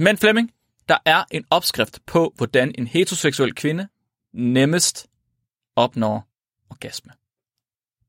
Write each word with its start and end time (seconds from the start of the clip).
Men 0.00 0.16
Flemming, 0.16 0.50
der 0.88 0.96
er 1.04 1.24
en 1.30 1.44
opskrift 1.50 2.00
på, 2.06 2.34
hvordan 2.36 2.74
en 2.78 2.86
heteroseksuel 2.86 3.54
kvinde 3.54 3.88
nemmest 4.34 5.06
opnår 5.76 6.28
orgasme. 6.70 7.12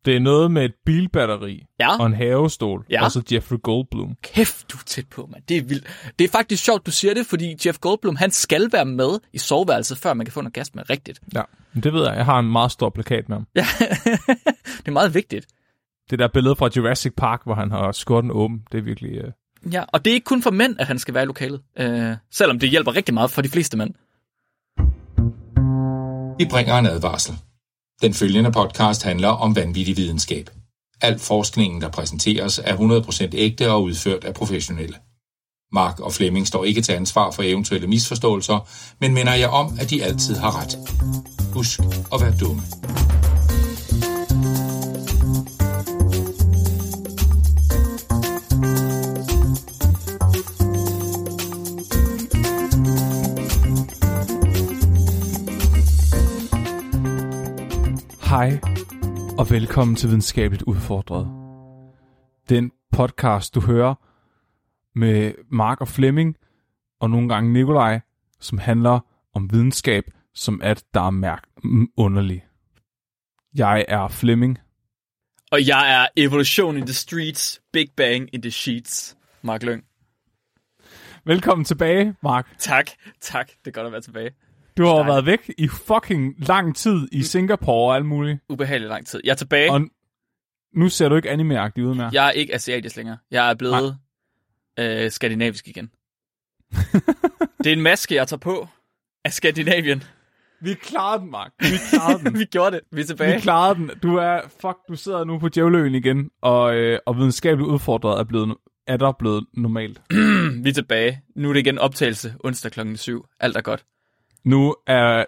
Det 0.06 0.16
er 0.16 0.20
noget 0.20 0.52
med 0.52 0.66
et 0.66 0.74
bilbatteri 0.86 1.66
Ja. 1.80 2.00
og 2.00 2.06
en 2.06 2.14
havestol, 2.14 2.86
Ja. 2.90 3.04
og 3.04 3.12
så 3.12 3.24
Jeffrey 3.32 3.58
Goldblum. 3.64 4.16
Kæft, 4.24 4.72
du 4.72 4.78
er 4.78 4.82
tæt 4.86 5.08
på, 5.10 5.26
mand. 5.32 5.44
Det 5.50 5.58
er 5.58 5.62
vildt. 5.64 6.12
Det 6.20 6.26
er 6.26 6.30
faktisk 6.30 6.64
sjovt, 6.64 6.86
du 6.86 6.92
siger 6.92 7.14
det, 7.14 7.26
fordi 7.26 7.56
Jeff 7.66 7.80
Goldblum, 7.80 8.16
han 8.16 8.32
skal 8.32 8.70
være 8.72 8.86
med 8.86 9.20
i 9.34 9.38
soveværelset, 9.38 9.98
før 9.98 10.14
man 10.14 10.26
kan 10.26 10.34
få 10.34 10.40
en 10.40 10.46
orgasme 10.46 10.82
rigtigt. 10.82 11.20
Ja, 11.36 11.42
men 11.74 11.84
det 11.84 11.94
ved 11.94 12.06
jeg. 12.08 12.16
Jeg 12.16 12.26
har 12.26 12.40
en 12.40 12.52
meget 12.52 12.72
stor 12.72 12.90
plakat 12.90 13.30
med 13.30 13.38
ham. 13.38 13.48
Ja, 13.56 13.66
det 14.78 14.88
er 14.88 14.92
meget 14.92 15.14
vigtigt. 15.14 15.48
Det 16.10 16.20
der 16.20 16.28
billede 16.28 16.56
fra 16.56 16.70
Jurassic 16.76 17.14
Park, 17.18 17.42
hvor 17.44 17.56
han 17.56 17.72
har 17.72 17.92
skåret 17.92 18.32
åben, 18.32 18.64
det 18.72 18.78
er 18.78 18.82
virkelig... 18.82 19.26
Uh... 19.26 19.32
Ja, 19.72 19.84
og 19.88 20.06
det 20.06 20.12
er 20.12 20.16
ikke 20.16 20.26
kun 20.26 20.44
for 20.44 20.52
mænd, 20.52 20.76
at 20.80 20.88
han 20.88 21.00
skal 21.00 21.14
være 21.14 21.24
i 21.24 21.26
lokalet. 21.26 21.62
Øh, 21.80 22.16
selvom 22.32 22.60
det 22.60 22.70
hjælper 22.70 22.96
rigtig 22.96 23.14
meget 23.14 23.32
for 23.32 23.42
de 23.42 23.50
fleste 23.50 23.78
mænd. 23.78 23.94
Vi 26.38 26.46
bringer 26.46 26.78
en 26.78 26.86
advarsel. 26.86 27.36
Den 28.02 28.14
følgende 28.14 28.52
podcast 28.52 29.04
handler 29.04 29.28
om 29.28 29.56
vanvittig 29.56 29.98
videnskab. 29.98 30.50
Al 31.02 31.20
forskningen, 31.20 31.82
der 31.82 31.90
præsenteres, 31.90 32.60
er 32.64 32.76
100% 32.76 33.30
ægte 33.34 33.72
og 33.72 33.84
udført 33.84 34.24
af 34.24 34.34
professionelle. 34.34 34.96
Mark 35.74 36.00
og 36.00 36.14
Flemming 36.14 36.48
står 36.48 36.64
ikke 36.64 36.82
til 36.82 36.92
ansvar 36.92 37.32
for 37.32 37.44
eventuelle 37.44 37.88
misforståelser, 37.88 38.70
men 39.00 39.14
minder 39.14 39.34
jer 39.34 39.48
om, 39.48 39.78
at 39.80 39.90
de 39.90 40.04
altid 40.04 40.36
har 40.36 40.62
ret. 40.62 40.78
Husk 41.54 41.80
at 42.14 42.22
være 42.22 42.34
dumme. 42.40 42.62
Hej, 58.32 58.60
og 59.38 59.50
velkommen 59.50 59.96
til 59.96 60.10
Videnskabeligt 60.10 60.64
Udfordret. 60.64 61.28
Den 62.50 62.72
podcast, 62.92 63.56
du 63.56 63.62
hører 63.62 63.96
med 65.00 65.34
Mark 65.50 65.82
og 65.82 65.88
Flemming, 65.88 66.36
og 67.00 67.10
nogle 67.10 67.30
gange 67.30 67.54
Nikolaj, 67.54 68.00
som 68.40 68.58
handler 68.58 69.00
om 69.34 69.52
videnskab, 69.52 70.04
som 70.34 70.62
at 70.64 70.84
der 70.94 71.02
er 71.02 71.10
mærk 71.10 71.44
underlig. 71.98 72.46
Jeg 73.56 73.86
er 73.88 74.08
Flemming. 74.08 74.60
Og 75.52 75.68
jeg 75.68 76.02
er 76.02 76.08
Evolution 76.18 76.78
in 76.78 76.86
the 76.86 76.94
Streets, 76.94 77.62
Big 77.74 77.88
Bang 77.98 78.30
in 78.34 78.42
the 78.42 78.52
Sheets. 78.52 79.18
Mark 79.42 79.64
Lyng. 79.64 79.84
Velkommen 81.26 81.66
tilbage, 81.66 82.16
Mark. 82.24 82.58
Tak, 82.58 82.90
tak. 83.22 83.48
Det 83.48 83.68
er 83.68 83.72
godt 83.72 83.86
at 83.86 83.92
være 83.92 84.02
tilbage. 84.02 84.32
Du 84.78 84.86
har 84.86 84.94
Dejligt. 84.94 85.08
været 85.14 85.26
væk 85.26 85.52
i 85.58 85.68
fucking 85.68 86.34
lang 86.48 86.76
tid 86.76 87.08
i 87.12 87.24
Singapore 87.24 87.92
og 87.92 87.96
alt 87.96 88.06
muligt. 88.06 88.40
Ubehagelig 88.50 88.90
lang 88.90 89.08
tid. 89.08 89.22
Jeg 89.24 89.32
er 89.32 89.36
tilbage. 89.36 89.72
Og 89.72 89.82
nu 90.76 90.90
ser 90.90 91.10
du 91.10 91.16
ikke 91.16 91.30
anime 91.30 91.56
ud 91.78 91.96
mere. 91.96 92.10
Jeg 92.14 92.28
er 92.28 92.32
ikke 92.32 92.54
asiatisk 92.56 92.96
længere. 92.96 93.18
Jeg 93.32 93.50
er 93.50 93.54
blevet 93.54 93.98
øh, 94.80 95.12
skandinavisk 95.12 95.68
igen. 95.68 95.92
det 97.58 97.68
er 97.68 97.74
en 97.74 97.82
maske, 97.82 98.16
jeg 98.16 98.28
tager 98.28 98.40
på 98.40 98.68
af 99.26 99.34
Skandinavien. 99.34 100.04
Vi 100.62 100.74
klarede 100.74 101.22
den, 101.22 101.32
Mark. 101.32 101.52
Vi 101.60 101.66
klarede 101.90 102.24
den. 102.24 102.38
Vi 102.40 102.46
gjorde 102.46 102.76
det. 102.76 102.82
Vi 102.92 103.02
er 103.02 103.06
tilbage. 103.06 103.36
Vi 103.36 103.42
klarede 103.42 103.76
den. 103.76 103.92
Du 104.04 104.16
er, 104.16 104.42
fuck, 104.62 104.78
du 104.90 104.96
sidder 104.96 105.24
nu 105.24 105.40
på 105.40 105.50
Djævløen 105.50 105.96
igen, 105.96 106.30
og, 106.42 106.76
øh, 106.76 107.00
og 107.06 107.18
videnskabeligt 107.18 107.70
udfordret 107.70 108.20
er, 108.20 108.24
blevet, 108.24 108.56
er 108.88 108.98
der 108.98 109.12
blevet 109.12 109.46
normalt. 109.54 110.02
Vi 110.64 110.70
er 110.70 110.74
tilbage. 110.74 111.22
Nu 111.36 111.50
er 111.50 111.54
det 111.54 111.60
igen 111.60 111.78
optagelse 111.78 112.36
onsdag 112.44 112.72
klokken 112.72 112.98
7. 112.98 113.26
Alt 113.40 113.58
er 113.58 113.62
godt. 113.62 113.86
Nu 114.44 114.76
er 114.88 115.26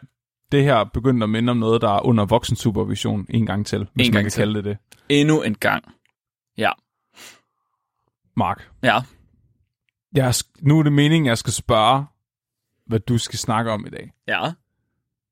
det 0.52 0.64
her 0.64 0.84
begyndt 0.84 1.24
at 1.24 1.30
minde 1.30 1.52
om 1.52 1.58
noget, 1.58 1.82
der 1.82 1.90
er 1.90 2.06
under 2.06 2.26
voksensupervision 2.26 3.26
en 3.30 3.46
gang 3.46 3.66
til, 3.66 3.88
hvis 3.94 4.08
En 4.08 4.14
man 4.14 4.18
gang 4.18 4.24
kan 4.24 4.32
til. 4.32 4.40
kalde 4.42 4.54
det 4.56 4.66
det. 4.66 4.78
Endnu 5.10 5.42
en 5.42 5.56
gang. 5.56 5.84
Ja. 6.58 6.72
Mark, 8.38 8.70
Ja. 8.84 9.00
jeg, 10.16 10.34
nu 10.62 10.80
er 10.80 10.84
det 10.84 10.94
meningen, 10.94 11.26
at 11.28 11.30
jeg 11.30 11.38
skal 11.38 11.54
spørge, 11.54 12.06
hvad 12.86 13.00
du 13.00 13.18
skal 13.18 13.40
snakke 13.40 13.72
om 13.72 13.86
i 13.86 13.90
dag. 13.90 14.12
Ja. 14.28 14.52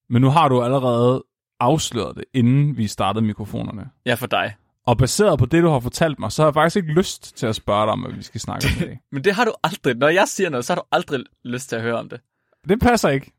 Men 0.10 0.22
nu 0.22 0.30
har 0.30 0.48
du 0.50 0.62
allerede 0.64 1.24
afsløret 1.60 2.16
det, 2.16 2.24
inden 2.34 2.78
vi 2.78 2.88
startede 2.88 3.26
mikrofonerne. 3.26 3.90
Ja, 4.06 4.14
for 4.14 4.28
dig. 4.28 4.56
Og 4.86 4.98
baseret 4.98 5.40
på 5.40 5.46
det, 5.46 5.64
du 5.64 5.70
har 5.70 5.80
fortalt 5.80 6.20
mig, 6.20 6.32
så 6.32 6.42
har 6.42 6.48
jeg 6.48 6.54
faktisk 6.54 6.76
ikke 6.76 6.94
lyst 6.94 7.38
til 7.38 7.46
at 7.48 7.56
spørge 7.56 7.82
dig 7.86 7.92
om, 7.92 8.00
hvad 8.02 8.12
vi 8.14 8.24
skal 8.24 8.42
snakke 8.42 8.68
om 8.68 8.84
i 8.84 8.88
dag. 8.88 9.00
Men 9.12 9.24
det 9.24 9.34
har 9.36 9.46
du 9.46 9.54
aldrig. 9.64 9.96
Når 9.96 10.08
jeg 10.10 10.28
siger 10.28 10.50
noget, 10.50 10.66
så 10.66 10.74
har 10.74 10.82
du 10.82 10.86
aldrig 10.92 11.24
lyst 11.44 11.70
til 11.70 11.76
at 11.76 11.82
høre 11.82 12.00
om 12.00 12.10
det. 12.10 12.22
Det 12.70 12.80
passer 12.80 13.10
ikke. 13.10 13.32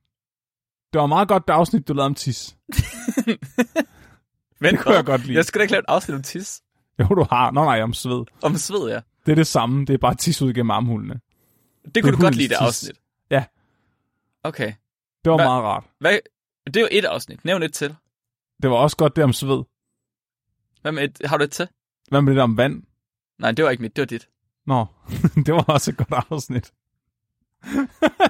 Det 0.92 1.00
var 1.00 1.06
meget 1.06 1.28
godt 1.28 1.48
det 1.48 1.52
afsnit, 1.54 1.88
du 1.88 1.92
lavede 1.92 2.06
om 2.06 2.14
tis. 2.14 2.56
Men 4.60 4.74
Det 4.74 4.80
kunne 4.80 4.94
jeg 4.94 5.04
godt 5.04 5.24
lide. 5.26 5.36
Jeg 5.36 5.44
skulle 5.44 5.60
da 5.60 5.62
ikke 5.62 5.72
lave 5.72 5.80
et 5.80 5.84
afsnit 5.88 6.14
om 6.14 6.22
tis. 6.22 6.62
Jo, 7.00 7.04
du 7.06 7.26
har. 7.30 7.50
Nå 7.50 7.64
nej, 7.64 7.82
om 7.82 7.92
sved. 7.94 8.24
Om 8.42 8.56
sved, 8.56 8.88
ja. 8.90 9.00
Det 9.26 9.32
er 9.32 9.36
det 9.36 9.46
samme. 9.46 9.84
Det 9.86 9.94
er 9.94 9.98
bare 9.98 10.14
tis 10.14 10.42
ud 10.42 10.52
gennem 10.52 10.70
armhulene. 10.70 11.14
Det 11.14 11.22
kunne 12.02 12.12
Det 12.12 12.18
du 12.20 12.24
er 12.24 12.26
godt 12.26 12.34
lide, 12.34 12.48
det 12.48 12.56
tis. 12.60 12.66
afsnit. 12.66 12.96
Ja. 13.30 13.44
Okay. 14.44 14.72
Det 15.24 15.32
var 15.32 15.38
Hva- 15.38 15.44
meget 15.44 15.62
rart. 15.62 15.84
Hvad? 16.00 16.18
Det 16.66 16.76
er 16.76 16.80
jo 16.80 16.88
et 16.90 17.04
afsnit. 17.04 17.44
Nævn 17.44 17.62
et 17.62 17.74
til. 17.74 17.96
Det 18.62 18.70
var 18.70 18.76
også 18.76 18.96
godt 18.96 19.16
det 19.16 19.24
om 19.24 19.32
sved. 19.32 19.62
Hvad 20.82 20.92
med 20.92 21.02
et? 21.04 21.18
Har 21.24 21.36
du 21.38 21.44
et 21.44 21.50
til? 21.52 21.68
Hvad 22.08 22.22
med 22.22 22.34
det 22.34 22.42
om 22.42 22.56
vand? 22.56 22.82
Nej, 23.38 23.52
det 23.52 23.64
var 23.64 23.70
ikke 23.70 23.82
mit. 23.82 23.96
Det 23.96 24.02
var 24.02 24.06
dit. 24.06 24.28
Nå, 24.66 24.86
det 25.46 25.54
var 25.54 25.62
også 25.62 25.90
et 25.90 25.96
godt 25.96 26.24
afsnit. 26.30 26.72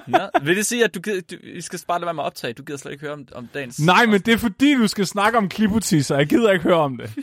Nå, 0.07 0.19
vil 0.43 0.57
det 0.57 0.65
sige, 0.65 0.83
at 0.83 0.95
du, 0.95 0.99
gider, 0.99 1.21
du 1.21 1.35
vi 1.43 1.61
skal 1.61 1.79
bare 1.87 1.99
lade 1.99 2.05
være 2.05 2.13
med 2.13 2.23
at 2.23 2.27
optage? 2.27 2.53
Du 2.53 2.63
gider 2.63 2.79
slet 2.79 2.91
ikke 2.91 3.01
høre 3.01 3.13
om, 3.13 3.27
om 3.35 3.47
dagens... 3.53 3.79
Nej, 3.79 4.05
men 4.05 4.21
det 4.21 4.33
er 4.33 4.37
fordi, 4.37 4.73
du 4.73 4.87
skal 4.87 5.05
snakke 5.07 5.37
om 5.37 5.49
klipotis, 5.49 6.11
og 6.11 6.19
jeg 6.19 6.27
gider 6.27 6.51
ikke 6.51 6.63
høre 6.63 6.75
om 6.75 6.97
det. 6.97 7.15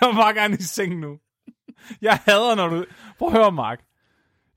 jeg 0.00 0.08
vil 0.08 0.14
bare 0.14 0.34
gerne 0.34 0.56
i 0.60 0.62
seng 0.62 1.00
nu. 1.00 1.18
Jeg 2.02 2.18
hader, 2.26 2.54
når 2.54 2.68
du... 2.68 2.84
Prøv 3.18 3.28
at 3.28 3.34
høre, 3.34 3.52
Mark. 3.52 3.80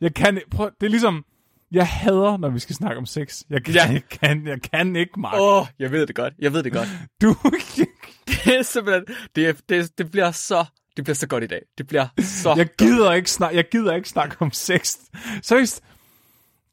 Jeg 0.02 0.14
kan... 0.14 0.42
Prøv... 0.52 0.72
Det 0.80 0.86
er 0.86 0.90
ligesom... 0.92 1.26
Jeg 1.72 1.88
hader, 1.88 2.38
når 2.38 2.50
vi 2.50 2.60
skal 2.60 2.76
snakke 2.76 2.98
om 2.98 3.06
sex. 3.06 3.42
Jeg 3.50 3.64
kan, 3.64 3.74
Ja. 3.74 3.82
jeg 3.92 4.02
kan, 4.12 4.48
jeg 4.48 4.62
kan 4.62 4.96
ikke, 4.96 5.20
Mark. 5.20 5.40
Åh, 5.40 5.62
oh, 5.62 5.68
jeg 5.80 5.92
ved 5.92 6.08
det 6.08 6.16
godt. 6.16 6.34
Jeg 6.40 6.54
ved 6.54 6.64
det 6.64 6.72
godt. 6.74 6.88
Du... 7.22 7.36
det 8.28 8.58
er 8.58 8.62
simpelthen... 8.62 9.16
Det, 9.36 9.48
er, 9.48 9.54
det, 9.70 9.98
det 9.98 10.12
bliver 10.12 10.32
så... 10.32 10.66
Det 10.98 11.06
bliver 11.06 11.16
så 11.16 11.28
godt 11.28 11.44
i 11.44 11.48
dag. 11.48 11.62
Det 11.78 11.88
bliver 11.88 12.08
så 12.20 12.54
Jeg 12.58 12.70
gider 12.78 13.14
ikke 13.14 13.32
snakke, 13.32 13.56
jeg 13.58 13.66
gider 13.72 13.96
ikke 13.96 14.10
snakke 14.10 14.36
om 14.40 14.52
sex. 14.52 14.96
Seriøst. 15.42 15.84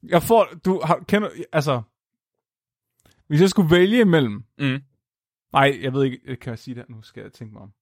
Jeg 0.03 0.23
får, 0.23 0.49
du 0.65 0.81
har, 0.85 1.05
kender, 1.09 1.29
altså, 1.53 1.83
hvis 3.29 3.41
jeg 3.41 3.51
skulle 3.51 3.71
vælge 3.71 4.01
imellem, 4.01 4.43
Mm. 4.59 4.81
nej, 5.53 5.79
jeg 5.83 5.93
ved 5.93 6.05
ikke, 6.05 6.37
kan 6.37 6.51
jeg 6.51 6.59
sige 6.59 6.75
det? 6.75 6.85
Nu 6.89 7.03
skal 7.03 7.23
jeg 7.23 7.33
tænke 7.33 7.53
mig 7.53 7.63
om. 7.63 7.71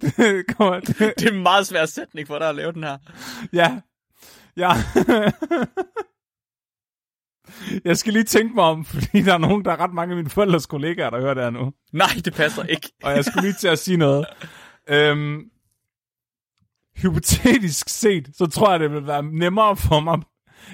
det 0.00 0.44
kommer, 0.56 0.80
det, 0.80 0.98
Det 0.98 1.26
er 1.28 1.32
en 1.32 1.42
meget 1.42 1.66
svær 1.66 1.86
sætning 1.86 2.26
for 2.26 2.38
dig 2.38 2.48
at 2.48 2.54
lave 2.54 2.72
den 2.72 2.84
her. 2.84 2.98
ja, 3.52 3.80
ja. 4.56 4.70
Jeg 7.84 7.98
skal 7.98 8.12
lige 8.12 8.24
tænke 8.24 8.54
mig 8.54 8.64
om, 8.64 8.84
fordi 8.94 9.22
der 9.22 9.34
er 9.34 9.38
nogen, 9.38 9.64
der 9.64 9.72
er 9.72 9.80
ret 9.80 9.94
mange 9.94 10.12
af 10.12 10.16
mine 10.16 10.30
forældres 10.30 10.66
kollegaer, 10.66 11.10
der 11.10 11.20
hører 11.20 11.34
det 11.34 11.42
her 11.42 11.50
nu. 11.50 11.72
Nej, 11.92 12.08
det 12.24 12.34
passer 12.34 12.62
ikke. 12.64 12.92
og 13.02 13.12
jeg 13.12 13.24
skulle 13.24 13.42
lige 13.42 13.54
til 13.60 13.68
at 13.68 13.78
sige 13.78 13.96
noget. 13.96 14.26
Øhm, 14.88 15.42
hypotetisk 16.96 17.88
set, 17.88 18.30
så 18.34 18.46
tror 18.46 18.70
jeg, 18.70 18.80
det 18.80 18.90
vil 18.90 19.06
være 19.06 19.22
nemmere 19.22 19.76
for 19.76 20.00
mig, 20.00 20.18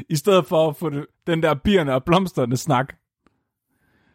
i 0.09 0.17
stedet 0.17 0.47
for 0.47 0.69
at 0.69 0.77
få 0.77 0.91
det, 0.91 1.07
den 1.27 1.43
der 1.43 1.55
bierne 1.55 1.95
og 1.95 2.05
blomsterne 2.05 2.57
snak. 2.57 2.95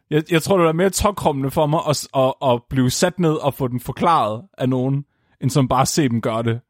Jeg, 0.09 0.23
jeg 0.31 0.43
tror, 0.43 0.57
det 0.57 0.63
være 0.63 0.73
mere 0.73 0.89
tokrummende 0.89 1.51
for 1.51 1.67
mig 1.67 1.79
at, 1.89 2.07
at, 2.15 2.33
at 2.49 2.61
blive 2.69 2.89
sat 2.89 3.19
ned 3.19 3.33
og 3.33 3.53
få 3.53 3.67
den 3.67 3.79
forklaret 3.79 4.43
af 4.57 4.69
nogen, 4.69 5.05
end 5.41 5.49
som 5.49 5.67
bare 5.67 5.85
se 5.85 6.09
dem 6.09 6.21
gøre 6.21 6.44
det. 6.44 6.62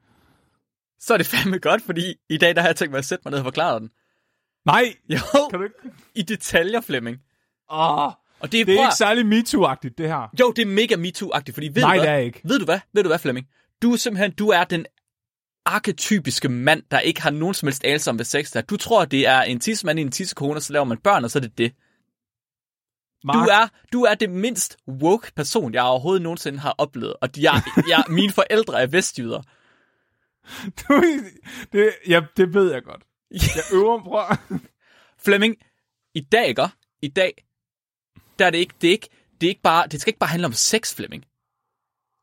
Så 1.00 1.14
er 1.14 1.18
det 1.18 1.26
fandme 1.26 1.60
godt, 1.60 1.82
fordi 1.82 2.14
i 2.30 2.38
dag 2.38 2.56
der 2.56 2.62
har 2.62 2.70
jeg 2.70 2.76
tænkt 2.76 2.92
mig 2.92 2.98
at 2.98 3.06
sætte 3.06 3.22
mig 3.26 3.32
ned 3.32 3.40
og 3.40 3.46
forklare 3.46 3.80
den. 3.80 3.90
Nej, 4.66 4.96
Jo, 5.10 5.18
kan 5.50 5.60
du 5.60 5.64
ikke? 5.66 5.76
i 6.16 6.22
detaljer, 6.22 6.82
Flemming. 6.82 7.18
Oh, 7.70 8.06
Og 8.40 8.52
det 8.52 8.62
er, 8.62 8.66
det 8.66 8.74
er 8.74 8.78
prøv 8.78 8.86
ikke 8.86 8.96
særlig 8.96 9.26
MeToo-agtigt, 9.26 9.94
det 9.98 10.08
her. 10.08 10.30
Jo, 10.40 10.52
det 10.52 10.62
er 10.62 10.66
mega 10.66 10.96
MeToo-agtigt, 10.96 11.54
fordi 11.54 11.68
ved 11.74 11.82
Nej, 11.82 11.96
du 11.96 12.02
hvad? 12.02 12.08
det 12.08 12.14
er 12.14 12.18
ikke. 12.26 12.42
Ved 12.44 12.60
du 12.60 12.66
hvad? 12.66 12.80
Ved 12.94 13.04
du 13.04 13.10
hvad, 13.10 13.20
Flemming? 13.20 13.48
Du 13.82 13.94
er 13.94 13.98
simpelthen, 13.98 14.32
du 14.32 14.50
er 14.50 14.64
den 14.64 14.86
arketypiske 15.66 16.50
mand, 16.50 16.84
der 16.92 17.00
ikke 17.00 17.22
har 17.22 17.30
nogen 17.32 17.54
som 17.54 17.68
helst 17.68 17.84
anelse 17.86 18.10
om, 18.10 18.16
hvad 18.16 18.26
sex 18.26 18.56
er. 18.56 18.62
Du 18.62 18.78
tror, 18.78 19.06
det 19.06 19.28
er 19.28 19.42
en 19.42 19.60
tissemand 19.60 20.00
i 20.00 20.02
en 20.02 20.12
tissekone, 20.12 20.56
og 20.56 20.62
så 20.62 20.74
laver 20.74 20.86
man 20.86 20.98
børn, 20.98 21.24
og 21.24 21.32
så 21.32 21.40
er 21.40 21.42
det 21.42 21.58
det. 21.58 21.74
Mark, 23.24 23.36
Du 23.36 23.40
er, 23.50 23.68
du 23.94 24.02
er 24.04 24.14
det 24.16 24.30
mindst 24.30 24.78
woke 24.88 25.32
person, 25.36 25.74
jeg 25.74 25.84
overhovedet 25.84 26.22
nogensinde 26.22 26.60
har 26.60 26.76
oplevet. 26.78 27.14
Og 27.22 27.30
jeg, 27.38 27.62
jeg, 27.90 28.04
mine 28.10 28.32
forældre 28.32 28.82
er 28.82 28.88
vestjyder. 28.88 29.42
Du, 30.90 31.04
det, 31.74 31.90
ja, 32.08 32.22
det 32.38 32.54
ved 32.54 32.72
jeg 32.74 32.84
godt. 32.84 33.04
Jeg 33.32 33.64
øver 33.74 34.04
prøv. 34.04 34.60
Flemming, 35.26 35.56
i 36.14 36.22
dag, 36.22 36.48
ikke? 36.48 36.68
I 37.02 37.08
dag, 37.08 37.46
der 38.40 38.46
er 38.46 38.50
det 38.50 38.58
ikke, 38.58 38.74
det 38.82 38.88
er 38.88 38.92
ikke, 38.92 39.10
det 39.42 39.48
er 39.48 39.50
ikke 39.50 39.62
bare, 39.62 39.88
det 39.88 40.02
skal 40.02 40.10
ikke 40.12 40.20
bare 40.20 40.30
handle 40.30 40.46
om 40.46 40.54
sex, 40.54 40.96
Flemming. 40.96 41.26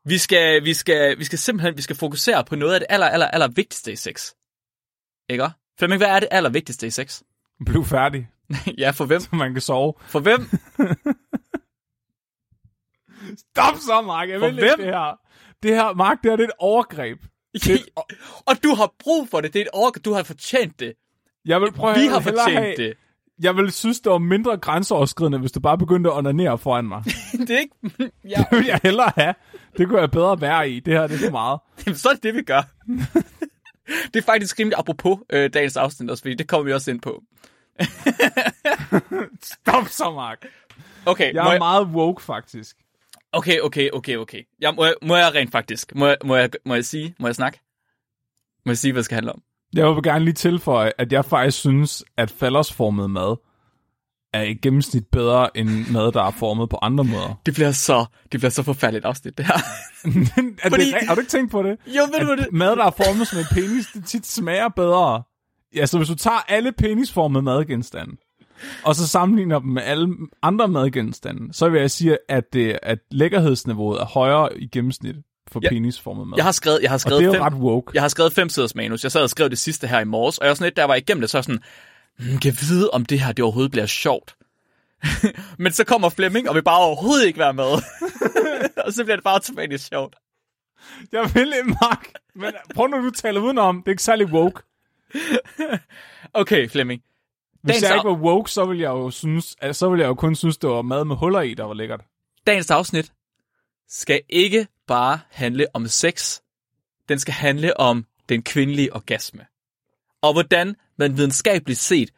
Vi 0.05 0.17
skal, 0.17 0.63
vi 0.63 0.73
skal, 0.73 1.19
vi 1.19 1.23
skal 1.23 1.39
simpelthen 1.39 1.77
vi 1.77 1.81
skal 1.81 1.95
fokusere 1.95 2.45
på 2.45 2.55
noget 2.55 2.73
af 2.73 2.79
det 2.79 2.87
aller, 2.89 3.07
aller, 3.07 3.27
aller 3.27 3.47
vigtigste 3.47 3.91
i 3.91 3.95
sex. 3.95 4.31
Ikke? 5.29 5.49
Flemming, 5.79 5.99
hvad 5.99 6.07
er 6.07 6.19
det 6.19 6.29
aller 6.31 6.49
vigtigste 6.49 6.87
i 6.87 6.89
sex? 6.89 7.21
Bliv 7.65 7.85
færdig, 7.85 8.29
ja, 8.77 8.89
for 8.89 9.05
hvem? 9.05 9.19
så 9.19 9.29
man 9.35 9.53
kan 9.53 9.61
sove. 9.61 9.93
For 9.99 10.19
hvem? 10.19 10.41
Stop 13.37 13.75
så, 13.75 14.01
Mark. 14.01 14.29
Jeg 14.29 14.39
For 14.39 14.47
vil 14.47 14.57
ikke 14.57 14.67
hvem? 14.69 14.77
det 14.79 14.85
her. 14.85 15.19
Det 15.63 15.75
her, 15.75 15.93
Mark, 15.93 16.17
det 16.23 16.31
her 16.31 16.35
det 16.35 16.43
er 16.43 16.47
et 16.47 16.53
overgreb. 16.59 17.19
Og 18.45 18.63
du 18.63 18.75
har 18.75 18.93
brug 18.99 19.27
for 19.29 19.41
det. 19.41 19.53
Det 19.53 19.59
er 19.59 19.63
et 19.63 19.69
overgreb. 19.73 20.05
Du 20.05 20.13
har 20.13 20.23
fortjent 20.23 20.79
det. 20.79 20.93
Jeg 21.45 21.61
vil 21.61 21.71
prøve 21.71 21.95
Vi 21.95 22.07
har 22.07 22.19
fortjent 22.19 22.59
have, 22.59 22.75
det. 22.77 22.93
Jeg 23.41 23.55
vil 23.55 23.71
synes, 23.71 23.99
det 23.99 24.11
var 24.11 24.17
mindre 24.17 24.57
grænseoverskridende, 24.57 25.37
hvis 25.39 25.51
du 25.51 25.59
bare 25.59 25.77
begyndte 25.77 26.09
at 26.09 26.17
onanere 26.17 26.57
foran 26.57 26.85
mig. 26.85 27.03
det 27.47 27.49
er 27.49 27.59
ikke... 27.59 27.75
Ja, 28.23 28.43
Det 28.51 28.57
vil 28.57 28.65
jeg 28.65 28.79
hellere 28.83 29.11
have. 29.17 29.33
Det 29.77 29.87
kunne 29.87 29.99
jeg 29.99 30.11
bedre 30.11 30.41
være 30.41 30.69
i. 30.69 30.79
Det 30.79 30.93
her 30.93 31.07
det 31.07 31.15
er 31.15 31.25
for 31.25 31.31
meget. 31.31 31.59
Jamen, 31.85 31.97
så 31.97 32.09
er 32.09 32.13
det 32.13 32.23
det, 32.23 32.35
vi 32.35 32.41
gør. 32.41 32.61
det 34.13 34.15
er 34.15 34.21
faktisk 34.25 34.59
rimelig 34.59 34.79
apropos 34.79 35.19
øh, 35.29 35.53
dagens 35.53 35.77
afsnit 35.77 36.09
også, 36.09 36.21
fordi 36.23 36.35
det 36.35 36.47
kommer 36.47 36.65
vi 36.65 36.73
også 36.73 36.91
ind 36.91 37.01
på. 37.01 37.23
Stop 39.43 39.87
så, 39.87 40.11
Mark. 40.11 40.45
Okay, 41.05 41.33
Jeg 41.33 41.47
er 41.47 41.51
jeg, 41.51 41.59
meget 41.59 41.87
woke, 41.87 42.23
faktisk. 42.23 42.77
Okay, 43.33 43.59
okay, 43.59 43.89
okay, 43.93 44.17
okay. 44.17 44.41
Jeg, 44.61 44.73
må, 44.75 44.85
jeg, 44.85 44.93
må 45.01 45.15
jeg 45.15 45.35
rent 45.35 45.51
faktisk, 45.51 45.95
må 45.95 46.07
jeg, 46.07 46.17
må, 46.25 46.35
jeg, 46.35 46.49
må 46.65 46.73
jeg 46.75 46.85
sige, 46.85 47.15
må 47.19 47.27
jeg 47.27 47.35
snakke? 47.35 47.59
Må 48.65 48.71
jeg 48.71 48.77
sige, 48.77 48.91
hvad 48.91 48.99
det 48.99 49.05
skal 49.05 49.15
handle 49.15 49.31
om? 49.33 49.41
Jeg 49.73 49.85
vil 49.95 50.03
gerne 50.03 50.25
lige 50.25 50.33
tilføje, 50.33 50.91
at 50.97 51.11
jeg 51.13 51.25
faktisk 51.25 51.57
synes, 51.59 52.03
at 52.17 52.31
faldersformet 52.31 53.09
mad 53.09 53.35
er 54.33 54.41
i 54.41 54.53
gennemsnit 54.53 55.03
bedre 55.11 55.57
end 55.57 55.91
mad, 55.91 56.11
der 56.11 56.23
er 56.23 56.31
formet 56.31 56.69
på 56.69 56.77
andre 56.81 57.03
måder. 57.03 57.41
Det 57.45 57.53
bliver 57.53 57.71
så, 57.71 58.05
det 58.31 58.39
bliver 58.39 58.49
så 58.51 58.63
forfærdeligt 58.63 59.05
afsnit, 59.05 59.37
det 59.37 59.45
her. 59.45 59.53
er 60.63 60.69
Fordi- 60.69 60.85
det, 60.85 60.93
har 61.07 61.15
du 61.15 61.21
ikke 61.21 61.29
tænkt 61.31 61.51
på 61.51 61.63
det? 61.63 61.77
jo, 61.87 62.01
ved 62.01 62.27
du 62.27 62.35
det? 62.35 62.47
mad, 62.53 62.75
der 62.75 62.85
er 62.85 62.89
formet 62.91 63.27
som 63.27 63.39
en 63.39 63.45
penis, 63.51 63.85
det 63.93 64.05
tit 64.05 64.25
smager 64.27 64.69
bedre. 64.69 65.23
Ja, 65.75 65.85
så 65.85 65.97
hvis 65.97 66.07
du 66.09 66.15
tager 66.15 66.45
alle 66.47 66.71
penisformede 66.71 67.41
madgenstande, 67.43 68.17
og 68.83 68.95
så 68.95 69.07
sammenligner 69.07 69.59
dem 69.59 69.69
med 69.69 69.81
alle 69.83 70.15
andre 70.41 70.67
madgenstande, 70.67 71.53
så 71.53 71.69
vil 71.69 71.81
jeg 71.81 71.91
sige, 71.91 72.17
at, 72.29 72.53
det, 72.53 72.79
at 72.83 72.99
lækkerhedsniveauet 73.11 74.01
er 74.01 74.05
højere 74.05 74.57
i 74.59 74.67
gennemsnit 74.67 75.15
for 75.51 75.59
Ja. 75.63 75.69
penisformet 75.69 76.27
mad. 76.27 76.37
Jeg 76.37 76.45
har 76.45 76.51
skrevet, 76.51 76.79
jeg 76.81 76.89
har 76.89 76.95
og 76.95 77.01
skrevet 77.01 77.21
det 77.21 77.27
er 77.27 77.33
fem, 77.33 77.41
ret 77.41 77.53
woke. 77.53 77.91
Jeg 77.93 78.03
har 78.03 78.07
skrevet 78.09 78.33
fem 78.33 78.49
siders 78.49 78.75
manus. 78.75 79.03
Jeg 79.03 79.11
sad 79.11 79.21
og 79.21 79.29
skrev 79.29 79.49
det 79.49 79.57
sidste 79.57 79.87
her 79.87 79.99
i 79.99 80.03
morges, 80.05 80.37
og 80.37 80.45
jeg 80.45 80.49
var 80.49 80.55
sådan 80.55 80.65
lidt, 80.65 80.77
jeg 80.77 80.89
var 80.89 80.95
igennem 80.95 81.21
det, 81.21 81.29
så 81.29 81.41
sådan, 81.41 81.59
hmm, 82.19 82.37
kan 82.37 82.51
jeg 82.51 82.57
vide, 82.61 82.89
om 82.89 83.05
det 83.05 83.19
her 83.19 83.31
det 83.31 83.43
overhovedet 83.43 83.71
bliver 83.71 83.85
sjovt? 83.85 84.35
Men 85.63 85.71
så 85.71 85.83
kommer 85.83 86.09
Flemming, 86.09 86.49
og 86.49 86.55
vil 86.55 86.63
bare 86.63 86.79
overhovedet 86.79 87.27
ikke 87.27 87.39
være 87.39 87.53
med. 87.53 87.63
og 88.85 88.93
så 88.93 89.03
bliver 89.03 89.15
det 89.15 89.23
bare 89.23 89.33
automatisk 89.33 89.87
sjovt. 89.87 90.15
Jeg 91.11 91.31
vil 91.33 91.53
ikke, 91.57 91.69
Mark. 91.81 92.09
Men 92.35 92.53
prøv 92.75 92.87
nu, 92.87 92.97
du 93.05 93.11
taler 93.11 93.41
udenom. 93.41 93.77
Det 93.77 93.87
er 93.87 93.91
ikke 93.91 94.03
særlig 94.03 94.27
woke. 94.27 94.61
Okay, 96.33 96.69
Flemming. 96.69 97.01
Hvis 97.61 97.81
jeg 97.81 97.95
ikke 97.95 98.09
var 98.09 98.15
woke, 98.17 98.51
så 98.51 98.65
ville 98.65 98.81
jeg 98.83 98.89
jo 98.89 99.09
synes, 99.11 99.55
altså, 99.61 99.79
så 99.79 99.89
ville 99.89 100.01
jeg 100.03 100.09
jo 100.09 100.15
kun 100.15 100.35
synes, 100.35 100.57
det 100.57 100.69
var 100.69 100.81
mad 100.81 101.05
med 101.05 101.15
huller 101.15 101.41
i, 101.41 101.53
der 101.53 101.63
var 101.63 101.73
lækkert. 101.73 102.01
Dagens 102.47 102.71
afsnit 102.71 103.13
skal 103.87 104.21
ikke 104.29 104.67
bare 104.87 105.19
handle 105.29 105.65
om 105.73 105.87
sex. 105.87 106.39
Den 107.09 107.19
skal 107.19 107.33
handle 107.33 107.79
om 107.79 108.05
den 108.29 108.43
kvindelige 108.43 108.95
orgasme. 108.95 109.45
Og 110.21 110.33
hvordan 110.33 110.75
man 110.97 111.17
videnskabeligt 111.17 111.79
set 111.79 112.09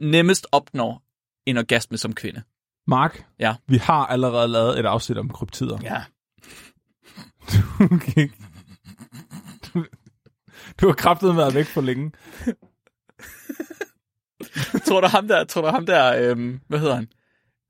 nemmest 0.00 0.46
opnår 0.52 1.02
en 1.46 1.56
orgasme 1.58 1.98
som 1.98 2.14
kvinde. 2.14 2.42
Mark, 2.86 3.24
Ja. 3.38 3.54
vi 3.66 3.76
har 3.76 4.06
allerede 4.06 4.48
lavet 4.48 4.78
et 4.78 4.86
afsnit 4.86 5.18
om 5.18 5.28
kryptider. 5.28 5.78
Ja. 5.82 6.02
Okay. 7.94 8.30
Du, 9.66 9.84
du 10.80 10.86
har 10.86 10.94
kraftet 10.94 11.36
været 11.36 11.54
væk 11.54 11.66
for 11.66 11.80
længe. 11.80 12.12
tror 14.86 15.00
du 15.00 15.06
ham 15.06 15.28
der, 15.28 15.44
tror 15.44 15.62
du 15.62 15.68
ham 15.68 15.86
der, 15.86 16.30
øhm, 16.30 16.60
hvad 16.68 16.78
hedder 16.78 16.94
han? 16.94 17.08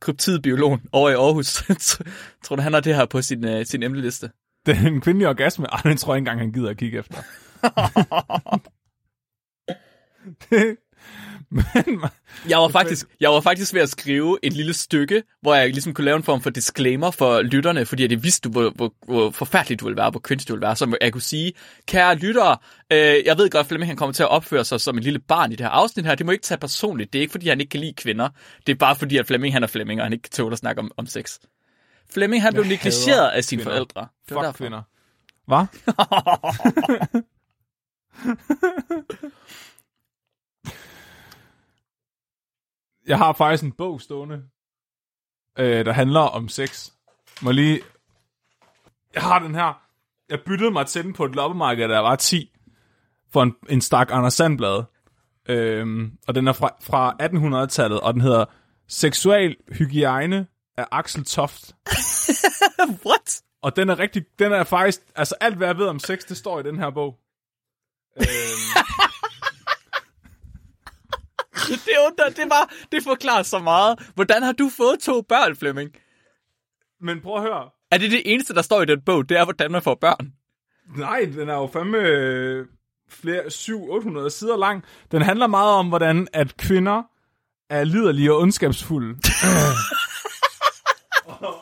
Kryptidbiologen 0.00 0.80
over 0.92 1.10
i 1.10 1.14
Aarhus. 1.14 1.62
tror 2.44 2.56
du, 2.56 2.62
han 2.62 2.72
har 2.72 2.80
det 2.80 2.96
her 2.96 3.06
på 3.06 3.22
sin, 3.22 3.44
øh, 3.44 3.66
sin 3.66 3.82
emneliste? 3.82 4.30
Den 4.66 5.00
kvindelige 5.00 5.28
orgasme, 5.28 5.66
ej, 5.66 5.80
den 5.84 5.96
tror 5.96 6.14
jeg 6.14 6.18
ikke 6.18 6.30
engang, 6.30 6.40
han 6.40 6.52
gider 6.52 6.70
at 6.70 6.76
kigge 6.76 6.98
efter. 6.98 7.16
det, 10.50 10.76
men, 11.50 11.64
Jeg 12.48 12.58
var, 12.58 12.68
faktisk, 12.68 13.06
jeg 13.20 13.30
var 13.30 13.40
faktisk 13.40 13.74
ved 13.74 13.80
at 13.80 13.88
skrive 13.88 14.38
et 14.42 14.52
lille 14.52 14.74
stykke, 14.74 15.22
hvor 15.42 15.54
jeg 15.54 15.68
ligesom 15.68 15.94
kunne 15.94 16.04
lave 16.04 16.16
en 16.16 16.22
form 16.22 16.40
for 16.40 16.50
disclaimer 16.50 17.10
for 17.10 17.42
lytterne, 17.42 17.86
fordi 17.86 18.10
jeg 18.10 18.22
vidste, 18.22 18.48
hvor, 18.48 18.70
hvor, 18.70 18.94
hvor 19.06 19.30
forfærdeligt 19.30 19.80
du 19.80 19.84
ville 19.84 19.96
være, 19.96 20.10
hvor 20.10 20.20
kønsligt 20.20 20.48
du 20.48 20.54
ville 20.54 20.66
være. 20.66 20.76
Så 20.76 20.96
jeg 21.00 21.12
kunne 21.12 21.22
sige, 21.22 21.52
kære 21.86 22.14
lyttere, 22.14 22.56
øh, 22.92 22.98
jeg 22.98 23.38
ved 23.38 23.50
godt, 23.50 23.60
at 23.60 23.66
Flemming 23.66 23.88
han 23.90 23.96
kommer 23.96 24.12
til 24.12 24.22
at 24.22 24.28
opføre 24.28 24.64
sig 24.64 24.80
som 24.80 24.98
et 24.98 25.04
lille 25.04 25.18
barn 25.18 25.52
i 25.52 25.56
det 25.56 25.66
her 25.66 25.70
afsnit 25.70 26.06
her. 26.06 26.14
Det 26.14 26.26
må 26.26 26.32
ikke 26.32 26.42
tage 26.42 26.58
personligt. 26.58 27.12
Det 27.12 27.18
er 27.18 27.22
ikke, 27.22 27.32
fordi 27.32 27.48
han 27.48 27.60
ikke 27.60 27.70
kan 27.70 27.80
lide 27.80 27.92
kvinder. 27.92 28.28
Det 28.66 28.72
er 28.72 28.76
bare 28.76 28.96
fordi, 28.96 29.16
at 29.16 29.26
Flemming 29.26 29.54
han 29.54 29.62
er 29.62 29.66
Flemming, 29.66 30.00
og 30.00 30.04
han 30.06 30.12
ikke 30.12 30.22
kan 30.22 30.30
tåle 30.32 30.52
at 30.52 30.58
snakke 30.58 30.80
om, 30.80 30.90
om 30.96 31.06
sex. 31.06 31.38
Flemming 32.10 32.42
han 32.42 32.52
blev 32.52 32.62
Jeg 32.64 32.70
negligeret 32.70 33.16
hader 33.18 33.30
af 33.30 33.44
sine 33.44 33.62
kvinder. 33.62 33.76
forældre. 33.76 34.06
Det 34.28 34.34
var 34.34 34.42
fuck 34.42 34.46
derfor. 34.46 34.58
kvinder. 34.58 34.82
Hvad? 35.46 35.64
jeg 43.08 43.18
har 43.18 43.32
faktisk 43.32 43.64
en 43.64 43.72
bog 43.72 44.00
stående, 44.00 44.42
øh, 45.58 45.84
der 45.84 45.92
handler 45.92 46.20
om 46.20 46.48
sex. 46.48 46.90
Må 47.42 47.50
lige... 47.50 47.80
Jeg 49.14 49.22
har 49.22 49.38
den 49.38 49.54
her. 49.54 49.82
Jeg 50.28 50.40
byttede 50.46 50.70
mig 50.70 50.86
til 50.86 51.04
den 51.04 51.12
på 51.12 51.24
et 51.24 51.34
loppemarked, 51.34 51.90
jeg 51.90 52.04
var 52.04 52.16
10, 52.16 52.52
for 53.32 53.42
en, 53.42 53.54
en 53.68 53.80
stak 53.80 54.08
Anders 54.12 54.34
Sandblad. 54.34 54.84
Øhm, 55.48 56.18
og 56.26 56.34
den 56.34 56.48
er 56.48 56.52
fra, 56.52 56.76
fra 56.80 57.16
1800-tallet, 57.22 58.00
og 58.00 58.14
den 58.14 58.22
hedder 58.22 58.44
Seksual 58.88 59.56
Hygiejne 59.72 60.46
af 60.76 60.86
Axel 60.92 61.24
Toft. 61.24 61.74
What? 63.06 63.42
Og 63.62 63.76
den 63.76 63.88
er 63.88 63.98
rigtig, 63.98 64.24
den 64.38 64.52
er 64.52 64.64
faktisk, 64.64 65.00
altså 65.16 65.34
alt 65.40 65.56
hvad 65.56 65.66
jeg 65.66 65.78
ved 65.78 65.86
om 65.86 65.98
sex, 65.98 66.18
det 66.28 66.36
står 66.36 66.60
i 66.60 66.62
den 66.62 66.78
her 66.78 66.90
bog. 66.90 67.18
øhm, 68.16 68.84
Det, 71.86 71.96
under, 72.06 72.28
det, 72.36 72.50
var, 72.50 72.72
det 72.92 73.02
forklarer 73.02 73.42
så 73.42 73.58
meget. 73.58 74.12
Hvordan 74.14 74.42
har 74.42 74.52
du 74.52 74.70
fået 74.76 75.00
to 75.00 75.22
børn, 75.22 75.56
Flemming? 75.56 75.90
men 77.00 77.20
prøv 77.20 77.36
at 77.36 77.42
høre. 77.42 77.68
Er 77.90 77.98
det 77.98 78.10
det 78.10 78.22
eneste, 78.24 78.54
der 78.54 78.62
står 78.62 78.82
i 78.82 78.84
den 78.84 79.00
bog? 79.00 79.28
Det 79.28 79.38
er, 79.38 79.44
hvordan 79.44 79.70
man 79.70 79.82
får 79.82 79.94
børn. 79.94 80.32
Nej, 80.96 81.20
den 81.34 81.48
er 81.48 81.54
jo 81.54 81.66
fandme 81.72 81.98
øh, 81.98 82.66
flere, 83.10 83.42
700-800 83.42 84.30
sider 84.30 84.56
lang. 84.56 84.84
Den 85.10 85.22
handler 85.22 85.46
meget 85.46 85.72
om, 85.72 85.88
hvordan 85.88 86.28
at 86.32 86.56
kvinder 86.56 87.02
er 87.70 87.84
liderlige 87.84 88.32
og 88.32 88.38
ondskabsfulde. 88.38 89.16
og, 91.24 91.54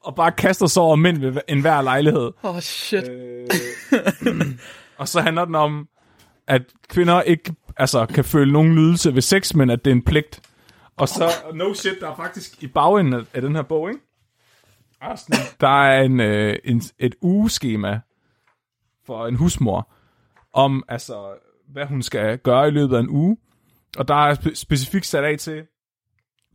og 0.06 0.14
bare 0.14 0.32
kaster 0.32 0.66
sig 0.66 0.82
over 0.82 0.96
mænd 0.96 1.18
ved 1.18 1.40
enhver 1.48 1.82
lejlighed. 1.82 2.32
Åh, 2.42 2.54
oh, 2.54 2.60
shit. 2.60 3.08
Øh, 3.08 3.46
og 4.98 5.08
så 5.08 5.20
handler 5.20 5.44
den 5.44 5.54
om, 5.54 5.88
at 6.46 6.62
kvinder 6.88 7.22
ikke 7.22 7.54
altså, 7.76 8.06
kan 8.06 8.24
føle 8.24 8.52
nogen 8.52 8.74
lydelse 8.74 9.14
ved 9.14 9.22
sex, 9.22 9.54
men 9.54 9.70
at 9.70 9.84
det 9.84 9.90
er 9.90 9.94
en 9.94 10.02
pligt. 10.04 10.40
Og 10.96 11.08
så, 11.08 11.24
no 11.54 11.74
shit, 11.74 12.00
der 12.00 12.10
er 12.10 12.16
faktisk 12.16 12.62
i 12.62 12.66
bagenden 12.66 13.14
af, 13.14 13.24
af 13.34 13.42
den 13.42 13.54
her 13.54 13.62
bog, 13.62 13.88
ikke? 13.88 14.00
Der 15.60 15.68
er 15.68 15.92
er 15.92 16.02
en, 16.02 16.20
øh, 16.20 16.58
en, 16.64 16.82
et 16.98 17.14
ugeskema 17.20 18.00
for 19.06 19.26
en 19.26 19.34
husmor, 19.34 19.92
om 20.52 20.84
altså, 20.88 21.34
hvad 21.68 21.86
hun 21.86 22.02
skal 22.02 22.38
gøre 22.38 22.68
i 22.68 22.70
løbet 22.70 22.96
af 22.96 23.00
en 23.00 23.08
uge. 23.08 23.36
Og 23.98 24.08
der 24.08 24.14
er 24.14 24.34
spe- 24.34 24.54
specifikt 24.54 25.06
sat 25.06 25.24
af 25.24 25.38
til 25.38 25.62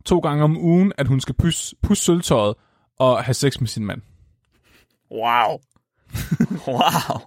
to 0.04 0.18
gange 0.18 0.44
om 0.44 0.56
ugen, 0.56 0.92
at 0.98 1.08
hun 1.08 1.20
skal 1.20 1.34
pusse, 1.34 1.76
pusse 1.82 2.04
sølvtøjet 2.04 2.54
og 2.98 3.24
have 3.24 3.34
sex 3.34 3.60
med 3.60 3.68
sin 3.68 3.86
mand. 3.86 4.02
Wow. 5.10 5.48
wow. 6.68 7.18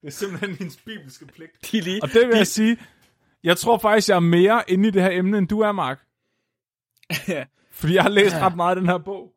Det 0.00 0.06
er 0.06 0.10
simpelthen 0.10 0.54
hendes 0.54 0.76
bibelske 0.76 1.26
pligt. 1.26 1.72
De 1.72 1.80
lige, 1.80 2.02
Og 2.02 2.08
det 2.08 2.20
vil 2.26 2.32
de, 2.32 2.36
jeg 2.36 2.46
sige, 2.46 2.76
jeg 3.44 3.56
tror 3.56 3.78
faktisk, 3.78 4.08
jeg 4.08 4.16
er 4.16 4.20
mere 4.20 4.62
inde 4.68 4.88
i 4.88 4.90
det 4.90 5.02
her 5.02 5.10
emne, 5.10 5.38
end 5.38 5.48
du 5.48 5.60
er, 5.60 5.72
Mark. 5.72 6.00
Fordi 7.72 7.94
jeg 7.94 8.02
har 8.02 8.10
læst 8.10 8.36
ret 8.36 8.56
meget 8.56 8.70
af 8.76 8.80
den 8.80 8.88
her 8.88 8.98
bog. 8.98 9.32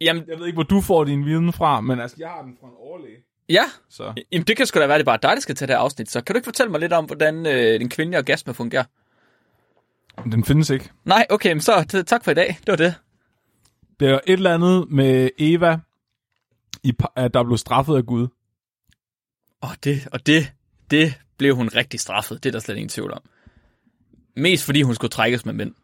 Jamen, 0.00 0.24
Jeg 0.28 0.38
ved 0.38 0.46
ikke, 0.46 0.56
hvor 0.56 0.62
du 0.62 0.80
får 0.80 1.04
din 1.04 1.24
viden 1.24 1.52
fra, 1.52 1.80
men 1.80 2.00
altså, 2.00 2.16
jeg 2.20 2.28
har 2.28 2.42
den 2.42 2.56
fra 2.60 2.66
en 2.66 2.72
overlæge. 2.78 3.16
ja. 3.48 3.64
Så. 3.88 4.12
Jamen, 4.32 4.46
det 4.46 4.56
kan 4.56 4.66
sgu 4.66 4.80
da 4.80 4.86
være, 4.86 4.98
det 4.98 5.02
er 5.02 5.04
bare 5.04 5.18
dig, 5.22 5.30
der 5.30 5.40
skal 5.40 5.54
tage 5.54 5.66
det 5.66 5.74
her 5.76 5.80
afsnit. 5.80 6.10
Så 6.10 6.20
kan 6.20 6.34
du 6.34 6.38
ikke 6.38 6.44
fortælle 6.46 6.70
mig 6.70 6.80
lidt 6.80 6.92
om, 6.92 7.04
hvordan 7.04 7.46
øh, 7.46 7.80
den 7.80 7.88
kvindelige 7.88 8.18
orgasme 8.18 8.54
fungerer? 8.54 8.84
Den 10.24 10.44
findes 10.44 10.70
ikke. 10.70 10.90
Nej, 11.04 11.26
okay, 11.30 11.52
men 11.52 11.60
så 11.60 12.04
tak 12.06 12.24
for 12.24 12.30
i 12.30 12.34
dag. 12.34 12.46
Det 12.60 12.68
var 12.70 12.76
det. 12.76 12.94
Det 14.00 14.08
er 14.10 14.14
et 14.14 14.32
eller 14.32 14.54
andet 14.54 14.90
med 14.90 15.30
Eva, 15.38 15.78
i, 16.82 16.92
der 17.16 17.44
blev 17.44 17.56
straffet 17.58 17.96
af 17.96 18.06
Gud. 18.06 18.28
Og 19.60 19.68
det, 19.84 20.08
og 20.12 20.26
det, 20.26 20.52
det 20.90 21.20
blev 21.40 21.56
hun 21.56 21.68
rigtig 21.74 22.00
straffet. 22.00 22.42
Det 22.42 22.48
er 22.48 22.52
der 22.52 22.58
slet 22.60 22.76
ingen 22.76 22.88
tvivl 22.88 23.12
om. 23.12 23.22
Mest 24.36 24.64
fordi 24.64 24.82
hun 24.82 24.94
skulle 24.94 25.10
trækkes 25.10 25.44
med 25.44 25.54
mænd. 25.54 25.74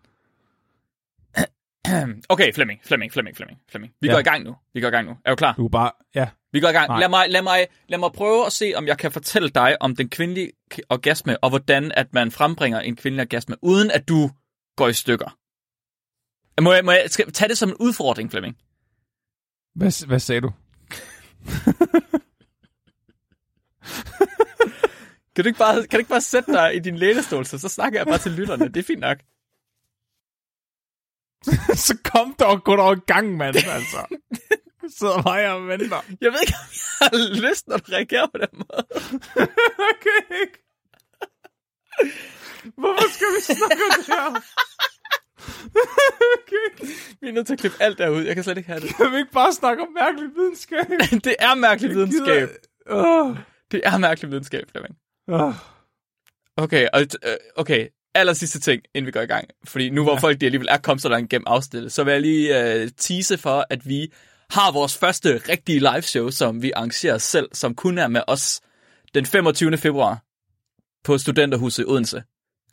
Okay, 2.29 2.53
Flemming, 2.55 2.81
Flemming, 2.85 3.13
Flemming, 3.13 3.37
Flemming, 3.37 3.59
Flemming. 3.69 3.93
Vi 4.01 4.07
Ja. 4.09 4.13
går 4.13 4.21
i 4.21 4.23
gang 4.23 4.45
nu. 4.45 4.57
Vi 4.75 4.81
går 4.81 4.89
i 4.89 4.91
gang 4.91 5.09
nu. 5.09 5.17
Er 5.25 5.31
du 5.31 5.37
klar? 5.37 5.55
Du 5.55 5.65
er 5.65 5.69
bare, 5.69 5.91
ja, 6.15 6.29
Vi 6.53 6.61
går 6.61 6.69
i 6.69 6.73
gang. 6.73 6.89
Nej. 6.89 7.01
Lad 7.01 7.09
mig, 7.09 7.27
lad, 7.31 7.43
mig, 7.43 7.67
lad 7.89 7.99
mig 7.99 8.13
prøve 8.13 8.47
at 8.47 8.53
se, 8.53 8.73
om 8.77 8.87
jeg 8.87 8.99
kan 8.99 9.13
fortælle 9.13 9.49
dig 9.49 9.83
om 9.83 9.97
den 9.97 10.09
kvindelige 10.09 10.53
orgasme, 10.91 11.45
og 11.45 11.49
hvordan 11.51 11.93
at 11.93 12.15
man 12.15 12.31
frembringer 12.31 12.81
en 12.81 12.97
kvindelig 12.97 13.23
orgasme, 13.23 13.57
uden 13.63 13.91
at 13.91 14.09
du 14.09 14.31
går 14.77 14.89
i 14.89 14.93
stykker. 14.93 15.39
Må 16.63 16.73
jeg, 16.73 16.85
må 16.85 16.91
jeg 16.93 17.05
skal 17.07 17.33
tage 17.33 17.49
det 17.49 17.59
som 17.59 17.69
en 17.69 17.77
udfordring, 17.81 18.31
Flemming? 18.31 18.57
Hvad, 19.75 20.07
hvad 20.07 20.21
sagde 20.21 20.41
du? 20.41 20.51
Kan 25.37 25.45
du 25.45 25.49
ikke 25.49 25.59
bare, 25.59 25.75
kan 25.75 25.90
du 25.90 25.99
ikke 25.99 26.09
bare 26.09 26.21
sætte 26.21 26.52
dig 26.52 26.76
i 26.76 26.78
din 26.78 26.97
lænestol, 26.97 27.47
så, 27.47 27.59
så 27.59 27.69
snakker 27.69 27.99
jeg 27.99 28.07
bare 28.07 28.19
til 28.19 28.33
lytterne. 28.33 28.69
Det 28.69 28.76
er 28.76 28.83
fint 28.83 29.00
nok. 29.00 29.19
så 31.87 31.99
kom 32.05 32.35
dog, 32.40 32.64
gå 32.64 32.76
dog 32.76 32.97
i 32.97 33.00
gang, 33.07 33.37
mand, 33.37 33.57
altså. 33.57 34.16
Sidder 34.99 35.23
mig 35.23 35.52
og 35.52 35.69
venter. 35.69 36.05
Jeg 36.21 36.33
ved 36.33 36.40
ikke, 36.40 36.55
om 36.61 36.69
jeg 37.00 37.09
har 37.09 37.40
lyst, 37.49 37.69
når 37.69 37.76
du 37.76 37.93
reagerer 37.93 38.26
på 38.26 38.38
den 38.38 38.49
måde. 38.52 38.87
okay, 39.90 40.21
ikke? 40.43 40.59
Hvorfor 42.76 43.09
skal 43.16 43.26
vi 43.37 43.40
snakke 43.40 43.83
om 43.85 43.93
det 43.99 44.07
her? 44.07 44.43
okay. 46.37 46.66
Vi 47.21 47.28
er 47.28 47.33
nødt 47.33 47.47
til 47.47 47.52
at 47.52 47.59
klippe 47.61 47.83
alt 47.83 47.99
derud. 47.99 48.23
Jeg 48.23 48.35
kan 48.35 48.45
slet 48.45 48.57
ikke 48.57 48.69
have 48.69 48.81
det. 48.81 48.97
Kan 48.97 49.12
vi 49.12 49.16
ikke 49.16 49.33
bare 49.33 49.52
snakke 49.52 49.83
om 49.83 49.88
mærkelig 49.93 50.31
videnskab? 50.35 50.87
Det 51.25 51.37
er 51.38 51.55
mærkelig 51.55 51.90
videnskab. 51.90 52.49
Uh, 52.90 53.38
Det 53.71 53.81
er 53.85 53.99
mærkelig 53.99 54.31
videnskab, 54.31 54.71
Flemming. 54.71 54.97
Uh. 55.28 55.54
Okay, 56.56 56.88
og, 56.92 57.00
øh, 57.00 57.37
okay. 57.56 57.88
Aller 58.14 58.33
sidste 58.33 58.61
ting, 58.61 58.83
inden 58.95 59.06
vi 59.06 59.11
går 59.12 59.21
i 59.21 59.26
gang. 59.26 59.49
Fordi 59.64 59.90
nu 59.90 60.02
hvor 60.02 60.12
Ja. 60.12 60.18
folk 60.18 60.40
de 60.40 60.47
alligevel 60.47 60.68
er 60.71 60.78
kommet 60.78 61.02
så 61.02 61.09
langt 61.09 61.30
gennem 61.30 61.47
afsnittet, 61.47 61.92
så 61.92 62.04
vil 62.04 62.12
jeg 62.12 62.21
lige 62.21 62.83
uh, 62.83 62.88
tease 62.97 63.38
for, 63.38 63.66
at 63.71 63.88
vi 63.88 64.12
har 64.50 64.73
vores 64.73 64.99
første 64.99 65.40
rigtige 65.49 65.78
live 65.78 66.02
show, 66.02 66.30
som 66.30 66.62
vi 66.62 66.73
arrangerer 66.76 67.18
selv, 67.18 67.49
som 67.52 67.75
kun 67.75 67.99
er 67.99 68.09
med 68.09 68.21
os 68.26 68.61
den 69.14 69.26
25. 69.26 69.76
februar 69.76 70.23
på 71.04 71.18
Studenterhuset 71.18 71.83
i 71.83 71.87
Odense 71.87 72.23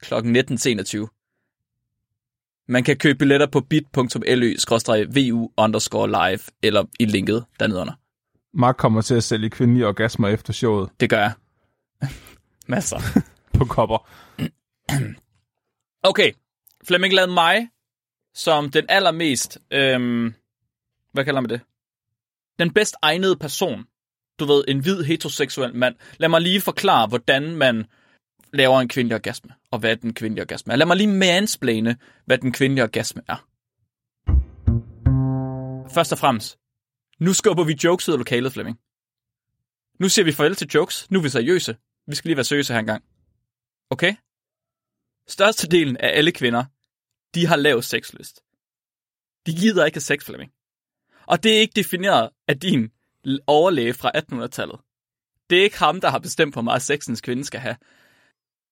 kl. 0.02 0.14
19.21. 0.14 2.66
Man 2.68 2.84
kan 2.84 2.98
købe 2.98 3.18
billetter 3.18 3.48
på 3.48 3.60
bit.ly-vu 3.60 5.52
underscore 5.58 6.08
live, 6.08 6.40
eller 6.64 6.84
i 7.00 7.06
linket 7.06 7.46
dernede 7.60 7.80
under. 7.80 7.94
Mark 8.54 8.76
kommer 8.78 9.02
til 9.02 9.16
at 9.16 9.24
sælge 9.24 9.50
kvindelige 9.50 9.88
orgasmer 9.88 10.28
efter 10.28 10.54
showet 10.54 10.90
Det 11.00 11.10
gør 11.10 11.20
jeg. 11.20 11.34
Masser. 12.66 13.00
på 13.58 13.66
kopper. 13.66 14.08
Okay, 16.06 16.32
Flemming 16.84 17.14
lad 17.14 17.28
mig 17.28 17.70
som 18.34 18.70
den 18.70 18.86
allermest, 18.90 19.58
øhm, 19.72 20.34
hvad 21.12 21.26
kalder 21.26 21.42
man 21.42 21.50
det? 21.50 21.62
Den 22.60 22.74
bedst 22.74 22.96
egnede 23.02 23.36
person. 23.36 23.86
Du 24.40 24.46
ved, 24.46 24.64
en 24.68 24.80
hvid 24.80 25.04
heteroseksuel 25.04 25.76
mand. 25.76 25.96
Lad 26.18 26.30
mig 26.30 26.42
lige 26.42 26.62
forklare, 26.62 27.08
hvordan 27.08 27.56
man 27.56 27.86
laver 28.54 28.80
en 28.80 28.88
kvindelig 28.88 29.16
orgasme, 29.16 29.54
og 29.72 29.80
hvad 29.80 29.98
den 29.98 30.14
kvindelige 30.14 30.44
orgasme 30.44 30.74
er. 30.74 30.78
Lad 30.78 30.86
mig 30.86 30.98
lige 30.98 31.08
mansplane, 31.08 31.98
hvad 32.26 32.38
den 32.38 32.52
kvindelige 32.52 32.84
orgasme 32.84 33.22
er. 33.28 33.48
Først 35.94 36.12
og 36.12 36.18
fremmest, 36.18 36.58
nu 37.20 37.34
skubber 37.34 37.64
vi 37.64 37.76
jokes 37.84 38.10
ud 38.10 38.14
af 38.14 38.20
lokalet, 38.20 38.54
Flemming. 38.54 38.80
Nu 40.00 40.10
siger 40.10 40.26
vi 40.26 40.32
farvel 40.32 40.56
til 40.56 40.68
jokes. 40.68 41.12
Nu 41.12 41.20
er 41.20 41.24
vi 41.24 41.30
seriøse. 41.30 41.76
Vi 42.08 42.16
skal 42.16 42.30
lige 42.30 42.38
være 42.38 42.44
seriøse 42.44 42.74
her 42.74 42.80
engang. 42.80 43.04
Okay? 43.90 44.16
Størstedelen 45.28 45.98
af 45.98 46.18
alle 46.18 46.32
kvinder, 46.32 46.66
de 47.36 47.48
har 47.48 47.56
lav 47.56 47.82
sexlyst. 47.82 48.42
De 49.46 49.52
gider 49.56 49.86
ikke 49.86 49.96
have 49.96 50.02
sex, 50.02 50.26
Flemming. 50.26 50.52
Og 51.26 51.44
det 51.44 51.56
er 51.56 51.60
ikke 51.60 51.74
defineret 51.76 52.30
af 52.48 52.60
din 52.60 52.92
overlæge 53.48 53.94
fra 53.94 54.12
1800-tallet. 54.16 54.80
Det 55.50 55.60
er 55.60 55.64
ikke 55.64 55.80
ham, 55.80 56.02
der 56.02 56.10
har 56.10 56.20
bestemt, 56.20 56.54
hvor 56.54 56.62
meget 56.62 56.82
sex 56.82 57.08
en 57.08 57.16
kvinde 57.16 57.46
skal 57.46 57.60
have. 57.60 57.76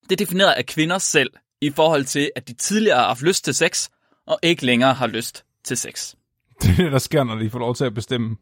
Det 0.03 0.11
er 0.11 0.25
defineret 0.25 0.53
af 0.53 0.65
kvinder 0.65 0.97
selv, 0.97 1.33
i 1.61 1.69
forhold 1.69 2.05
til, 2.05 2.31
at 2.35 2.47
de 2.47 2.53
tidligere 2.53 2.97
har 2.97 3.07
haft 3.07 3.21
lyst 3.21 3.45
til 3.45 3.53
sex, 3.53 3.89
og 4.25 4.39
ikke 4.43 4.65
længere 4.65 4.93
har 4.93 5.07
lyst 5.07 5.45
til 5.63 5.77
sex. 5.77 6.15
Det 6.61 6.69
er 6.69 6.75
det, 6.75 6.91
der 6.91 6.99
sker, 6.99 7.23
når 7.23 7.35
de 7.35 7.49
får 7.49 7.59
lov 7.59 7.75
til 7.75 7.85
at 7.85 7.93
bestemme. 7.93 8.37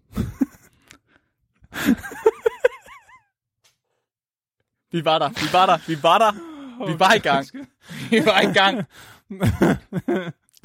Vi 4.91 5.05
var 5.05 5.19
der, 5.19 5.29
vi 5.29 5.53
var 5.53 5.65
der, 5.65 5.77
vi 5.87 6.03
var 6.03 6.17
der. 6.17 6.33
Vi 6.87 6.99
var 6.99 7.13
i 7.13 7.19
gang. 7.19 7.47
Vi 8.09 8.25
var 8.25 8.41
i 8.41 8.53
gang. 8.53 8.85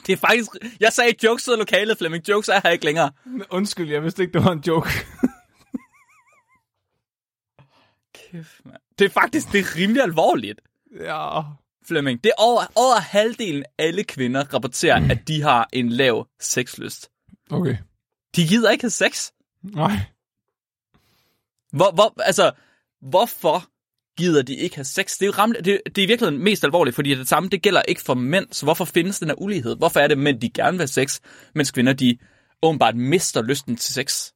Det 0.07 0.13
er 0.13 0.17
faktisk... 0.17 0.51
Jeg 0.81 0.93
sagde 0.93 1.15
jokes 1.25 1.49
ud 1.49 1.57
lokalet, 1.57 1.99
Flemming. 1.99 2.29
Jokes 2.29 2.49
er 2.49 2.61
her 2.65 2.71
ikke 2.71 2.85
længere. 2.85 3.11
Undskyld, 3.51 3.91
jeg 3.91 4.03
vidste 4.03 4.23
ikke, 4.23 4.33
det 4.33 4.45
var 4.45 4.53
en 4.53 4.65
joke. 4.67 4.91
Kæft, 8.15 8.65
mand. 8.65 8.77
Det 8.99 9.05
er 9.05 9.09
faktisk 9.09 9.53
det 9.53 9.61
er 9.61 9.77
rimelig 9.77 10.03
alvorligt, 10.03 10.61
ja. 11.01 11.41
Flemming. 11.87 12.25
Det 12.25 12.31
er 12.39 12.43
over, 12.43 12.63
over 12.75 13.01
halvdelen 13.01 13.65
alle 13.79 14.05
kvinder 14.05 14.55
rapporterer, 14.55 15.11
at 15.11 15.29
de 15.29 15.43
har 15.43 15.69
en 15.73 15.89
lav 15.89 16.29
sexlyst. 16.41 17.11
Okay. 17.51 17.77
De 18.37 18.47
gider 18.47 18.71
ikke 18.71 18.83
have 18.83 18.91
sex. 18.91 19.31
Nej. 19.63 20.01
Hvor, 21.73 21.91
hvor, 21.91 22.23
altså, 22.23 22.53
hvorfor 23.01 23.69
gider 24.17 24.43
de 24.43 24.55
ikke 24.55 24.77
have 24.77 24.85
sex? 24.85 25.19
Det 25.19 25.29
er 25.29 25.39
ramt, 25.39 25.57
det, 25.57 25.81
det 25.87 25.99
er 25.99 26.03
i 26.03 26.07
virkeligheden 26.07 26.45
mest 26.45 26.65
alvorligt, 26.65 26.95
fordi 26.95 27.15
det 27.15 27.29
samme, 27.29 27.49
det 27.49 27.63
gælder 27.63 27.83
ikke 27.83 28.01
for 28.01 28.15
mænd. 28.15 28.47
Så 28.51 28.67
hvorfor 28.67 28.85
findes 28.85 29.19
den 29.19 29.29
her 29.29 29.35
ulighed? 29.43 29.77
Hvorfor 29.77 30.01
er 30.01 30.07
det 30.09 30.19
mænd, 30.19 30.41
de 30.41 30.51
gerne 30.51 30.71
vil 30.73 30.81
have 30.81 30.87
sex, 30.89 31.21
mens 31.55 31.71
kvinder, 31.71 31.93
de 31.93 32.19
åbenbart 32.63 32.97
mister 32.97 33.43
lysten 33.43 33.77
til 33.77 33.95
sex 33.95 34.31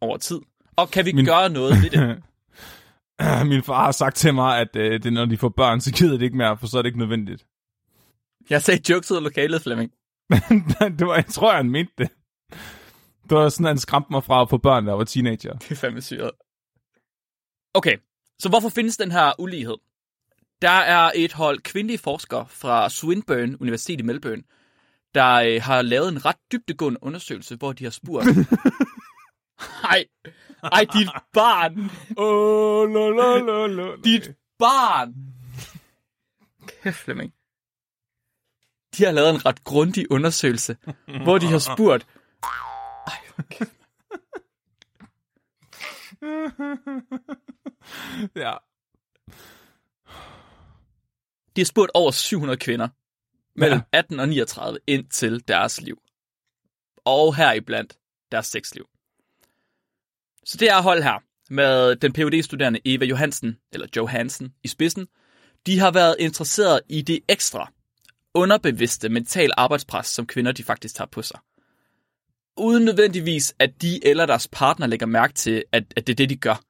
over 0.00 0.16
tid? 0.16 0.40
Og 0.76 0.90
kan 0.90 1.04
vi 1.06 1.12
Min- 1.12 1.24
gøre 1.24 1.48
noget 1.48 1.74
ved 1.82 1.90
det? 1.90 2.22
Min 3.48 3.62
far 3.62 3.84
har 3.84 3.92
sagt 3.92 4.16
til 4.16 4.34
mig, 4.34 4.58
at 4.60 4.76
øh, 4.76 5.02
det 5.02 5.12
når 5.12 5.24
de 5.24 5.36
får 5.36 5.48
børn, 5.48 5.80
så 5.80 5.92
gider 5.92 6.18
de 6.18 6.24
ikke 6.24 6.36
mere, 6.36 6.58
for 6.58 6.66
så 6.66 6.78
er 6.78 6.82
det 6.82 6.86
ikke 6.88 6.98
nødvendigt. 6.98 7.46
Jeg 8.50 8.62
sagde 8.62 8.92
jokes 8.92 9.10
ud 9.10 9.16
af 9.16 9.22
lokalet, 9.22 9.62
Flemming. 9.62 9.90
det 10.98 11.06
var, 11.06 11.14
jeg 11.14 11.26
tror, 11.26 11.52
han 11.52 11.70
mente 11.70 11.92
det. 11.98 12.08
Det 13.28 13.36
var 13.36 13.48
sådan, 13.48 13.66
han 13.66 13.78
skræmte 13.78 14.08
mig 14.10 14.24
fra 14.24 14.42
at 14.42 14.50
få 14.50 14.58
børn, 14.58 14.84
da 14.84 14.90
jeg 14.90 14.98
var 14.98 15.04
teenager. 15.04 15.52
Det 15.52 15.70
er 15.70 15.74
fandme 15.76 16.02
syret. 16.02 16.30
Okay, 17.74 17.96
så 18.38 18.48
hvorfor 18.48 18.68
findes 18.68 18.96
den 18.96 19.12
her 19.12 19.40
ulighed? 19.40 19.76
Der 20.62 20.70
er 20.70 21.12
et 21.14 21.32
hold 21.32 21.58
kvindelige 21.60 21.98
forskere 21.98 22.46
fra 22.48 22.90
Swinburne 22.90 23.60
Universitet 23.60 24.00
i 24.00 24.02
Melbourne, 24.02 24.42
der 25.14 25.34
øh, 25.34 25.62
har 25.62 25.82
lavet 25.82 26.08
en 26.08 26.24
ret 26.24 26.36
dybdegående 26.52 27.02
undersøgelse, 27.02 27.56
hvor 27.56 27.72
de 27.72 27.84
har 27.84 27.90
spurgt... 27.90 28.26
Ej, 29.84 30.04
ej, 30.62 30.84
dit 30.92 31.08
barn, 31.32 31.90
Åh, 32.16 32.90
lo, 32.90 33.10
lo, 33.10 33.38
lo, 33.38 33.66
lo. 33.66 33.96
dit 33.96 34.34
barn. 34.58 35.14
Kæft, 36.82 36.96
Flemming. 36.96 37.32
De 38.96 39.04
har 39.04 39.12
lavet 39.12 39.30
en 39.30 39.46
ret 39.46 39.64
grundig 39.64 40.10
undersøgelse, 40.10 40.76
hvor 41.24 41.38
de 41.38 41.46
har 41.46 41.58
spurgt... 41.74 42.06
Ej, 43.06 43.18
okay. 43.38 43.66
ja. 48.44 48.52
De 51.56 51.60
har 51.60 51.64
spurgt 51.64 51.90
over 51.94 52.10
700 52.10 52.58
kvinder 52.58 52.88
mellem 53.56 53.80
18 53.92 54.20
og 54.20 54.28
39 54.28 54.78
ind 54.86 55.08
til 55.08 55.48
deres 55.48 55.80
liv. 55.80 55.98
Og 57.04 57.36
heriblandt 57.36 57.98
deres 58.32 58.46
sexliv. 58.46 58.86
Så 60.44 60.56
det 60.56 60.70
er 60.70 60.82
hold 60.82 61.02
her 61.02 61.22
med 61.50 61.96
den 61.96 62.12
phd 62.12 62.42
studerende 62.42 62.80
Eva 62.84 63.04
Johansen, 63.04 63.58
eller 63.72 63.86
Joe 63.96 64.08
Hansen, 64.08 64.54
i 64.64 64.68
spidsen. 64.68 65.06
De 65.66 65.78
har 65.78 65.90
været 65.90 66.16
interesseret 66.18 66.80
i 66.88 67.02
det 67.02 67.20
ekstra, 67.28 67.72
underbevidste 68.34 69.08
mental 69.08 69.50
arbejdspres, 69.56 70.06
som 70.06 70.26
kvinder 70.26 70.52
de 70.52 70.64
faktisk 70.64 70.94
tager 70.94 71.08
på 71.08 71.22
sig. 71.22 71.38
Uden 72.56 72.84
nødvendigvis, 72.84 73.54
at 73.58 73.82
de 73.82 74.06
eller 74.06 74.26
deres 74.26 74.48
partner 74.52 74.86
lægger 74.86 75.06
mærke 75.06 75.34
til, 75.34 75.64
at, 75.72 75.84
at 75.96 76.06
det 76.06 76.12
er 76.12 76.16
det, 76.16 76.30
de 76.30 76.36
gør. 76.36 76.62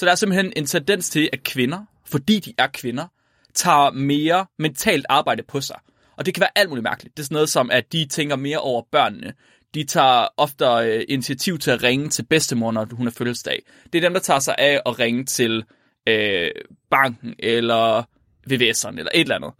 Så 0.00 0.06
der 0.06 0.12
er 0.12 0.16
simpelthen 0.16 0.52
en 0.56 0.66
tendens 0.66 1.10
til, 1.10 1.30
at 1.32 1.42
kvinder, 1.42 1.84
fordi 2.06 2.38
de 2.38 2.54
er 2.58 2.66
kvinder, 2.66 3.06
tager 3.54 3.90
mere 3.90 4.46
mentalt 4.58 5.06
arbejde 5.08 5.42
på 5.42 5.60
sig. 5.60 5.76
Og 6.16 6.26
det 6.26 6.34
kan 6.34 6.40
være 6.40 6.58
alt 6.58 6.68
muligt 6.68 6.82
mærkeligt. 6.82 7.16
Det 7.16 7.22
er 7.22 7.24
sådan 7.24 7.34
noget 7.34 7.48
som, 7.48 7.70
at 7.70 7.92
de 7.92 8.06
tænker 8.06 8.36
mere 8.36 8.58
over 8.58 8.82
børnene. 8.92 9.34
De 9.74 9.84
tager 9.84 10.26
ofte 10.36 10.64
øh, 10.64 11.04
initiativ 11.08 11.58
til 11.58 11.70
at 11.70 11.82
ringe 11.82 12.08
til 12.08 12.22
bedstemor, 12.22 12.72
når 12.72 12.86
hun 12.92 13.06
er 13.06 13.10
fødselsdag. 13.10 13.62
Det 13.92 13.98
er 13.98 14.02
dem, 14.02 14.12
der 14.12 14.20
tager 14.20 14.40
sig 14.40 14.54
af 14.58 14.80
at 14.86 14.98
ringe 14.98 15.24
til 15.24 15.64
øh, 16.06 16.50
banken, 16.90 17.34
eller 17.38 18.02
VVS'eren, 18.50 18.98
eller 18.98 19.10
et 19.14 19.20
eller 19.20 19.34
andet. 19.34 19.52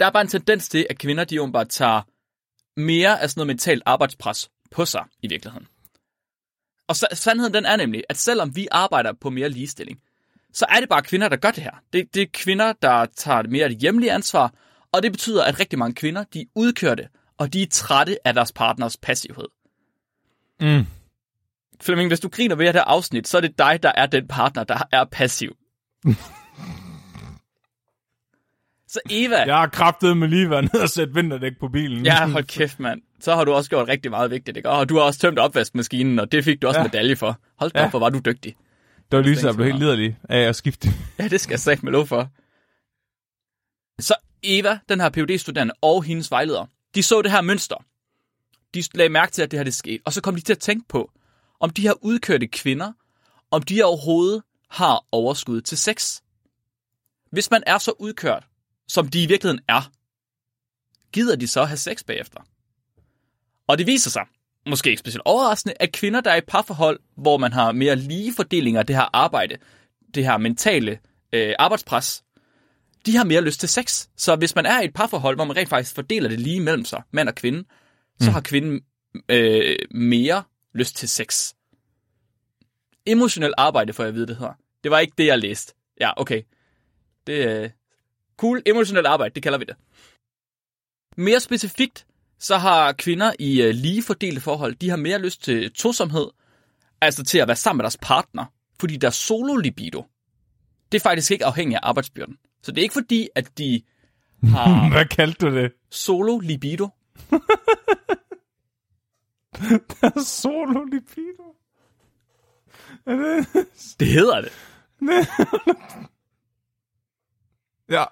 Der 0.00 0.06
er 0.06 0.10
bare 0.10 0.22
en 0.22 0.28
tendens 0.28 0.68
til, 0.68 0.86
at 0.90 0.98
kvinder, 0.98 1.24
de 1.24 1.42
åbenbart 1.42 1.68
tager 1.68 2.02
mere 2.76 3.20
af 3.20 3.30
sådan 3.30 3.40
noget 3.40 3.46
mentalt 3.46 3.82
arbejdspres 3.86 4.50
på 4.70 4.84
sig 4.84 5.04
i 5.22 5.28
virkeligheden. 5.28 5.66
Og 6.90 6.96
sa- 6.96 7.14
sandheden 7.14 7.54
den 7.54 7.66
er 7.66 7.76
nemlig, 7.76 8.04
at 8.08 8.16
selvom 8.16 8.56
vi 8.56 8.68
arbejder 8.70 9.12
på 9.20 9.30
mere 9.30 9.48
ligestilling, 9.48 9.98
så 10.52 10.66
er 10.68 10.80
det 10.80 10.88
bare 10.88 11.02
kvinder, 11.02 11.28
der 11.28 11.36
gør 11.36 11.50
det 11.50 11.62
her. 11.62 11.70
Det, 11.92 12.14
det 12.14 12.22
er 12.22 12.26
kvinder, 12.32 12.72
der 12.82 13.06
tager 13.16 13.42
mere 13.42 13.68
det 13.68 13.78
hjemlige 13.78 14.12
ansvar, 14.12 14.54
og 14.92 15.02
det 15.02 15.12
betyder, 15.12 15.44
at 15.44 15.60
rigtig 15.60 15.78
mange 15.78 15.94
kvinder, 15.94 16.24
de 16.34 16.40
er 16.40 16.44
udkørte, 16.54 17.08
og 17.38 17.52
de 17.52 17.62
er 17.62 17.66
trætte 17.70 18.26
af 18.26 18.34
deres 18.34 18.52
partners 18.52 18.96
passivhed. 18.96 19.48
Mm. 20.60 20.86
Flemming, 21.80 22.10
hvis 22.10 22.20
du 22.20 22.28
griner 22.28 22.54
ved 22.54 22.66
det 22.66 22.74
her 22.74 22.84
afsnit, 22.84 23.28
så 23.28 23.36
er 23.36 23.40
det 23.40 23.58
dig, 23.58 23.82
der 23.82 23.92
er 23.94 24.06
den 24.06 24.28
partner, 24.28 24.64
der 24.64 24.82
er 24.92 25.04
passiv. 25.04 25.56
så 28.90 29.00
Eva... 29.10 29.36
Jeg 29.36 29.56
har 29.56 29.66
kraftet 29.66 30.16
med 30.16 30.28
lige 30.28 30.50
været 30.50 30.72
ned 30.72 30.80
og 30.80 30.88
sætte 30.88 31.14
vinterdæk 31.14 31.52
på 31.60 31.68
bilen. 31.68 32.06
Ja, 32.06 32.26
hold 32.26 32.44
kæft, 32.44 32.80
mand. 32.80 33.02
Så 33.20 33.34
har 33.34 33.44
du 33.44 33.52
også 33.52 33.70
gjort 33.70 33.88
rigtig 33.88 34.10
meget 34.10 34.30
vigtigt, 34.30 34.56
ikke? 34.56 34.68
Og 34.68 34.88
du 34.88 34.96
har 34.96 35.02
også 35.02 35.20
tømt 35.20 35.38
opvaskemaskinen, 35.38 36.18
og 36.18 36.32
det 36.32 36.44
fik 36.44 36.62
du 36.62 36.66
også 36.66 36.80
ja. 36.80 36.84
medalje 36.84 37.16
for. 37.16 37.40
Hold 37.56 37.70
da 37.70 37.78
ja. 37.78 37.84
op, 37.84 37.90
hvor 37.90 37.98
var 37.98 38.10
du 38.10 38.20
dygtig. 38.24 38.56
Det 39.10 39.18
var 39.18 39.34
så, 39.34 39.46
jeg 39.46 39.56
blev 39.56 39.66
helt 39.66 39.78
liderlig 39.78 40.18
af 40.28 40.38
at 40.38 40.56
skifte. 40.56 40.88
Ja, 41.18 41.28
det 41.28 41.40
skal 41.40 41.52
jeg 41.52 41.60
sige 41.60 41.78
med 41.82 41.92
lov 41.92 42.06
for. 42.06 42.28
Så 43.98 44.14
Eva, 44.42 44.78
den 44.88 45.00
her 45.00 45.08
phd 45.08 45.38
studerende 45.38 45.74
og 45.82 46.04
hendes 46.04 46.30
vejleder, 46.30 46.66
de 46.94 47.02
så 47.02 47.22
det 47.22 47.30
her 47.30 47.40
mønster. 47.40 47.84
De 48.74 48.82
lagde 48.94 49.08
mærke 49.08 49.32
til, 49.32 49.42
at 49.42 49.50
det 49.50 49.58
her 49.58 49.64
det 49.64 49.74
skete. 49.74 50.02
Og 50.04 50.12
så 50.12 50.20
kom 50.20 50.34
de 50.34 50.40
til 50.40 50.52
at 50.52 50.58
tænke 50.58 50.88
på, 50.88 51.10
om 51.60 51.70
de 51.70 51.82
her 51.82 51.92
udkørte 52.04 52.46
kvinder, 52.46 52.92
om 53.50 53.62
de 53.62 53.82
overhovedet 53.82 54.42
har 54.70 55.04
overskud 55.12 55.60
til 55.60 55.78
sex. 55.78 56.20
Hvis 57.32 57.50
man 57.50 57.62
er 57.66 57.78
så 57.78 57.92
udkørt, 57.98 58.46
som 58.90 59.08
de 59.08 59.22
i 59.22 59.26
virkeligheden 59.26 59.64
er, 59.68 59.90
gider 61.12 61.36
de 61.36 61.48
så 61.48 61.64
have 61.64 61.76
sex 61.76 62.04
bagefter? 62.04 62.40
Og 63.66 63.78
det 63.78 63.86
viser 63.86 64.10
sig, 64.10 64.26
måske 64.66 64.90
ikke 64.90 65.00
specielt 65.00 65.22
overraskende, 65.24 65.74
at 65.80 65.92
kvinder, 65.92 66.20
der 66.20 66.30
er 66.30 66.36
i 66.36 66.40
parforhold, 66.48 67.00
hvor 67.16 67.36
man 67.36 67.52
har 67.52 67.72
mere 67.72 67.96
lige 67.96 68.34
fordeling 68.34 68.76
af 68.76 68.86
det 68.86 68.96
her 68.96 69.08
arbejde, 69.12 69.56
det 70.14 70.24
her 70.24 70.38
mentale 70.38 70.98
øh, 71.32 71.54
arbejdspres, 71.58 72.24
de 73.06 73.16
har 73.16 73.24
mere 73.24 73.40
lyst 73.40 73.60
til 73.60 73.68
sex. 73.68 74.08
Så 74.16 74.36
hvis 74.36 74.54
man 74.54 74.66
er 74.66 74.80
i 74.80 74.84
et 74.84 74.94
parforhold, 74.94 75.36
hvor 75.36 75.44
man 75.44 75.56
rent 75.56 75.68
faktisk 75.68 75.94
fordeler 75.94 76.28
det 76.28 76.40
lige 76.40 76.60
mellem 76.60 76.84
sig, 76.84 77.02
mand 77.10 77.28
og 77.28 77.34
kvinde, 77.34 77.64
så 78.20 78.30
mm. 78.30 78.32
har 78.32 78.40
kvinden 78.40 78.80
øh, 79.28 79.76
mere 79.90 80.42
lyst 80.74 80.96
til 80.96 81.08
sex. 81.08 81.52
Emotionelt 83.06 83.54
arbejde, 83.58 83.92
får 83.92 84.02
jeg 84.02 84.08
at 84.08 84.14
vide 84.14 84.26
det 84.26 84.36
her. 84.36 84.52
Det 84.84 84.90
var 84.90 84.98
ikke 84.98 85.14
det, 85.18 85.26
jeg 85.26 85.38
læste. 85.38 85.74
Ja, 86.00 86.10
okay. 86.16 86.42
Det 87.26 87.46
øh, 87.46 87.70
cool. 88.40 88.62
Emotionelt 88.66 89.06
arbejde, 89.06 89.34
det 89.34 89.42
kalder 89.42 89.58
vi 89.58 89.64
det. 89.64 89.76
Mere 91.16 91.40
specifikt, 91.40 92.06
så 92.38 92.56
har 92.56 92.92
kvinder 92.92 93.32
i 93.38 93.62
øh, 93.62 93.74
lige 93.74 94.02
fordelte 94.02 94.40
forhold, 94.40 94.74
de 94.74 94.90
har 94.90 94.96
mere 94.96 95.18
lyst 95.18 95.42
til 95.42 95.72
tosomhed, 95.72 96.26
altså 97.00 97.24
til 97.24 97.38
at 97.38 97.48
være 97.48 97.56
sammen 97.56 97.78
med 97.78 97.84
deres 97.84 97.98
partner, 98.02 98.44
fordi 98.80 98.96
deres 98.96 99.14
solo-libido, 99.14 100.04
det 100.92 100.98
er 100.98 101.02
faktisk 101.02 101.30
ikke 101.30 101.46
afhængigt 101.46 101.80
af 101.82 101.88
arbejdsbyrden. 101.88 102.36
Så 102.62 102.72
det 102.72 102.78
er 102.78 102.82
ikke 102.82 102.92
fordi, 102.92 103.28
at 103.34 103.58
de 103.58 103.82
har... 104.44 104.88
Hvad 104.92 105.04
kaldte 105.04 105.46
du 105.46 105.54
det? 105.54 105.72
Solo-libido. 105.90 106.88
solo-libido? 110.40 111.54
det... 113.06 113.46
det 114.00 114.08
hedder 114.08 114.40
det. 114.40 114.52
ja. 117.96 118.04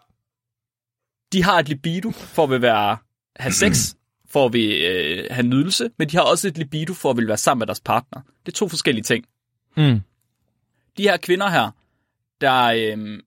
De 1.32 1.42
har 1.42 1.58
et 1.58 1.68
libido 1.68 2.11
for 2.11 2.44
at 2.44 2.62
være 2.62 2.97
have 3.37 3.52
sex, 3.52 3.94
for 4.32 4.47
at 4.47 4.52
vil, 4.52 4.82
øh, 4.82 5.26
have 5.30 5.47
nydelse, 5.47 5.90
men 5.99 6.08
de 6.08 6.16
har 6.16 6.25
også 6.25 6.49
et 6.49 6.58
libido 6.58 6.94
for 6.94 7.11
at 7.11 7.16
vil 7.16 7.28
være 7.28 7.37
sammen 7.37 7.58
med 7.58 7.66
deres 7.66 7.80
partner. 7.80 8.20
Det 8.47 8.52
er 8.52 8.56
to 8.56 8.68
forskellige 8.68 9.04
ting. 9.04 9.25
Mm. 9.76 10.00
De 10.97 11.02
her 11.02 11.16
kvinder 11.16 11.49
her, 11.49 11.70
der 12.40 12.64
øh, 12.64 13.23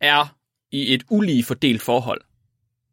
er 0.00 0.36
i 0.70 0.94
et 0.94 1.04
ulige 1.10 1.44
fordelt 1.44 1.82
forhold, 1.82 2.20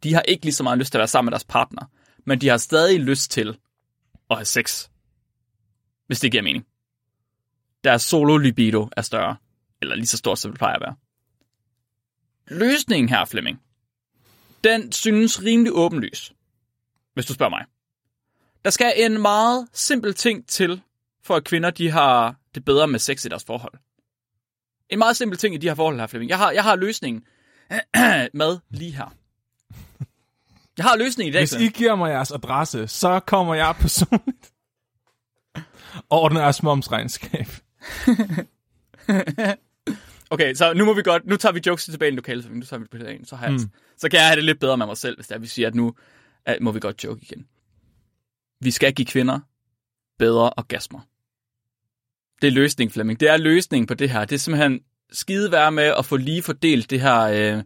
de 0.03 0.13
har 0.13 0.21
ikke 0.21 0.45
lige 0.45 0.53
så 0.53 0.63
meget 0.63 0.79
lyst 0.79 0.91
til 0.91 0.97
at 0.97 0.99
være 0.99 1.07
sammen 1.07 1.27
med 1.27 1.31
deres 1.31 1.45
partner, 1.45 1.85
men 2.25 2.41
de 2.41 2.47
har 2.47 2.57
stadig 2.57 2.99
lyst 2.99 3.31
til 3.31 3.57
at 4.29 4.37
have 4.37 4.45
sex. 4.45 4.89
Hvis 6.07 6.19
det 6.19 6.31
giver 6.31 6.43
mening. 6.43 6.65
Deres 7.83 8.01
solo-libido 8.01 8.89
er 8.97 9.01
større. 9.01 9.35
Eller 9.81 9.95
lige 9.95 10.07
så 10.07 10.17
stort, 10.17 10.39
som 10.39 10.51
det 10.51 10.57
plejer 10.57 10.75
at 10.75 10.81
være. 10.81 10.95
Løsningen 12.47 13.09
her, 13.09 13.25
Flemming, 13.25 13.61
den 14.63 14.91
synes 14.91 15.43
rimelig 15.43 15.73
åbenlys 15.73 16.33
hvis 17.19 17.25
du 17.25 17.33
spørger 17.33 17.49
mig. 17.49 17.65
Der 18.65 18.69
skal 18.69 18.93
en 18.97 19.21
meget 19.21 19.67
simpel 19.73 20.13
ting 20.13 20.47
til, 20.47 20.81
for 21.23 21.35
at 21.35 21.43
kvinder 21.43 21.69
de 21.69 21.91
har 21.91 22.35
det 22.55 22.65
bedre 22.65 22.87
med 22.87 22.99
sex 22.99 23.25
i 23.25 23.27
deres 23.27 23.43
forhold. 23.43 23.73
En 24.89 24.99
meget 24.99 25.17
simpel 25.17 25.37
ting 25.37 25.55
i 25.55 25.57
de 25.57 25.67
her 25.67 25.75
forhold 25.75 25.99
her, 25.99 26.07
Flemming. 26.07 26.29
Jeg 26.29 26.37
har, 26.37 26.51
jeg 26.51 26.63
har 26.63 26.75
løsningen 26.75 27.23
med 28.41 28.57
lige 28.69 28.91
her. 28.91 29.15
Jeg 30.77 30.85
har 30.85 30.97
løsningen 30.97 31.29
i 31.29 31.33
dag. 31.33 31.41
Hvis 31.41 31.53
I 31.53 31.67
giver 31.67 31.95
mig 31.95 32.09
jeres 32.09 32.31
adresse, 32.31 32.87
så 32.87 33.19
kommer 33.19 33.55
jeg 33.55 33.75
personligt 33.79 34.53
og 36.09 36.21
ordner 36.21 36.41
jeres 36.41 36.63
momsregnskab. 36.63 37.47
okay, 40.31 40.53
så 40.53 40.73
nu 40.73 40.85
må 40.85 40.93
vi 40.93 41.01
godt, 41.01 41.25
nu 41.25 41.35
tager 41.35 41.53
vi 41.53 41.61
jokes 41.65 41.85
tilbage 41.85 42.11
i 42.11 42.15
lokale, 42.15 42.43
nu 42.49 42.65
tager 42.65 42.79
vi 42.79 43.17
det 43.17 43.29
så, 43.29 43.35
har 43.35 43.45
jeg, 43.45 43.53
mm. 43.53 43.69
Så 43.99 44.09
kan 44.09 44.19
jeg 44.19 44.27
have 44.27 44.35
det 44.35 44.43
lidt 44.43 44.59
bedre 44.59 44.77
med 44.77 44.85
mig 44.85 44.97
selv, 44.97 45.15
hvis 45.17 45.27
det 45.27 45.35
er, 45.35 45.39
vi 45.39 45.47
siger, 45.47 45.67
at 45.67 45.75
nu, 45.75 45.93
at, 46.45 46.57
må 46.61 46.71
vi 46.71 46.79
godt 46.79 47.03
joke 47.03 47.21
igen. 47.21 47.45
Vi 48.61 48.71
skal 48.71 48.93
give 48.93 49.05
kvinder 49.05 49.39
bedre 50.19 50.49
orgasmer. 50.57 50.99
Det 52.41 52.47
er 52.47 52.51
løsning, 52.51 52.91
Flemming. 52.91 53.19
Det 53.19 53.29
er 53.29 53.37
løsning 53.37 53.87
på 53.87 53.93
det 53.93 54.09
her. 54.09 54.25
Det 54.25 54.35
er 54.35 54.39
simpelthen 54.39 54.79
skide 55.11 55.51
være 55.51 55.71
med 55.71 55.93
at 55.97 56.05
få 56.05 56.17
lige 56.17 56.41
fordelt 56.41 56.89
det 56.89 57.01
her 57.01 57.19
øh, 57.21 57.63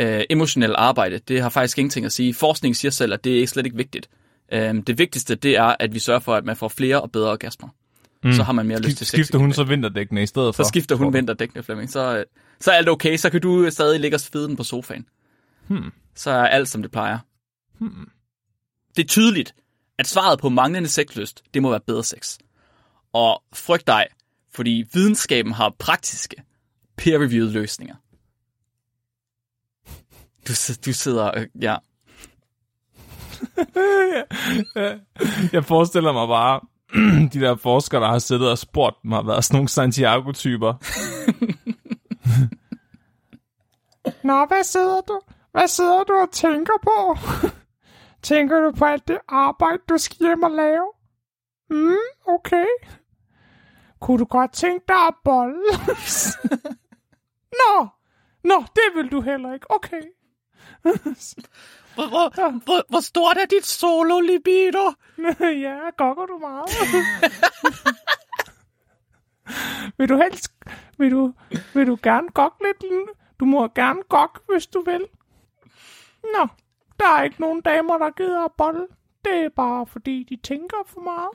øh, 0.00 0.24
emotionelle 0.30 0.76
arbejde. 0.76 1.18
Det 1.18 1.42
har 1.42 1.48
faktisk 1.48 1.78
ingenting 1.78 2.06
at 2.06 2.12
sige. 2.12 2.34
Forskning 2.34 2.76
siger 2.76 2.92
selv, 2.92 3.12
at 3.12 3.24
det 3.24 3.42
er 3.42 3.46
slet 3.46 3.66
ikke 3.66 3.76
vigtigt. 3.76 4.08
Øh, 4.52 4.74
det 4.86 4.98
vigtigste, 4.98 5.34
det 5.34 5.56
er, 5.56 5.76
at 5.80 5.94
vi 5.94 5.98
sørger 5.98 6.20
for, 6.20 6.34
at 6.34 6.44
man 6.44 6.56
får 6.56 6.68
flere 6.68 7.00
og 7.00 7.12
bedre 7.12 7.30
orgasmer. 7.30 7.68
Mm. 8.24 8.32
Så 8.32 8.42
har 8.42 8.52
man 8.52 8.66
mere 8.66 8.80
lyst 8.80 8.96
til 8.96 9.06
sex. 9.06 9.12
Skifter 9.12 9.38
hun 9.38 9.52
så 9.52 9.64
vinterdækkene 9.64 10.22
i 10.22 10.26
stedet 10.26 10.54
for? 10.54 10.62
Så 10.62 10.68
skifter 10.68 10.96
hun 10.96 11.12
vinterdækkene, 11.12 11.62
Flemming. 11.62 11.90
Så, 11.90 12.18
øh, 12.18 12.24
så 12.60 12.70
er 12.70 12.74
alt 12.74 12.88
okay. 12.88 13.16
Så 13.16 13.30
kan 13.30 13.40
du 13.40 13.70
stadig 13.70 14.00
ligge 14.00 14.16
og 14.16 14.20
svede 14.20 14.48
den 14.48 14.56
på 14.56 14.64
sofaen. 14.64 15.06
Hmm. 15.66 15.92
Så 16.14 16.30
er 16.30 16.46
alt, 16.46 16.68
som 16.68 16.82
det 16.82 16.90
plejer. 16.90 17.18
Hmm. 17.78 18.10
Det 18.96 19.04
er 19.04 19.08
tydeligt, 19.08 19.54
at 19.98 20.06
svaret 20.06 20.38
på 20.38 20.48
manglende 20.48 20.88
sexlyst, 20.88 21.42
det 21.54 21.62
må 21.62 21.70
være 21.70 21.80
bedre 21.80 22.04
sex. 22.04 22.38
Og 23.12 23.42
frygt 23.52 23.86
dig, 23.86 24.06
fordi 24.54 24.84
videnskaben 24.92 25.52
har 25.52 25.74
praktiske, 25.78 26.36
peer-reviewed 26.96 27.52
løsninger. 27.52 27.94
Du, 30.48 30.52
du 30.86 30.92
sidder, 30.92 31.38
øh, 31.38 31.46
ja. 31.60 31.76
Jeg 35.52 35.64
forestiller 35.64 36.12
mig 36.12 36.28
bare, 36.28 36.60
de 37.32 37.40
der 37.40 37.56
forskere, 37.56 38.00
der 38.00 38.08
har 38.08 38.18
siddet 38.18 38.50
og 38.50 38.58
spurgt 38.58 38.96
mig, 39.04 39.16
har 39.16 39.22
været 39.22 39.44
sådan 39.44 39.56
nogle 39.56 39.68
Santiago-typer. 39.68 40.74
Nå, 44.28 44.46
hvad 44.46 44.64
sidder 44.64 45.00
du? 45.00 45.20
Hvad 45.52 45.68
sidder 45.68 46.04
du 46.04 46.14
og 46.14 46.30
tænker 46.30 46.72
på? 46.82 47.16
Tænker 48.28 48.60
du 48.60 48.72
på 48.72 48.84
alt 48.84 49.08
det 49.08 49.18
arbejde, 49.28 49.82
du 49.88 49.98
skal 49.98 50.16
hjem 50.26 50.42
og 50.42 50.50
lave? 50.50 50.92
Mm, 51.70 51.96
okay. 52.26 52.66
Kunne 54.00 54.18
du 54.18 54.24
godt 54.24 54.52
tænke 54.52 54.84
dig 54.88 54.96
at 54.96 55.14
bolle? 55.24 55.62
Nå, 57.60 57.88
nå, 58.44 58.64
det 58.74 58.82
vil 58.94 59.12
du 59.12 59.20
heller 59.20 59.54
ikke. 59.54 59.70
Okay. 59.70 60.02
hvor, 61.94 62.08
hvor, 62.08 62.50
hvor, 62.50 62.82
hvor 62.88 63.00
stort 63.00 63.36
er 63.36 63.46
dit 63.46 63.66
solo 63.66 64.20
libido? 64.20 64.92
ja, 65.40 65.78
gokker 65.96 66.26
du 66.26 66.38
meget. 66.38 66.68
vil 69.98 70.08
du 70.08 70.16
helst, 70.16 70.52
vil 70.98 71.10
du, 71.10 71.32
vil 71.74 71.86
du 71.86 71.98
gerne 72.02 72.28
gokke 72.28 72.64
lidt? 72.64 73.08
Du 73.40 73.44
må 73.44 73.68
gerne 73.68 74.02
gokke, 74.08 74.40
hvis 74.52 74.66
du 74.66 74.82
vil. 74.82 75.08
Nå, 76.24 76.48
der 76.98 77.06
er 77.18 77.22
ikke 77.22 77.40
nogen 77.40 77.60
damer, 77.60 77.98
der 77.98 78.10
gider 78.10 78.44
at 78.44 78.50
bolle. 78.58 78.86
Det 79.24 79.44
er 79.44 79.48
bare 79.56 79.86
fordi, 79.86 80.26
de 80.30 80.36
tænker 80.36 80.76
for 80.86 81.00
meget. 81.00 81.30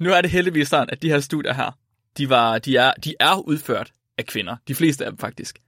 Nu 0.00 0.10
er 0.10 0.20
det 0.20 0.30
heldigvis 0.30 0.68
sådan, 0.68 0.90
at 0.90 1.02
de 1.02 1.08
her 1.08 1.20
studier 1.20 1.52
her, 1.52 1.78
de, 2.18 2.30
var, 2.30 2.58
de, 2.58 2.76
er, 2.76 2.92
de 2.92 3.14
er 3.20 3.48
udført 3.48 3.92
af 4.18 4.26
kvinder. 4.26 4.56
De 4.68 4.74
fleste 4.74 5.04
af 5.04 5.10
dem 5.10 5.18
faktisk. 5.18 5.62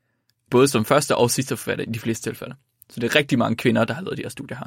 Både 0.50 0.68
som 0.68 0.84
første 0.84 1.16
og 1.16 1.30
sidste 1.30 1.56
forfatter 1.56 1.84
i 1.84 1.92
de 1.92 1.98
fleste 1.98 2.30
tilfælde. 2.30 2.54
Så 2.88 3.00
det 3.00 3.10
er 3.10 3.18
rigtig 3.18 3.38
mange 3.38 3.56
kvinder, 3.56 3.84
der 3.84 3.94
har 3.94 4.02
lavet 4.02 4.18
de 4.18 4.22
her 4.22 4.28
studier 4.28 4.56
her. 4.58 4.66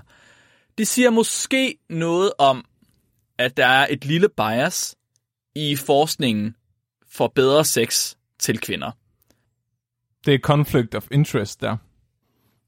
Det 0.77 0.87
siger 0.87 1.09
måske 1.09 1.77
noget 1.89 2.31
om, 2.37 2.65
at 3.37 3.57
der 3.57 3.65
er 3.65 3.87
et 3.89 4.05
lille 4.05 4.29
bias 4.29 4.95
i 5.55 5.75
forskningen 5.75 6.55
for 7.07 7.27
bedre 7.27 7.65
sex 7.65 8.15
til 8.39 8.59
kvinder. 8.59 8.91
Det 10.25 10.33
er 10.33 10.39
conflict 10.39 10.95
of 10.95 11.07
interest 11.11 11.61
der. 11.61 11.77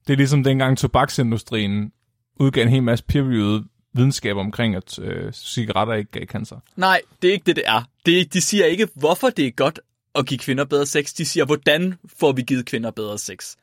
Det 0.08 0.14
er 0.14 0.16
ligesom 0.16 0.44
dengang 0.44 0.78
tobaksindustrien 0.78 1.92
udgav 2.40 2.62
en 2.62 2.68
hel 2.68 2.82
masse 2.82 3.04
peer 3.04 3.62
videnskab 3.94 4.36
omkring, 4.36 4.74
at 4.74 4.98
øh, 4.98 5.32
cigaretter 5.32 5.94
ikke 5.94 6.10
gav 6.10 6.26
cancer. 6.26 6.56
Nej, 6.76 7.00
det 7.22 7.28
er 7.28 7.32
ikke 7.32 7.44
det, 7.46 7.56
det 7.56 7.64
er. 7.66 7.82
Det, 8.06 8.32
de 8.32 8.40
siger 8.40 8.64
ikke, 8.64 8.88
hvorfor 8.94 9.30
det 9.30 9.46
er 9.46 9.50
godt 9.50 9.80
at 10.14 10.26
give 10.26 10.38
kvinder 10.38 10.64
bedre 10.64 10.86
sex. 10.86 11.12
De 11.14 11.24
siger, 11.24 11.44
hvordan 11.44 11.94
får 12.18 12.32
vi 12.32 12.42
givet 12.42 12.66
kvinder 12.66 12.90
bedre 12.90 13.18
sex. 13.18 13.56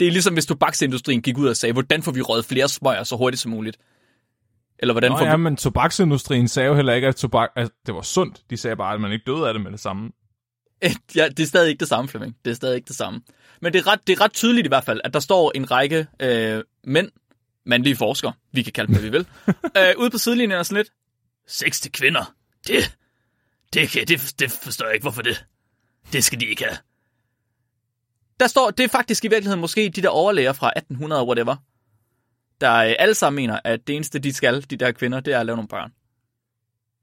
Det 0.00 0.08
er 0.08 0.12
ligesom, 0.12 0.34
hvis 0.34 0.46
tobaksindustrien 0.46 1.22
gik 1.22 1.38
ud 1.38 1.48
og 1.48 1.56
sagde, 1.56 1.72
hvordan 1.72 2.02
får 2.02 2.12
vi 2.12 2.20
røget 2.20 2.44
flere 2.44 2.68
smøger 2.68 3.04
så 3.04 3.16
hurtigt 3.16 3.40
som 3.40 3.50
muligt. 3.50 3.78
Eller 4.78 4.94
hvordan 4.94 5.10
Nå, 5.10 5.18
får 5.18 5.24
ja, 5.24 5.36
vi... 5.36 5.42
men 5.42 5.56
tobaksindustrien 5.56 6.48
sagde 6.48 6.68
jo 6.68 6.74
heller 6.74 6.92
ikke, 6.92 7.08
at 7.08 7.16
tobak, 7.16 7.50
altså, 7.56 7.74
det 7.86 7.94
var 7.94 8.02
sundt. 8.02 8.42
De 8.50 8.56
sagde 8.56 8.76
bare, 8.76 8.94
at 8.94 9.00
man 9.00 9.12
ikke 9.12 9.24
døde 9.26 9.48
af 9.48 9.54
det 9.54 9.62
med 9.62 9.70
det 9.70 9.80
samme. 9.80 10.10
Ja, 11.14 11.28
det 11.28 11.40
er 11.40 11.46
stadig 11.46 11.70
ikke 11.70 11.80
det 11.80 11.88
samme, 11.88 12.08
Flemming. 12.08 12.36
Det 12.44 12.50
er 12.50 12.54
stadig 12.54 12.76
ikke 12.76 12.88
det 12.88 12.96
samme. 12.96 13.20
Men 13.60 13.72
det 13.72 13.78
er 13.78 13.86
ret, 13.86 14.06
det 14.06 14.12
er 14.12 14.20
ret 14.20 14.32
tydeligt 14.32 14.66
i 14.66 14.68
hvert 14.68 14.84
fald, 14.84 15.00
at 15.04 15.14
der 15.14 15.20
står 15.20 15.52
en 15.54 15.70
række 15.70 16.06
øh, 16.20 16.64
mænd, 16.84 17.10
mandlige 17.66 17.96
forskere, 17.96 18.32
vi 18.52 18.62
kan 18.62 18.72
kalde 18.72 18.86
dem, 18.86 18.94
hvad 18.94 19.02
vi 19.02 19.10
vil, 19.10 19.26
øh, 19.78 19.94
ude 19.98 20.10
på 20.10 20.18
sidelinjen 20.18 20.58
og 20.58 20.66
sådan 20.66 20.76
lidt, 20.76 20.92
sex 21.46 21.80
til 21.80 21.92
kvinder, 21.92 22.34
det, 22.66 22.96
det, 23.72 23.88
kan, 23.88 24.06
det, 24.06 24.34
det 24.38 24.50
forstår 24.50 24.86
jeg 24.86 24.94
ikke, 24.94 25.04
hvorfor 25.04 25.22
det, 25.22 25.44
det 26.12 26.24
skal 26.24 26.40
de 26.40 26.46
ikke 26.46 26.64
have. 26.64 26.76
Der 28.40 28.46
står, 28.46 28.70
det 28.70 28.84
er 28.84 28.88
faktisk 28.88 29.24
i 29.24 29.28
virkeligheden 29.28 29.60
måske 29.60 29.88
de 29.88 30.02
der 30.02 30.08
overlæger 30.08 30.52
fra 30.52 30.72
1800 30.76 31.24
whatever, 31.24 31.56
der 32.60 32.74
øh, 32.74 32.94
alle 32.98 33.14
sammen 33.14 33.42
mener, 33.42 33.60
at 33.64 33.86
det 33.86 33.96
eneste, 33.96 34.18
de 34.18 34.32
skal, 34.32 34.70
de 34.70 34.76
der 34.76 34.92
kvinder, 34.92 35.20
det 35.20 35.34
er 35.34 35.40
at 35.40 35.46
lave 35.46 35.56
nogle 35.56 35.68
børn. 35.68 35.92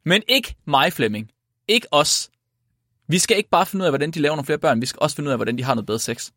Men 0.05 0.23
ikke 0.27 0.55
mig, 0.65 0.93
Flemming. 0.93 1.31
Ikke 1.67 1.87
os. 1.91 2.29
Vi 3.09 3.17
skal 3.19 3.37
ikke 3.37 3.49
bare 3.49 3.65
finde 3.65 3.83
ud 3.83 3.85
af, 3.85 3.91
hvordan 3.91 4.11
de 4.11 4.19
laver 4.19 4.35
nogle 4.35 4.45
flere 4.45 4.59
børn. 4.59 4.81
Vi 4.81 4.85
skal 4.85 4.99
også 5.01 5.15
finde 5.15 5.27
ud 5.27 5.31
af, 5.31 5.37
hvordan 5.37 5.57
de 5.57 5.63
har 5.63 5.73
noget 5.75 5.85
bedre 5.85 5.99
sex. 5.99 6.29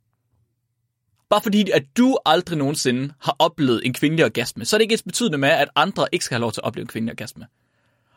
Bare 1.31 1.41
fordi, 1.43 1.71
at 1.71 1.83
du 1.97 2.19
aldrig 2.27 2.59
nogensinde 2.59 3.15
har 3.21 3.37
oplevet 3.39 3.81
en 3.85 3.93
kvindelig 3.93 4.25
orgasme, 4.25 4.65
så 4.65 4.77
er 4.77 4.79
det 4.79 4.83
ikke 4.83 4.95
et 4.95 5.03
betydende 5.05 5.39
med, 5.39 5.49
at 5.49 5.69
andre 5.77 6.07
ikke 6.13 6.25
skal 6.25 6.35
have 6.35 6.41
lov 6.41 6.53
til 6.53 6.61
at 6.61 6.65
opleve 6.65 6.83
en 6.83 6.89
kvindelig 6.89 7.13
orgasme. 7.13 7.47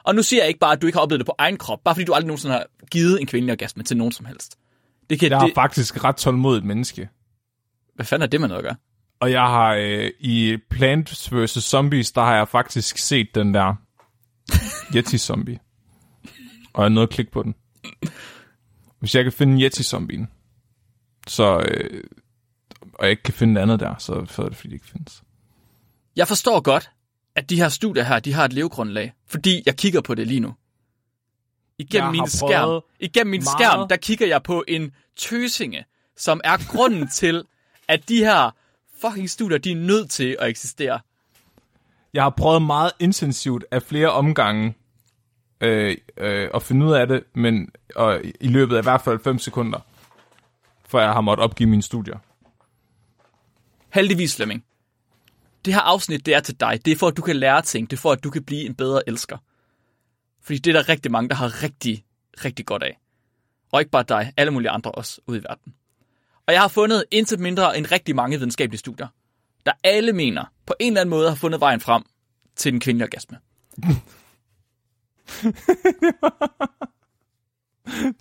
Og 0.04 0.16
nu 0.16 0.24
siger 0.24 0.42
jeg 0.42 0.48
ikke 0.48 0.60
bare, 0.60 0.72
at 0.72 0.82
du 0.82 0.88
ikke 0.88 0.98
har 0.98 1.02
oplevet 1.04 1.20
det 1.20 1.26
på 1.26 1.36
egen 1.38 1.58
krop, 1.58 1.80
bare 1.84 1.96
fordi 1.96 2.06
du 2.06 2.14
aldrig 2.14 2.28
nogensinde 2.28 2.54
har 2.54 2.66
givet 2.92 3.22
en 3.22 3.28
kvindelig 3.28 3.52
orgasme 3.52 3.84
til 3.84 3.98
nogen 3.98 4.12
som 4.12 4.26
helst. 4.26 4.58
Det 5.10 5.20
kan, 5.20 5.30
Jeg 5.30 5.42
er 5.42 5.46
det, 5.46 5.56
faktisk 5.56 6.04
ret 6.04 6.16
tålmodigt 6.16 6.66
menneske. 6.66 7.10
hvad 7.96 8.06
fanden 8.06 8.24
er 8.24 8.28
det 8.28 8.40
med 8.42 8.48
noget 8.48 8.60
at 8.60 8.64
gøre? 8.66 8.76
Og 9.20 9.32
jeg 9.32 9.42
har 9.42 9.74
øh, 9.74 10.12
i 10.20 10.58
Plants 10.70 11.34
vs. 11.36 11.50
Zombies, 11.52 12.12
der 12.12 12.22
har 12.22 12.36
jeg 12.36 12.48
faktisk 12.48 12.98
set 12.98 13.28
den 13.36 13.54
der 13.54 13.74
Yeti-zombie. 14.96 15.58
Og 16.74 16.84
jeg 16.84 16.86
er 16.86 16.90
nødt 16.90 17.04
at 17.04 17.10
klikke 17.10 17.32
på 17.32 17.44
den. 17.44 17.56
Hvis 19.06 19.16
jeg 19.16 19.24
kan 19.24 19.34
finde 19.34 19.66
Yeti-zombien, 19.66 20.28
så, 21.28 21.60
øh, 21.68 22.04
og 22.94 23.04
jeg 23.06 23.10
ikke 23.12 23.24
kan 23.24 23.34
finde 23.34 23.56
det 23.56 23.62
andet 23.62 23.80
der, 23.80 23.96
så, 24.00 24.26
så 24.30 24.42
er 24.42 24.48
det 24.50 24.58
fordi, 24.58 24.68
det 24.70 24.74
ikke 24.74 24.88
findes. 24.88 25.24
Jeg 26.16 26.28
forstår 26.28 26.60
godt, 26.62 26.92
at 27.36 27.50
de 27.50 27.56
her 27.56 27.70
studier 27.70 28.04
her, 28.04 28.20
de 28.20 28.34
har 28.34 28.46
et 28.46 28.54
levegrundlag, 28.54 29.14
fordi 29.28 29.64
jeg 29.66 29.76
kigger 29.78 30.02
på 30.02 30.16
det 30.16 30.28
lige 30.28 30.40
nu. 30.40 30.54
Igennem 31.78 32.06
Jeg 32.06 32.12
min 32.22 32.30
skærm, 32.30 32.82
igennem 33.00 33.32
min 33.32 33.40
meget- 33.44 33.48
skærm, 33.60 33.88
der 33.88 33.96
kigger 33.96 34.28
jeg 34.28 34.44
på 34.44 34.64
en 34.68 34.92
tøsinge, 35.16 35.86
som 36.18 36.42
er 36.44 36.58
grunden 36.72 37.08
til, 37.20 37.44
at 37.88 38.10
de 38.10 38.18
her 38.18 38.52
fucking 39.02 39.30
studier, 39.30 39.58
de 39.58 39.72
er 39.72 39.76
nødt 39.76 40.10
til 40.10 40.38
at 40.40 40.50
eksistere. 40.50 41.00
Jeg 42.14 42.24
har 42.24 42.30
prøvet 42.30 42.62
meget 42.62 42.92
intensivt 43.00 43.66
af 43.72 43.84
flere 43.84 44.10
omgange 44.12 44.74
øh, 45.62 45.98
øh, 46.18 46.50
at 46.54 46.64
finde 46.64 46.86
ud 46.86 46.94
af 46.94 47.08
det, 47.08 47.24
men 47.34 47.70
og 47.96 48.22
i 48.40 48.48
løbet 48.48 48.76
af 48.76 48.82
i 48.82 48.84
hvert 48.84 49.02
fald 49.02 49.20
5 49.24 49.40
sekunder, 49.40 49.80
for 50.86 51.00
jeg 51.00 51.14
har 51.14 51.22
måttet 51.22 51.44
opgive 51.44 51.70
mine 51.70 51.82
studier. 51.82 52.18
Heldigvis, 53.94 54.36
Flemming. 54.36 54.64
Det 55.66 55.74
her 55.74 55.82
afsnit, 55.82 56.26
det 56.26 56.36
er 56.36 56.40
til 56.40 56.60
dig. 56.60 56.80
Det 56.86 56.92
er 56.92 56.98
for, 56.98 57.08
at 57.08 57.18
du 57.18 57.22
kan 57.22 57.36
lære 57.36 57.62
ting. 57.62 57.92
Det 57.92 57.98
er 57.98 58.02
for, 58.02 58.12
at 58.12 58.24
du 58.24 58.30
kan 58.30 58.44
blive 58.44 58.66
en 58.66 58.76
bedre 58.76 59.10
elsker. 59.10 59.38
Fordi 60.42 60.58
det 60.58 60.76
er 60.76 60.82
der 60.82 60.90
rigtig 60.90 61.12
mange, 61.12 61.30
der 61.30 61.36
har 61.36 61.64
rigtig, 61.64 62.06
rigtig 62.46 62.66
godt 62.66 62.84
af. 62.84 63.00
Og 63.72 63.82
ikke 63.82 63.92
bare 63.92 64.04
dig, 64.04 64.34
alle 64.38 64.52
mulige 64.52 64.70
andre 64.70 64.92
også 64.92 65.22
ude 65.28 65.38
i 65.38 65.44
verden. 65.44 65.74
Og 66.48 66.54
jeg 66.54 66.62
har 66.62 66.68
fundet 66.68 67.04
intet 67.12 67.40
mindre 67.40 67.78
end 67.78 67.92
rigtig 67.92 68.16
mange 68.16 68.38
videnskabelige 68.38 68.80
studier, 68.80 69.08
der 69.66 69.72
alle 69.84 70.14
mener, 70.14 70.46
på 70.66 70.74
en 70.80 70.88
eller 70.88 71.02
anden 71.02 71.10
måde 71.10 71.30
har 71.30 71.36
fundet 71.36 71.60
vejen 71.60 71.80
frem 71.80 72.04
til 72.56 72.72
den 72.72 72.80
kvindelige 72.80 73.06
orgasme. 73.06 73.38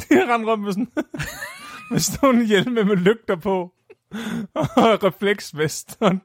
Det 0.00 0.10
er 0.10 0.34
rent 0.34 0.46
rundt 0.46 0.64
med 0.64 0.72
sådan, 0.72 0.92
med 1.90 1.98
sådan 2.00 2.46
hjelme 2.46 2.84
med 2.84 2.96
lygter 2.96 3.36
på, 3.36 3.74
og 4.54 5.02
refleksvest, 5.04 5.96
og 6.00 6.10
en- 6.10 6.22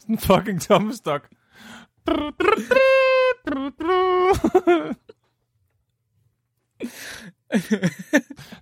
sådan 0.00 0.14
en 0.14 0.18
fucking 0.18 0.62
tommestok. 0.62 1.28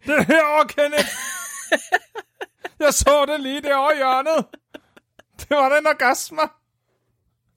Det 0.07 0.27
her 0.27 0.67
Kenneth! 0.69 1.09
Jeg 2.79 2.95
så 2.95 3.27
det 3.29 3.41
lige 3.41 3.63
derovre 3.63 3.95
i 3.95 3.97
hjørnet. 3.97 4.47
Det 5.39 5.51
var 5.57 5.69
den 5.77 5.87
orgasme. 5.87 6.41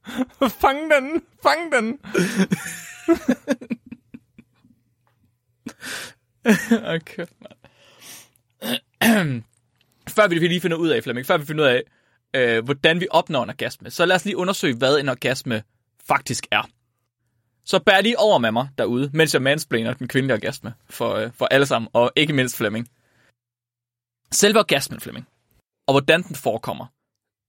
Fang 0.62 0.90
den, 0.90 1.22
fang 1.42 1.72
den. 1.72 1.98
Okay, 6.84 7.26
Før 10.08 10.28
vi 10.28 10.34
lige 10.34 10.60
finder 10.60 10.76
ud 10.76 10.88
af, 10.88 11.02
Flemming, 11.02 11.26
før 11.26 11.36
vi 11.36 11.44
finder 11.44 11.64
ud 11.64 11.68
af, 11.68 11.82
øh, 12.34 12.64
hvordan 12.64 13.00
vi 13.00 13.06
opnår 13.10 13.42
en 13.42 13.50
orgasme, 13.50 13.90
så 13.90 14.06
lad 14.06 14.16
os 14.16 14.24
lige 14.24 14.36
undersøge, 14.36 14.76
hvad 14.76 14.98
en 14.98 15.08
orgasme 15.08 15.62
faktisk 16.08 16.46
er. 16.50 16.68
Så 17.64 17.78
bær 17.78 18.00
lige 18.00 18.18
over 18.18 18.38
med 18.38 18.52
mig 18.52 18.68
derude, 18.78 19.10
mens 19.12 19.34
jeg 19.34 19.42
mansplainer 19.42 19.94
den 19.94 20.08
kvindelige 20.08 20.34
orgasme 20.34 20.74
for, 20.90 21.14
øh, 21.14 21.30
for 21.34 21.46
alle 21.46 21.66
sammen, 21.66 21.88
og 21.92 22.12
ikke 22.16 22.32
mindst 22.32 22.56
Flemming. 22.56 22.88
Selve 24.30 24.58
orgasmen, 24.58 25.00
Flemming, 25.00 25.28
og 25.86 25.92
hvordan 25.94 26.22
den 26.22 26.36
forekommer, 26.36 26.86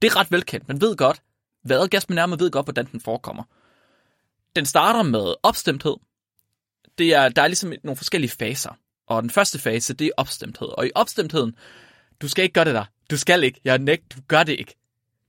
det 0.02 0.08
er 0.12 0.16
ret 0.16 0.32
velkendt. 0.32 0.68
Man 0.68 0.82
ved 0.82 0.96
godt, 0.98 1.22
hvad 1.64 1.80
orgasmen 1.80 2.18
er, 2.18 2.26
man 2.26 2.40
ved 2.40 2.52
godt, 2.52 2.66
hvordan 2.66 2.86
den 2.92 3.00
forekommer. 3.02 3.44
Den 4.56 4.66
starter 4.66 5.04
med 5.04 5.34
opstemthed. 5.44 5.96
Det 6.98 7.14
er, 7.14 7.30
der 7.30 7.42
er 7.42 7.48
ligesom 7.48 7.74
nogle 7.84 7.98
forskellige 7.98 8.32
faser. 8.32 8.78
Og 9.08 9.22
den 9.22 9.30
første 9.30 9.60
fase, 9.60 9.94
det 9.94 10.08
er 10.08 10.12
opstemthed. 10.18 10.68
Og 10.68 10.88
i 10.88 10.92
opstemtheden, 10.96 11.56
du 12.22 12.28
skal 12.28 12.44
ikke 12.44 12.54
gøre 12.54 12.66
det 12.66 12.74
der. 12.74 12.86
Du 13.12 13.18
skal 13.18 13.44
ikke. 13.44 13.62
Jeg 13.64 13.80
nægt, 13.80 14.16
du 14.16 14.22
gør 14.28 14.44
det 14.44 14.60
ikke. 14.60 14.76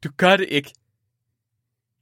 Du 0.05 0.09
gør 0.17 0.37
det 0.37 0.47
ikke. 0.49 0.73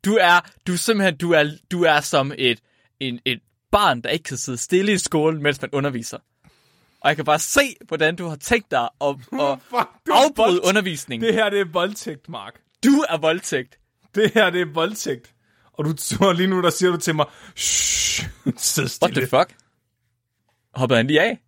Du 0.04 0.14
er, 0.20 0.50
du 0.66 0.72
er 0.72 0.76
simpelthen, 0.76 1.16
du 1.16 1.32
er, 1.32 1.44
du 1.70 1.82
er 1.82 2.00
som 2.00 2.32
et, 2.38 2.60
en, 3.00 3.20
et 3.24 3.40
barn, 3.70 4.00
der 4.00 4.10
ikke 4.10 4.22
kan 4.22 4.36
sidde 4.36 4.58
stille 4.58 4.92
i 4.92 4.98
skolen, 4.98 5.42
mens 5.42 5.60
man 5.60 5.70
underviser. 5.72 6.18
Og 7.00 7.08
jeg 7.08 7.16
kan 7.16 7.24
bare 7.24 7.38
se, 7.38 7.76
hvordan 7.88 8.16
du 8.16 8.26
har 8.26 8.36
tænkt 8.36 8.70
dig 8.70 8.88
at, 9.00 9.08
at 9.40 9.58
Fuck, 9.70 9.88
afbryde 10.10 10.60
undervisningen. 10.64 11.26
Det 11.26 11.34
her, 11.34 11.50
det 11.50 11.60
er 11.60 11.64
voldtægt, 11.64 12.28
Mark. 12.28 12.60
Du 12.84 13.04
er 13.08 13.18
voldtægt. 13.18 13.78
Det 14.14 14.31
her, 14.35 14.51
det 14.51 14.61
er 14.61 14.72
voldtægt. 14.72 15.35
Og 15.72 15.85
du 15.85 15.92
tror 15.92 16.33
lige 16.33 16.46
nu, 16.46 16.62
der 16.62 16.70
siger 16.70 16.90
du 16.90 16.96
til 16.96 17.14
mig, 17.14 17.27
shh, 17.57 18.29
sid 18.57 19.03
What 19.03 19.14
the 19.14 19.27
fuck? 19.27 19.57
Hoppede 20.75 20.96
han 20.96 21.07
lige 21.07 21.20
af? 21.20 21.38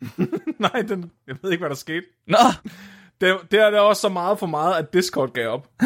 Nej, 0.58 0.82
den, 0.88 1.12
jeg 1.26 1.36
ved 1.42 1.50
ikke, 1.50 1.62
hvad 1.62 1.70
der 1.70 1.76
skete. 1.76 2.06
Nå, 2.26 2.38
Det, 3.20 3.38
det 3.50 3.60
er 3.60 3.70
der 3.70 3.80
også 3.80 4.00
så 4.00 4.08
meget 4.08 4.38
for 4.38 4.46
meget, 4.46 4.74
at 4.78 4.92
Discord 4.92 5.32
gav 5.32 5.48
op. 5.48 5.70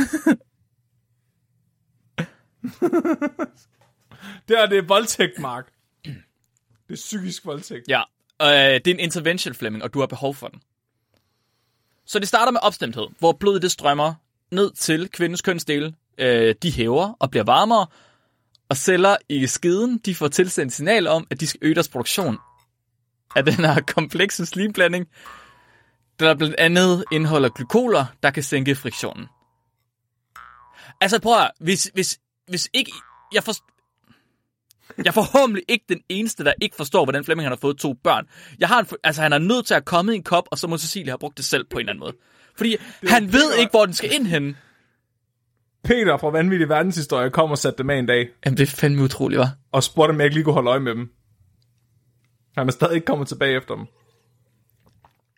det 4.48 4.56
her, 4.56 4.66
det 4.66 4.78
er 4.78 4.86
voldtægt, 4.86 5.38
Mark. 5.38 5.72
Det 6.04 6.90
er 6.90 6.94
psykisk 6.94 7.46
voldtægt. 7.46 7.88
Ja, 7.88 8.02
øh, 8.42 8.48
det 8.48 8.86
er 8.86 8.94
en 8.94 9.00
intervention, 9.00 9.54
Flemming, 9.54 9.84
og 9.84 9.94
du 9.94 10.00
har 10.00 10.06
behov 10.06 10.34
for 10.34 10.48
den. 10.48 10.62
Så 12.06 12.18
det 12.18 12.28
starter 12.28 12.52
med 12.52 12.60
opstemthed, 12.62 13.06
hvor 13.18 13.32
blodet 13.32 13.62
det 13.62 13.70
strømmer 13.70 14.14
ned 14.50 14.72
til 14.72 15.08
kvindens 15.08 15.42
kønsdele. 15.42 15.94
Øh, 16.18 16.54
de 16.62 16.70
hæver 16.72 17.12
og 17.20 17.30
bliver 17.30 17.44
varmere, 17.44 17.86
og 18.68 18.76
celler 18.76 19.16
i 19.28 19.46
skeden, 19.46 19.98
de 19.98 20.14
får 20.14 20.28
tilsendt 20.28 20.72
signal 20.72 21.06
om, 21.06 21.26
at 21.30 21.40
de 21.40 21.46
skal 21.46 21.58
øge 21.62 21.74
deres 21.74 21.88
produktion 21.88 22.38
af 23.36 23.44
den 23.44 23.54
her 23.54 23.80
komplekse 23.96 24.46
slimblanding, 24.46 25.06
der 26.20 26.34
blandt 26.34 26.54
andet 26.58 27.04
indeholder 27.12 27.48
glykoler, 27.48 28.06
der 28.22 28.30
kan 28.30 28.42
sænke 28.42 28.74
friktionen. 28.74 29.26
Altså 31.00 31.20
prøv 31.20 31.38
at, 31.40 31.50
hvis, 31.60 31.90
hvis, 31.94 32.18
hvis 32.48 32.68
ikke, 32.72 32.92
jeg 33.32 33.44
forstår, 33.44 33.66
jeg 34.98 35.06
er 35.06 35.10
forhåbentlig 35.12 35.64
ikke 35.68 35.84
den 35.88 36.00
eneste, 36.08 36.44
der 36.44 36.52
ikke 36.62 36.76
forstår, 36.76 37.04
hvordan 37.04 37.24
Flemming 37.24 37.48
har 37.48 37.56
fået 37.56 37.78
to 37.78 37.92
børn. 38.04 38.26
Jeg 38.58 38.68
har 38.68 38.80
en, 38.80 38.86
for- 38.86 38.96
altså, 39.04 39.22
han 39.22 39.32
er 39.32 39.38
nødt 39.38 39.66
til 39.66 39.74
at 39.74 39.84
komme 39.84 40.12
i 40.12 40.16
en 40.16 40.22
kop, 40.22 40.44
og 40.50 40.58
så 40.58 40.66
må 40.66 40.78
Cecilie 40.78 41.10
have 41.10 41.18
brugt 41.18 41.36
det 41.36 41.44
selv 41.44 41.64
på 41.64 41.76
en 41.78 41.80
eller 41.80 41.92
anden 41.92 42.00
måde. 42.00 42.12
Fordi 42.56 42.76
han 43.08 43.32
ved 43.32 43.54
ikke, 43.54 43.70
hvor 43.70 43.84
den 43.86 43.94
skal 43.94 44.12
ind 44.14 44.26
henne. 44.26 44.56
Peter 45.84 46.16
fra 46.16 46.30
Vanvittig 46.30 46.68
Verdenshistorie 46.68 47.30
kom 47.30 47.50
og 47.50 47.58
satte 47.58 47.78
dem 47.78 47.90
af 47.90 47.96
en 47.96 48.06
dag, 48.06 48.28
Jamen, 48.44 48.56
det 48.58 48.72
er 48.72 48.76
fandme 48.76 49.02
utroligt, 49.02 49.38
var. 49.38 49.56
og 49.72 49.82
spurgte, 49.82 50.10
om 50.10 50.18
jeg 50.18 50.24
ikke 50.24 50.34
lige 50.36 50.44
kunne 50.44 50.54
holde 50.54 50.70
øje 50.70 50.80
med 50.80 50.94
dem. 50.94 51.12
Han 52.56 52.68
er 52.68 52.72
stadig 52.72 52.94
ikke 52.94 53.04
kommet 53.04 53.28
tilbage 53.28 53.56
efter 53.56 53.74
dem. 53.74 53.86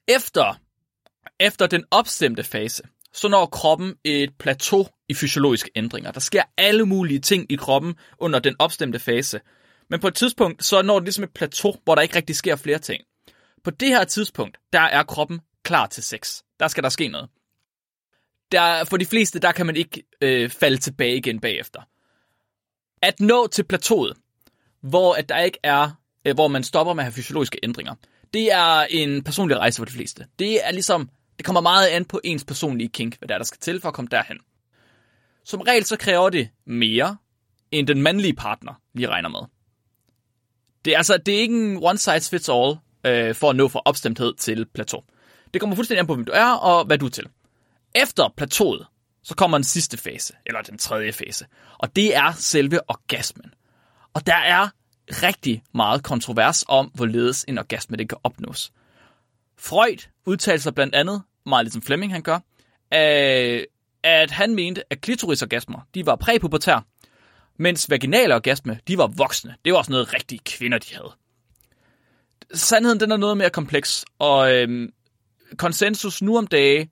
Efter, 0.09 0.61
efter 1.41 1.67
den 1.67 1.85
opstemte 1.91 2.45
fase, 2.45 2.83
så 3.13 3.29
når 3.29 3.47
kroppen 3.47 3.95
et 4.05 4.31
plateau 4.39 4.87
i 5.09 5.15
fysiologiske 5.15 5.71
ændringer. 5.77 6.11
Der 6.11 6.21
sker 6.21 6.43
alle 6.59 6.87
mulige 6.87 7.19
ting 7.21 7.53
i 7.53 7.57
kroppen 7.57 7.95
under 8.19 8.39
den 8.39 8.57
opstemte 8.59 8.99
fase. 8.99 9.41
Men 9.91 10.01
på 10.01 10.09
et 10.09 10.15
tidspunkt, 10.15 10.65
så 10.65 10.83
når 10.83 10.95
det 10.99 11.05
ligesom 11.05 11.25
et 11.25 11.31
plateau, 11.35 11.75
hvor 11.85 11.95
der 11.95 12.03
ikke 12.03 12.17
rigtig 12.17 12.37
sker 12.37 12.57
flere 12.57 12.79
ting. 12.79 13.03
På 13.65 13.71
det 13.71 13.89
her 13.89 14.05
tidspunkt, 14.05 14.59
der 14.73 14.81
er 14.81 15.03
kroppen 15.03 15.41
klar 15.65 15.87
til 15.87 16.03
sex. 16.03 16.41
Der 16.61 16.69
skal 16.69 16.83
der 16.83 16.89
ske 16.89 17.09
noget. 17.09 17.29
Der, 18.53 18.85
for 18.85 18.97
de 18.97 19.07
fleste, 19.07 19.39
der 19.39 19.53
kan 19.53 19.67
man 19.67 19.77
ikke 19.77 20.03
øh, 20.21 20.51
falde 20.51 20.77
tilbage 20.77 21.17
igen 21.17 21.41
bagefter. 21.41 21.81
At 23.03 23.21
nå 23.21 23.47
til 23.47 23.63
plateauet, 23.65 24.17
hvor 24.81 25.15
at 25.15 25.29
der 25.29 25.39
ikke 25.39 25.59
er, 25.63 25.91
øh, 26.25 26.35
hvor 26.35 26.49
man 26.49 26.65
stopper 26.65 26.95
med 26.95 27.03
at 27.03 27.05
have 27.05 27.13
fysiologiske 27.13 27.59
ændringer, 27.63 27.95
det 28.35 28.53
er 28.53 28.87
en 28.91 29.23
personlig 29.25 29.59
rejse 29.59 29.79
for 29.79 29.85
de 29.85 29.93
fleste. 29.93 30.27
Det 30.39 30.67
er 30.67 30.73
ligesom, 30.73 31.11
det 31.37 31.47
kommer 31.47 31.61
meget 31.61 31.87
an 31.87 32.05
på 32.05 32.21
ens 32.25 32.45
personlige 32.45 32.89
kink, 32.89 33.19
hvad 33.19 33.29
der, 33.29 33.35
er, 33.35 33.39
der 33.39 33.45
skal 33.45 33.61
til 33.61 33.81
for 33.81 33.89
at 33.89 33.95
komme 33.95 34.09
derhen. 34.11 34.39
Som 35.45 35.61
regel 35.61 35.85
så 35.85 35.97
kræver 35.97 36.31
det 36.31 36.49
mere, 36.67 37.17
end 37.71 37.87
den 37.87 38.03
mandlige 38.03 38.35
partner 38.35 38.75
lige 38.95 39.09
regner 39.09 39.29
med. 39.29 39.41
Det 40.85 40.93
er 40.93 40.97
altså, 40.97 41.17
det 41.17 41.35
er 41.35 41.39
ikke 41.39 41.55
en 41.55 41.79
one 41.83 41.99
size 41.99 42.31
fits 42.31 42.49
all 42.49 42.77
øh, 43.07 43.35
for 43.35 43.51
at 43.51 43.57
nå 43.57 43.69
fra 43.69 43.83
opstemthed 43.85 44.35
til 44.35 44.67
plateau. 44.75 45.03
Det 45.55 45.61
kommer 45.61 45.77
fuldstændig 45.77 46.01
an 46.01 46.07
på, 46.07 46.15
hvem 46.15 46.25
du 46.25 46.33
er 46.35 46.53
og 46.53 46.85
hvad 46.85 46.99
du 46.99 47.07
er 47.07 47.11
til. 47.11 47.27
Efter 47.95 48.35
plateauet, 48.37 48.87
så 49.23 49.35
kommer 49.35 49.59
den 49.59 49.65
sidste 49.65 49.97
fase, 49.97 50.35
eller 50.47 50.63
den 50.63 50.79
tredje 50.79 51.13
fase, 51.13 51.47
og 51.79 51.97
det 51.97 52.17
er 52.17 52.33
selve 52.33 52.91
orgasmen. 52.91 53.55
Og 54.15 54.27
der 54.27 54.37
er 54.37 54.69
rigtig 55.09 55.63
meget 55.75 56.03
kontrovers 56.03 56.65
om, 56.69 56.87
hvorledes 56.95 57.45
en 57.49 57.59
orgasme 57.59 57.97
det 57.97 58.09
kan 58.09 58.19
opnås. 58.25 58.73
Freud 59.59 60.09
udtalte 60.27 60.63
sig 60.63 60.75
blandt 60.75 60.95
andet, 60.95 61.23
meget 61.47 61.65
ligesom 61.65 61.83
Fleming 61.83 62.13
han 62.13 62.23
gør, 62.23 62.39
øh, 62.95 63.63
at 64.03 64.31
han 64.31 64.55
mente, 64.55 64.93
at 64.93 65.01
klitorisorgasmer 65.01 65.81
de 65.95 66.07
var 66.07 66.17
præpubertær, 66.17 66.87
mens 67.59 67.91
vaginale 67.91 68.35
orgasme 68.35 68.81
de 68.89 68.99
var 68.99 69.07
voksne. 69.07 69.57
Det 69.65 69.73
var 69.73 69.79
også 69.79 69.93
noget 69.93 70.15
rigtige 70.15 70.41
kvinder, 70.45 70.79
de 70.79 70.95
havde. 70.95 71.13
Sandheden 72.55 73.01
den 73.01 73.13
er 73.13 73.17
noget 73.17 73.37
mere 73.37 73.51
kompleks, 73.51 74.05
og 74.19 74.55
øhm, 74.55 74.93
konsensus 75.57 76.23
nu 76.23 76.39
om 76.39 76.47
dage 76.47 76.91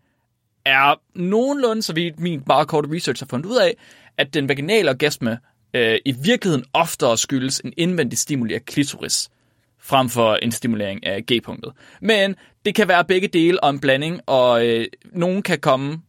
er 0.64 1.00
nogenlunde, 1.14 1.82
så 1.82 1.92
vidt 1.92 2.20
min 2.20 2.42
meget 2.46 2.68
korte 2.68 2.88
research 2.92 3.22
har 3.22 3.26
fundet 3.26 3.46
ud 3.46 3.56
af, 3.56 3.76
at 4.18 4.34
den 4.34 4.48
vaginale 4.48 4.90
orgasme 4.90 5.38
øh, 5.74 5.98
i 6.04 6.12
virkeligheden 6.22 6.64
oftere 6.72 7.18
skyldes 7.18 7.60
en 7.60 7.72
indvendig 7.76 8.18
stimuli 8.18 8.54
af 8.54 8.64
klitoris, 8.64 9.30
frem 9.78 10.08
for 10.08 10.34
en 10.34 10.52
stimulering 10.52 11.06
af 11.06 11.22
G-punktet. 11.32 11.72
Men 12.00 12.36
det 12.64 12.74
kan 12.74 12.88
være 12.88 13.04
begge 13.04 13.28
dele 13.28 13.64
og 13.64 13.70
en 13.70 13.80
blanding, 13.80 14.20
og 14.26 14.66
øh, 14.66 14.86
nogen 15.12 15.42
kan 15.42 15.58
komme 15.58 16.02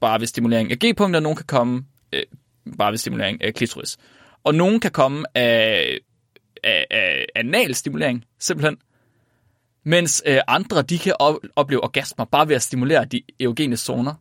bare 0.00 0.20
ved 0.20 0.26
stimulering 0.26 0.70
af 0.70 0.76
G-punktet, 0.78 1.16
og 1.16 1.22
nogen 1.22 1.36
kan 1.36 1.46
komme 1.46 1.84
øh, 2.12 2.22
bare 2.78 2.90
ved 2.90 2.98
stimulering 2.98 3.42
af 3.44 3.54
klitoris. 3.54 3.96
Og 4.44 4.54
nogen 4.54 4.80
kan 4.80 4.90
komme 4.90 5.24
af, 5.34 5.98
af, 6.64 6.86
af 6.90 7.26
anal 7.34 7.74
stimulering, 7.74 8.24
simpelthen. 8.38 8.76
Mens 9.84 10.22
øh, 10.26 10.40
andre, 10.48 10.82
de 10.82 10.98
kan 10.98 11.14
opleve 11.56 11.84
orgasmer 11.84 12.24
bare 12.24 12.48
ved 12.48 12.56
at 12.56 12.62
stimulere 12.62 13.04
de 13.04 13.22
erogene 13.40 13.76
zoner. 13.76 14.14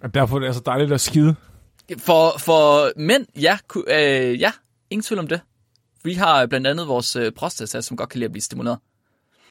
Og 0.00 0.14
derfor 0.14 0.36
er 0.36 0.40
det 0.40 0.46
altså 0.46 0.62
dejligt 0.66 0.92
at 0.92 1.00
skide. 1.00 1.34
For, 1.98 2.38
for 2.38 2.90
mænd, 3.00 3.26
ja, 3.40 3.58
øh, 3.86 4.40
ja, 4.40 4.52
ingen 4.90 5.02
tvivl 5.02 5.18
om 5.18 5.26
det. 5.26 5.40
Vi 6.04 6.14
har 6.14 6.46
blandt 6.46 6.66
andet 6.66 6.88
vores 6.88 7.16
øh, 7.16 7.32
prostata, 7.32 7.80
som 7.80 7.96
godt 7.96 8.08
kan 8.08 8.18
lide 8.18 8.24
at 8.24 8.32
blive 8.32 8.42
stimuleret. 8.42 8.78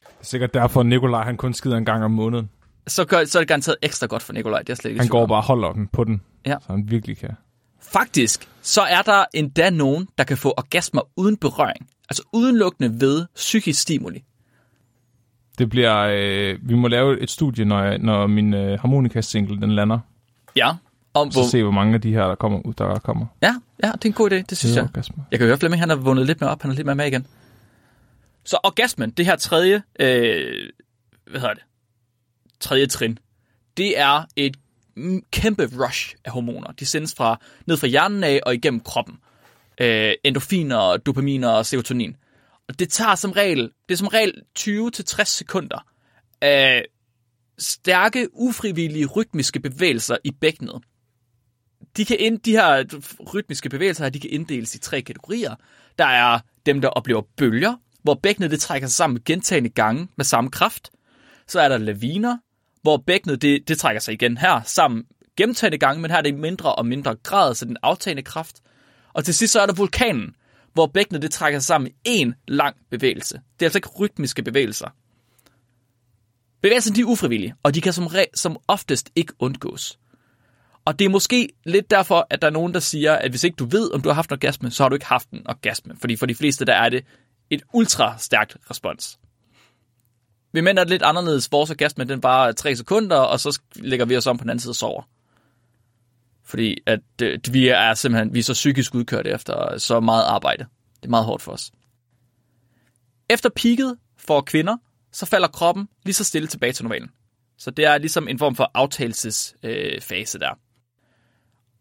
Det 0.02 0.20
er 0.20 0.24
sikkert 0.24 0.54
derfor, 0.54 0.80
at 0.80 0.86
Nikolaj 0.86 1.24
han 1.24 1.36
kun 1.36 1.54
skider 1.54 1.76
en 1.76 1.84
gang 1.84 2.04
om 2.04 2.10
måneden. 2.10 2.50
Så, 2.86 3.04
gør, 3.04 3.24
så 3.24 3.38
er 3.38 3.40
det 3.40 3.48
garanteret 3.48 3.76
ekstra 3.82 4.06
godt 4.06 4.22
for 4.22 4.32
Nikolaj. 4.32 4.58
Det 4.60 4.70
er 4.70 4.74
slet 4.74 4.90
ikke 4.90 5.00
han 5.00 5.08
går 5.08 5.26
bare 5.26 5.38
og 5.38 5.44
holder 5.44 5.72
den 5.72 5.88
på 5.92 6.04
den, 6.04 6.22
ja. 6.46 6.56
så 6.60 6.66
han 6.72 6.84
virkelig 6.90 7.18
kan. 7.18 7.30
Faktisk, 7.80 8.48
så 8.62 8.82
er 8.82 9.02
der 9.02 9.24
endda 9.34 9.70
nogen, 9.70 10.08
der 10.18 10.24
kan 10.24 10.36
få 10.36 10.54
orgasmer 10.56 11.02
uden 11.16 11.36
berøring. 11.36 11.88
Altså 12.08 12.22
udelukkende 12.32 13.00
ved 13.00 13.26
psykisk 13.34 13.82
stimuli. 13.82 14.24
Det 15.58 15.70
bliver, 15.70 15.96
øh, 16.12 16.58
vi 16.68 16.74
må 16.74 16.88
lave 16.88 17.20
et 17.20 17.30
studie, 17.30 17.64
når, 17.64 17.98
når 17.98 18.26
min 18.26 18.54
øh, 18.54 18.80
harmonika-single 18.80 19.60
den 19.60 19.70
lander. 19.70 19.98
Ja. 20.56 20.70
Om, 21.14 21.30
så 21.30 21.38
hvor... 21.38 21.48
se, 21.48 21.62
hvor 21.62 21.72
mange 21.72 21.94
af 21.94 22.00
de 22.00 22.12
her, 22.12 22.26
der 22.26 22.34
kommer 22.34 22.60
ud, 22.66 22.74
der 22.74 22.98
kommer. 22.98 23.26
Ja, 23.42 23.54
ja, 23.82 23.92
det 23.92 24.04
er 24.04 24.08
en 24.08 24.12
god 24.12 24.32
idé, 24.32 24.34
det 24.34 24.58
synes 24.58 24.72
det 24.72 24.76
jeg. 24.76 24.84
Orgasme. 24.84 25.24
Jeg 25.30 25.38
kan 25.38 25.46
høre, 25.46 25.58
Flemming, 25.58 25.82
han 25.82 25.88
har 25.88 25.96
vundet 25.96 26.26
lidt 26.26 26.40
mere 26.40 26.50
op, 26.50 26.62
han 26.62 26.70
er 26.70 26.74
lidt 26.74 26.86
mere 26.86 26.96
med 26.96 27.06
igen. 27.06 27.26
Så 28.44 28.58
orgasmen, 28.62 29.10
det 29.10 29.26
her 29.26 29.36
tredje, 29.36 29.82
øh, 30.00 30.70
hvad 31.30 31.40
hedder 31.40 31.54
det, 31.54 31.62
tredje 32.60 32.86
trin, 32.86 33.18
det 33.76 33.98
er 33.98 34.24
et 34.36 34.56
kæmpe 35.32 35.68
rush 35.84 36.14
af 36.24 36.32
hormoner. 36.32 36.72
De 36.72 36.86
sendes 36.86 37.14
fra, 37.14 37.40
ned 37.66 37.76
fra 37.76 37.86
hjernen 37.86 38.24
af 38.24 38.40
og 38.46 38.54
igennem 38.54 38.80
kroppen. 38.80 39.18
Øh, 39.80 40.12
endorfiner, 40.24 40.96
dopaminer 40.96 41.48
og 41.48 41.66
serotonin. 41.66 42.16
Og 42.68 42.78
det 42.78 42.88
tager 42.88 43.14
som 43.14 43.32
regel, 43.32 43.70
det 43.88 43.94
er 43.94 43.98
som 43.98 44.08
regel 44.08 44.42
20-60 44.58 45.24
sekunder 45.24 45.86
af 46.40 46.84
stærke, 47.58 48.28
ufrivillige 48.32 49.06
rytmiske 49.06 49.60
bevægelser 49.60 50.16
i 50.24 50.30
bækkenet. 50.30 50.82
De, 51.96 52.04
kan 52.04 52.16
ind, 52.20 52.40
de 52.40 52.50
her 52.50 52.84
rytmiske 53.34 53.68
bevægelser 53.68 54.04
her, 54.04 54.10
de 54.10 54.20
kan 54.20 54.30
inddeles 54.30 54.74
i 54.74 54.78
tre 54.78 55.02
kategorier. 55.02 55.54
Der 55.98 56.04
er 56.04 56.38
dem, 56.66 56.80
der 56.80 56.88
oplever 56.88 57.22
bølger, 57.36 57.76
hvor 58.02 58.14
bækkenet 58.14 58.50
det 58.50 58.60
trækker 58.60 58.88
sig 58.88 58.94
sammen 58.94 59.22
gentagende 59.24 59.70
gange 59.70 60.08
med 60.16 60.24
samme 60.24 60.50
kraft. 60.50 60.90
Så 61.46 61.60
er 61.60 61.68
der 61.68 61.78
laviner, 61.78 62.38
hvor 62.82 62.96
bækkenet 63.06 63.42
det, 63.42 63.68
det 63.68 63.78
trækker 63.78 64.00
sig 64.00 64.14
igen 64.14 64.36
her 64.36 64.60
sammen 64.64 65.04
gentagende 65.36 65.78
gange, 65.78 66.02
men 66.02 66.10
her 66.10 66.18
er 66.18 66.22
det 66.22 66.28
i 66.28 66.32
mindre 66.32 66.74
og 66.74 66.86
mindre 66.86 67.14
grad, 67.14 67.54
så 67.54 67.64
den 67.64 67.76
aftagende 67.82 68.22
kraft. 68.22 68.60
Og 69.12 69.24
til 69.24 69.34
sidst 69.34 69.52
så 69.52 69.60
er 69.60 69.66
der 69.66 69.74
vulkanen, 69.74 70.34
hvor 70.74 70.86
bækkenet 70.86 71.22
det 71.22 71.30
trækker 71.30 71.58
sig 71.58 71.66
sammen 71.66 71.90
i 71.90 71.94
en 72.04 72.34
lang 72.48 72.76
bevægelse. 72.90 73.34
Det 73.34 73.62
er 73.62 73.66
altså 73.66 73.78
ikke 73.78 73.88
rytmiske 73.88 74.42
bevægelser. 74.42 74.88
Bevægelserne 76.62 76.96
de 76.96 77.00
er 77.00 77.04
ufrivillige, 77.04 77.54
og 77.62 77.74
de 77.74 77.80
kan 77.80 77.92
som, 77.92 78.06
re- 78.06 78.30
som 78.34 78.56
oftest 78.68 79.10
ikke 79.16 79.32
undgås. 79.38 79.98
Og 80.84 80.98
det 80.98 81.04
er 81.04 81.08
måske 81.08 81.48
lidt 81.64 81.90
derfor, 81.90 82.26
at 82.30 82.42
der 82.42 82.48
er 82.48 82.52
nogen, 82.52 82.74
der 82.74 82.80
siger, 82.80 83.12
at 83.12 83.30
hvis 83.30 83.44
ikke 83.44 83.56
du 83.56 83.64
ved, 83.64 83.92
om 83.92 84.00
du 84.00 84.08
har 84.08 84.14
haft 84.14 84.30
en 84.30 84.34
orgasme, 84.34 84.70
så 84.70 84.82
har 84.82 84.88
du 84.88 84.94
ikke 84.94 85.06
haft 85.06 85.30
en 85.30 85.42
orgasme. 85.48 85.94
Fordi 86.00 86.16
for 86.16 86.26
de 86.26 86.34
fleste, 86.34 86.64
der 86.64 86.74
er 86.74 86.88
det 86.88 87.04
et 87.50 87.62
ultra 87.72 88.18
stærkt 88.18 88.56
respons. 88.70 89.18
Vi 90.52 90.60
mænd 90.60 90.78
er 90.78 90.84
lidt 90.84 91.02
anderledes. 91.02 91.52
Vores 91.52 91.70
orgasme, 91.70 92.04
den 92.04 92.20
bare 92.20 92.52
3 92.52 92.76
sekunder, 92.76 93.16
og 93.16 93.40
så 93.40 93.60
lægger 93.76 94.06
vi 94.06 94.16
os 94.16 94.26
om 94.26 94.38
på 94.38 94.42
den 94.42 94.50
anden 94.50 94.60
side 94.60 94.70
og 94.70 94.76
sover. 94.76 95.02
Fordi 96.44 96.76
at 96.86 97.00
øh, 97.22 97.38
vi 97.50 97.68
er 97.68 97.94
simpelthen 97.94 98.34
vi 98.34 98.38
er 98.38 98.42
så 98.42 98.52
psykisk 98.52 98.94
udkørt 98.94 99.26
efter 99.26 99.78
så 99.78 100.00
meget 100.00 100.24
arbejde. 100.24 100.66
Det 100.96 101.04
er 101.04 101.10
meget 101.10 101.26
hårdt 101.26 101.42
for 101.42 101.52
os. 101.52 101.72
Efter 103.30 103.50
peaket 103.56 103.96
for 104.18 104.40
kvinder, 104.40 104.76
så 105.12 105.26
falder 105.26 105.48
kroppen 105.48 105.88
lige 106.04 106.14
så 106.14 106.24
stille 106.24 106.48
tilbage 106.48 106.72
til 106.72 106.84
normalen. 106.84 107.10
Så 107.58 107.70
det 107.70 107.84
er 107.84 107.98
ligesom 107.98 108.28
en 108.28 108.38
form 108.38 108.54
for 108.54 108.70
aftagelsesfase 108.74 110.38
øh, 110.38 110.40
der. 110.40 110.58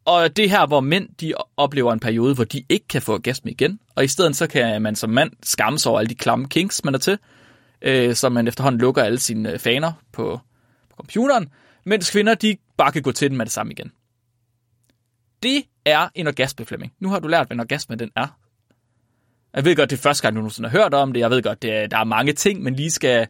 Og 0.06 0.38
det 0.38 0.50
her, 0.50 0.68
hvor 0.68 0.80
mænd 0.80 1.10
de 1.22 1.34
oplever 1.58 1.94
en 1.94 2.00
periode, 2.00 2.36
hvor 2.36 2.44
de 2.44 2.64
ikke 2.70 2.88
kan 2.88 3.02
få 3.02 3.14
orgasme 3.14 3.52
igen, 3.52 3.80
og 3.96 4.04
i 4.04 4.08
stedet 4.08 4.36
så 4.36 4.48
kan 4.48 4.82
man 4.82 4.96
som 4.96 5.10
mand 5.10 5.32
skamme 5.44 5.80
sig 5.80 5.90
over 5.90 6.00
alle 6.00 6.10
de 6.10 6.16
klamme 6.16 6.48
kinks, 6.48 6.84
man 6.84 6.94
er 6.96 7.00
til, 7.00 7.18
øh, 7.82 8.16
så 8.16 8.30
man 8.30 8.48
efterhånden 8.48 8.82
lukker 8.82 9.04
alle 9.04 9.20
sine 9.20 9.52
øh, 9.52 9.60
faner 9.60 9.92
på, 10.12 10.40
på 10.90 10.96
computeren, 10.96 11.50
mens 11.86 12.12
kvinder 12.12 12.36
de 12.36 12.58
bare 12.78 12.92
kan 12.92 13.02
gå 13.02 13.12
til 13.12 13.30
den 13.30 13.38
med 13.38 13.46
det 13.46 13.54
samme 13.54 13.72
igen. 13.72 13.92
Det 15.44 15.64
er 15.86 16.10
en 16.16 16.28
orgasme, 16.28 16.66
Flemming. 16.66 16.94
Nu 17.00 17.10
har 17.10 17.20
du 17.20 17.28
lært, 17.28 17.48
hvad 17.48 17.56
en 17.56 17.60
orgasme 17.60 17.96
den 17.96 18.12
er. 18.16 18.40
Jeg 19.54 19.66
ved 19.66 19.76
godt, 19.76 19.90
det 19.90 19.98
er 19.98 20.02
første 20.02 20.22
gang, 20.22 20.36
du 20.36 20.40
nogensinde 20.40 20.70
har 20.70 20.78
hørt 20.78 20.94
om 20.94 21.14
det. 21.14 21.20
Jeg 21.20 21.30
ved 21.30 21.44
godt, 21.44 21.62
det 21.62 21.74
er, 21.74 21.88
der 21.88 21.98
er 21.98 22.04
mange 22.04 22.34
ting, 22.34 22.64
man 22.64 22.76
lige 22.76 22.92
skal, 22.92 23.28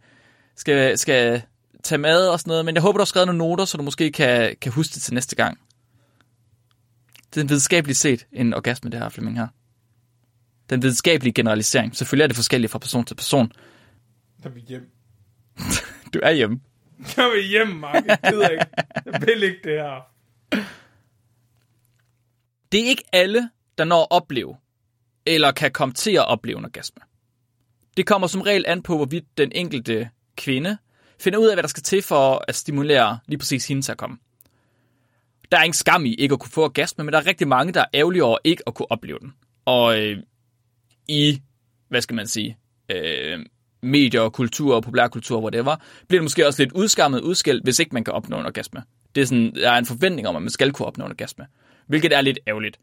skal, 0.55 0.97
skal 0.97 1.41
tage 1.83 1.99
med 1.99 2.27
og 2.27 2.39
sådan 2.39 2.49
noget. 2.49 2.65
Men 2.65 2.75
jeg 2.75 2.81
håber, 2.81 2.97
du 2.97 3.01
har 3.01 3.05
skrevet 3.05 3.27
nogle 3.27 3.37
noter, 3.37 3.65
så 3.65 3.77
du 3.77 3.83
måske 3.83 4.11
kan, 4.11 4.55
kan 4.61 4.71
huske 4.71 4.93
det 4.93 5.01
til 5.01 5.13
næste 5.13 5.35
gang. 5.35 5.57
Det 7.29 7.37
er 7.37 7.41
en 7.41 7.49
videnskabelig 7.49 7.95
set 7.95 8.27
en 8.31 8.53
orgasme, 8.53 8.89
det 8.89 8.99
her, 8.99 9.09
Flemming 9.09 9.37
her. 9.37 9.47
Den 10.69 10.81
videnskabelige 10.81 11.33
generalisering. 11.33 11.95
Selvfølgelig 11.95 12.23
er 12.23 12.27
det 12.27 12.35
forskelligt 12.35 12.71
fra 12.71 12.79
person 12.79 13.05
til 13.05 13.15
person. 13.15 13.51
Der 14.43 14.49
er 14.49 14.53
vi 14.53 14.59
hjem. 14.59 14.89
du 16.13 16.19
er 16.23 16.31
hjemme. 16.31 16.59
Jeg 17.17 17.31
vil 17.35 17.43
hjem, 17.43 17.67
Mark. 17.67 18.05
Jeg 18.07 18.17
gider 18.29 18.49
ikke. 18.49 18.65
Jeg 19.05 19.21
vil 19.27 19.43
ikke 19.43 19.59
det 19.63 19.71
her. 19.71 20.13
Det 22.73 22.81
er 22.81 22.85
ikke 22.85 23.03
alle, 23.11 23.49
der 23.77 23.83
når 23.83 24.01
at 24.01 24.07
opleve, 24.09 24.55
eller 25.25 25.51
kan 25.51 25.71
komme 25.71 25.93
til 25.93 26.11
at 26.11 26.27
opleve 26.27 26.57
en 26.57 26.65
orgasme. 26.65 27.01
Det 27.97 28.05
kommer 28.05 28.27
som 28.27 28.41
regel 28.41 28.65
an 28.67 28.81
på, 28.81 28.95
hvorvidt 28.95 29.37
den 29.37 29.51
enkelte 29.55 30.09
kvinde 30.37 30.77
finder 31.19 31.39
ud 31.39 31.47
af, 31.47 31.55
hvad 31.55 31.63
der 31.63 31.67
skal 31.67 31.83
til 31.83 32.01
for 32.01 32.45
at 32.47 32.55
stimulere 32.55 33.19
lige 33.27 33.37
præcis 33.37 33.67
hende 33.67 33.81
til 33.81 33.91
at 33.91 33.97
komme. 33.97 34.17
Der 35.51 35.57
er 35.57 35.63
ingen 35.63 35.73
skam 35.73 36.05
i 36.05 36.13
ikke 36.13 36.33
at 36.33 36.39
kunne 36.39 36.51
få 36.51 36.63
orgasme, 36.63 37.03
men 37.03 37.13
der 37.13 37.19
er 37.19 37.25
rigtig 37.25 37.47
mange, 37.47 37.73
der 37.73 37.81
er 37.81 37.85
ærgerlige 37.93 38.23
over 38.23 38.37
ikke 38.43 38.63
at 38.67 38.73
kunne 38.73 38.91
opleve 38.91 39.19
den. 39.19 39.33
Og 39.65 40.01
øh, 40.01 40.17
i, 41.07 41.41
hvad 41.89 42.01
skal 42.01 42.15
man 42.15 42.27
sige, 42.27 42.57
øh, 42.89 43.39
medier, 43.81 44.21
og 44.21 44.33
kultur 44.33 44.75
og 44.75 44.83
populærkultur, 44.83 45.41
whatever, 45.41 45.75
bliver 46.07 46.19
det 46.19 46.23
måske 46.23 46.47
også 46.47 46.63
lidt 46.63 46.73
udskammet, 46.73 47.21
udskilt, 47.21 47.63
hvis 47.63 47.79
ikke 47.79 47.93
man 47.93 48.03
kan 48.03 48.13
opnå 48.13 48.39
en 48.39 48.45
orgasme. 48.45 48.83
Det 49.15 49.21
er 49.21 49.25
sådan, 49.25 49.55
der 49.55 49.71
er 49.71 49.77
en 49.77 49.85
forventning 49.85 50.27
om, 50.27 50.35
at 50.35 50.41
man 50.41 50.49
skal 50.49 50.71
kunne 50.71 50.85
opnå 50.85 51.05
en 51.05 51.11
orgasme. 51.11 51.45
Hvilket 51.87 52.13
er 52.13 52.21
lidt 52.21 52.39
ærgerligt. 52.47 52.79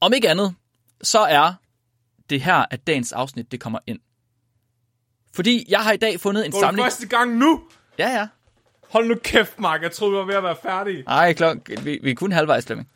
Om 0.00 0.12
ikke 0.12 0.28
andet, 0.28 0.54
så 1.02 1.18
er 1.18 1.52
det 2.30 2.40
her, 2.40 2.64
at 2.70 2.86
dagens 2.86 3.12
afsnit 3.12 3.52
det 3.52 3.60
kommer 3.60 3.78
ind. 3.86 3.98
Fordi 5.34 5.66
jeg 5.68 5.80
har 5.80 5.92
i 5.92 5.96
dag 5.96 6.20
fundet 6.20 6.46
en 6.46 6.52
Går 6.52 6.60
samling... 6.60 6.84
første 6.84 7.06
gang 7.06 7.36
nu? 7.36 7.62
Ja, 7.98 8.08
ja. 8.08 8.28
Hold 8.90 9.08
nu 9.08 9.14
kæft, 9.14 9.60
Mark. 9.60 9.82
Jeg 9.82 9.92
troede, 9.92 10.12
vi 10.12 10.18
var 10.18 10.24
ved 10.24 10.34
at 10.34 10.42
være 10.42 10.56
færdige. 10.62 11.02
Nej, 11.02 11.32
klok. 11.32 11.56
Vi, 11.82 11.98
vi 12.02 12.10
er 12.10 12.14
kun 12.14 12.32
halvvejs, 12.32 12.66
Flemming. 12.66 12.88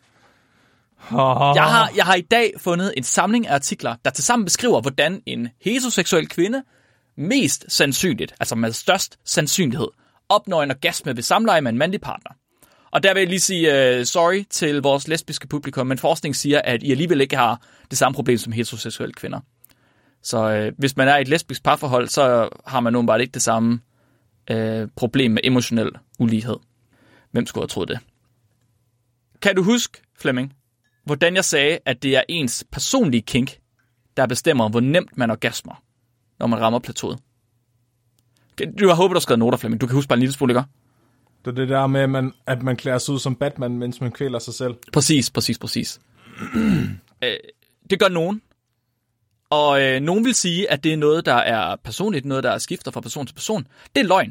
Oh. 1.10 1.52
Jeg 1.56 1.64
har, 1.64 1.90
jeg 1.96 2.04
har 2.04 2.14
i 2.14 2.20
dag 2.20 2.52
fundet 2.58 2.94
en 2.96 3.02
samling 3.02 3.46
af 3.46 3.54
artikler, 3.54 3.96
der 4.04 4.10
tilsammen 4.10 4.44
beskriver, 4.44 4.80
hvordan 4.80 5.22
en 5.26 5.48
heteroseksuel 5.60 6.28
kvinde 6.28 6.64
mest 7.16 7.64
sandsynligt, 7.68 8.34
altså 8.40 8.54
med 8.54 8.72
størst 8.72 9.18
sandsynlighed, 9.24 9.88
opnår 10.28 10.62
en 10.62 10.70
orgasme 10.70 11.16
ved 11.16 11.22
samleje 11.22 11.60
med 11.60 11.72
en 11.72 11.78
mandlig 11.78 12.00
partner. 12.00 12.30
Og 12.90 13.02
der 13.02 13.14
vil 13.14 13.20
jeg 13.20 13.28
lige 13.28 13.40
sige 13.40 13.98
uh, 13.98 14.04
sorry 14.04 14.44
til 14.50 14.82
vores 14.82 15.08
lesbiske 15.08 15.48
publikum, 15.48 15.86
men 15.86 15.98
forskning 15.98 16.36
siger, 16.36 16.60
at 16.64 16.82
I 16.82 16.90
alligevel 16.90 17.20
ikke 17.20 17.36
har 17.36 17.62
det 17.90 17.98
samme 17.98 18.14
problem 18.14 18.38
som 18.38 18.52
heteroseksuelle 18.52 19.12
kvinder. 19.12 19.40
Så 20.22 20.66
uh, 20.66 20.78
hvis 20.78 20.96
man 20.96 21.08
er 21.08 21.16
i 21.16 21.20
et 21.20 21.28
lesbisk 21.28 21.62
parforhold, 21.62 22.08
så 22.08 22.48
har 22.66 22.80
man 22.80 23.06
bare 23.06 23.20
ikke 23.20 23.32
det 23.32 23.42
samme 23.42 23.80
uh, 24.52 24.88
problem 24.96 25.30
med 25.30 25.40
emotionel 25.44 25.90
ulighed. 26.18 26.56
Hvem 27.30 27.46
skulle 27.46 27.62
have 27.62 27.68
troet 27.68 27.88
det? 27.88 27.98
Kan 29.42 29.56
du 29.56 29.62
huske, 29.62 30.02
Flemming, 30.18 30.52
hvordan 31.04 31.34
jeg 31.34 31.44
sagde, 31.44 31.78
at 31.86 32.02
det 32.02 32.16
er 32.16 32.22
ens 32.28 32.64
personlige 32.72 33.22
kink, 33.22 33.58
der 34.16 34.26
bestemmer, 34.26 34.68
hvor 34.68 34.80
nemt 34.80 35.16
man 35.16 35.30
orgasmer, 35.30 35.82
når 36.38 36.46
man 36.46 36.60
rammer 36.60 36.78
plateauet? 36.78 37.18
Du 38.80 38.88
har 38.88 38.94
håbet, 38.94 39.14
du 39.14 39.16
har 39.16 39.20
skrevet 39.20 39.38
noter, 39.38 39.58
Flemming. 39.58 39.80
Du 39.80 39.86
kan 39.86 39.94
huske 39.94 40.08
bare 40.08 40.16
en 40.16 40.20
lille 40.20 40.32
smule, 40.32 40.52
ikke? 40.52 40.64
Det 41.44 41.50
er 41.50 41.54
det 41.54 41.68
der 41.68 41.86
med, 41.86 42.00
at 42.00 42.10
man, 42.10 42.32
at 42.46 42.62
man 42.62 42.76
klæder 42.76 42.98
sig 42.98 43.14
ud 43.14 43.18
som 43.18 43.36
Batman, 43.36 43.78
mens 43.78 44.00
man 44.00 44.12
kvæler 44.12 44.38
sig 44.38 44.54
selv. 44.54 44.74
Præcis, 44.92 45.30
præcis, 45.30 45.58
præcis. 45.58 46.00
øh, 47.24 47.36
det 47.90 48.00
gør 48.00 48.08
nogen. 48.08 48.42
Og 49.50 49.82
øh, 49.82 50.00
nogen 50.00 50.24
vil 50.24 50.34
sige, 50.34 50.70
at 50.70 50.84
det 50.84 50.92
er 50.92 50.96
noget, 50.96 51.26
der 51.26 51.34
er 51.34 51.76
personligt, 51.76 52.24
noget, 52.24 52.44
der 52.44 52.58
skifter 52.58 52.90
fra 52.90 53.00
person 53.00 53.26
til 53.26 53.34
person. 53.34 53.66
Det 53.94 54.00
er 54.00 54.06
løgn. 54.06 54.30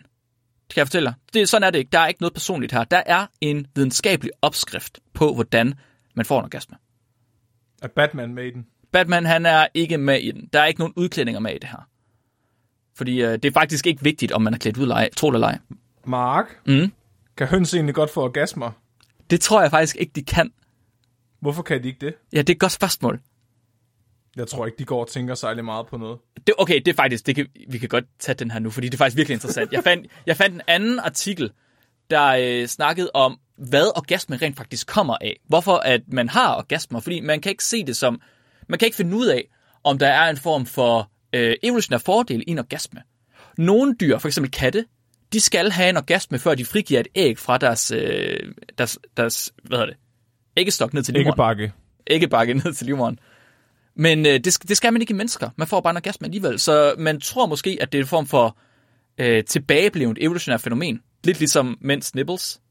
Det 0.67 0.73
kan 0.73 0.79
jeg 0.79 0.87
fortælle 0.87 1.05
dig. 1.05 1.13
Det, 1.33 1.49
sådan 1.49 1.67
er 1.67 1.69
det 1.71 1.79
ikke. 1.79 1.89
Der 1.91 1.99
er 1.99 2.07
ikke 2.07 2.21
noget 2.21 2.33
personligt 2.33 2.73
her. 2.73 2.83
Der 2.83 3.03
er 3.05 3.25
en 3.41 3.67
videnskabelig 3.75 4.31
opskrift 4.41 4.99
på, 5.13 5.33
hvordan 5.33 5.73
man 6.15 6.25
får 6.25 6.39
en 6.39 6.43
orgasme. 6.43 6.77
Er 7.81 7.87
Batman 7.87 8.33
med 8.33 8.45
i 8.45 8.51
den? 8.51 8.65
Batman, 8.91 9.25
han 9.25 9.45
er 9.45 9.67
ikke 9.73 9.97
med 9.97 10.19
i 10.19 10.31
den. 10.31 10.49
Der 10.53 10.59
er 10.59 10.65
ikke 10.65 10.79
nogen 10.79 10.93
udklædninger 10.95 11.39
med 11.39 11.51
i 11.55 11.57
det 11.57 11.69
her. 11.69 11.87
Fordi 12.95 13.21
øh, 13.21 13.31
det 13.31 13.45
er 13.45 13.51
faktisk 13.51 13.87
ikke 13.87 14.03
vigtigt, 14.03 14.31
om 14.31 14.41
man 14.41 14.53
er 14.53 14.57
klædt 14.57 14.77
ud 14.77 14.81
eller 14.81 14.95
ej. 14.95 15.09
Tro 15.17 15.29
eller 15.29 15.47
ej. 15.47 15.57
Mark? 16.05 16.45
Mm. 16.65 16.91
Kan 17.39 17.47
høns 17.47 17.73
egentlig 17.73 17.95
godt 17.95 18.09
få 18.09 18.23
orgasmer? 18.23 18.71
Det 19.29 19.41
tror 19.41 19.61
jeg 19.61 19.71
faktisk 19.71 19.95
ikke, 19.95 20.11
de 20.15 20.23
kan. 20.23 20.51
Hvorfor 21.41 21.63
kan 21.63 21.83
de 21.83 21.87
ikke 21.87 22.05
det? 22.05 22.15
Ja, 22.33 22.37
det 22.37 22.49
er 22.49 22.53
et 22.53 22.59
godt 22.59 22.71
spørgsmål. 22.71 23.19
Jeg 24.35 24.47
tror 24.47 24.65
ikke, 24.65 24.77
de 24.77 24.85
går 24.85 25.01
og 25.01 25.07
tænker 25.07 25.35
særlig 25.35 25.65
meget 25.65 25.87
på 25.87 25.97
noget. 25.97 26.19
Det, 26.47 26.55
okay, 26.57 26.75
det 26.75 26.87
er 26.87 26.93
faktisk, 26.93 27.25
det 27.25 27.35
kan, 27.35 27.47
vi 27.69 27.77
kan 27.77 27.89
godt 27.89 28.05
tage 28.19 28.35
den 28.35 28.51
her 28.51 28.59
nu, 28.59 28.69
fordi 28.69 28.87
det 28.87 28.93
er 28.93 28.97
faktisk 28.97 29.17
virkelig 29.17 29.33
interessant. 29.33 29.71
Jeg 29.71 29.83
fandt, 29.83 30.07
jeg 30.25 30.37
fandt 30.37 30.55
en 30.55 30.61
anden 30.67 30.99
artikel, 30.99 31.51
der 32.09 32.27
øh, 32.39 32.67
snakkede 32.67 33.11
om, 33.13 33.39
hvad 33.57 33.87
orgasme 33.97 34.37
rent 34.37 34.57
faktisk 34.57 34.87
kommer 34.87 35.17
af. 35.21 35.39
Hvorfor 35.47 35.75
at 35.75 36.01
man 36.07 36.29
har 36.29 36.55
orgasmer, 36.55 36.99
fordi 36.99 37.19
man 37.19 37.41
kan 37.41 37.49
ikke 37.49 37.63
se 37.63 37.85
det 37.85 37.97
som, 37.97 38.21
man 38.67 38.79
kan 38.79 38.85
ikke 38.85 38.97
finde 38.97 39.17
ud 39.17 39.27
af, 39.27 39.49
om 39.83 39.97
der 39.97 40.07
er 40.07 40.29
en 40.29 40.37
form 40.37 40.65
for 40.65 41.11
øh, 41.33 41.55
evolutionær 41.63 41.97
fordel 41.97 42.43
i 42.47 42.51
en 42.51 42.59
orgasme. 42.59 43.01
Nogle 43.57 43.95
dyr, 43.99 44.17
for 44.17 44.27
eksempel 44.27 44.51
katte, 44.51 44.85
de 45.33 45.39
skal 45.39 45.71
have 45.71 45.89
en 45.89 45.97
orgasme, 45.97 46.39
før 46.39 46.55
de 46.55 46.65
frigiver 46.65 46.99
et 46.99 47.07
æg 47.15 47.37
fra 47.37 47.57
deres, 47.57 47.91
øh, 47.91 48.53
deres, 48.77 48.99
deres 49.17 49.53
hvad 49.63 49.77
hedder 49.77 49.93
det, 49.93 50.01
æggestok 50.57 50.93
ned 50.93 51.03
til 51.03 51.13
livmoderen. 51.13 51.29
Æggebakke. 51.31 51.73
Æggebakke 52.07 52.53
ned 52.63 52.73
til 52.73 52.85
livmoderen. 52.85 53.19
Men 53.95 54.25
øh, 54.25 54.33
det, 54.33 54.57
det 54.67 54.77
skal 54.77 54.93
man 54.93 55.01
ikke 55.01 55.11
i 55.11 55.15
mennesker. 55.15 55.49
Man 55.57 55.67
får 55.67 55.81
bare 55.81 55.91
en 55.91 55.97
orgasme 55.97 56.25
alligevel. 56.25 56.59
Så 56.59 56.95
man 56.97 57.21
tror 57.21 57.45
måske, 57.45 57.77
at 57.81 57.91
det 57.91 57.97
er 57.97 58.03
en 58.03 58.07
form 58.07 58.27
for 58.27 58.57
øh, 59.17 59.43
tilbageblevent 59.43 60.17
evolutionært 60.21 60.61
fænomen. 60.61 61.01
Lidt 61.23 61.39
ligesom 61.39 61.77
mænds 61.81 62.15
nibbles. 62.15 62.61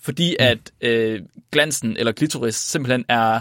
Fordi 0.00 0.36
mm. 0.40 0.44
at 0.46 0.72
øh, 0.80 1.20
glansen 1.52 1.96
eller 1.96 2.12
klitoris 2.12 2.54
simpelthen 2.54 3.04
er 3.08 3.40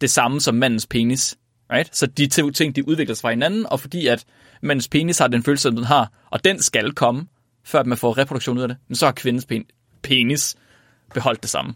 det 0.00 0.10
samme 0.10 0.40
som 0.40 0.54
mandens 0.54 0.86
penis. 0.86 1.36
Right? 1.72 1.96
Så 1.96 2.06
de 2.06 2.26
to 2.26 2.50
ting, 2.50 2.76
de 2.76 2.88
udvikler 2.88 3.14
sig 3.14 3.22
fra 3.22 3.30
hinanden, 3.30 3.66
og 3.66 3.80
fordi 3.80 4.06
at 4.06 4.24
mandens 4.62 4.88
penis 4.88 5.18
har 5.18 5.28
den 5.28 5.42
følelse, 5.42 5.62
som 5.62 5.76
den 5.76 5.84
har, 5.84 6.12
og 6.30 6.44
den 6.44 6.62
skal 6.62 6.92
komme, 6.92 7.26
før 7.64 7.84
man 7.84 7.98
får 7.98 8.18
reproduktion 8.18 8.56
ud 8.58 8.62
af 8.62 8.68
det, 8.68 8.76
men 8.88 8.96
så 8.96 9.04
har 9.06 9.12
kvindens 9.12 9.46
pen- 9.52 9.98
penis 10.02 10.56
beholdt 11.14 11.42
det 11.42 11.50
samme. 11.50 11.74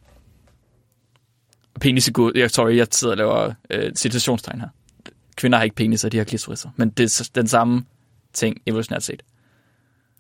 Penis 1.81 2.09
i 2.09 2.11
god... 2.15 2.33
Jeg, 2.35 2.51
sorry, 2.51 2.77
jeg 2.77 2.87
sidder 2.91 3.13
og 3.15 3.19
laver 3.19 3.53
øh, 3.71 3.93
citationstegn 3.95 4.61
her. 4.61 4.69
Kvinder 5.37 5.59
har 5.59 5.65
ikke 5.65 5.77
peniser, 5.77 6.09
de 6.09 6.17
har 6.17 6.25
klitoriser. 6.25 6.71
Men 6.77 6.91
det 6.91 7.05
er 7.21 7.31
den 7.35 7.47
samme 7.47 7.85
ting, 8.33 8.57
evolutionært 8.67 9.03
set. 9.03 9.23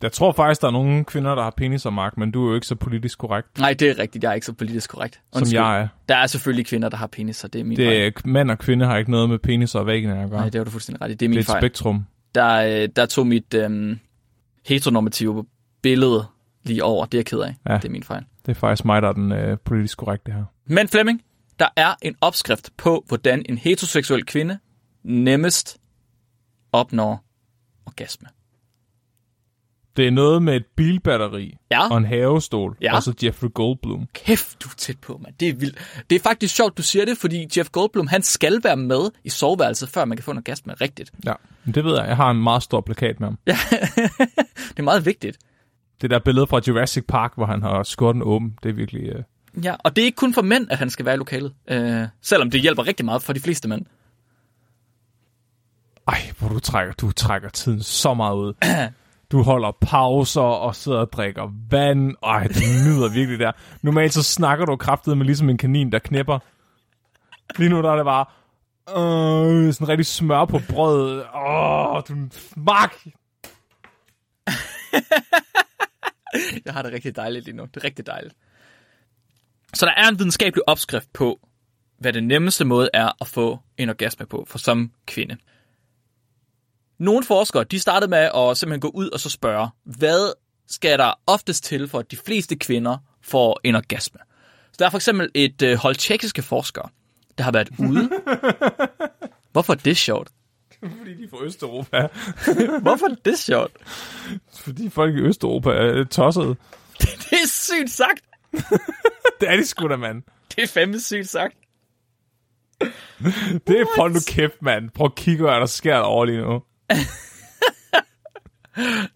Jeg 0.02 0.12
tror 0.12 0.32
faktisk, 0.32 0.60
der 0.60 0.66
er 0.66 0.72
nogle 0.72 1.04
kvinder, 1.04 1.34
der 1.34 1.42
har 1.42 1.50
peniser, 1.56 1.90
Mark, 1.90 2.16
men 2.16 2.30
du 2.30 2.44
er 2.44 2.48
jo 2.48 2.54
ikke 2.54 2.66
så 2.66 2.74
politisk 2.74 3.18
korrekt, 3.18 3.58
Nej, 3.58 3.72
det 3.72 3.90
er 3.90 3.98
rigtigt. 3.98 4.24
Jeg 4.24 4.30
er 4.30 4.34
ikke 4.34 4.46
så 4.46 4.52
politisk 4.52 4.90
korrekt. 4.90 5.20
som 5.32 5.46
jeg 5.52 5.80
er. 5.80 5.88
Der 6.08 6.16
er 6.16 6.26
selvfølgelig 6.26 6.66
kvinder, 6.66 6.88
der 6.88 6.96
har 6.96 7.06
peniser. 7.06 7.48
Det 7.48 7.60
er 7.60 7.64
min 7.64 7.76
Det 7.76 7.86
fejl. 7.86 8.00
er, 8.06 8.28
mand 8.28 8.50
og 8.50 8.58
kvinde 8.58 8.86
har 8.86 8.96
ikke 8.96 9.10
noget 9.10 9.28
med 9.30 9.38
penis 9.38 9.74
og 9.74 9.86
væggen 9.86 10.10
at 10.10 10.30
gøre. 10.30 10.40
Nej, 10.40 10.48
det 10.48 10.54
har 10.58 10.64
du 10.64 10.70
fuldstændig 10.70 11.02
ret 11.02 11.08
i. 11.08 11.10
Det 11.10 11.14
er 11.14 11.18
det 11.18 11.30
min 11.30 11.36
er 11.38 11.40
et 11.40 11.46
fejl. 11.46 11.60
spektrum. 11.62 12.06
Der, 12.34 12.82
øh, 12.82 12.88
der 12.96 13.06
tog 13.06 13.26
mit 13.26 13.54
øh, 13.54 13.96
heteronormative 14.66 15.46
billede 15.86 16.26
lige 16.64 16.84
over. 16.84 17.06
Det 17.06 17.14
er 17.14 17.18
jeg 17.18 17.26
ked 17.26 17.38
af. 17.40 17.54
Ja. 17.68 17.74
Det 17.76 17.84
er 17.84 17.88
min 17.90 18.02
fejl. 18.02 18.24
Det 18.46 18.50
er 18.52 18.54
faktisk 18.60 18.84
mig, 18.84 19.02
der 19.02 19.08
er 19.08 19.12
den 19.12 19.32
øh, 19.32 19.58
politisk 19.64 19.98
korrekte 19.98 20.32
her. 20.32 20.44
Men 20.66 20.88
Flemming, 20.88 21.22
der 21.58 21.68
er 21.76 21.94
en 22.02 22.16
opskrift 22.20 22.70
på, 22.76 23.04
hvordan 23.08 23.42
en 23.48 23.58
heteroseksuel 23.58 24.24
kvinde 24.26 24.58
nemmest 25.02 25.78
opnår 26.72 27.24
orgasme. 27.86 28.28
Det 29.96 30.06
er 30.06 30.10
noget 30.10 30.42
med 30.42 30.56
et 30.56 30.64
bilbatteri 30.76 31.56
Ja. 31.70 31.90
og 31.90 31.98
en 31.98 32.04
havestol, 32.04 32.76
Ja. 32.80 32.94
og 32.96 33.02
så 33.02 33.14
Jeffrey 33.24 33.48
Goldblum. 33.54 34.08
Kæft, 34.14 34.62
du 34.62 34.68
er 34.68 34.74
tæt 34.76 34.98
på, 34.98 35.20
mand. 35.22 35.34
Det 35.40 35.48
er 35.48 35.54
vildt. 35.54 36.02
Det 36.10 36.16
er 36.16 36.20
faktisk 36.20 36.54
sjovt, 36.54 36.76
du 36.78 36.82
siger 36.82 37.04
det, 37.04 37.18
fordi 37.18 37.46
Jeff 37.56 37.70
Goldblum, 37.70 38.06
han 38.06 38.22
skal 38.22 38.60
være 38.64 38.76
med 38.76 39.10
i 39.24 39.28
soveværelset, 39.28 39.88
før 39.88 40.04
man 40.04 40.16
kan 40.16 40.24
få 40.24 40.30
en 40.30 40.36
orgasme. 40.36 40.74
Rigtigt. 40.74 41.12
Ja, 41.24 41.32
men 41.64 41.74
det 41.74 41.84
ved 41.84 41.96
jeg. 41.98 42.06
Jeg 42.08 42.16
har 42.16 42.30
en 42.30 42.42
meget 42.42 42.62
stor 42.62 42.80
plakat 42.80 43.20
med 43.20 43.28
ham. 43.28 43.38
Ja, 43.46 43.56
det 44.70 44.78
er 44.78 44.82
meget 44.82 45.06
vigtigt. 45.06 45.38
Det 46.00 46.10
der 46.10 46.18
billede 46.18 46.46
fra 46.46 46.60
Jurassic 46.68 47.04
Park, 47.08 47.32
hvor 47.34 47.46
han 47.46 47.62
har 47.62 47.82
skåret 47.82 48.22
åben, 48.22 48.58
det 48.62 48.68
er 48.68 48.72
virkelig... 48.72 49.02
Øh... 49.02 49.22
Ja, 49.64 49.74
og 49.78 49.96
det 49.96 50.02
er 50.02 50.06
ikke 50.06 50.16
kun 50.16 50.34
for 50.34 50.42
mænd, 50.42 50.66
at 50.70 50.78
han 50.78 50.90
skal 50.90 51.04
være 51.04 51.14
i 51.14 51.18
lokalet. 51.18 51.54
Øh, 51.68 52.02
selvom 52.22 52.50
det 52.50 52.60
hjælper 52.60 52.86
rigtig 52.86 53.04
meget 53.04 53.22
for 53.22 53.32
de 53.32 53.40
fleste 53.40 53.68
mænd. 53.68 53.86
Ej, 56.08 56.18
hvor 56.38 56.48
du 56.48 56.58
trækker, 56.58 56.94
du 56.94 57.12
trækker 57.12 57.48
tiden 57.48 57.82
så 57.82 58.14
meget 58.14 58.36
ud. 58.36 58.52
Du 59.32 59.42
holder 59.42 59.72
pauser 59.80 60.40
og 60.40 60.74
sidder 60.74 60.98
og 60.98 61.12
drikker 61.12 61.52
vand. 61.70 62.14
Ej, 62.22 62.46
du 62.46 62.60
nyder 62.86 63.12
virkelig 63.12 63.38
der. 63.38 63.52
Normalt 63.82 64.12
så 64.12 64.22
snakker 64.22 64.64
du 64.64 64.76
kraftet 64.76 65.18
med 65.18 65.26
ligesom 65.26 65.50
en 65.50 65.58
kanin, 65.58 65.92
der 65.92 65.98
knipper. 65.98 66.38
Lige 67.58 67.70
nu 67.70 67.82
der 67.82 67.90
er 67.90 67.96
det 67.96 68.04
bare... 68.04 68.24
Øh, 68.90 69.72
sådan 69.72 69.88
rigtig 69.88 70.06
smør 70.06 70.44
på 70.44 70.60
brødet. 70.68 71.24
Åh, 71.34 72.02
du... 72.08 72.14
Mark! 72.56 72.94
Jeg 76.64 76.74
har 76.74 76.82
det 76.82 76.92
rigtig 76.92 77.16
dejligt 77.16 77.44
lige 77.44 77.56
nu. 77.56 77.64
Det 77.64 77.76
er 77.76 77.84
rigtig 77.84 78.06
dejligt. 78.06 78.34
Så 79.74 79.86
der 79.86 79.92
er 79.92 80.08
en 80.08 80.18
videnskabelig 80.18 80.68
opskrift 80.68 81.12
på, 81.12 81.48
hvad 81.98 82.12
den 82.12 82.28
nemmeste 82.28 82.64
måde 82.64 82.88
er 82.94 83.10
at 83.20 83.28
få 83.28 83.58
en 83.78 83.88
orgasme 83.88 84.26
på 84.26 84.44
for 84.48 84.58
som 84.58 84.92
kvinde. 85.06 85.36
Nogle 86.98 87.24
forskere, 87.24 87.64
de 87.64 87.78
startede 87.78 88.10
med 88.10 88.30
at 88.34 88.56
simpelthen 88.56 88.80
gå 88.80 88.88
ud 88.88 89.10
og 89.10 89.20
så 89.20 89.30
spørge, 89.30 89.68
hvad 89.84 90.32
skal 90.66 90.98
der 90.98 91.20
oftest 91.26 91.64
til, 91.64 91.88
for 91.88 91.98
at 91.98 92.10
de 92.10 92.16
fleste 92.16 92.56
kvinder 92.56 92.98
får 93.22 93.60
en 93.64 93.74
orgasme? 93.74 94.20
Så 94.72 94.76
der 94.78 94.86
er 94.86 94.90
for 94.90 94.98
eksempel 94.98 95.30
et 95.34 95.62
øh, 95.62 95.76
hold 95.76 95.94
tjekkiske 95.94 96.42
forskere, 96.42 96.88
der 97.38 97.44
har 97.44 97.52
været 97.52 97.68
ude. 97.78 98.10
Hvorfor 99.52 99.72
er 99.72 99.76
det 99.76 99.96
sjovt? 99.96 100.28
Fordi 100.98 101.14
de 101.14 101.24
er 101.24 101.28
fra 101.30 101.44
Østeuropa. 101.44 102.08
Hvorfor 102.82 103.06
er 103.06 103.14
det 103.24 103.38
sjovt? 103.38 103.72
Fordi 104.54 104.88
folk 104.90 105.14
i 105.16 105.20
Østeuropa 105.20 105.70
er 105.70 106.04
tossede. 106.04 106.56
Det 107.00 107.32
er 107.32 107.48
sygt 107.48 107.90
sagt. 107.90 108.20
Det 109.40 109.50
er 109.50 109.56
de 109.56 109.66
sgu 109.66 109.88
da, 109.88 109.96
mand. 109.96 110.22
Det 110.56 110.62
er 110.64 110.68
fandme 110.68 111.00
sygt 111.00 111.28
sagt. 111.28 111.56
Det 113.66 113.80
er 113.80 113.96
hold 114.00 114.12
nu 114.12 114.18
kæft, 114.28 114.62
mand. 114.62 114.90
Prøv 114.90 115.04
at 115.04 115.14
kigge, 115.14 115.44
hvad 115.44 115.54
der 115.54 115.66
sker 115.66 115.94
derovre 115.94 116.26
lige 116.26 116.40
nu. 116.40 116.62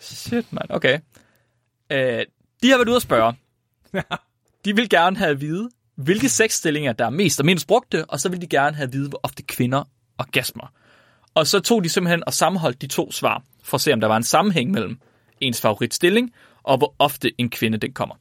Shit, 0.00 0.52
mand. 0.52 0.70
Okay. 0.70 0.98
Øh, 1.92 2.24
de 2.62 2.70
har 2.70 2.76
været 2.76 2.88
ude 2.88 2.96
at 2.96 3.02
spørge. 3.02 3.34
De 4.64 4.76
vil 4.76 4.88
gerne 4.88 5.16
have 5.16 5.30
at 5.30 5.40
vide, 5.40 5.70
hvilke 5.96 6.28
sexstillinger, 6.28 6.92
der 6.92 7.06
er 7.06 7.10
mest 7.10 7.40
og 7.40 7.46
mindst 7.46 7.66
brugte, 7.66 8.04
og 8.04 8.20
så 8.20 8.28
vil 8.28 8.40
de 8.40 8.46
gerne 8.46 8.76
have 8.76 8.86
at 8.86 8.92
vide, 8.92 9.08
hvor 9.08 9.20
ofte 9.22 9.42
kvinder 9.42 9.84
orgasmer. 10.18 10.72
Og 11.34 11.46
så 11.46 11.60
tog 11.60 11.84
de 11.84 11.88
simpelthen 11.88 12.22
og 12.26 12.34
sammenholdt 12.34 12.82
de 12.82 12.86
to 12.86 13.12
svar, 13.12 13.42
for 13.62 13.74
at 13.74 13.80
se, 13.80 13.92
om 13.92 14.00
der 14.00 14.08
var 14.08 14.16
en 14.16 14.22
sammenhæng 14.22 14.70
mellem 14.70 14.98
ens 15.40 15.60
favoritstilling, 15.60 16.32
og 16.62 16.78
hvor 16.78 16.94
ofte 16.98 17.32
en 17.38 17.50
kvinde 17.50 17.78
den 17.78 17.92
kommer. 17.92 18.14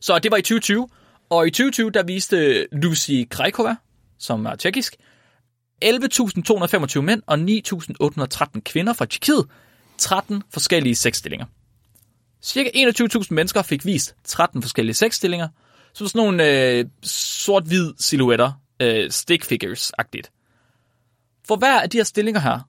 Så 0.00 0.18
det 0.18 0.30
var 0.30 0.36
i 0.36 0.42
2020, 0.42 0.88
og 1.30 1.46
i 1.46 1.50
2020, 1.50 1.90
der 1.90 2.02
viste 2.02 2.66
Lucy 2.72 3.10
Krajkova, 3.30 3.76
som 4.18 4.46
er 4.46 4.56
tjekkisk, 4.56 4.96
11.225 5.84 7.00
mænd 7.00 7.22
og 7.26 7.38
9.813 8.54 8.60
kvinder 8.60 8.92
fra 8.92 9.06
Tjekkiet 9.06 9.46
13 9.98 10.42
forskellige 10.50 10.94
sexstillinger. 10.94 11.46
Cirka 12.42 12.70
21.000 12.74 13.26
mennesker 13.30 13.62
fik 13.62 13.84
vist 13.84 14.14
13 14.24 14.62
forskellige 14.62 14.94
sexstillinger, 14.94 15.48
så 15.92 16.08
sådan 16.08 16.18
nogle 16.18 16.50
øh, 16.50 16.84
sort-hvid 17.02 17.92
silhuetter 17.98 18.52
øh, 18.80 19.10
stick 19.10 19.44
figures-agtigt. 19.44 20.37
For 21.48 21.56
hver 21.56 21.80
af 21.80 21.90
de 21.90 21.96
her 21.96 22.04
stillinger 22.04 22.40
her, 22.40 22.60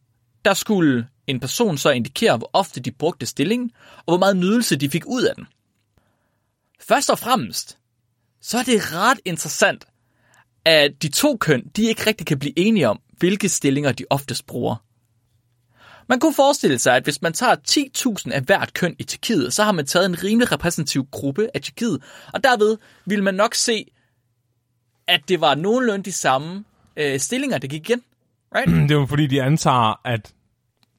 der 0.46 0.54
skulle 0.54 1.08
en 1.28 1.40
person 1.40 1.78
så 1.78 1.90
indikere, 1.90 2.38
hvor 2.38 2.50
ofte 2.54 2.80
de 2.80 2.92
brugte 2.92 3.26
stillingen, 3.26 3.72
og 3.98 4.04
hvor 4.06 4.18
meget 4.18 4.38
nydelse 4.38 4.76
de 4.76 4.90
fik 4.90 5.06
ud 5.06 5.24
af 5.24 5.36
den. 5.36 5.48
Først 6.82 7.10
og 7.10 7.20
fremmest, 7.20 7.78
så 8.42 8.58
er 8.58 8.64
det 8.64 8.94
ret 8.94 9.20
interessant, 9.26 9.86
at 10.66 10.92
de 11.02 11.10
to 11.10 11.38
køn, 11.38 11.68
de 11.76 11.84
ikke 11.84 12.08
rigtig 12.08 12.28
kan 12.28 12.40
blive 12.40 12.60
enige 12.60 12.90
om, 12.90 13.00
hvilke 13.18 13.50
stillinger 13.50 13.92
de 13.92 14.06
oftest 14.10 14.46
bruger. 14.46 14.76
Man 16.08 16.20
kunne 16.20 16.34
forestille 16.34 16.80
sig, 16.80 16.96
at 16.96 17.04
hvis 17.04 17.22
man 17.22 17.34
tager 17.34 17.56
10.000 18.26 18.32
af 18.32 18.42
hvert 18.42 18.74
køn 18.74 18.96
i 19.00 19.04
Tjekkiet, 19.04 19.54
så 19.54 19.64
har 19.64 19.72
man 19.72 19.86
taget 19.86 20.06
en 20.06 20.24
rimelig 20.24 20.52
repræsentativ 20.52 21.08
gruppe 21.12 21.50
af 21.54 21.62
Tjekkiet, 21.62 22.04
og 22.34 22.44
derved 22.44 22.78
vil 23.06 23.24
man 23.24 23.34
nok 23.34 23.56
se, 23.56 23.86
at 25.08 25.22
det 25.28 25.42
var 25.42 25.56
nogenlunde 25.56 26.04
de 26.04 26.12
samme 26.12 26.64
øh, 26.98 27.20
stillinger, 27.20 27.58
der 27.58 27.68
gik 27.68 27.90
igen. 27.90 28.04
Right? 28.56 28.90
Det 28.90 28.92
er 28.92 28.96
jo 29.00 29.06
fordi, 29.06 29.28
de 29.28 29.42
antager, 29.42 30.02
at 30.08 30.34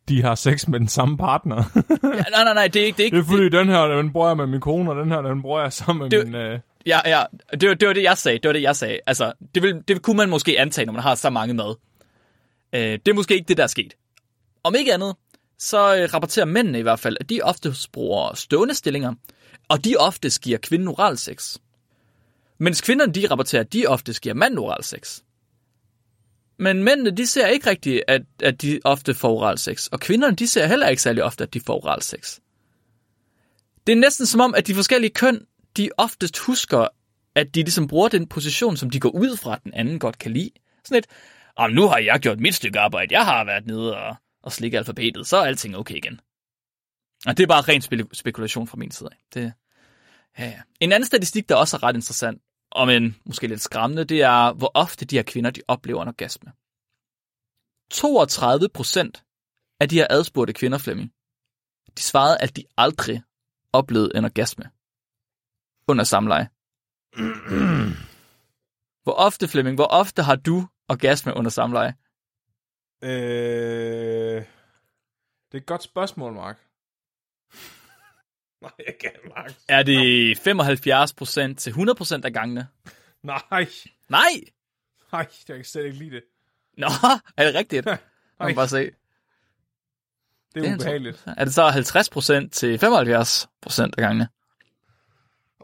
de 0.08 0.22
har 0.22 0.34
sex 0.34 0.68
med 0.68 0.80
den 0.80 0.88
samme 0.88 1.16
partner. 1.16 1.56
ja, 2.02 2.08
nej, 2.08 2.44
nej, 2.44 2.54
nej, 2.54 2.68
det 2.68 2.82
er 2.82 2.86
ikke... 2.86 2.96
Det 2.96 3.02
er, 3.02 3.04
ikke, 3.04 3.16
det 3.16 3.22
er 3.22 3.26
fordi, 3.28 3.48
den 3.48 3.68
her, 3.68 3.80
den 3.86 4.12
bruger 4.12 4.28
jeg 4.28 4.36
med 4.36 4.46
min 4.46 4.60
kone, 4.60 4.90
og 4.90 4.96
den 4.96 5.10
her, 5.12 5.20
den 5.22 5.42
bruger 5.42 5.60
jeg 5.60 5.72
sammen 5.72 6.02
med 6.02 6.10
Det- 6.18 6.26
min... 6.26 6.34
Øh... 6.34 6.58
Ja, 6.86 7.00
ja, 7.06 7.22
det 7.60 7.68
var, 7.68 7.74
det 7.74 7.88
var 7.88 7.94
det, 7.94 8.02
jeg 8.02 8.18
sagde. 8.18 8.38
Det 8.38 8.48
var 8.48 8.52
det, 8.52 8.62
jeg 8.62 8.76
sagde. 8.76 8.98
Altså, 9.06 9.32
det, 9.54 9.62
vil, 9.62 9.82
det 9.88 10.02
kunne 10.02 10.16
man 10.16 10.30
måske 10.30 10.60
antage, 10.60 10.86
når 10.86 10.92
man 10.92 11.02
har 11.02 11.14
så 11.14 11.30
mange 11.30 11.54
med. 11.54 11.74
Øh, 12.72 12.80
det 12.82 13.08
er 13.08 13.14
måske 13.14 13.34
ikke 13.34 13.48
det, 13.48 13.56
der 13.56 13.62
er 13.62 13.66
sket. 13.66 13.94
Om 14.64 14.74
ikke 14.74 14.94
andet, 14.94 15.16
så 15.58 15.96
øh, 15.96 16.08
rapporterer 16.14 16.46
mændene 16.46 16.78
i 16.78 16.82
hvert 16.82 17.00
fald, 17.00 17.16
at 17.20 17.30
de 17.30 17.40
ofte 17.42 17.74
bruger 17.92 18.34
stående 18.34 18.74
stillinger, 18.74 19.14
og 19.68 19.84
de 19.84 19.96
ofte 19.96 20.30
giver 20.42 20.58
kvinden 20.58 20.88
oral 20.88 21.18
sex. 21.18 21.56
Mens 22.58 22.80
kvinderne, 22.80 23.12
de 23.12 23.26
rapporterer, 23.30 23.62
at 23.62 23.72
de 23.72 23.86
ofte 23.86 24.12
giver 24.22 24.34
manden 24.34 24.58
oral 24.58 24.84
sex. 24.84 25.20
Men 26.60 26.84
mændene, 26.84 27.10
de 27.10 27.26
ser 27.26 27.46
ikke 27.46 27.70
rigtigt, 27.70 28.02
at, 28.08 28.22
at 28.42 28.62
de 28.62 28.80
ofte 28.84 29.14
får 29.14 29.28
oral 29.28 29.58
sex. 29.58 29.86
Og 29.86 30.00
kvinderne, 30.00 30.36
de 30.36 30.48
ser 30.48 30.66
heller 30.66 30.88
ikke 30.88 31.02
særlig 31.02 31.24
ofte, 31.24 31.44
at 31.44 31.54
de 31.54 31.60
får 31.60 31.84
oral 31.84 32.02
sex. 32.02 32.38
Det 33.86 33.92
er 33.92 33.96
næsten 33.96 34.26
som 34.26 34.40
om, 34.40 34.54
at 34.54 34.66
de 34.66 34.74
forskellige 34.74 35.10
køn, 35.10 35.46
de 35.76 35.90
oftest 35.98 36.38
husker, 36.38 36.88
at 37.34 37.54
de 37.54 37.60
ligesom 37.60 37.88
bruger 37.88 38.08
den 38.08 38.26
position, 38.26 38.76
som 38.76 38.90
de 38.90 39.00
går 39.00 39.08
ud 39.08 39.36
fra, 39.36 39.54
at 39.54 39.64
den 39.64 39.74
anden 39.74 39.98
godt 39.98 40.18
kan 40.18 40.32
lide. 40.32 40.50
Sådan 40.84 40.98
et, 40.98 41.06
om 41.56 41.70
nu 41.70 41.86
har 41.86 41.98
jeg 41.98 42.20
gjort 42.20 42.40
mit 42.40 42.54
stykke 42.54 42.78
arbejde. 42.78 43.14
Jeg 43.14 43.24
har 43.24 43.44
været 43.44 43.66
nede 43.66 43.96
og, 43.96 44.16
og 44.42 44.52
slikket 44.52 44.78
alfabetet, 44.78 45.26
så 45.26 45.36
er 45.36 45.46
alting 45.46 45.76
okay 45.76 45.96
igen. 45.96 46.20
Og 47.26 47.36
det 47.36 47.42
er 47.42 47.48
bare 47.48 47.62
ren 47.62 48.06
spekulation 48.14 48.66
fra 48.66 48.76
min 48.76 48.90
side 48.90 49.08
af. 49.12 49.18
Det, 49.34 49.52
ja, 50.38 50.44
ja. 50.44 50.60
En 50.80 50.92
anden 50.92 51.06
statistik, 51.06 51.48
der 51.48 51.54
også 51.54 51.76
er 51.76 51.82
ret 51.82 51.96
interessant, 51.96 52.42
og 52.70 52.86
men 52.86 53.16
måske 53.26 53.46
lidt 53.46 53.60
skræmmende, 53.60 54.04
det 54.04 54.22
er, 54.22 54.52
hvor 54.52 54.70
ofte 54.74 55.04
de 55.04 55.16
her 55.16 55.22
kvinder, 55.22 55.50
de 55.50 55.62
oplever 55.68 56.02
en 56.02 56.08
orgasme. 56.08 56.52
32 57.90 58.68
procent 58.68 59.24
af 59.80 59.88
de 59.88 59.96
her 59.96 60.06
adspurgte 60.10 60.52
kvinder, 60.52 60.78
Flemming, 60.78 61.12
de 61.96 62.02
svarede, 62.02 62.40
at 62.40 62.56
de 62.56 62.64
aldrig 62.76 63.22
oplevede 63.72 64.10
en 64.14 64.24
orgasme 64.24 64.64
under 65.88 66.04
samleje. 66.04 66.48
hvor 69.04 69.12
ofte, 69.12 69.48
Flemming, 69.48 69.76
hvor 69.76 69.86
ofte 69.86 70.22
har 70.22 70.36
du 70.36 70.68
orgasme 70.88 71.36
under 71.36 71.50
samleje? 71.50 71.94
Øh... 73.02 74.44
Det 75.52 75.58
er 75.58 75.62
et 75.62 75.66
godt 75.66 75.82
spørgsmål, 75.82 76.32
Mark. 76.32 76.69
Nej, 78.62 78.72
jeg 78.86 78.94
kan, 79.00 79.10
Mark. 79.36 79.52
Er 79.68 79.82
det 79.82 80.38
75% 80.38 81.54
til 81.54 81.70
100% 81.70 82.20
af 82.24 82.32
gangene? 82.32 82.66
Nej, 83.22 83.42
Nej! 84.08 84.30
nej, 85.12 85.26
jeg 85.48 85.56
kan 85.56 85.64
slet 85.64 85.84
ikke 85.84 85.98
lide 85.98 86.10
det. 86.10 86.22
Nå, 86.78 86.86
er 87.36 87.46
det 87.46 87.54
rigtigt? 87.54 87.86
Nej, 87.86 87.98
man 88.38 88.54
bare 88.54 88.68
se. 88.68 88.78
det 88.78 88.86
er 88.86 88.90
Det 90.54 90.70
er 90.70 90.74
ubehageligt. 90.74 91.24
Er 91.36 91.44
det 91.44 91.54
så 91.54 91.68
50% 91.68 92.48
til 92.48 92.76
75% 92.76 93.82
af 93.82 93.90
gangene? 93.96 94.28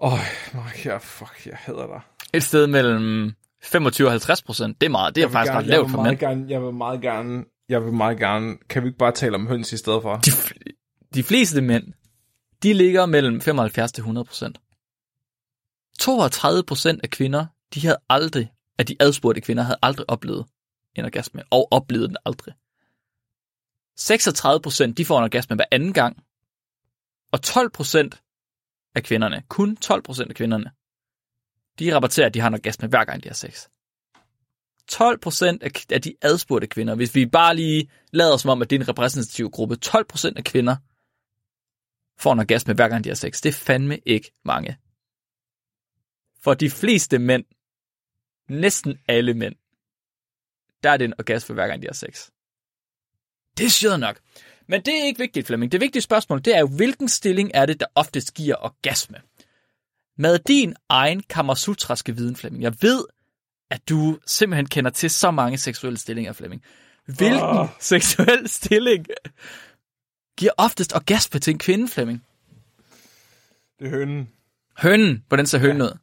Åh, 0.01 0.12
oh, 0.12 0.18
Mark, 0.55 0.86
jeg, 0.86 1.03
fuck, 1.03 1.47
jeg 1.47 1.57
hader 1.57 1.86
dig. 1.86 2.01
Et 2.32 2.42
sted 2.42 2.66
mellem 2.66 3.32
25 3.62 4.09
og 4.09 4.14
50%, 4.14 4.18
det 4.18 4.82
er 4.82 4.88
meget. 4.88 5.14
Det 5.14 5.24
er 5.24 5.28
faktisk 5.28 5.53
gerne, 5.53 5.59
ret 5.61 5.66
lavt 5.66 5.90
for 5.90 6.03
mænd. 6.03 6.18
gerne, 6.18 6.47
jeg 6.49 6.62
vil 6.62 6.72
meget 6.72 7.01
gerne, 7.01 7.44
jeg 7.68 7.84
vil 7.84 7.92
meget 7.92 8.18
gerne, 8.18 8.57
kan 8.68 8.82
vi 8.82 8.88
ikke 8.88 8.99
bare 8.99 9.12
tale 9.12 9.34
om 9.34 9.47
høns 9.47 9.72
i 9.72 9.76
stedet 9.76 10.03
for? 10.03 10.16
De, 10.16 10.30
de 11.14 11.22
fleste 11.22 11.62
mænd, 11.62 11.84
de 12.62 12.72
ligger 12.72 13.07
mellem 13.07 13.40
75 13.40 13.92
til 13.92 14.02
100%. 14.02 14.52
32% 16.02 17.00
af 17.02 17.11
kvinder, 17.11 17.46
de 17.74 17.80
havde 17.80 17.98
aldrig, 18.09 18.52
at 18.78 18.88
de 18.88 18.96
adspurgte 19.00 19.40
kvinder, 19.40 19.62
havde 19.62 19.78
aldrig 19.82 20.11
oplevet 20.11 20.46
en 20.94 21.04
orgasme, 21.04 21.42
og 21.50 21.68
oplevede 21.70 22.09
den 22.09 22.16
aldrig. 22.24 22.54
36% 24.00 24.92
de 24.92 25.04
får 25.04 25.18
en 25.18 25.24
orgasme 25.24 25.57
hver 25.57 25.64
anden 25.70 25.92
gang, 25.92 26.22
og 27.32 27.40
12% 27.46 28.90
af 28.94 29.02
kvinderne, 29.02 29.42
kun 29.48 29.76
12% 29.84 30.28
af 30.28 30.34
kvinderne, 30.34 30.70
de 31.78 31.94
rapporterer, 31.94 32.26
at 32.26 32.34
de 32.34 32.40
har 32.40 32.48
en 32.48 32.54
orgasme 32.54 32.88
hver 32.88 33.04
gang 33.04 33.22
de 33.22 33.28
har 33.28 33.34
sex. 33.34 33.66
12% 34.92 35.90
af, 35.90 36.02
de 36.02 36.14
adspurgte 36.22 36.66
kvinder, 36.66 36.94
hvis 36.94 37.14
vi 37.14 37.26
bare 37.26 37.57
lige 37.57 37.90
lader 38.12 38.36
som 38.36 38.50
om, 38.50 38.62
at 38.62 38.70
det 38.70 38.76
er 38.76 38.80
en 38.80 38.88
repræsentativ 38.88 39.50
gruppe, 39.50 39.76
12% 39.86 40.32
af 40.36 40.44
kvinder 40.44 40.76
får 42.18 42.32
en 42.32 42.38
orgasme 42.38 42.74
hver 42.74 42.88
gang 42.88 43.04
de 43.04 43.08
har 43.08 43.14
sex. 43.14 43.40
Det 43.40 43.48
er 43.48 43.52
fandme 43.52 43.98
ikke 44.06 44.32
mange. 44.44 44.76
For 46.42 46.54
de 46.54 46.70
fleste 46.70 47.18
mænd, 47.18 47.44
næsten 48.48 48.98
alle 49.08 49.34
mænd, 49.34 49.54
der 50.82 50.90
er 50.90 50.96
det 50.96 51.04
en 51.04 51.14
orgasme 51.18 51.54
hver 51.54 51.66
gang 51.66 51.82
de 51.82 51.86
har 51.86 51.94
sex. 51.94 52.28
Det 53.58 53.66
er 53.66 53.70
sjovt 53.70 54.00
nok. 54.00 54.20
Men 54.68 54.80
det 54.80 55.00
er 55.00 55.04
ikke 55.04 55.18
vigtigt, 55.18 55.46
Flemming. 55.46 55.72
Det 55.72 55.80
vigtige 55.80 56.02
spørgsmål, 56.02 56.44
det 56.44 56.56
er 56.56 56.60
jo, 56.60 56.66
hvilken 56.66 57.08
stilling 57.08 57.50
er 57.54 57.66
det, 57.66 57.80
der 57.80 57.86
oftest 57.94 58.34
giver 58.34 58.56
orgasme? 58.56 59.16
Med 60.18 60.38
din 60.38 60.74
egen 60.88 61.22
kammersutraske 61.22 62.16
viden, 62.16 62.36
Flemming. 62.36 62.62
Jeg 62.62 62.74
ved, 62.80 63.04
at 63.70 63.88
du 63.88 64.18
simpelthen 64.26 64.66
kender 64.66 64.90
til 64.90 65.10
så 65.10 65.30
mange 65.30 65.58
seksuelle 65.58 65.98
stillinger, 65.98 66.32
Flemming. 66.32 66.62
Hvilken 67.06 67.40
oh. 67.42 67.68
seksuel 67.80 68.48
stilling 68.48 69.06
giver 70.37 70.53
oftest 70.57 70.95
orgasme 70.95 71.41
til 71.41 71.51
en 71.51 71.59
kvinde, 71.59 71.89
Flemming? 71.89 72.22
Det 73.78 73.87
er 73.87 73.91
hønen. 73.91 74.28
Hønnen, 74.78 75.24
hvordan 75.28 75.47
ser 75.47 75.59
hønnen 75.59 75.82
ud? 75.82 75.99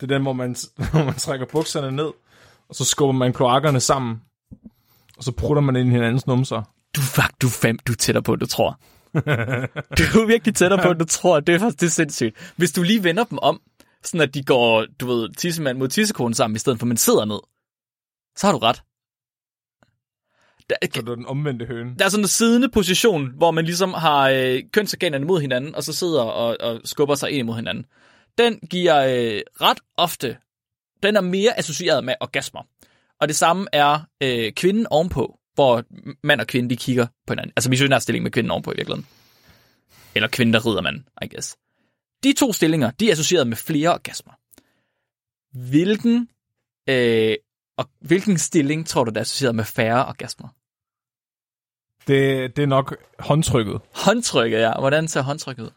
Det 0.00 0.10
er 0.10 0.14
den, 0.14 0.22
hvor 0.22 0.32
man, 0.32 0.56
hvor 0.92 1.04
man 1.04 1.14
trækker 1.14 1.46
bukserne 1.46 1.96
ned, 1.96 2.10
og 2.68 2.74
så 2.74 2.84
skubber 2.84 3.12
man 3.12 3.32
kloakkerne 3.32 3.80
sammen, 3.80 4.22
og 5.16 5.24
så 5.24 5.32
prutter 5.32 5.62
man 5.62 5.76
ind 5.76 5.88
i 5.88 5.92
hinandens 5.92 6.26
numser. 6.26 6.62
Du, 6.96 7.00
fuck, 7.00 7.32
du 7.42 7.48
fem, 7.48 7.78
du 7.78 7.92
er 7.92 7.96
tættere 7.96 8.22
på, 8.22 8.36
du 8.36 8.46
tror. 8.46 8.80
du 9.98 10.20
er 10.20 10.26
virkelig 10.26 10.54
tættere 10.54 10.82
på, 10.82 10.92
du 10.92 11.04
tror. 11.04 11.40
Det 11.40 11.54
er 11.54 11.58
faktisk 11.58 11.80
det 11.80 11.86
er 11.86 11.90
sindssygt. 11.90 12.52
Hvis 12.56 12.72
du 12.72 12.82
lige 12.82 13.04
vender 13.04 13.24
dem 13.24 13.38
om, 13.42 13.60
sådan 14.04 14.20
at 14.20 14.34
de 14.34 14.44
går, 14.44 14.86
du 15.00 15.06
ved, 15.06 15.28
tissemand 15.34 15.78
mod 15.78 15.88
tissekone 15.88 16.34
sammen, 16.34 16.56
i 16.56 16.58
stedet 16.58 16.78
for 16.78 16.84
at 16.84 16.88
man 16.88 16.96
sidder 16.96 17.24
ned, 17.24 17.40
så 18.36 18.46
har 18.46 18.52
du 18.52 18.58
ret. 18.58 18.82
Der, 20.70 20.76
Så 20.82 21.02
det 21.02 21.08
er 21.08 21.14
den 21.14 21.26
omvendte 21.26 21.66
høne. 21.66 21.94
der 21.98 22.04
er 22.04 22.08
sådan 22.08 22.24
en 22.24 22.28
siddende 22.28 22.68
position, 22.68 23.32
hvor 23.36 23.50
man 23.50 23.64
ligesom 23.64 23.92
har 23.94 24.28
øh, 24.28 24.62
kønsorganerne 24.72 25.24
mod 25.24 25.40
hinanden, 25.40 25.74
og 25.74 25.82
så 25.84 25.92
sidder 25.92 26.22
og, 26.22 26.56
og 26.60 26.80
skubber 26.84 27.14
sig 27.14 27.30
ind 27.30 27.46
mod 27.46 27.54
hinanden. 27.54 27.86
Den 28.38 28.58
giver 28.70 28.96
øh, 28.96 29.40
ret 29.60 29.78
ofte, 29.96 30.36
den 31.02 31.16
er 31.16 31.20
mere 31.20 31.58
associeret 31.58 32.04
med 32.04 32.14
orgasmer. 32.20 32.62
Og 33.20 33.28
det 33.28 33.36
samme 33.36 33.66
er 33.72 34.00
øh, 34.22 34.52
kvinden 34.52 34.86
ovenpå, 34.90 35.38
hvor 35.54 35.84
mand 36.22 36.40
og 36.40 36.46
kvinde 36.46 36.70
de 36.70 36.76
kigger 36.76 37.06
på 37.26 37.32
hinanden. 37.32 37.52
Altså 37.56 37.70
missionær 37.70 37.98
stilling 37.98 38.22
med 38.22 38.30
kvinden 38.30 38.50
ovenpå 38.50 38.72
i 38.72 38.76
virkeligheden. 38.76 39.06
Eller 40.14 40.28
kvinden, 40.28 40.54
der 40.54 40.66
rider 40.66 40.82
manden, 40.82 41.04
I 41.22 41.28
guess. 41.28 41.56
De 42.24 42.32
to 42.32 42.52
stillinger, 42.52 42.90
de 42.90 43.08
er 43.08 43.12
associeret 43.12 43.46
med 43.46 43.56
flere 43.56 43.92
orgasmer. 43.92 44.32
Hvilken, 45.70 46.28
øh, 46.88 47.34
og 47.78 47.90
hvilken 48.00 48.38
stilling 48.38 48.86
tror 48.86 49.04
du, 49.04 49.10
der 49.10 49.16
er 49.16 49.20
associeret 49.20 49.54
med 49.54 49.64
færre 49.64 50.06
orgasmer? 50.06 50.48
Det, 52.06 52.56
det 52.56 52.62
er 52.62 52.66
nok 52.66 52.96
håndtrykket. 53.18 53.80
Håndtrykket, 53.94 54.58
ja. 54.58 54.72
Hvordan 54.78 55.08
ser 55.08 55.22
håndtrykket 55.22 55.62
ud? 55.62 55.70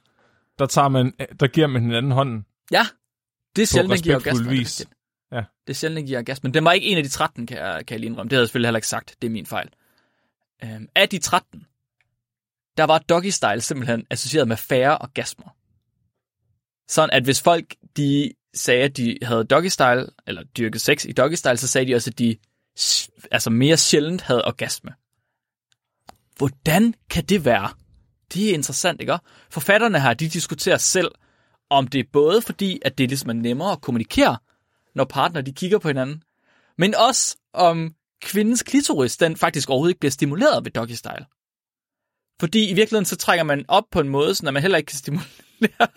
Der, 0.60 0.66
tager 0.66 0.88
man, 0.88 1.14
der 1.40 1.48
giver 1.48 1.68
man 1.68 1.82
hinanden 1.82 2.12
hånden. 2.12 2.46
Ja, 2.72 2.86
det 3.56 3.62
er 3.62 3.66
sjældent, 3.66 3.94
den 3.94 4.02
giver 4.04 4.16
respektfuld 4.16 4.46
orgasme. 4.48 4.60
vis. 4.60 4.76
Det, 4.76 4.86
er 4.86 5.36
Ja. 5.36 5.44
det 5.68 5.74
er 5.74 5.74
sjældent, 5.74 5.98
den 5.98 6.06
giver 6.06 6.20
orgasme. 6.20 6.48
Men 6.48 6.54
den 6.54 6.66
var 6.66 6.72
ikke 6.72 6.88
en 6.88 6.98
af 6.98 7.04
de 7.04 7.10
13, 7.10 7.48
kan 7.48 7.58
jeg, 7.58 7.86
kan 7.88 7.94
jeg 7.96 8.00
lige 8.00 8.10
indrømme. 8.10 8.30
Det 8.30 8.34
havde 8.36 8.42
jeg 8.42 8.48
selvfølgelig 8.48 8.68
heller 8.68 8.78
ikke 8.78 8.88
sagt. 8.88 9.16
Det 9.22 9.28
er 9.28 9.32
min 9.32 9.46
fejl. 9.46 9.70
Øhm, 10.64 10.88
af 10.96 11.10
de 11.10 11.20
13, 11.20 11.66
der 12.78 12.84
var 12.84 12.98
doggy 12.98 13.30
style 13.30 13.62
simpelthen 13.62 14.06
associeret 14.10 14.48
med 14.48 14.58
færre 14.58 14.98
orgasmer. 14.98 15.56
Sådan 16.88 17.10
at 17.14 17.24
hvis 17.24 17.42
folk 17.42 17.76
de 17.98 18.32
sagde, 18.54 18.84
at 18.84 18.98
de 18.98 19.18
havde 19.24 19.44
doggy 19.44 19.68
style, 19.68 20.08
eller 20.28 20.44
dyrket 20.44 20.82
sex 20.82 21.06
i 21.06 21.12
doggy 21.12 21.34
style, 21.34 21.58
så 21.58 21.68
sagde 21.68 21.88
de 21.88 21.96
også, 21.96 22.10
at 22.10 22.20
de 22.20 22.38
altså 23.32 23.50
mere 23.50 23.78
sjældent 23.78 24.22
havde 24.22 24.46
orgasme. 24.46 24.92
Hvordan 26.38 26.94
kan 27.10 27.26
det 27.26 27.46
være? 27.46 27.70
Det 28.34 28.50
er 28.50 28.54
interessant, 28.54 29.02
ikke? 29.02 29.20
Forfatterne 29.50 30.02
her, 30.02 30.14
de 30.14 30.30
diskuterer 30.30 30.78
selv, 30.78 31.12
om 31.70 31.88
det 31.88 32.00
er 32.00 32.10
både 32.14 32.42
fordi, 32.42 32.80
at 32.86 32.98
det 32.98 33.10
ligesom 33.10 33.30
er 33.30 33.34
nemmere 33.34 33.72
at 33.72 33.82
kommunikere, 33.82 34.38
når 34.96 35.04
partner 35.04 35.42
de 35.42 35.54
kigger 35.54 35.80
på 35.80 35.88
hinanden, 35.88 36.24
Men 36.78 36.96
også 36.96 37.38
om 37.54 37.96
kvindens 38.22 38.64
klitoris, 38.64 39.18
den 39.18 39.38
faktisk 39.38 39.70
overhovedet 39.70 39.92
ikke 39.92 40.00
bliver 40.00 40.12
stimuleret 40.12 40.66
ved 40.66 40.72
doggy 40.72 40.92
style. 40.92 41.26
Fordi 42.40 42.70
i 42.70 42.74
virkeligheden, 42.74 43.06
så 43.06 43.16
trækker 43.16 43.44
man 43.44 43.66
op 43.68 43.84
på 43.92 44.00
en 44.00 44.10
måde, 44.10 44.36
så 44.36 44.52
man 44.52 44.62
heller 44.62 44.78
ikke 44.78 44.88
kan 44.88 44.98
stimulere, 44.98 45.28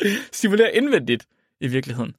stimulere 0.32 0.74
indvendigt 0.74 1.26
i 1.60 1.66
virkeligheden. 1.66 2.14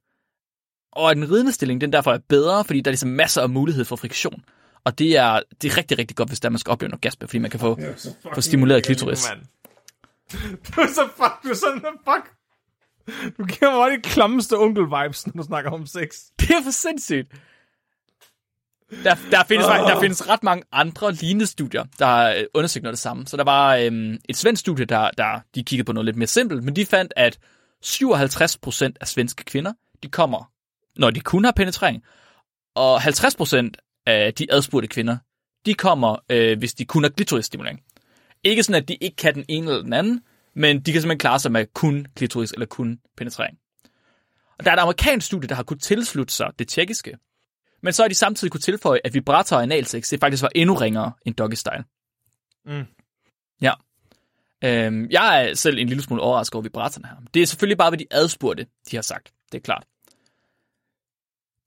Og 0.91 1.11
at 1.11 1.17
den 1.17 1.31
ridende 1.31 1.51
stilling, 1.51 1.81
den 1.81 1.93
derfor 1.93 2.13
er 2.13 2.19
bedre, 2.29 2.65
fordi 2.65 2.81
der 2.81 2.89
er 2.89 2.91
ligesom 2.91 3.09
masser 3.09 3.41
af 3.41 3.49
mulighed 3.49 3.85
for 3.85 3.95
friktion. 3.95 4.43
Og 4.83 4.99
det 4.99 5.17
er, 5.17 5.41
det 5.61 5.71
er 5.71 5.77
rigtig, 5.77 5.97
rigtig 5.99 6.17
godt, 6.17 6.29
hvis 6.29 6.39
der 6.39 6.49
man 6.49 6.59
skal 6.59 6.71
opleve 6.71 6.89
en 6.89 6.93
orgasme, 6.93 7.27
fordi 7.27 7.37
man 7.37 7.51
kan 7.51 7.59
få, 7.59 7.79
få 8.33 8.41
stimuleret 8.41 8.83
klitoris. 8.83 9.25
Du 10.75 10.81
er 10.81 10.87
så 10.87 11.09
fuck, 11.17 11.43
du 11.43 11.49
er 11.49 11.53
sådan, 11.53 11.81
fuck. 11.81 12.35
Du 13.37 13.45
giver 13.45 13.71
mig 13.71 13.79
bare 13.79 13.97
de 13.97 14.01
klammeste 14.01 14.57
onkel-vibes, 14.57 15.27
når 15.27 15.41
du 15.41 15.43
snakker 15.43 15.71
om 15.71 15.85
sex. 15.85 16.15
Det 16.39 16.49
er 16.49 16.63
for 16.63 16.71
sindssygt. 16.71 17.31
Der, 19.03 19.15
der, 19.31 19.43
findes, 19.43 19.67
oh. 19.67 19.75
der 19.75 19.99
findes 19.99 20.29
ret 20.29 20.43
mange 20.43 20.63
andre 20.71 21.11
lignende 21.11 21.45
studier, 21.45 21.85
der 21.99 22.05
har 22.05 22.29
øh, 22.31 22.43
undersøgt 22.53 22.83
noget 22.83 22.93
det 22.93 22.99
samme. 22.99 23.27
Så 23.27 23.37
der 23.37 23.43
var 23.43 23.75
øhm, 23.75 24.17
et 24.29 24.37
svensk 24.37 24.59
studie, 24.59 24.85
der, 24.85 25.09
der 25.17 25.39
de 25.55 25.63
kiggede 25.63 25.85
på 25.85 25.93
noget 25.93 26.05
lidt 26.05 26.17
mere 26.17 26.27
simpelt, 26.27 26.63
men 26.63 26.75
de 26.75 26.85
fandt, 26.85 27.13
at 27.15 27.39
57% 27.85 28.93
af 29.01 29.07
svenske 29.07 29.43
kvinder, 29.43 29.73
de 30.03 30.09
kommer, 30.09 30.51
når 30.95 31.11
de 31.11 31.19
kun 31.19 31.43
har 31.43 31.51
penetrering, 31.51 32.03
og 32.75 33.01
50% 33.03 33.71
af 34.05 34.33
de 34.33 34.47
adspurgte 34.51 34.87
kvinder, 34.87 35.17
de 35.65 35.73
kommer, 35.73 36.17
øh, 36.29 36.57
hvis 36.57 36.73
de 36.73 36.85
kun 36.85 37.03
har 37.03 37.09
klitorisstimulering. 37.09 37.81
Ikke 38.43 38.63
sådan, 38.63 38.81
at 38.81 38.87
de 38.87 38.95
ikke 38.95 39.15
kan 39.15 39.35
den 39.35 39.45
ene 39.47 39.71
eller 39.71 39.83
den 39.83 39.93
anden, 39.93 40.21
men 40.55 40.81
de 40.81 40.91
kan 40.91 41.01
simpelthen 41.01 41.19
klare 41.19 41.39
sig 41.39 41.51
med 41.51 41.65
kun 41.73 42.07
klitoris 42.15 42.51
eller 42.51 42.65
kun 42.65 42.99
penetrering. 43.17 43.57
Og 44.59 44.65
der 44.65 44.71
er 44.71 44.75
et 44.75 44.79
amerikansk 44.79 45.27
studie, 45.27 45.49
der 45.49 45.55
har 45.55 45.63
kunnet 45.63 45.81
tilslutte 45.81 46.33
sig 46.33 46.51
det 46.59 46.67
tjekkiske. 46.67 47.17
Men 47.83 47.93
så 47.93 48.03
har 48.03 48.07
de 48.07 48.15
samtidig 48.15 48.51
kunne 48.51 48.61
tilføje, 48.61 48.99
at 49.03 49.13
vibrator 49.13 49.55
og 49.55 49.63
analsex 49.63 50.09
det 50.09 50.19
faktisk 50.19 50.43
var 50.43 50.51
endnu 50.55 50.75
ringere 50.75 51.11
end 51.25 51.35
doggy 51.35 51.53
style. 51.53 51.83
Mm. 52.65 52.85
Øhm, 54.63 55.07
jeg 55.11 55.49
er 55.49 55.53
selv 55.53 55.77
en 55.77 55.87
lille 55.87 56.03
smule 56.03 56.21
overrasket 56.21 56.55
over 56.55 56.63
vibratorerne 56.63 57.07
her. 57.07 57.15
Det 57.33 57.41
er 57.41 57.45
selvfølgelig 57.45 57.77
bare, 57.77 57.89
hvad 57.89 57.97
de 57.97 58.05
adspurgte, 58.11 58.67
de 58.91 58.95
har 58.95 59.01
sagt. 59.01 59.33
Det 59.51 59.57
er 59.57 59.61
klart. 59.61 59.85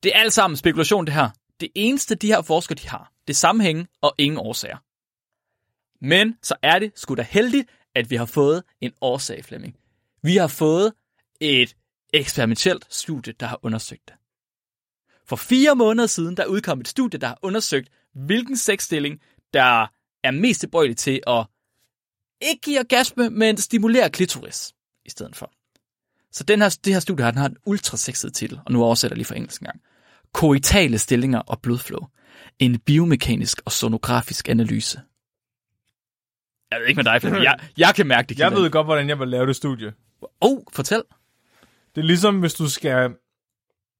Det 0.03 0.13
er 0.15 0.21
alt 0.21 0.33
sammen 0.33 0.57
spekulation, 0.57 1.07
det 1.07 1.15
her. 1.15 1.31
Det 1.61 1.69
eneste, 1.75 2.15
de 2.15 2.27
her 2.27 2.43
forskere, 2.43 2.77
de 2.77 2.89
har, 2.89 3.13
det 3.27 3.33
er 3.33 3.37
sammenhænge 3.37 3.87
og 4.01 4.15
ingen 4.19 4.39
årsager. 4.39 4.77
Men 6.05 6.37
så 6.43 6.55
er 6.63 6.79
det 6.79 6.93
sgu 6.95 7.15
da 7.15 7.23
heldigt, 7.23 7.69
at 7.95 8.11
vi 8.11 8.17
har 8.17 8.25
fået 8.25 8.63
en 8.81 8.93
årsag, 9.01 9.45
Flemming. 9.45 9.77
Vi 10.23 10.37
har 10.37 10.47
fået 10.47 10.93
et 11.41 11.77
eksperimentelt 12.13 12.87
studie, 12.91 13.33
der 13.33 13.47
har 13.47 13.61
undersøgt 13.63 14.09
det. 14.09 14.15
For 15.27 15.37
fire 15.37 15.75
måneder 15.75 16.07
siden, 16.07 16.37
der 16.37 16.47
udkom 16.47 16.81
et 16.81 16.89
studie, 16.89 17.21
der 17.21 17.27
har 17.27 17.39
undersøgt, 17.43 17.89
hvilken 18.15 18.57
sexstilling, 18.57 19.21
der 19.55 19.87
er 20.25 20.31
mest 20.31 20.61
tilbøjelig 20.61 20.97
til 20.97 21.21
at 21.27 21.47
ikke 22.41 22.61
give 22.61 22.79
orgasme, 22.79 23.31
men 23.31 23.57
stimulere 23.57 24.11
klitoris 24.11 24.73
i 25.05 25.11
stedet 25.11 25.37
for. 25.37 25.53
Så 26.33 26.45
den 26.45 26.63
her, 26.63 26.79
det 26.85 26.93
her 26.93 27.01
studie 27.01 27.25
her, 27.25 27.31
den 27.31 27.39
har 27.39 27.49
en 27.49 27.57
ultrasexet 27.67 28.35
titel, 28.35 28.61
og 28.67 28.73
nu 28.73 28.85
oversætter 28.85 29.15
jeg 29.15 29.19
lige 29.19 29.27
for 29.27 29.35
engelsk 29.35 29.63
gang. 29.63 29.81
Koitale 30.33 30.99
stillinger 30.99 31.39
og 31.39 31.61
blodflow. 31.61 32.01
En 32.59 32.79
biomekanisk 32.79 33.61
og 33.65 33.73
sonografisk 33.73 34.49
analyse. 34.49 35.01
Jeg 36.71 36.81
ved 36.81 36.87
ikke 36.87 36.99
med 36.99 37.05
dig, 37.05 37.21
Flemming. 37.21 37.45
Jeg, 37.45 37.59
jeg 37.77 37.95
kan 37.95 38.07
mærke 38.07 38.29
det. 38.29 38.39
Jeg 38.39 38.53
ved 38.53 38.71
godt, 38.71 38.87
hvordan 38.87 39.09
jeg 39.09 39.19
vil 39.19 39.29
lave 39.29 39.47
det 39.47 39.57
studie. 39.57 39.93
Oh, 40.41 40.59
fortæl. 40.73 41.03
Det 41.95 42.01
er 42.01 42.07
ligesom, 42.07 42.41
hvis 42.41 42.55
du 42.55 42.69
skal, 42.69 43.15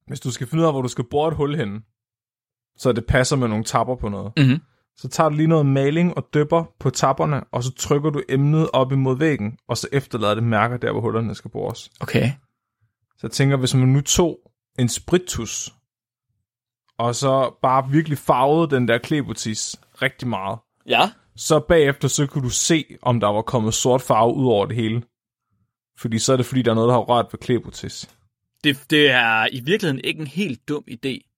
hvis 0.07 0.19
du 0.19 0.31
skal 0.31 0.47
finde 0.47 0.61
ud 0.61 0.67
af, 0.67 0.73
hvor 0.73 0.81
du 0.81 0.87
skal 0.87 1.03
bore 1.03 1.27
et 1.27 1.35
hul 1.35 1.55
henne, 1.55 1.81
så 2.77 2.91
det 2.91 3.05
passer 3.05 3.35
med 3.35 3.47
nogle 3.47 3.63
tapper 3.63 3.95
på 3.95 4.09
noget. 4.09 4.33
Mm-hmm. 4.37 4.59
Så 5.01 5.07
tager 5.07 5.29
du 5.29 5.35
lige 5.35 5.47
noget 5.47 5.65
maling 5.65 6.17
og 6.17 6.27
dypper 6.33 6.63
på 6.79 6.89
tapperne, 6.89 7.43
og 7.51 7.63
så 7.63 7.71
trykker 7.71 8.09
du 8.09 8.21
emnet 8.29 8.69
op 8.73 8.91
imod 8.91 9.17
væggen, 9.17 9.57
og 9.67 9.77
så 9.77 9.87
efterlader 9.91 10.33
det 10.35 10.43
mærker 10.43 10.77
der, 10.77 10.91
hvor 10.91 11.01
hullerne 11.01 11.35
skal 11.35 11.51
bores. 11.51 11.89
Okay. 11.99 12.31
Så 13.09 13.19
jeg 13.23 13.31
tænker, 13.31 13.57
hvis 13.57 13.75
man 13.75 13.87
nu 13.87 14.01
tog 14.01 14.39
en 14.79 14.89
spritus, 14.89 15.73
og 16.97 17.15
så 17.15 17.57
bare 17.61 17.89
virkelig 17.89 18.17
farvede 18.17 18.75
den 18.75 18.87
der 18.87 18.97
klebotis 18.97 19.75
rigtig 20.01 20.27
meget, 20.27 20.59
Ja. 20.87 21.11
så 21.35 21.59
bagefter 21.59 22.07
så 22.07 22.27
kunne 22.27 22.43
du 22.43 22.49
se, 22.49 22.85
om 23.01 23.19
der 23.19 23.27
var 23.27 23.41
kommet 23.41 23.73
sort 23.73 24.01
farve 24.01 24.33
ud 24.33 24.45
over 24.47 24.65
det 24.65 24.75
hele. 24.75 25.03
Fordi 25.97 26.19
så 26.19 26.33
er 26.33 26.37
det, 26.37 26.45
fordi 26.45 26.61
der 26.61 26.71
er 26.71 26.75
noget, 26.75 26.87
der 26.87 26.93
har 26.93 27.01
rørt 27.01 27.25
ved 27.31 27.39
klebotis. 27.39 28.09
Det, 28.63 28.77
det 28.89 29.09
er 29.11 29.47
i 29.51 29.59
virkeligheden 29.59 30.01
ikke 30.03 30.19
en 30.21 30.27
helt 30.27 30.67
dum 30.67 30.83
idé. 30.91 31.28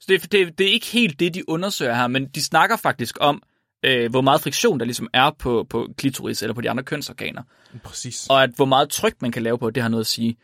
Så 0.00 0.06
det, 0.08 0.32
det, 0.32 0.58
det 0.58 0.66
er 0.66 0.72
ikke 0.72 0.86
helt 0.86 1.20
det, 1.20 1.34
de 1.34 1.48
undersøger 1.48 1.94
her, 1.94 2.06
men 2.06 2.28
de 2.28 2.42
snakker 2.42 2.76
faktisk 2.76 3.16
om, 3.20 3.42
øh, 3.82 4.10
hvor 4.10 4.20
meget 4.20 4.40
friktion 4.40 4.78
der 4.80 4.84
ligesom 4.84 5.08
er 5.12 5.30
på, 5.38 5.66
på 5.70 5.88
klitoris 5.96 6.42
eller 6.42 6.54
på 6.54 6.60
de 6.60 6.70
andre 6.70 6.84
kønsorganer. 6.84 7.42
Præcis. 7.84 8.26
Og 8.30 8.42
at 8.42 8.50
hvor 8.56 8.64
meget 8.64 8.90
tryk 8.90 9.22
man 9.22 9.32
kan 9.32 9.42
lave 9.42 9.58
på, 9.58 9.70
det 9.70 9.82
har 9.82 9.90
noget 9.90 10.04
at 10.04 10.06
sige. 10.06 10.36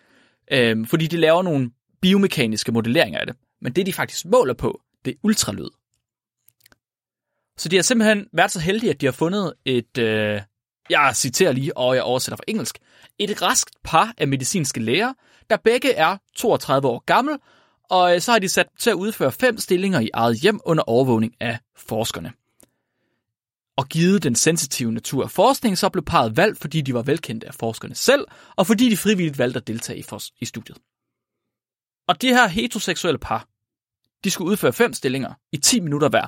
Øh, 0.53 0.87
fordi 0.87 1.07
de 1.07 1.17
laver 1.17 1.43
nogle 1.43 1.71
biomekaniske 2.03 2.73
modelleringer 2.73 3.21
af 3.21 3.27
det. 3.27 3.37
Men 3.61 3.73
det, 3.73 3.87
de 3.87 3.93
faktisk 3.93 4.25
måler 4.27 4.55
på, 4.55 4.81
det 5.05 5.11
er 5.11 5.19
ultralyd. 5.23 5.69
Så 7.59 7.69
de 7.69 7.77
har 7.77 7.83
simpelthen 7.83 8.27
været 8.33 8.51
så 8.51 8.61
heldige, 8.61 8.91
at 8.91 9.01
de 9.01 9.07
har 9.07 9.13
fundet 9.13 9.53
et, 9.65 9.99
øh, 9.99 10.41
jeg 10.91 11.13
citerer 11.15 11.53
lige, 11.53 11.77
og 11.77 11.95
jeg 11.95 12.03
oversætter 12.03 12.37
fra 12.37 12.45
engelsk, 12.49 12.79
et 13.19 13.43
raskt 13.43 13.71
par 13.85 14.15
af 14.19 14.29
medicinske 14.29 14.81
læger, 14.81 15.13
der 15.51 15.57
begge 15.57 15.93
er 15.93 16.17
32 16.37 16.89
år 16.89 17.05
gammel, 17.07 17.39
og 17.91 18.15
øh, 18.15 18.21
så 18.21 18.33
har 18.33 18.39
de 18.39 18.49
sat 18.49 18.67
til 18.79 18.91
at 18.91 18.95
udføre 18.95 19.33
fem 19.33 19.59
stillinger 19.59 20.01
i 20.01 20.11
eget 20.15 20.41
hjem 20.41 20.61
under 20.65 20.83
overvågning 20.83 21.35
af 21.41 21.59
forskerne. 21.77 22.33
Og 23.77 23.89
givet 23.89 24.23
den 24.23 24.35
sensitive 24.35 24.93
natur 24.93 25.25
af 25.25 25.31
forskning, 25.31 25.79
så 25.79 25.89
blev 25.89 26.05
parret 26.05 26.37
valgt, 26.37 26.59
fordi 26.59 26.81
de 26.81 26.95
var 26.95 27.03
velkendte 27.03 27.47
af 27.47 27.55
forskerne 27.55 27.95
selv, 27.95 28.25
og 28.57 28.67
fordi 28.67 28.91
de 28.91 28.97
frivilligt 28.97 29.39
valgte 29.39 29.61
at 29.61 29.67
deltage 29.67 29.99
i, 29.99 30.05
i 30.41 30.45
studiet. 30.45 30.79
Og 32.09 32.23
det 32.23 32.31
her 32.31 32.47
heteroseksuelle 32.47 33.19
par, 33.19 33.49
de 34.25 34.31
skulle 34.31 34.51
udføre 34.51 34.73
fem 34.73 34.93
stillinger 34.93 35.35
i 35.53 35.57
10 35.57 35.81
minutter 35.81 36.09
hver. 36.09 36.27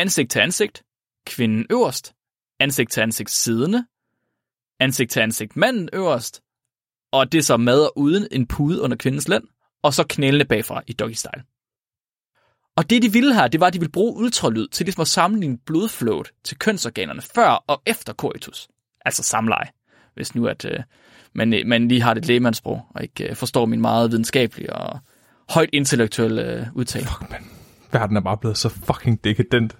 Ansigt 0.00 0.30
til 0.30 0.38
ansigt, 0.40 0.84
kvinden 1.26 1.66
øverst, 1.70 2.14
ansigt 2.60 2.92
til 2.92 3.00
ansigt 3.00 3.30
siddende, 3.30 3.86
ansigt 4.80 5.10
til 5.10 5.20
ansigt 5.20 5.56
manden 5.56 5.88
øverst, 5.92 6.42
og 7.12 7.32
det 7.32 7.38
er 7.38 7.42
så 7.42 7.54
og 7.54 7.98
uden 7.98 8.28
en 8.32 8.46
pude 8.46 8.80
under 8.80 8.96
kvindens 8.96 9.28
lænd, 9.28 9.44
og 9.82 9.94
så 9.94 10.04
knælene 10.08 10.44
bagfra 10.44 10.82
i 10.86 10.92
doggy 10.92 11.12
style. 11.12 11.42
Og 12.76 12.90
det 12.90 13.02
de 13.02 13.12
ville 13.12 13.34
her, 13.34 13.48
det 13.48 13.60
var, 13.60 13.66
at 13.66 13.72
de 13.72 13.78
ville 13.78 13.92
bruge 13.92 14.16
ultralyd 14.16 14.68
til 14.68 14.86
ligesom 14.86 15.00
at 15.00 15.08
sammenligne 15.08 15.58
blodflowet 15.66 16.32
til 16.44 16.58
kønsorganerne 16.58 17.22
før 17.34 17.48
og 17.48 17.82
efter 17.86 18.12
coitus. 18.12 18.68
Altså 19.04 19.22
samleje, 19.22 19.68
hvis 20.14 20.34
nu 20.34 20.46
at 20.46 20.64
øh, 20.64 20.80
man, 21.34 21.54
øh, 21.54 21.66
man 21.66 21.88
lige 21.88 22.02
har 22.02 22.14
det 22.14 22.26
lægemandsprog, 22.26 22.82
og 22.94 23.02
ikke 23.02 23.28
øh, 23.28 23.36
forstår 23.36 23.66
min 23.66 23.80
meget 23.80 24.10
videnskabelige 24.10 24.72
og 24.72 24.98
højt 25.48 25.70
intellektuelle 25.72 26.42
øh, 26.42 26.66
udtale. 26.74 27.06
Fuck, 27.06 27.30
man. 27.30 27.50
Verden 27.92 28.16
er 28.16 28.20
bare 28.20 28.36
blevet 28.36 28.58
så 28.58 28.68
fucking 28.68 29.24
decadent. 29.24 29.76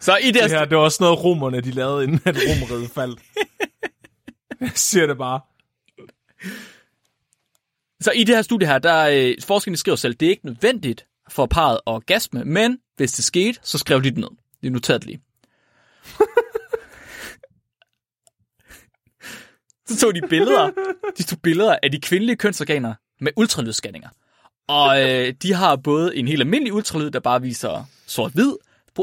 Så 0.00 0.16
i 0.16 0.26
det, 0.26 0.42
Det 0.42 0.50
her, 0.50 0.64
det 0.64 0.76
var 0.76 0.84
også 0.84 0.98
noget 1.00 1.24
romerne, 1.24 1.60
de 1.60 1.70
lavede, 1.70 2.04
inden 2.04 2.20
at 2.24 2.36
romeriet 2.36 2.90
faldt. 2.90 3.20
Jeg 4.60 4.70
siger 4.74 5.06
det 5.06 5.18
bare. 5.18 5.40
Så 8.00 8.10
i 8.10 8.24
det 8.24 8.34
her 8.34 8.42
studie 8.42 8.68
her, 8.68 8.78
der 8.78 9.08
øh, 9.08 9.34
forskerne 9.44 9.76
skriver 9.76 9.96
selv, 9.96 10.14
det 10.14 10.26
er 10.26 10.30
ikke 10.30 10.46
nødvendigt 10.46 11.06
for 11.28 11.46
parret 11.46 11.74
at 11.74 11.80
orgasme, 11.86 12.44
men 12.44 12.78
hvis 12.96 13.12
det 13.12 13.24
skete, 13.24 13.58
så 13.62 13.78
skrev 13.78 14.02
de 14.02 14.10
det 14.10 14.18
ned. 14.18 14.28
Det 14.60 14.66
er 14.66 14.70
noteret 14.70 15.04
lige. 15.04 15.20
så 19.88 19.96
tog 20.00 20.14
de 20.14 20.20
billeder, 20.28 20.70
de 21.18 21.22
tog 21.22 21.40
billeder 21.42 21.78
af 21.82 21.90
de 21.90 22.00
kvindelige 22.00 22.36
kønsorganer 22.36 22.94
med 23.20 23.32
ultralydsscanninger. 23.36 24.08
Og 24.68 25.02
øh, 25.02 25.34
de 25.42 25.52
har 25.52 25.76
både 25.76 26.16
en 26.16 26.28
helt 26.28 26.40
almindelig 26.40 26.72
ultralyd, 26.72 27.10
der 27.10 27.20
bare 27.20 27.42
viser 27.42 27.84
sort-hvid. 28.06 28.52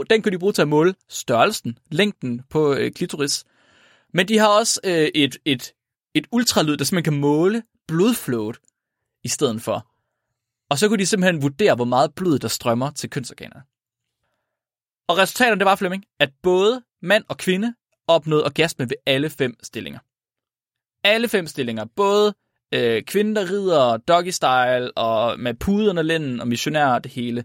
Den 0.10 0.22
kan 0.22 0.32
de 0.32 0.40
bruge 0.40 0.54
til 0.54 0.62
at 0.62 0.68
måle 0.68 0.96
størrelsen, 1.10 1.78
længden 1.92 2.42
på 2.50 2.74
øh, 2.74 2.92
klitoris. 2.92 3.46
Men 4.14 4.28
de 4.28 4.38
har 4.38 4.48
også 4.48 4.80
øh, 4.84 5.08
et, 5.16 5.38
et, 5.46 5.74
et 6.14 6.28
ultralyd, 6.32 6.78
der 6.78 6.86
simpelthen 6.86 7.14
kan 7.14 7.22
måle 7.22 7.64
blodflowet 7.88 8.58
i 9.24 9.28
stedet 9.28 9.62
for. 9.62 9.88
Og 10.70 10.78
så 10.78 10.88
kunne 10.88 10.98
de 10.98 11.06
simpelthen 11.06 11.42
vurdere, 11.42 11.76
hvor 11.76 11.86
meget 11.86 12.16
blod, 12.16 12.40
der 12.40 12.48
strømmer 12.48 12.92
til 12.92 13.10
kønsorganerne. 13.10 13.64
Og 15.08 15.18
resultaterne, 15.18 15.60
det 15.60 15.66
var, 15.66 15.76
Flemming, 15.76 16.06
at 16.20 16.30
både 16.44 16.84
mand 17.02 17.24
og 17.30 17.38
kvinde 17.38 17.74
opnåede 18.08 18.46
orgasme 18.46 18.90
ved 18.90 18.98
alle 19.06 19.30
fem 19.30 19.56
stillinger. 19.64 20.00
Alle 21.04 21.28
fem 21.28 21.48
stillinger. 21.48 21.86
Både 21.96 22.34
øh, 22.72 23.04
kvinden, 23.04 23.36
der 23.36 23.50
rider, 23.50 23.98
doggy 23.98 24.30
style, 24.30 24.98
og 24.98 25.40
med 25.40 25.54
puderne 25.54 26.02
og 26.02 26.06
lænden 26.06 26.40
og 26.40 26.48
missionærer 26.48 26.94
og 26.94 27.04
det 27.04 27.12
hele. 27.12 27.44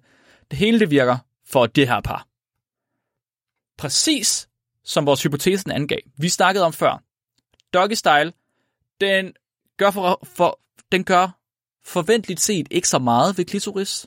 Det 0.51 0.59
hele, 0.59 0.81
det 0.81 0.91
virker 0.91 1.19
for 1.47 1.67
det 1.67 1.89
her 1.89 2.01
par. 2.01 2.27
Præcis 3.79 4.49
som 4.85 5.07
vores 5.07 5.23
hypotesen 5.23 5.71
angav. 5.71 5.99
Vi 6.19 6.29
snakkede 6.29 6.65
om 6.65 6.73
før. 6.73 7.03
Doggy 7.75 7.93
style, 7.93 8.33
den 9.01 9.33
gør 9.77 9.91
for, 9.91 10.21
for, 10.25 10.61
den 10.93 11.05
gør 11.05 11.38
forventeligt 11.89 12.41
set 12.41 12.69
ikke 12.71 12.89
så 12.89 12.99
meget 12.99 13.39
ved 13.39 13.45
klitoris. 13.45 14.07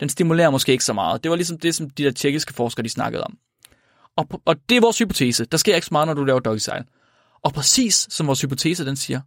Den 0.00 0.08
stimulerer 0.08 0.50
måske 0.50 0.72
ikke 0.72 0.84
så 0.84 0.92
meget. 0.92 1.22
Det 1.24 1.30
var 1.30 1.36
ligesom 1.36 1.58
det, 1.58 1.74
som 1.74 1.90
de 1.90 2.04
der 2.04 2.10
tjekkiske 2.12 2.54
forskere, 2.54 2.84
de 2.84 2.88
snakkede 2.88 3.24
om. 3.24 3.38
Og, 4.16 4.28
og 4.44 4.56
det 4.68 4.76
er 4.76 4.80
vores 4.80 4.98
hypotese. 4.98 5.44
Der 5.44 5.56
sker 5.56 5.74
ikke 5.74 5.86
så 5.86 5.94
meget, 5.94 6.06
når 6.06 6.14
du 6.14 6.24
laver 6.24 6.40
doggy 6.40 6.58
style. 6.58 6.84
Og 7.42 7.52
præcis 7.52 8.06
som 8.10 8.26
vores 8.26 8.40
hypotese, 8.40 8.86
den 8.86 8.96
siger, 8.96 9.20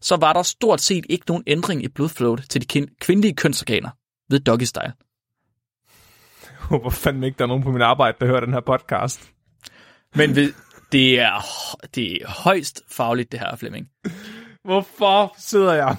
så 0.00 0.16
var 0.16 0.32
der 0.32 0.42
stort 0.42 0.80
set 0.80 1.06
ikke 1.08 1.24
nogen 1.28 1.44
ændring 1.46 1.84
i 1.84 1.88
blodflowet 1.88 2.44
til 2.50 2.70
de 2.70 2.86
kvindelige 3.00 3.34
kønsorganer 3.34 3.90
ved 4.30 4.40
doggy 4.40 4.64
style. 4.64 4.92
Jeg 6.42 6.58
håber 6.58 6.90
fandme 6.90 7.26
ikke, 7.26 7.38
der 7.38 7.44
er 7.44 7.48
nogen 7.48 7.62
på 7.62 7.70
min 7.70 7.82
arbejde, 7.82 8.16
der 8.20 8.26
hører 8.26 8.40
den 8.40 8.52
her 8.52 8.60
podcast. 8.60 9.30
Men 10.14 10.36
ved, 10.36 10.52
det, 10.92 11.20
er, 11.20 11.46
det 11.94 12.22
er 12.22 12.28
højst 12.28 12.82
fagligt, 12.88 13.32
det 13.32 13.40
her, 13.40 13.56
Flemming. 13.56 13.88
Hvorfor 14.64 15.34
sidder 15.38 15.72
jeg? 15.72 15.96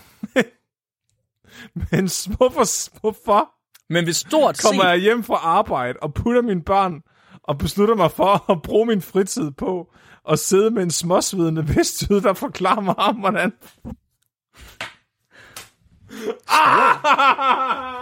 Men 1.92 2.10
hvorfor, 2.38 3.00
hvorfor 3.00 3.50
Men 3.90 4.04
hvis 4.04 4.18
stort 4.18 4.62
kommer 4.62 4.84
set... 4.84 4.90
jeg 4.90 5.00
hjem 5.00 5.24
fra 5.24 5.36
arbejde 5.36 6.00
og 6.02 6.14
putter 6.14 6.42
mine 6.42 6.64
børn 6.64 7.02
og 7.44 7.58
beslutter 7.58 7.96
mig 7.96 8.12
for 8.12 8.44
at 8.52 8.62
bruge 8.62 8.86
min 8.86 9.02
fritid 9.02 9.52
på 9.52 9.94
at 10.30 10.40
sidde 10.40 10.72
med 10.72 10.84
en 10.84 10.92
småsvidende 10.92 11.76
vestjyd, 11.76 12.22
der 12.22 12.34
forklarer 12.34 12.82
mig 12.82 13.00
om, 13.00 13.16
hvordan... 13.16 13.54
Ah! 16.50 17.98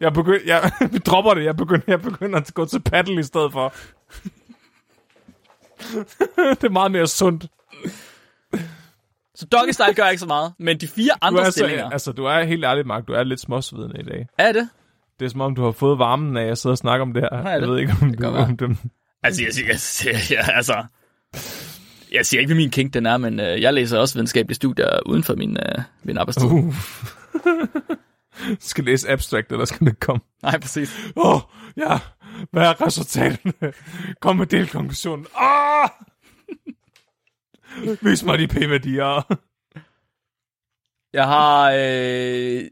Jeg 0.00 0.12
begynder, 0.12 0.40
jeg, 0.46 0.72
vi 0.92 0.98
dropper 1.06 1.34
det. 1.34 1.44
Jeg 1.44 1.56
begynder, 1.56 1.84
jeg 1.86 2.02
begynder 2.02 2.38
at 2.38 2.54
gå 2.54 2.64
til 2.64 2.80
paddle 2.82 3.20
i 3.20 3.22
stedet 3.22 3.52
for. 3.52 3.74
det 6.36 6.64
er 6.64 6.70
meget 6.70 6.92
mere 6.92 7.06
sundt. 7.06 7.46
Så 9.34 9.46
doggy 9.46 9.70
style 9.72 9.94
gør 9.94 10.08
ikke 10.08 10.20
så 10.20 10.26
meget, 10.26 10.52
men 10.58 10.80
de 10.80 10.88
fire 10.88 11.12
andre 11.20 11.40
du 11.40 11.46
er 11.46 11.50
stillinger... 11.50 11.88
Så, 11.88 11.92
altså, 11.92 12.12
du 12.12 12.24
er 12.24 12.44
helt 12.44 12.64
ærlig, 12.64 12.86
Mark. 12.86 13.06
Du 13.06 13.12
er 13.12 13.22
lidt 13.22 13.40
småsvidende 13.40 14.00
i 14.00 14.02
dag. 14.02 14.26
Er 14.38 14.52
det? 14.52 14.68
Det 15.18 15.24
er 15.24 15.30
som 15.30 15.40
om, 15.40 15.54
du 15.54 15.64
har 15.64 15.72
fået 15.72 15.98
varmen 15.98 16.36
af 16.36 16.46
at 16.46 16.58
sidde 16.58 16.72
og 16.72 16.78
snakke 16.78 17.02
om 17.02 17.12
det 17.12 17.22
her. 17.22 17.42
Nej, 17.42 17.52
jeg 17.52 17.68
ved 17.68 17.78
ikke, 17.78 17.94
om 18.02 18.10
det 18.10 18.18
du... 18.20 18.26
Om 18.26 18.56
dem. 18.56 18.76
Altså, 19.22 19.42
jeg 19.42 19.52
siger, 19.52 19.68
jeg 19.68 19.80
siger, 19.80 20.16
ja, 20.30 20.52
altså... 20.52 20.84
Jeg 22.12 22.26
siger 22.26 22.40
ikke, 22.40 22.48
hvad 22.48 22.56
min 22.56 22.70
kink 22.70 22.94
den 22.94 23.06
er, 23.06 23.16
men 23.16 23.40
øh, 23.40 23.62
jeg 23.62 23.74
læser 23.74 23.98
også 23.98 24.14
videnskabelige 24.14 24.54
studier 24.54 25.00
uden 25.06 25.22
for 25.22 25.34
min, 25.34 25.56
øh, 25.56 25.82
min 26.02 26.18
arbejdstid. 26.18 26.46
Uh. 26.46 26.74
Skal 28.60 28.84
læse 28.84 29.10
abstract, 29.10 29.52
eller 29.52 29.64
skal 29.64 29.86
det 29.86 30.00
komme? 30.00 30.20
Nej, 30.42 30.58
præcis. 30.58 31.10
Åh, 31.16 31.34
oh, 31.34 31.40
ja. 31.76 31.98
Hvad 32.50 32.62
er 32.62 32.86
resultaterne? 32.86 33.72
Kom 34.20 34.36
med 34.36 34.46
delkonklusionen. 34.46 35.26
Ah! 35.36 35.88
Vis 38.10 38.22
mig 38.22 38.38
de 38.38 38.48
p-værdier. 38.48 39.38
Jeg 41.12 41.26
har 41.26 41.72
øh, 41.76 42.64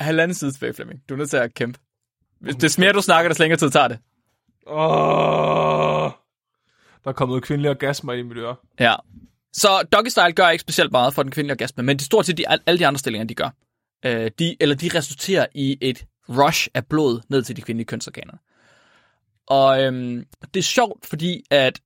halvanden 0.00 0.34
side 0.34 0.52
tilbage, 0.52 0.74
Flemming. 0.74 1.00
Du 1.08 1.14
er 1.14 1.18
nødt 1.18 1.30
til 1.30 1.36
at 1.36 1.54
kæmpe. 1.54 1.78
Hvis 2.40 2.56
det 2.56 2.78
mere 2.78 2.92
du 2.92 3.02
snakker, 3.02 3.28
des 3.28 3.38
længere 3.38 3.58
tid 3.58 3.70
tager 3.70 3.88
det. 3.88 3.98
Åh. 4.66 6.10
Der 7.04 7.10
er 7.10 7.12
kommet 7.12 7.42
kvindelige 7.42 7.70
orgasmer 7.70 8.12
i 8.12 8.22
mit 8.22 8.36
øre. 8.36 8.56
Ja. 8.80 8.94
Så 9.52 9.82
doggy 9.92 10.08
style 10.08 10.32
gør 10.32 10.48
ikke 10.48 10.60
specielt 10.62 10.92
meget 10.92 11.14
for 11.14 11.22
den 11.22 11.32
kvindelige 11.32 11.52
orgasme, 11.54 11.82
men 11.82 11.96
det 11.96 12.02
er 12.02 12.06
stort 12.06 12.26
set 12.26 12.38
de, 12.38 12.48
al- 12.48 12.62
alle 12.66 12.78
de 12.78 12.86
andre 12.86 12.98
stillinger, 12.98 13.26
de 13.26 13.34
gør. 13.34 13.50
Øh, 14.04 14.30
de, 14.38 14.56
eller 14.60 14.74
de 14.74 14.90
resulterer 14.94 15.46
i 15.54 15.78
et 15.80 16.06
rush 16.28 16.68
af 16.74 16.86
blod 16.86 17.20
ned 17.28 17.42
til 17.42 17.56
de 17.56 17.62
kvindelige 17.62 17.86
kønsorganer. 17.86 18.34
Og 19.46 19.82
øhm, 19.82 20.24
det 20.54 20.60
er 20.60 20.64
sjovt, 20.64 21.06
fordi 21.06 21.42
at 21.50 21.80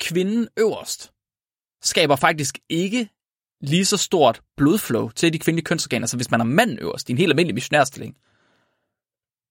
kvinden 0.00 0.48
øverst 0.58 1.11
skaber 1.82 2.16
faktisk 2.16 2.58
ikke 2.68 3.08
lige 3.60 3.84
så 3.84 3.96
stort 3.96 4.40
blodflow 4.56 5.08
til 5.08 5.32
de 5.32 5.38
kvindelige 5.38 5.64
kønsorganer, 5.64 6.06
som 6.06 6.18
hvis 6.18 6.30
man 6.30 6.40
er 6.40 6.44
mand 6.44 6.78
øverst 6.80 7.08
i 7.08 7.12
en 7.12 7.18
helt 7.18 7.30
almindelig 7.30 7.54
missionærstilling. 7.54 8.16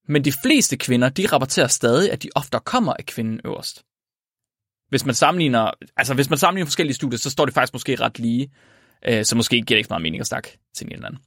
Men 0.08 0.26
de 0.26 0.34
fleste 0.44 0.78
kvinder, 0.78 1.10
de 1.10 1.28
rapporterer 1.28 1.68
stadig, 1.68 2.12
at 2.12 2.24
de 2.24 2.30
ofte 2.36 2.60
kommer 2.66 2.94
af 2.94 3.06
kvinden 3.06 3.42
øverst 3.46 3.84
hvis 4.92 5.06
man 5.06 5.16
sammenligner, 5.16 5.72
altså 5.98 6.14
hvis 6.14 6.30
man 6.30 6.40
sammenligner 6.40 6.66
forskellige 6.66 6.96
studier, 6.96 7.18
så 7.18 7.30
står 7.30 7.46
det 7.46 7.54
faktisk 7.54 7.74
måske 7.74 7.96
ret 7.96 8.20
lige, 8.20 8.52
øh, 9.08 9.26
så 9.26 9.36
måske 9.36 9.56
giver 9.56 9.66
det 9.66 9.78
ikke 9.78 9.88
så 9.88 9.94
meget 9.94 10.02
mening 10.02 10.22
at 10.22 10.28
snakke 10.28 10.60
til 10.76 10.86
en 10.86 10.94
eller 10.94 11.08
anden. 11.08 11.22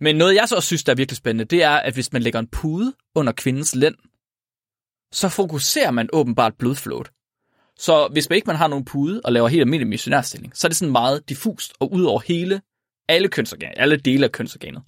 Men 0.00 0.16
noget, 0.16 0.34
jeg 0.34 0.48
så 0.48 0.56
også 0.56 0.66
synes, 0.66 0.84
der 0.84 0.92
er 0.92 0.96
virkelig 0.96 1.16
spændende, 1.16 1.44
det 1.44 1.62
er, 1.62 1.70
at 1.70 1.94
hvis 1.94 2.12
man 2.12 2.22
lægger 2.22 2.40
en 2.40 2.46
pude 2.46 2.94
under 3.14 3.32
kvindens 3.32 3.74
lænd, 3.74 3.94
så 5.12 5.28
fokuserer 5.28 5.90
man 5.90 6.08
åbenbart 6.12 6.54
blodflowet. 6.58 7.10
Så 7.78 8.08
hvis 8.12 8.28
man 8.28 8.36
ikke 8.36 8.46
man 8.46 8.56
har 8.56 8.68
nogen 8.68 8.84
pude 8.84 9.20
og 9.24 9.32
laver 9.32 9.48
helt 9.48 9.60
almindelig 9.60 9.88
missionærstilling, 9.88 10.56
så 10.56 10.66
er 10.66 10.68
det 10.68 10.76
sådan 10.76 10.92
meget 10.92 11.28
diffust 11.28 11.72
og 11.80 11.92
ud 11.92 12.04
over 12.04 12.20
hele, 12.20 12.60
alle 13.08 13.28
kønsorganer, 13.28 13.74
alle 13.76 13.96
dele 13.96 14.24
af 14.24 14.32
kønsorganet. 14.32 14.82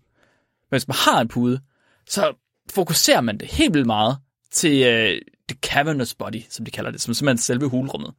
Men 0.71 0.77
hvis 0.77 0.89
man 0.89 0.95
har 0.95 1.21
en 1.21 1.29
pude, 1.29 1.61
så 2.07 2.35
fokuserer 2.71 3.21
man 3.21 3.39
det 3.39 3.49
helt 3.49 3.75
vildt 3.75 3.87
meget 3.87 4.19
til 4.51 4.87
øh, 4.87 5.21
the 5.49 5.59
cavernous 5.63 6.15
body, 6.15 6.43
som 6.49 6.65
de 6.65 6.71
kalder 6.71 6.91
det, 6.91 7.01
som 7.01 7.15
simpelthen 7.15 7.39
selve 7.39 7.69
hulrummet. 7.69 8.15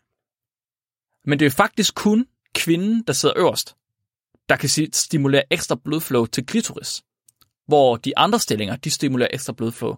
Men 1.25 1.39
det 1.39 1.45
er 1.45 1.49
faktisk 1.49 1.95
kun 1.95 2.25
kvinden, 2.55 3.03
der 3.07 3.13
sidder 3.13 3.37
øverst, 3.37 3.75
der 4.49 4.55
kan 4.55 4.69
stimulere 4.93 5.43
ekstra 5.53 5.75
blodflow 5.83 6.25
til 6.25 6.45
klitoris, 6.45 7.03
hvor 7.67 7.95
de 7.95 8.17
andre 8.17 8.39
stillinger, 8.39 8.75
de 8.75 8.91
stimulerer 8.91 9.29
ekstra 9.33 9.53
blodflow 9.53 9.95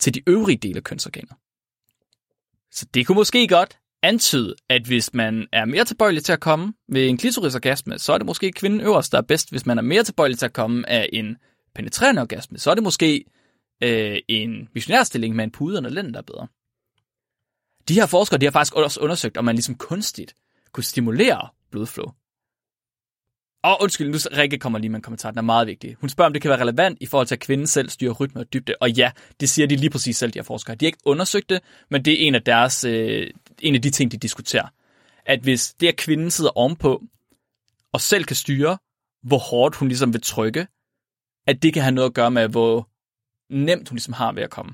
til 0.00 0.14
de 0.14 0.22
øvrige 0.26 0.58
dele 0.58 0.76
af 0.76 0.84
kønsorganer. 0.84 1.34
Så 2.70 2.86
det 2.94 3.06
kunne 3.06 3.16
måske 3.16 3.48
godt 3.48 3.78
antyde, 4.04 4.54
at 4.68 4.82
hvis 4.82 5.14
man 5.14 5.46
er 5.52 5.64
mere 5.64 5.84
tilbøjelig 5.84 6.24
til 6.24 6.32
at 6.32 6.40
komme 6.40 6.74
ved 6.88 7.08
en 7.08 7.16
klitorisorgasme, 7.16 7.98
så 7.98 8.12
er 8.12 8.18
det 8.18 8.26
måske 8.26 8.52
kvinden 8.52 8.80
øverst, 8.80 9.12
der 9.12 9.18
er 9.18 9.22
bedst. 9.22 9.50
Hvis 9.50 9.66
man 9.66 9.78
er 9.78 9.82
mere 9.82 10.02
tilbøjelig 10.02 10.38
til 10.38 10.46
at 10.46 10.52
komme 10.52 10.88
af 10.88 11.08
en 11.12 11.36
penetrerende 11.74 12.22
orgasme, 12.22 12.58
så 12.58 12.70
er 12.70 12.74
det 12.74 12.84
måske 12.84 13.24
øh, 13.82 14.18
en 14.28 14.68
missionærstilling 14.74 15.36
med 15.36 15.44
en 15.44 15.50
pude 15.50 15.78
under 15.78 15.90
lænden, 15.90 16.12
der 16.12 16.18
er 16.18 16.22
bedre. 16.22 16.46
De 17.88 17.94
her 17.94 18.06
forskere 18.06 18.38
de 18.38 18.46
har 18.46 18.50
faktisk 18.50 18.74
også 18.74 19.00
undersøgt, 19.00 19.36
om 19.36 19.44
man 19.44 19.54
ligesom 19.54 19.74
kunstigt 19.74 20.34
kunne 20.72 20.84
stimulere 20.84 21.48
blodflow. 21.70 22.06
Og 23.64 23.82
undskyld, 23.82 24.08
nu 24.08 24.18
Rikke 24.36 24.58
kommer 24.58 24.78
lige 24.78 24.90
med 24.90 24.96
en 24.96 25.02
kommentar, 25.02 25.30
den 25.30 25.38
er 25.38 25.42
meget 25.42 25.66
vigtig. 25.66 25.96
Hun 26.00 26.08
spørger, 26.08 26.26
om 26.26 26.32
det 26.32 26.42
kan 26.42 26.48
være 26.48 26.60
relevant 26.60 26.98
i 27.00 27.06
forhold 27.06 27.26
til, 27.26 27.34
at 27.34 27.40
kvinden 27.40 27.66
selv 27.66 27.88
styrer 27.88 28.12
rytme 28.12 28.40
og 28.40 28.52
dybde. 28.52 28.74
Og 28.80 28.90
ja, 28.90 29.10
det 29.40 29.48
siger 29.48 29.66
de 29.66 29.76
lige 29.76 29.90
præcis 29.90 30.16
selv, 30.16 30.32
de 30.32 30.38
her 30.38 30.44
forskere. 30.44 30.76
De 30.76 30.84
har 30.84 30.88
ikke 30.88 30.98
undersøgt 31.04 31.50
det, 31.50 31.60
men 31.90 32.04
det 32.04 32.12
er 32.12 32.26
en 32.26 32.34
af, 32.34 32.42
deres, 32.42 32.84
øh, 32.84 33.30
en 33.60 33.74
af 33.74 33.82
de 33.82 33.90
ting, 33.90 34.12
de 34.12 34.16
diskuterer. 34.16 34.68
At 35.26 35.40
hvis 35.40 35.74
det, 35.80 35.88
at 35.88 35.96
kvinden 35.96 36.30
sidder 36.30 36.50
ovenpå, 36.50 37.02
og 37.92 38.00
selv 38.00 38.24
kan 38.24 38.36
styre, 38.36 38.78
hvor 39.22 39.38
hårdt 39.38 39.76
hun 39.76 39.88
ligesom 39.88 40.12
vil 40.12 40.22
trykke, 40.22 40.66
at 41.46 41.62
det 41.62 41.74
kan 41.74 41.82
have 41.82 41.94
noget 41.94 42.08
at 42.08 42.14
gøre 42.14 42.30
med, 42.30 42.48
hvor 42.48 42.88
nemt 43.50 43.88
hun 43.88 43.96
ligesom 43.96 44.14
har 44.14 44.32
ved 44.32 44.42
at 44.42 44.50
komme. 44.50 44.72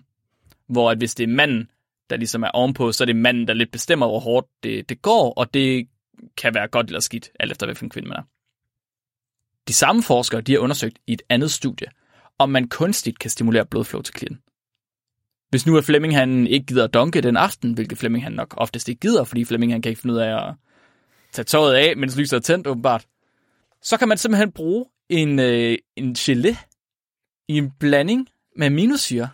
Hvor 0.67 0.91
at 0.91 0.99
hvis 0.99 1.15
det 1.15 1.25
er 1.25 1.29
manden, 1.35 1.71
der 2.11 2.17
ligesom 2.17 2.43
er 2.43 2.51
ovenpå, 2.51 2.93
så 2.93 3.05
er 3.05 3.07
det 3.07 3.17
manden, 3.17 3.49
der 3.49 3.55
lidt 3.55 3.71
bestemmer, 3.71 4.07
hvor 4.07 4.21
hårdt 4.21 4.49
det, 4.63 4.89
det 4.89 5.03
går, 5.03 5.33
og 5.33 5.55
det 5.55 5.89
kan 6.37 6.55
være 6.55 6.69
godt 6.69 6.87
eller 6.87 7.01
skidt, 7.01 7.31
alt 7.41 7.53
efter 7.53 7.67
hvilken 7.67 7.91
kvinde 7.91 8.09
man 8.09 8.19
er. 8.19 8.23
De 9.69 9.73
samme 9.73 10.03
forskere 10.03 10.41
de 10.41 10.53
har 10.53 10.59
undersøgt 10.59 10.99
i 11.07 11.13
et 11.13 11.23
andet 11.29 11.51
studie, 11.51 11.87
om 12.39 12.51
man 12.51 12.69
kunstigt 12.69 13.19
kan 13.19 13.31
stimulere 13.31 13.67
blodflow 13.67 14.03
til 14.03 14.15
klienten. 14.15 14.43
Hvis 15.51 15.67
nu 15.67 15.77
er 15.77 15.81
Flemming 15.81 16.17
han 16.17 16.47
ikke 16.47 16.67
gider 16.67 16.85
at 16.85 16.95
dunke 16.95 17.21
den 17.21 17.37
aften, 17.37 17.73
hvilket 17.73 17.99
Flemming 17.99 18.25
han 18.25 18.33
nok 18.33 18.55
oftest 18.57 18.89
ikke 18.89 19.01
gider, 19.01 19.25
fordi 19.25 19.45
Flemming 19.45 19.73
han 19.73 19.83
kan 19.83 19.91
ikke 19.91 20.01
finde 20.01 20.15
ud 20.15 20.19
af 20.19 20.49
at 20.49 20.55
tage 21.33 21.45
tøjet 21.45 21.75
af, 21.75 21.97
mens 21.97 22.17
lyset 22.17 22.37
er 22.37 22.41
tændt 22.41 22.67
åbenbart, 22.67 23.07
så 23.83 23.97
kan 23.97 24.09
man 24.09 24.19
simpelthen 24.19 24.53
bruge 24.53 24.87
en, 25.09 25.39
øh, 25.39 25.79
en 25.97 26.17
gelé 26.19 26.57
i 27.49 27.59
en 27.59 27.71
blanding 27.71 28.29
med 28.57 28.67
aminosyre. 28.67 29.29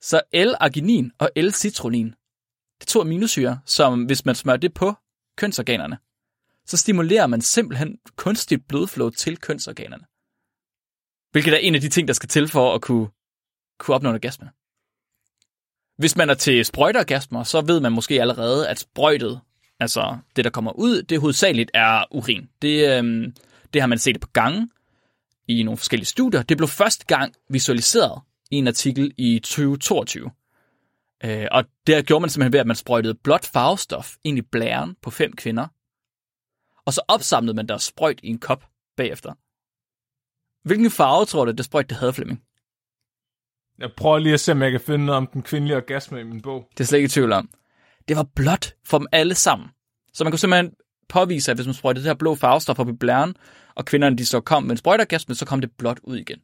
Så 0.00 0.20
L-arginin 0.34 1.12
og 1.18 1.30
L-citronin, 1.36 2.06
det 2.80 2.86
er 2.86 2.86
to 2.86 3.00
aminosyre, 3.00 3.60
som 3.66 4.04
hvis 4.04 4.24
man 4.24 4.34
smører 4.34 4.56
det 4.56 4.74
på 4.74 4.94
kønsorganerne, 5.36 5.98
så 6.66 6.76
stimulerer 6.76 7.26
man 7.26 7.40
simpelthen 7.40 7.98
kunstigt 8.16 8.68
blodflow 8.68 9.10
til 9.10 9.36
kønsorganerne. 9.36 10.04
Hvilket 11.30 11.54
er 11.54 11.58
en 11.58 11.74
af 11.74 11.80
de 11.80 11.88
ting, 11.88 12.08
der 12.08 12.14
skal 12.14 12.28
til 12.28 12.48
for 12.48 12.74
at 12.74 12.82
kunne, 12.82 13.08
kunne 13.78 13.94
opnå 13.94 14.08
en 14.08 14.14
orgasme. 14.14 14.50
Hvis 15.98 16.16
man 16.16 16.30
er 16.30 16.34
til 16.34 16.64
sprøjteorgasmer, 16.64 17.42
så 17.42 17.60
ved 17.60 17.80
man 17.80 17.92
måske 17.92 18.20
allerede, 18.20 18.68
at 18.68 18.78
sprøjtet, 18.78 19.40
altså 19.80 20.18
det, 20.36 20.44
der 20.44 20.50
kommer 20.50 20.72
ud, 20.72 21.02
det 21.02 21.20
hovedsageligt 21.20 21.70
er 21.74 22.04
urin. 22.10 22.48
Det, 22.62 22.98
øhm, 22.98 23.34
det 23.72 23.82
har 23.82 23.86
man 23.86 23.98
set 23.98 24.20
på 24.20 24.28
gange 24.32 24.68
i 25.48 25.62
nogle 25.62 25.78
forskellige 25.78 26.06
studier. 26.06 26.42
Det 26.42 26.56
blev 26.56 26.68
første 26.68 27.04
gang 27.06 27.34
visualiseret 27.50 28.22
i 28.50 28.56
en 28.56 28.68
artikel 28.68 29.12
i 29.18 29.38
2022. 29.38 30.30
Øh, 31.24 31.46
og 31.50 31.64
der 31.86 32.02
gjorde 32.02 32.20
man 32.20 32.30
simpelthen 32.30 32.52
ved, 32.52 32.60
at 32.60 32.66
man 32.66 32.76
sprøjtede 32.76 33.14
blåt 33.14 33.46
farvestof 33.46 34.14
ind 34.24 34.38
i 34.38 34.42
blæren 34.42 34.96
på 35.02 35.10
fem 35.10 35.32
kvinder. 35.32 35.66
Og 36.86 36.92
så 36.92 37.00
opsamlede 37.08 37.54
man 37.56 37.68
deres 37.68 37.82
sprøjt 37.82 38.20
i 38.22 38.28
en 38.28 38.38
kop 38.38 38.64
bagefter. 38.96 39.32
Hvilken 40.68 40.90
farve 40.90 41.24
tror 41.24 41.44
du, 41.44 41.50
det 41.50 41.64
sprøjt, 41.64 41.88
det 41.88 41.96
havde, 41.96 42.12
Flemming? 42.12 42.42
Jeg 43.78 43.90
prøver 43.96 44.18
lige 44.18 44.34
at 44.34 44.40
se, 44.40 44.52
om 44.52 44.62
jeg 44.62 44.70
kan 44.70 44.80
finde 44.80 45.06
noget 45.06 45.16
om 45.16 45.26
den 45.26 45.42
kvindelige 45.42 45.76
orgasme 45.76 46.20
i 46.20 46.24
min 46.24 46.40
bog. 46.40 46.68
Det 46.72 46.80
er 46.80 46.84
slet 46.84 46.98
ikke 46.98 47.06
i 47.06 47.08
tvivl 47.08 47.32
om. 47.32 47.48
Det 48.08 48.16
var 48.16 48.26
blåt 48.34 48.74
for 48.86 48.98
dem 48.98 49.06
alle 49.12 49.34
sammen. 49.34 49.68
Så 50.12 50.24
man 50.24 50.32
kunne 50.32 50.38
simpelthen 50.38 50.72
påvise, 51.08 51.50
at 51.50 51.56
hvis 51.56 51.66
man 51.66 51.74
sprøjtede 51.74 52.04
det 52.04 52.10
her 52.10 52.14
blå 52.14 52.34
farvestof 52.34 52.78
op 52.78 52.88
i 52.88 52.92
blæren, 52.92 53.36
og 53.74 53.84
kvinderne 53.84 54.16
de 54.16 54.26
så 54.26 54.40
kom 54.40 54.62
med 54.62 54.70
en 54.70 54.76
sprøjtergasme, 54.76 55.34
så 55.34 55.46
kom 55.46 55.60
det 55.60 55.70
blåt 55.78 55.98
ud 56.02 56.16
igen. 56.16 56.38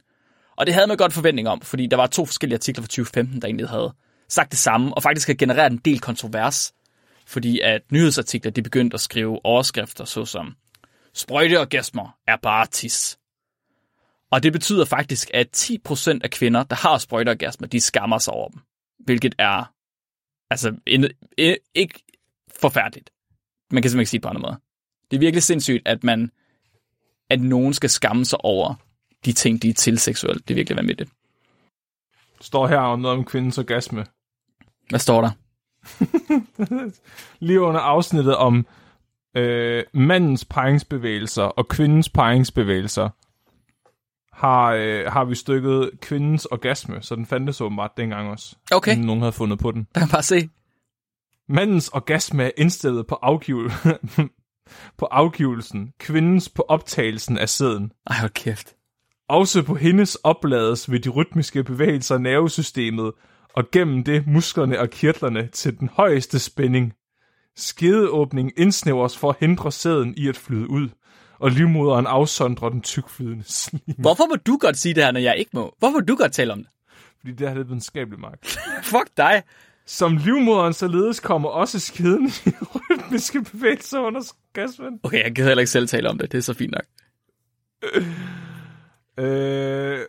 Og 0.57 0.67
det 0.67 0.75
havde 0.75 0.87
man 0.87 0.97
godt 0.97 1.13
forventning 1.13 1.49
om, 1.49 1.61
fordi 1.61 1.87
der 1.87 1.97
var 1.97 2.07
to 2.07 2.27
forskellige 2.27 2.57
artikler 2.57 2.83
fra 2.83 2.89
2015, 2.89 3.41
der 3.41 3.47
egentlig 3.47 3.69
havde 3.69 3.95
sagt 4.29 4.51
det 4.51 4.59
samme, 4.59 4.95
og 4.95 5.03
faktisk 5.03 5.27
har 5.27 5.35
genereret 5.35 5.73
en 5.73 5.79
del 5.79 6.01
kontrovers, 6.01 6.73
fordi 7.27 7.61
at 7.61 7.83
nyhedsartikler 7.93 8.51
de 8.51 8.63
begyndte 8.63 8.95
at 8.95 9.01
skrive 9.01 9.45
overskrifter 9.45 10.05
såsom 10.05 10.55
sprøjteorgasmer 11.15 12.17
er 12.27 12.37
bare 12.43 12.67
tis. 12.67 13.19
Og 14.35 14.43
det 14.43 14.53
betyder 14.53 14.85
faktisk, 14.85 15.31
at 15.35 15.71
10% 15.89 16.19
af 16.25 16.31
kvinder, 16.31 16.63
der 16.63 16.77
har 16.77 16.99
sprøjteorgasmer, 16.99 17.67
de 17.69 17.81
skammer 17.81 18.19
sig 18.19 18.35
over 18.35 18.49
dem. 18.49 18.61
Hvilket 19.05 19.35
er 19.39 19.73
altså 20.51 20.77
en, 20.87 21.11
en, 21.39 21.57
ikke 21.75 22.05
forfærdeligt. 22.61 23.11
Man 23.71 23.83
kan 23.83 23.91
simpelthen 23.91 24.01
ikke 24.01 24.11
sige 24.11 24.19
det 24.19 24.23
på 24.23 24.29
andre 24.29 24.41
måde. 24.41 24.57
Det 25.11 25.17
er 25.17 25.21
virkelig 25.21 25.43
sindssygt, 25.43 25.89
at 25.89 26.05
man 26.05 26.31
at 27.31 27.41
nogen 27.41 27.75
skal 27.75 27.91
skamme 27.91 28.25
sig 28.25 28.45
over 28.45 28.75
de 29.25 29.33
ting, 29.33 29.63
de 29.63 29.69
er 29.69 29.75
til 29.75 29.99
seksuelt. 29.99 30.49
Det 30.49 30.55
er 30.55 30.57
virkelig 30.57 30.77
vanvittigt. 30.77 31.11
Står 32.41 32.67
her 32.67 32.79
om 32.79 33.01
noget 33.01 33.19
om 33.19 33.25
kvindens 33.25 33.59
orgasme. 33.59 34.07
Hvad 34.89 35.01
står 35.01 35.21
der? 35.21 35.31
Lige 37.47 37.61
under 37.61 37.81
afsnittet 37.81 38.37
om 38.37 38.67
øh, 39.37 39.85
mandens 39.93 40.45
paringsbevægelser 40.45 41.43
og 41.43 41.69
kvindens 41.69 42.09
paringsbevægelser, 42.09 43.09
har, 44.35 44.73
øh, 44.73 45.07
har 45.07 45.25
vi 45.25 45.35
stykket 45.35 45.91
kvindens 46.01 46.47
orgasme, 46.47 47.03
så 47.03 47.17
den 47.17 47.27
fandtes 47.27 47.61
åbenbart 47.61 47.91
dengang 47.97 48.31
også. 48.31 48.57
Okay. 48.73 48.93
Inden 48.93 49.07
nogen 49.07 49.21
havde 49.21 49.33
fundet 49.33 49.59
på 49.59 49.71
den. 49.71 49.87
Der 49.95 50.01
kan 50.01 50.09
bare 50.09 50.23
se. 50.23 50.49
Mandens 51.49 51.89
orgasme 51.89 52.45
er 52.45 52.51
indstillet 52.57 53.07
på, 53.07 53.15
afgivel 53.15 53.73
på 54.99 55.05
afgivelsen, 55.05 55.93
kvindens 55.99 56.49
på 56.49 56.65
optagelsen 56.69 57.39
af 57.39 57.49
sæden. 57.49 57.93
Ej, 58.07 58.17
hvor 58.21 58.29
kæft. 58.29 58.75
Også 59.29 59.63
på 59.63 59.75
hendes 59.75 60.15
oplades 60.15 60.91
ved 60.91 61.01
de 61.01 61.09
rytmiske 61.09 61.65
bevægelser 61.65 62.15
af 62.15 62.21
nervesystemet, 62.21 63.13
og 63.57 63.65
gennem 63.73 64.05
det 64.05 64.27
musklerne 64.27 64.81
og 64.81 64.91
kirtlerne 64.91 65.49
til 65.53 65.81
den 65.81 65.91
højeste 65.93 66.39
spænding. 66.39 66.93
Skedeåbning 67.57 68.53
indsnævres 68.57 69.19
for 69.19 69.31
at 69.31 69.37
hindre 69.41 69.73
sæden 69.73 70.15
i 70.17 70.29
at 70.29 70.37
flyde 70.37 70.71
ud, 70.71 70.89
og 71.45 71.51
livmoderen 71.51 72.07
afsondrer 72.07 72.69
den 72.69 72.81
tykflydende 72.81 73.45
slim. 73.47 73.81
Hvorfor 73.99 74.27
må 74.27 74.37
du 74.37 74.59
godt 74.61 74.77
sige 74.77 74.95
det 74.95 75.05
her, 75.05 75.13
når 75.13 75.21
jeg 75.21 75.37
ikke 75.37 75.51
må? 75.55 75.75
Hvorfor 75.79 75.93
må 75.93 76.01
du 76.01 76.17
godt 76.17 76.33
tale 76.33 76.53
om 76.53 76.59
det? 76.59 76.69
Fordi 77.19 77.33
det 77.33 77.49
er 77.49 77.55
det 77.55 77.69
videnskabeligt, 77.69 78.21
Mark. 78.21 78.45
Fuck 78.93 79.09
dig. 79.17 79.43
Som 79.87 80.17
livmoderen 80.17 80.73
således 80.73 81.21
kommer 81.21 81.49
også 81.49 81.81
skeden 81.81 82.27
i 82.47 82.51
rytmiske 82.75 83.43
bevægelser 83.43 83.99
under 83.99 84.33
orgasmen. 84.55 85.01
Okay, 85.03 85.25
jeg 85.25 85.35
kan 85.35 85.45
heller 85.45 85.61
ikke 85.61 85.71
selv 85.71 85.89
tale 85.89 86.11
om 86.11 86.19
det. 86.19 86.33
Det 86.33 86.39
er 86.39 86.43
så 86.43 86.55
fint 86.55 86.73
nok. 86.73 86.85
Øh, 89.19 90.01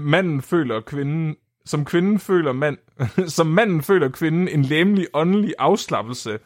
manden 0.00 0.42
føler 0.42 0.80
kvinden, 0.80 1.36
som 1.64 1.84
kvinden 1.84 2.18
føler 2.18 2.52
mand, 2.52 2.78
som 3.36 3.46
manden 3.46 3.82
føler 3.82 4.08
kvinden 4.08 4.48
en 4.48 4.62
læmelig 4.62 5.06
åndelig 5.14 5.54
afslappelse 5.58 6.38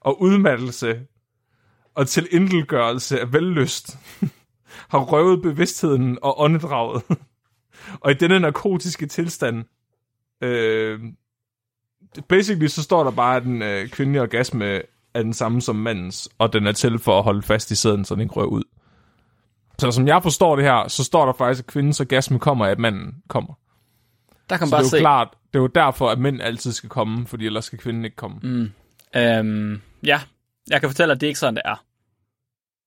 og 0.00 0.22
udmattelse 0.22 1.06
og 2.00 2.08
til 2.08 2.28
indelgørelse 2.30 3.20
af 3.20 3.32
vellyst 3.32 3.98
har 4.92 4.98
røvet 4.98 5.42
bevidstheden 5.42 6.18
og 6.22 6.40
åndedraget. 6.40 7.02
og 8.04 8.10
i 8.10 8.14
denne 8.14 8.40
narkotiske 8.40 9.06
tilstand, 9.06 9.64
øh, 10.40 11.00
basically 12.28 12.66
så 12.66 12.82
står 12.82 13.04
der 13.04 13.10
bare, 13.10 13.36
at 13.36 13.42
den 13.42 13.62
øh, 13.62 13.88
kvindelige 13.88 14.22
orgasme 14.22 14.82
er 15.14 15.22
den 15.22 15.32
samme 15.32 15.62
som 15.62 15.76
mandens, 15.76 16.28
og 16.38 16.52
den 16.52 16.66
er 16.66 16.72
til 16.72 16.98
for 16.98 17.18
at 17.18 17.24
holde 17.24 17.42
fast 17.42 17.70
i 17.70 17.74
sæden, 17.74 18.04
så 18.04 18.14
den 18.14 18.20
ikke 18.22 18.34
rører 18.34 18.46
ud. 18.46 18.62
Så 19.78 19.90
som 19.90 20.08
jeg 20.08 20.22
forstår 20.22 20.56
det 20.56 20.64
her, 20.64 20.88
så 20.88 21.04
står 21.04 21.26
der 21.26 21.32
faktisk, 21.32 21.64
at 21.64 21.72
kvindens 21.72 22.00
orgasme 22.00 22.38
kommer 22.38 22.66
af, 22.66 22.70
at 22.70 22.78
manden 22.78 23.14
kommer. 23.28 23.54
Der 24.50 24.56
kan 24.56 24.60
man 24.60 24.68
Så 24.68 24.70
bare 24.70 24.82
det 24.82 24.86
er 24.86 24.90
se. 24.90 24.96
jo 24.96 25.02
klart, 25.02 25.28
det 25.52 25.58
er 25.58 25.62
jo 25.62 25.66
derfor, 25.66 26.10
at 26.10 26.18
mænd 26.18 26.42
altid 26.42 26.72
skal 26.72 26.88
komme, 26.88 27.26
fordi 27.26 27.46
ellers 27.46 27.64
skal 27.64 27.78
kvinden 27.78 28.04
ikke 28.04 28.16
komme. 28.16 28.38
Mm. 28.42 28.70
Øhm, 29.16 29.80
ja, 30.06 30.20
jeg 30.70 30.80
kan 30.80 30.88
fortælle, 30.90 31.12
at 31.12 31.20
det 31.20 31.26
er 31.26 31.28
ikke 31.28 31.40
sådan, 31.40 31.54
det 31.54 31.62
er. 31.64 31.84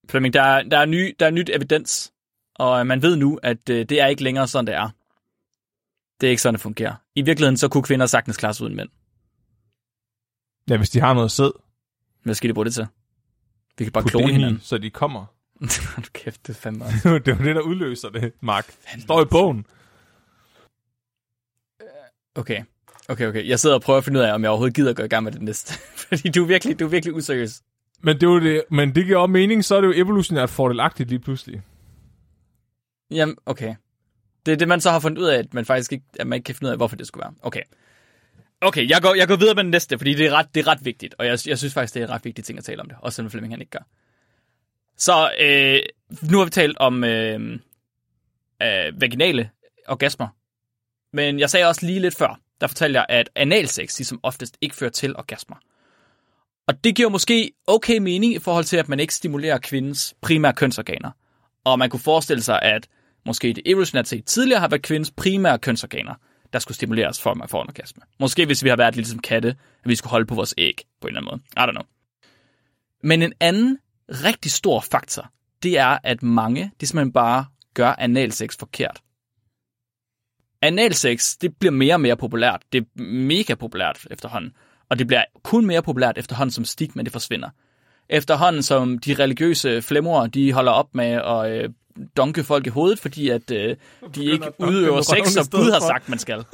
Flemming, 0.10 0.34
der 0.34 0.41
er, 0.41 0.64
der 0.64 0.78
er, 0.78 0.86
ny, 0.86 1.16
der 1.20 1.26
er 1.26 1.32
nyt 1.32 1.49
evidens, 1.54 2.14
og 2.56 2.88
man 2.88 3.01
ved 3.01 3.16
nu, 3.16 3.39
at 3.43 3.70
øh, 3.70 3.86
det 3.89 4.01
er 4.01 4.08
ikke 4.08 4.24
længere 4.24 4.47
sådan, 4.47 4.68
det 4.68 4.76
er. 4.76 4.89
Det 6.22 6.28
er 6.28 6.32
ikke 6.32 6.41
sådan, 6.41 6.54
det 6.54 6.62
fungerer. 6.62 6.95
I 7.16 7.22
virkeligheden, 7.22 7.58
så 7.58 7.68
kunne 7.68 7.84
kvinder 7.84 8.06
sagtens 8.06 8.38
klare 8.38 8.54
sig 8.54 8.64
uden 8.64 8.76
mænd. 8.76 8.89
Ja, 10.70 10.78
hvis 10.78 10.89
de 10.89 10.99
har 10.99 11.14
noget 11.14 11.32
sæd, 11.32 11.51
Hvad 12.24 12.36
skal 12.36 12.49
de 12.49 12.54
bruge 12.54 12.66
det 12.66 12.74
til? 12.74 12.88
Vi 13.78 13.84
kan 13.86 13.91
bare 13.91 14.04
put 14.04 14.12
det 14.12 14.12
klone 14.12 14.24
ind 14.24 14.32
i, 14.32 14.34
hinanden. 14.34 14.62
så 14.62 14.78
de 14.78 14.89
kommer. 14.89 15.26
Hold 15.95 16.14
kæft, 16.14 16.47
det 16.47 16.56
er 16.56 16.60
fandme 16.60 16.86
det 17.04 17.06
er 17.06 17.10
jo 17.12 17.45
det, 17.45 17.56
der 17.56 17.62
udløser 17.62 18.10
det, 18.10 18.34
Mark. 18.41 18.76
Står 18.99 19.22
i 19.22 19.26
bogen. 19.26 19.66
Okay. 22.36 22.64
Okay, 23.10 23.28
okay. 23.28 23.47
Jeg 23.47 23.60
sidder 23.60 23.76
og 23.76 23.82
prøver 23.82 23.97
at 23.97 24.04
finde 24.04 24.20
ud 24.20 24.24
af, 24.26 24.34
om 24.34 24.41
jeg 24.41 24.49
overhovedet 24.49 24.76
gider 24.76 24.89
at 24.89 24.95
gå 24.95 25.04
i 25.04 25.08
gang 25.08 25.24
med 25.24 25.32
det 25.32 25.41
næste. 25.41 25.74
Fordi 26.08 26.30
du 26.30 26.43
er 26.43 26.47
virkelig, 26.47 26.80
du 26.80 26.86
er 26.86 26.89
virkelig 26.89 27.16
useriøs. 27.16 27.62
Men 28.04 28.16
det, 28.16 28.24
er 28.24 28.32
jo 28.32 28.39
det, 28.39 28.64
men 28.70 28.95
det 28.95 29.06
giver 29.06 29.18
også 29.18 29.32
mening, 29.32 29.66
så 29.66 29.76
er 29.76 29.82
det 29.82 29.88
jo 29.88 29.93
evolutionært 29.95 30.49
fordelagtigt 30.49 31.10
lige 31.10 31.20
pludselig. 31.20 31.62
Jamen, 33.12 33.36
okay. 33.45 33.76
Det 34.45 34.51
er 34.51 34.56
det, 34.56 34.68
man 34.68 34.82
så 34.82 34.91
har 34.91 34.99
fundet 34.99 35.22
ud 35.22 35.28
af, 35.28 35.39
at 35.39 35.54
man 35.54 35.66
faktisk 35.66 35.91
ikke, 35.91 36.06
at 36.20 36.28
man 36.28 36.38
ikke 36.38 36.45
kan 36.45 36.56
finde 36.56 36.68
ud 36.68 36.72
af, 36.72 36.78
hvorfor 36.78 36.95
det 36.95 37.08
skulle 37.08 37.24
være. 37.24 37.34
Okay. 37.41 37.62
Okay, 38.62 38.89
jeg 38.89 39.01
går, 39.01 39.16
jeg 39.16 39.28
går 39.28 39.36
videre 39.36 39.56
med 39.56 39.64
den 39.64 39.72
næste, 39.72 39.97
fordi 39.97 40.14
det 40.14 40.26
er 40.26 40.32
ret, 40.32 40.56
det 40.56 40.62
er 40.62 40.68
ret 40.68 40.86
vigtigt. 40.86 41.16
Og 41.18 41.26
jeg, 41.26 41.39
jeg 41.45 41.58
synes 41.58 41.74
faktisk, 41.74 41.93
det 41.93 42.01
er 42.01 42.10
ret 42.10 42.26
vigtige 42.26 42.43
ting 42.43 42.58
at 42.58 42.64
tale 42.64 42.82
om 42.82 42.88
det. 42.88 42.97
Også 43.01 43.16
selvom 43.16 43.32
Flemming 43.32 43.54
han 43.54 43.62
ikke 43.62 43.72
gør. 43.72 43.88
Så 44.97 45.32
øh, 45.39 45.80
nu 46.32 46.38
har 46.38 46.45
vi 46.45 46.51
talt 46.51 46.78
om 46.78 47.04
øh, 47.04 47.60
øh, 48.62 49.01
vaginale 49.01 49.49
orgasmer. 49.88 50.28
Men 51.14 51.39
jeg 51.39 51.49
sagde 51.49 51.68
også 51.68 51.86
lige 51.86 51.99
lidt 51.99 52.16
før, 52.16 52.39
der 52.62 52.68
fortalte 52.68 52.99
jeg, 52.99 53.06
at 53.10 53.30
analsex 53.36 53.97
ligesom 53.99 54.20
oftest 54.24 54.58
ikke 54.62 54.76
fører 54.76 54.91
til 54.91 55.16
orgasmer. 55.16 55.56
Og 56.68 56.84
det 56.84 56.95
giver 56.95 57.09
måske 57.09 57.51
okay 57.68 57.97
mening 57.97 58.34
i 58.34 58.39
forhold 58.39 58.66
til, 58.66 58.78
at 58.78 58.89
man 58.89 58.99
ikke 58.99 59.14
stimulerer 59.14 59.57
kvindens 59.57 60.16
primære 60.22 60.53
kønsorganer. 60.53 61.11
Og 61.64 61.80
man 61.80 61.89
kunne 61.89 61.99
forestille 61.99 62.43
sig, 62.43 62.61
at 62.61 62.88
måske 63.26 63.53
det 63.53 63.64
evolutionært 63.66 64.07
set 64.07 64.26
tidligere 64.26 64.59
har 64.59 64.68
været 64.68 64.82
kvindens 64.82 65.11
primære 65.11 65.59
kønsorganer, 65.59 66.14
der 66.53 66.59
skulle 66.59 66.76
stimuleres 66.76 67.22
for, 67.22 67.32
at 67.32 67.38
man 67.38 67.49
får 67.49 67.61
en 67.61 67.70
orgasme. 67.70 68.01
Måske 68.20 68.45
hvis 68.45 68.64
vi 68.64 68.70
har 68.70 68.76
været 68.76 68.95
lidt 68.95 69.07
som 69.07 69.20
katte, 69.20 69.49
at 69.49 69.89
vi 69.89 69.95
skulle 69.95 70.11
holde 70.11 70.26
på 70.26 70.36
vores 70.36 70.53
æg 70.57 70.82
på 71.01 71.07
en 71.07 71.18
eller 71.18 71.22
anden 71.22 71.41
måde. 71.55 71.66
I 71.66 71.70
don't 71.70 71.72
know. 71.72 71.84
Men 73.03 73.22
en 73.22 73.34
anden 73.39 73.78
rigtig 74.09 74.51
stor 74.51 74.80
faktor, 74.80 75.32
det 75.64 75.78
er, 75.78 75.97
at 76.03 76.24
mange, 76.24 76.72
de 76.82 76.88
simpelthen 76.88 77.14
bare 77.14 77.45
gør 77.74 77.95
analsex 77.97 78.57
forkert. 78.57 79.01
Analsex, 80.61 81.38
det 81.41 81.57
bliver 81.57 81.72
mere 81.72 81.93
og 81.93 82.01
mere 82.01 82.18
populært. 82.18 82.61
Det 82.74 82.82
er 82.82 83.01
mega 83.03 83.55
populært 83.55 84.07
efterhånden. 84.11 84.53
Og 84.94 85.00
det 85.00 85.08
bliver 85.08 85.24
kun 85.44 85.66
mere 85.66 85.82
populært 85.82 86.18
efterhånden, 86.18 86.52
som 86.52 86.66
stigma 86.66 87.04
det 87.04 87.12
forsvinder. 87.12 87.50
Efterhånden, 88.10 88.64
som 88.64 89.00
de 89.00 89.14
religiøse 89.14 89.82
flemmer, 89.82 90.28
de 90.28 90.54
holder 90.54 90.72
op 90.72 90.96
med 90.96 91.06
at 91.06 91.52
øh, 91.52 91.70
donke 92.18 92.44
folk 92.44 92.68
i 92.68 92.70
hovedet, 92.70 93.00
fordi 93.00 93.30
at 93.30 93.52
øh, 93.52 93.76
de 94.16 94.26
ikke 94.26 94.52
udøver 94.60 95.02
sex, 95.02 95.28
som 95.28 95.48
Gud 95.48 95.72
har 95.72 95.80
sagt, 95.80 96.10
man 96.10 96.20
skal. 96.20 96.46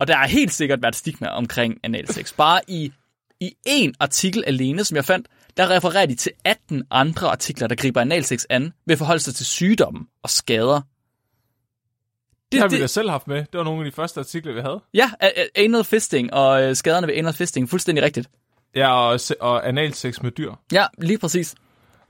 Og 0.00 0.08
der 0.08 0.16
har 0.16 0.26
helt 0.26 0.52
sikkert 0.52 0.82
været 0.82 0.96
stigma 0.96 1.28
omkring 1.28 1.78
analsex. 1.82 2.32
Bare 2.32 2.60
i, 2.68 2.92
i 3.40 3.52
én 3.68 3.92
artikel 4.00 4.44
alene, 4.46 4.84
som 4.84 4.96
jeg 4.96 5.04
fandt, 5.04 5.28
der 5.56 5.70
refererer 5.70 6.06
de 6.06 6.14
til 6.14 6.32
18 6.44 6.84
andre 6.90 7.28
artikler, 7.28 7.68
der 7.68 7.74
griber 7.74 8.00
analsex 8.00 8.44
an 8.50 8.72
ved 8.86 9.18
sig 9.18 9.34
til 9.34 9.46
sygdommen 9.46 10.06
og 10.22 10.30
skader. 10.30 10.80
Det 12.52 12.60
har 12.60 12.68
vi 12.68 12.80
da 12.80 12.86
selv 12.86 13.10
haft 13.10 13.26
med. 13.26 13.36
Det 13.36 13.58
var 13.58 13.64
nogle 13.64 13.80
af 13.80 13.84
de 13.90 13.94
første 13.94 14.20
artikler, 14.20 14.52
vi 14.52 14.60
havde. 14.60 14.80
Ja, 14.94 15.10
anal 15.54 15.84
fisting 15.84 16.34
og 16.34 16.62
øh, 16.62 16.76
skaderne 16.76 17.06
ved 17.06 17.14
anal 17.14 17.32
fisting, 17.32 17.68
fuldstændig 17.68 18.04
rigtigt. 18.04 18.30
Ja, 18.74 18.92
og, 18.94 19.20
og 19.40 19.68
analsex 19.68 20.22
med 20.22 20.30
dyr. 20.30 20.52
Ja, 20.72 20.86
lige 20.98 21.18
præcis. 21.18 21.54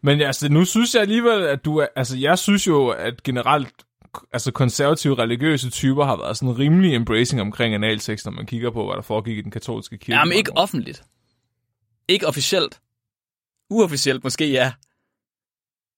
Men 0.02 0.20
altså, 0.20 0.48
nu 0.48 0.64
synes 0.64 0.94
jeg 0.94 1.02
alligevel, 1.02 1.42
at 1.42 1.64
du 1.64 1.76
er... 1.76 1.86
Altså, 1.96 2.18
jeg 2.18 2.38
synes 2.38 2.66
jo, 2.66 2.88
at 2.88 3.22
generelt 3.22 3.74
altså 4.32 4.52
konservative 4.52 5.18
religiøse 5.18 5.70
typer 5.70 6.04
har 6.04 6.16
været 6.16 6.36
sådan 6.36 6.58
rimelig 6.58 6.94
embracing 6.94 7.40
omkring 7.40 7.74
analsex, 7.74 8.24
når 8.24 8.32
man 8.32 8.46
kigger 8.46 8.70
på, 8.70 8.86
hvad 8.86 8.96
der 8.96 9.02
foregik 9.02 9.38
i 9.38 9.40
den 9.40 9.50
katolske 9.50 9.98
kirke. 9.98 10.18
Jamen 10.18 10.32
ikke 10.32 10.52
offentligt. 10.56 11.02
Ikke 12.08 12.26
officielt. 12.26 12.80
Uofficielt 13.70 14.24
måske, 14.24 14.50
ja. 14.50 14.72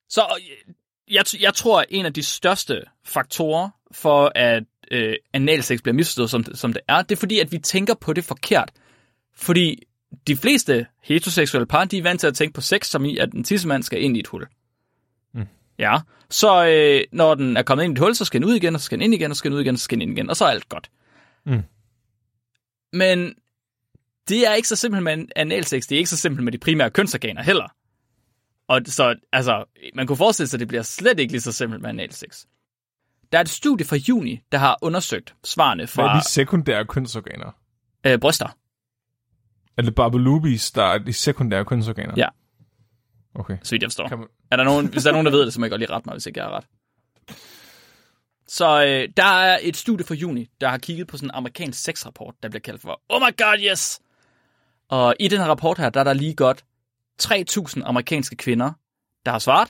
Så 0.08 0.20
øh, 0.20 0.74
jeg, 1.12 1.24
jeg 1.40 1.54
tror, 1.54 1.80
at 1.80 1.86
en 1.88 2.06
af 2.06 2.12
de 2.12 2.22
største 2.22 2.82
faktorer 3.04 3.70
for, 3.92 4.32
at 4.34 4.62
øh, 4.90 5.14
analsex 5.32 5.82
bliver 5.82 5.94
misforstået, 5.94 6.30
som, 6.30 6.44
det- 6.44 6.58
som 6.58 6.72
det 6.72 6.82
er, 6.88 7.02
det 7.02 7.12
er 7.12 7.20
fordi, 7.20 7.38
at 7.40 7.52
vi 7.52 7.58
tænker 7.58 7.94
på 7.94 8.12
det 8.12 8.24
forkert. 8.24 8.70
Fordi 9.36 9.82
de 10.26 10.36
fleste 10.36 10.86
heteroseksuelle 11.02 11.66
par, 11.66 11.84
de 11.84 11.98
er 11.98 12.02
vant 12.02 12.20
til 12.20 12.26
at 12.26 12.34
tænke 12.34 12.54
på 12.54 12.60
sex, 12.60 12.86
som 12.86 13.04
i, 13.04 13.18
at 13.18 13.32
en 13.32 13.44
tissemand 13.44 13.82
skal 13.82 14.02
ind 14.02 14.16
i 14.16 14.20
et 14.20 14.26
hul. 14.26 14.46
Mm. 15.34 15.46
Ja, 15.78 15.98
så 16.30 16.66
øh, 16.66 17.04
når 17.12 17.34
den 17.34 17.56
er 17.56 17.62
kommet 17.62 17.84
ind 17.84 17.92
i 17.92 17.94
et 17.94 17.98
hul, 17.98 18.14
så 18.14 18.24
skal 18.24 18.40
den 18.40 18.48
ud 18.48 18.54
igen, 18.54 18.74
og 18.74 18.80
så 18.80 18.84
skal 18.84 18.98
den 18.98 19.04
ind 19.04 19.14
igen, 19.14 19.30
og 19.30 19.36
så 19.36 19.38
skal 19.38 19.50
den 19.50 19.56
ud 19.56 19.62
igen, 19.62 19.74
og 19.74 19.78
så 19.78 19.84
skal 19.84 19.96
den 19.96 20.02
ind 20.08 20.18
igen, 20.18 20.30
og 20.30 20.36
så 20.36 20.44
er 20.44 20.48
alt 20.48 20.68
godt. 20.68 20.90
Mm. 21.46 21.62
Men 22.92 23.18
det 23.28 23.34
det 24.28 24.46
er 24.46 24.54
ikke 24.54 24.68
så 24.68 24.76
simpelt 24.76 25.02
med 25.02 25.24
analsex. 25.36 25.82
Det 25.86 25.92
er 25.92 25.98
ikke 25.98 26.10
så 26.10 26.16
simpelt 26.16 26.44
med 26.44 26.52
de 26.52 26.58
primære 26.58 26.90
kønsorganer 26.90 27.42
heller. 27.42 27.74
Og 28.68 28.80
så, 28.86 29.14
altså, 29.32 29.64
man 29.94 30.06
kunne 30.06 30.16
forestille 30.16 30.48
sig, 30.48 30.56
at 30.56 30.60
det 30.60 30.68
bliver 30.68 30.82
slet 30.82 31.18
ikke 31.20 31.32
lige 31.32 31.40
så 31.40 31.52
simpelt 31.52 31.82
med 31.82 31.90
analsex. 31.90 32.44
Der 33.32 33.38
er 33.38 33.42
et 33.42 33.48
studie 33.48 33.86
fra 33.86 33.96
juni, 33.96 34.40
der 34.52 34.58
har 34.58 34.78
undersøgt 34.82 35.34
svarene 35.44 35.88
Hvad 35.94 36.04
er 36.04 36.08
fra 36.08 36.18
de 36.18 36.28
sekundære 36.28 36.84
kønsorganer? 36.84 37.50
øh, 38.06 38.18
bryster. 38.18 38.56
Er 39.76 39.82
det 39.82 39.94
Barbalubis, 39.94 40.70
der 40.70 40.84
er 40.84 40.98
de 40.98 41.12
sekundære 41.12 41.64
kønsorganer? 41.64 42.14
Ja. 42.16 42.28
Okay. 43.34 43.56
så 43.62 43.70
vidt 43.70 43.82
jeg 43.82 43.88
forstår. 43.88 44.08
Kan 44.08 44.18
man... 44.18 44.28
Er 44.50 44.56
der 44.56 44.64
nogen, 44.64 44.86
hvis 44.86 45.02
der 45.02 45.10
er 45.10 45.12
nogen, 45.12 45.26
der 45.26 45.32
ved 45.32 45.44
det, 45.44 45.52
så 45.52 45.60
må 45.60 45.66
jeg 45.66 45.70
godt 45.70 45.78
lige 45.78 45.90
rette 45.90 46.08
mig, 46.08 46.14
hvis 46.14 46.26
ikke 46.26 46.40
jeg 46.40 46.48
har 46.48 46.56
ret. 46.56 46.64
Så 48.46 48.84
øh, 48.84 49.08
der 49.16 49.24
er 49.24 49.58
et 49.62 49.76
studie 49.76 50.06
fra 50.06 50.14
juni, 50.14 50.50
der 50.60 50.68
har 50.68 50.78
kigget 50.78 51.06
på 51.06 51.16
sådan 51.16 51.26
en 51.26 51.34
amerikansk 51.34 51.82
sexrapport, 51.82 52.34
der 52.42 52.48
bliver 52.48 52.60
kaldt 52.60 52.80
for 52.80 53.00
Oh 53.08 53.20
my 53.20 53.36
god, 53.36 53.58
yes! 53.70 54.00
Og 54.88 55.14
i 55.20 55.28
den 55.28 55.40
her 55.40 55.46
rapport 55.46 55.78
her, 55.78 55.90
der 55.90 56.00
er 56.00 56.04
der 56.04 56.12
lige 56.12 56.34
godt 56.34 56.64
3.000 57.22 57.82
amerikanske 57.84 58.36
kvinder, 58.36 58.72
der 59.26 59.32
har 59.32 59.38
svaret. 59.38 59.68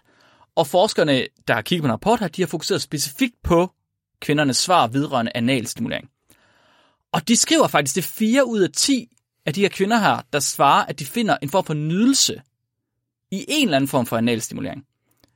Og 0.54 0.66
forskerne, 0.66 1.26
der 1.48 1.54
har 1.54 1.62
kigget 1.62 1.82
på 1.82 1.86
en 1.86 1.92
rapport 1.92 2.20
her, 2.20 2.28
de 2.28 2.42
har 2.42 2.46
fokuseret 2.46 2.82
specifikt 2.82 3.34
på 3.42 3.72
kvindernes 4.20 4.56
svar 4.56 4.86
vedrørende 4.86 5.32
analstimulering. 5.34 6.08
Og 7.12 7.28
de 7.28 7.36
skriver 7.36 7.66
faktisk, 7.66 7.96
det 7.96 8.02
er 8.02 8.08
4 8.08 8.46
ud 8.46 8.60
af 8.60 8.68
10 8.76 9.08
af 9.46 9.54
de 9.54 9.60
her 9.60 9.68
kvinder 9.68 9.98
her, 9.98 10.22
der 10.32 10.40
svarer, 10.40 10.84
at 10.84 10.98
de 10.98 11.04
finder 11.04 11.36
en 11.42 11.50
form 11.50 11.64
for 11.64 11.74
nydelse 11.74 12.42
i 13.30 13.44
en 13.48 13.68
eller 13.68 13.76
anden 13.76 13.88
form 13.88 14.06
for 14.06 14.16
analstimulering. 14.16 14.86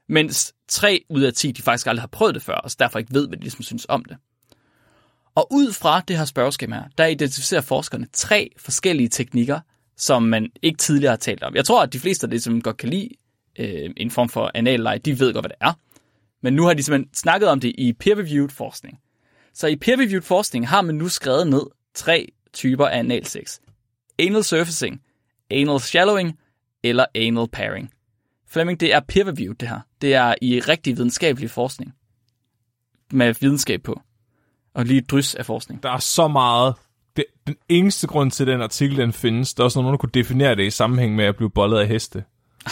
Mens 0.09 0.55
3 0.69 1.05
ud 1.09 1.23
af 1.23 1.33
10, 1.33 1.53
de 1.53 1.63
faktisk 1.63 1.87
aldrig 1.87 2.03
har 2.03 2.09
prøvet 2.09 2.35
det 2.35 2.43
før, 2.43 2.55
og 2.55 2.71
så 2.71 2.77
derfor 2.81 2.99
ikke 2.99 3.15
ved, 3.15 3.29
hvad 3.29 3.39
de 3.39 3.43
ligesom 3.43 3.63
synes 3.63 3.87
om 3.89 4.05
det. 4.05 4.17
Og 5.35 5.53
ud 5.53 5.73
fra 5.73 6.01
det 6.01 6.19
her 6.19 6.25
spørgeskema 6.25 6.77
her, 6.77 6.85
der 6.99 7.07
identificerer 7.07 7.61
forskerne 7.61 8.07
tre 8.13 8.51
forskellige 8.59 9.09
teknikker, 9.09 9.61
som 9.97 10.23
man 10.23 10.51
ikke 10.63 10.79
tidligere 10.79 11.11
har 11.11 11.17
talt 11.17 11.43
om. 11.43 11.55
Jeg 11.55 11.65
tror, 11.65 11.83
at 11.83 11.93
de 11.93 12.01
fleste 12.01 12.25
af 12.25 12.31
det, 12.31 12.43
som 12.43 12.53
ligesom 12.53 12.63
godt 12.63 12.77
kan 12.77 12.89
lide 12.89 13.09
øh, 13.59 13.91
en 13.97 14.11
form 14.11 14.29
for 14.29 14.51
analleje, 14.55 14.99
de 14.99 15.21
ved 15.21 15.33
godt, 15.33 15.43
hvad 15.43 15.49
det 15.51 15.57
er. 15.61 15.73
Men 16.43 16.55
nu 16.55 16.65
har 16.65 16.75
de 16.75 16.83
simpelthen 16.83 17.15
snakket 17.15 17.49
om 17.49 17.61
det 17.61 17.75
i 17.79 17.93
peer-reviewed 17.93 18.49
forskning. 18.49 18.99
Så 19.55 19.67
i 19.67 19.77
peer-reviewed 19.77 20.23
forskning 20.23 20.69
har 20.69 20.83
man 20.83 20.95
nu 20.95 21.09
skrevet 21.09 21.47
ned 21.47 21.63
tre 21.95 22.33
typer 22.53 22.87
af 22.87 22.99
analsex. 22.99 23.59
Anal 24.19 24.45
surfacing, 24.45 25.03
anal 25.51 25.81
shallowing 25.81 26.39
eller 26.83 27.07
anal 27.15 27.49
pairing. 27.49 27.91
Fleming, 28.49 28.81
det 28.81 28.95
er 28.95 29.01
peer-reviewed 29.01 29.55
det 29.61 29.69
her. 29.69 29.81
Det 30.01 30.15
er 30.15 30.35
i 30.43 30.61
rigtig 30.61 30.97
videnskabelig 30.97 31.51
forskning. 31.51 31.95
Med 33.13 33.35
videnskab 33.41 33.83
på. 33.83 34.01
Og 34.75 34.85
lige 34.85 34.99
et 34.99 35.11
drys 35.11 35.35
af 35.35 35.47
forskning. 35.47 35.83
Der 35.83 35.91
er 35.91 35.99
så 35.99 36.29
meget... 36.29 36.75
Det, 37.17 37.25
den 37.47 37.57
eneste 37.69 38.07
grund 38.07 38.31
til, 38.31 38.45
at 38.45 38.49
den 38.49 38.63
artikel 38.63 38.97
den 38.97 39.13
findes, 39.13 39.55
der 39.55 39.63
er 39.63 39.65
også 39.65 39.79
nogen, 39.79 39.93
der 39.93 39.99
kunne 39.99 40.11
definere 40.15 40.55
det 40.55 40.67
i 40.67 40.71
sammenhæng 40.71 41.15
med 41.17 41.25
at 41.25 41.37
blive 41.37 41.51
bollet 41.51 41.79
af 41.79 41.89
heste. 41.89 42.25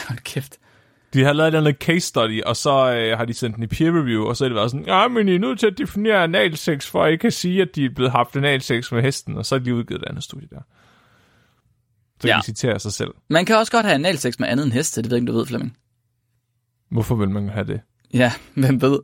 Hold 0.08 0.18
kæft. 0.18 0.58
De 1.14 1.24
har 1.24 1.32
lavet 1.32 1.48
et 1.48 1.56
eller 1.56 1.68
andet 1.70 1.82
case 1.82 2.00
study, 2.06 2.42
og 2.42 2.56
så 2.56 2.94
øh, 2.94 3.18
har 3.18 3.24
de 3.24 3.34
sendt 3.34 3.56
den 3.56 3.64
i 3.64 3.66
peer 3.66 3.88
review, 4.00 4.24
og 4.24 4.36
så 4.36 4.44
er 4.44 4.48
det 4.48 4.56
været 4.56 4.70
sådan, 4.70 4.86
ja, 4.86 5.08
men 5.08 5.28
I 5.28 5.34
er 5.34 5.38
nødt 5.38 5.58
til 5.58 5.66
at 5.66 5.78
definere 5.78 6.22
analsex, 6.22 6.86
for 6.86 7.04
at 7.04 7.12
I 7.12 7.16
kan 7.16 7.30
sige, 7.32 7.62
at 7.62 7.68
de 7.74 7.84
er 7.84 7.90
blevet 7.94 8.12
haft 8.12 8.36
analsex 8.36 8.92
med 8.92 9.02
hesten, 9.02 9.36
og 9.36 9.46
så 9.46 9.54
har 9.58 9.64
de 9.64 9.74
udgivet 9.74 10.02
et 10.02 10.08
andet 10.08 10.24
studie 10.24 10.48
der. 10.50 10.60
Så 12.20 12.28
Ja. 12.28 12.36
de 12.40 12.44
citerer 12.44 12.78
sig 12.78 12.92
selv. 12.92 13.10
Man 13.30 13.44
kan 13.44 13.56
også 13.56 13.72
godt 13.72 13.86
have 13.86 13.94
analsex 13.94 14.38
med 14.38 14.48
andet 14.48 14.64
end 14.64 14.72
heste, 14.72 15.02
det 15.02 15.10
ved 15.10 15.16
jeg 15.16 15.22
ikke, 15.22 15.32
du 15.32 15.38
ved, 15.38 15.46
Flemming. 15.46 15.76
Hvorfor 16.90 17.14
vil 17.14 17.30
man 17.30 17.48
have 17.48 17.66
det? 17.66 17.80
Ja, 18.14 18.32
hvem 18.54 18.82
ved? 18.82 18.98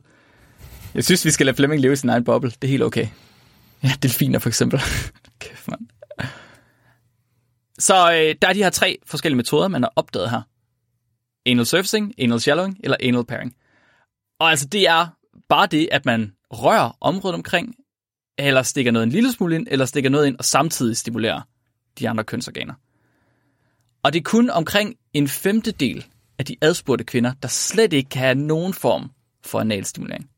Jeg 0.95 1.03
synes, 1.05 1.25
vi 1.25 1.31
skal 1.31 1.45
lade 1.45 1.55
Flemming 1.57 1.81
leve 1.81 1.93
i 1.93 1.95
sin 1.95 2.09
egen 2.09 2.23
boble. 2.23 2.49
Det 2.49 2.63
er 2.63 2.67
helt 2.71 2.83
okay. 2.83 3.07
Ja, 3.83 3.91
delfiner 4.03 4.39
for 4.39 4.49
eksempel. 4.49 4.79
Kæft, 5.41 5.67
mand. 5.67 5.87
Så 7.79 8.11
øh, 8.13 8.35
der 8.41 8.47
er 8.47 8.53
de 8.53 8.63
her 8.63 8.69
tre 8.69 8.97
forskellige 9.05 9.37
metoder, 9.37 9.67
man 9.67 9.83
har 9.83 9.93
opdaget 9.95 10.29
her. 10.29 10.41
Anal 11.45 11.65
surfacing, 11.65 12.13
anal 12.17 12.39
shallowing 12.39 12.77
eller 12.83 12.97
anal 12.99 13.25
pairing. 13.25 13.55
Og 14.39 14.49
altså, 14.49 14.67
det 14.67 14.87
er 14.87 15.07
bare 15.49 15.67
det, 15.67 15.89
at 15.91 16.05
man 16.05 16.33
rører 16.51 16.97
området 17.01 17.35
omkring, 17.35 17.75
eller 18.37 18.63
stikker 18.63 18.91
noget 18.91 19.03
en 19.03 19.11
lille 19.11 19.31
smule 19.31 19.55
ind, 19.55 19.67
eller 19.71 19.85
stikker 19.85 20.09
noget 20.09 20.27
ind 20.27 20.37
og 20.37 20.45
samtidig 20.45 20.97
stimulerer 20.97 21.41
de 21.99 22.09
andre 22.09 22.23
kønsorganer. 22.23 22.73
Og 24.03 24.13
det 24.13 24.19
er 24.19 24.23
kun 24.23 24.49
omkring 24.49 24.95
en 25.13 25.27
femtedel 25.27 26.05
af 26.39 26.45
de 26.45 26.55
adspurgte 26.61 27.03
kvinder, 27.03 27.33
der 27.41 27.47
slet 27.47 27.93
ikke 27.93 28.09
kan 28.09 28.21
have 28.21 28.35
nogen 28.35 28.73
form 28.73 29.11
for 29.43 29.59
analstimulering. 29.59 30.30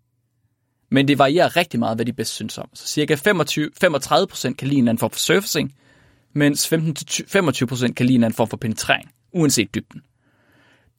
Men 0.93 1.07
det 1.07 1.17
varierer 1.17 1.55
rigtig 1.55 1.79
meget, 1.79 1.97
hvad 1.97 2.05
de 2.05 2.13
bedst 2.13 2.33
synes 2.33 2.57
om. 2.57 2.69
Så 2.73 2.87
cirka 2.87 3.15
25, 3.15 3.71
35% 3.83 4.53
kan 4.53 4.67
lide 4.67 4.79
en 4.79 4.87
anden 4.87 4.97
form 4.97 5.11
for 5.11 5.19
surfacing, 5.19 5.75
mens 6.33 6.73
15-25% 6.73 7.93
kan 7.93 8.05
lide 8.05 8.15
en 8.15 8.23
anden 8.23 8.35
form 8.35 8.47
for 8.47 8.57
penetrering, 8.57 9.11
uanset 9.31 9.75
dybden. 9.75 10.01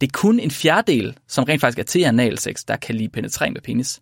Det 0.00 0.06
er 0.06 0.10
kun 0.12 0.40
en 0.40 0.50
fjerdedel, 0.50 1.16
som 1.28 1.44
rent 1.44 1.60
faktisk 1.60 1.78
er 1.78 1.82
til 1.82 2.04
analsex, 2.04 2.64
der 2.64 2.76
kan 2.76 2.94
lide 2.94 3.08
penetrering 3.08 3.52
med 3.52 3.60
penis. 3.60 4.00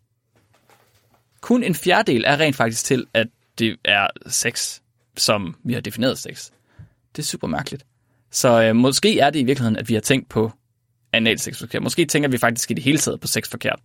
Kun 1.41 1.63
en 1.63 1.75
fjerdedel 1.75 2.25
er 2.27 2.41
rent 2.41 2.57
faktisk 2.57 2.85
til, 2.85 3.07
at 3.15 3.27
det 3.59 3.77
er 3.85 4.07
sex, 4.27 4.81
som 5.17 5.55
vi 5.65 5.73
har 5.73 5.81
defineret 5.81 6.19
sex. 6.19 6.51
Det 7.17 7.23
er 7.23 7.27
super 7.27 7.49
mærkeligt. 7.49 7.87
Så 8.31 8.63
øh, 8.63 8.77
måske 8.77 9.19
er 9.19 9.31
det 9.31 9.41
i 9.41 9.45
virkeligheden, 9.45 9.77
at 9.77 9.89
vi 9.89 9.95
har 9.95 10.01
tænkt 10.01 10.29
på 10.29 10.53
analsex 11.13 11.59
forkert. 11.59 11.83
Måske 11.83 12.05
tænker 12.05 12.29
vi 12.29 12.39
faktisk 12.39 12.71
i 12.71 12.75
det 12.75 12.83
hele 12.83 12.99
taget 12.99 13.21
på 13.21 13.27
sex 13.27 13.51
forkert. 13.51 13.81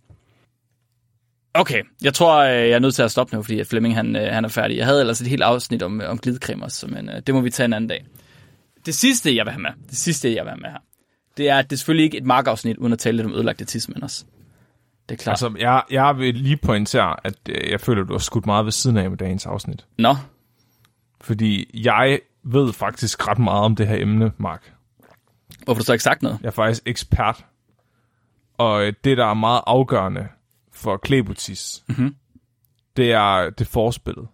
Okay, 1.58 1.82
jeg 2.02 2.14
tror, 2.14 2.38
øh, 2.42 2.50
jeg 2.50 2.70
er 2.70 2.78
nødt 2.78 2.94
til 2.94 3.02
at 3.02 3.10
stoppe 3.10 3.36
nu, 3.36 3.42
fordi 3.42 3.60
at 3.60 3.66
Flemming 3.66 3.94
han, 3.94 4.16
øh, 4.16 4.32
han 4.32 4.44
er 4.44 4.48
færdig. 4.48 4.76
Jeg 4.76 4.86
havde 4.86 5.00
ellers 5.00 5.20
et 5.20 5.26
helt 5.26 5.42
afsnit 5.42 5.82
om, 5.82 6.00
øh, 6.00 6.10
om 6.10 6.18
glidecreme 6.18 6.64
også, 6.64 6.86
men 6.86 7.10
det 7.26 7.34
må 7.34 7.40
vi 7.40 7.50
tage 7.50 7.64
en 7.64 7.72
anden 7.72 7.88
dag. 7.88 8.06
Det 8.86 8.94
sidste, 8.94 9.36
jeg 9.36 9.44
vil 9.44 9.52
have 9.52 9.62
med, 9.62 9.70
det 9.90 9.98
sidste, 9.98 10.34
jeg 10.34 10.44
vil 10.44 10.50
have 10.50 10.60
med 10.60 10.70
her, 10.70 10.78
det 11.36 11.48
er, 11.48 11.58
at 11.58 11.70
det 11.70 11.76
er 11.76 11.78
selvfølgelig 11.78 12.04
ikke 12.04 12.18
et 12.18 12.24
markafsnit, 12.24 12.76
uden 12.76 12.92
at 12.92 12.98
tale 12.98 13.16
lidt 13.16 13.26
om 13.26 13.32
ødelagte 13.32 13.64
tidsmænd 13.64 14.02
også. 14.02 14.24
Det 15.08 15.14
er 15.14 15.18
klart. 15.18 15.32
Altså, 15.32 15.54
jeg, 15.58 15.82
jeg 15.90 16.18
vil 16.18 16.34
lige 16.34 16.56
pointere, 16.56 17.16
at 17.26 17.34
jeg 17.70 17.80
føler, 17.80 18.02
at 18.02 18.08
du 18.08 18.14
har 18.14 18.18
skudt 18.18 18.46
meget 18.46 18.64
ved 18.64 18.72
siden 18.72 18.96
af 18.96 19.10
med 19.10 19.18
dagens 19.18 19.46
afsnit. 19.46 19.86
Nå, 19.98 20.16
Fordi 21.20 21.80
jeg 21.84 22.20
ved 22.42 22.72
faktisk 22.72 23.28
ret 23.28 23.38
meget 23.38 23.64
om 23.64 23.76
det 23.76 23.86
her 23.86 24.02
emne, 24.02 24.32
Mark. 24.38 24.72
hvorfor 25.64 25.80
du 25.80 25.84
så 25.84 25.92
ikke 25.92 26.02
sagt 26.02 26.22
noget? 26.22 26.38
Jeg 26.42 26.48
er 26.48 26.52
faktisk 26.52 26.82
ekspert. 26.86 27.44
Og 28.58 28.92
det, 29.04 29.16
der 29.16 29.26
er 29.26 29.34
meget 29.34 29.60
afgørende 29.66 30.28
for 30.78 30.96
Klebutis, 30.96 31.84
Mhm. 31.88 32.14
det 32.96 33.12
er 33.12 33.50
det 33.50 33.66
forspillet. 33.66 34.28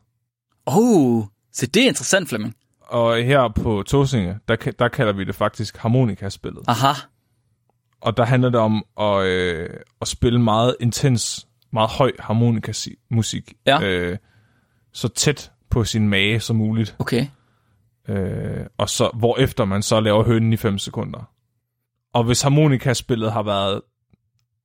Oh, 0.66 1.24
så 1.52 1.66
det 1.66 1.82
er 1.82 1.86
interessant, 1.88 2.28
Flemming. 2.28 2.54
Og 2.80 3.16
her 3.16 3.48
på 3.48 3.82
Tåsinge, 3.86 4.38
der, 4.48 4.56
der 4.78 4.88
kalder 4.88 5.12
vi 5.12 5.24
det 5.24 5.34
faktisk 5.34 5.76
harmonikaspillet. 5.76 6.64
Aha, 6.68 6.92
Og 8.00 8.16
der 8.16 8.24
handler 8.24 8.50
det 8.50 8.60
om 8.60 8.84
at, 9.00 9.26
øh, 9.26 9.70
at 10.00 10.08
spille 10.08 10.40
meget 10.42 10.76
intens, 10.80 11.46
meget 11.72 11.90
høj 11.90 12.12
harmonikamusik. 12.18 13.52
Ja. 13.66 13.82
Øh, 13.82 14.18
så 14.92 15.08
tæt 15.08 15.52
på 15.70 15.84
sin 15.84 16.08
mage 16.08 16.40
som 16.40 16.56
muligt. 16.56 16.96
okay. 16.98 17.26
Øh, 18.08 18.66
og 18.78 18.88
så, 18.88 19.10
hvorefter 19.14 19.64
man 19.64 19.82
så 19.82 20.00
laver 20.00 20.24
hønnen 20.24 20.52
i 20.52 20.56
5 20.56 20.78
sekunder. 20.78 21.30
Og 22.12 22.24
hvis 22.24 22.42
harmonikaspillet 22.42 23.32
har 23.32 23.42
været 23.42 23.80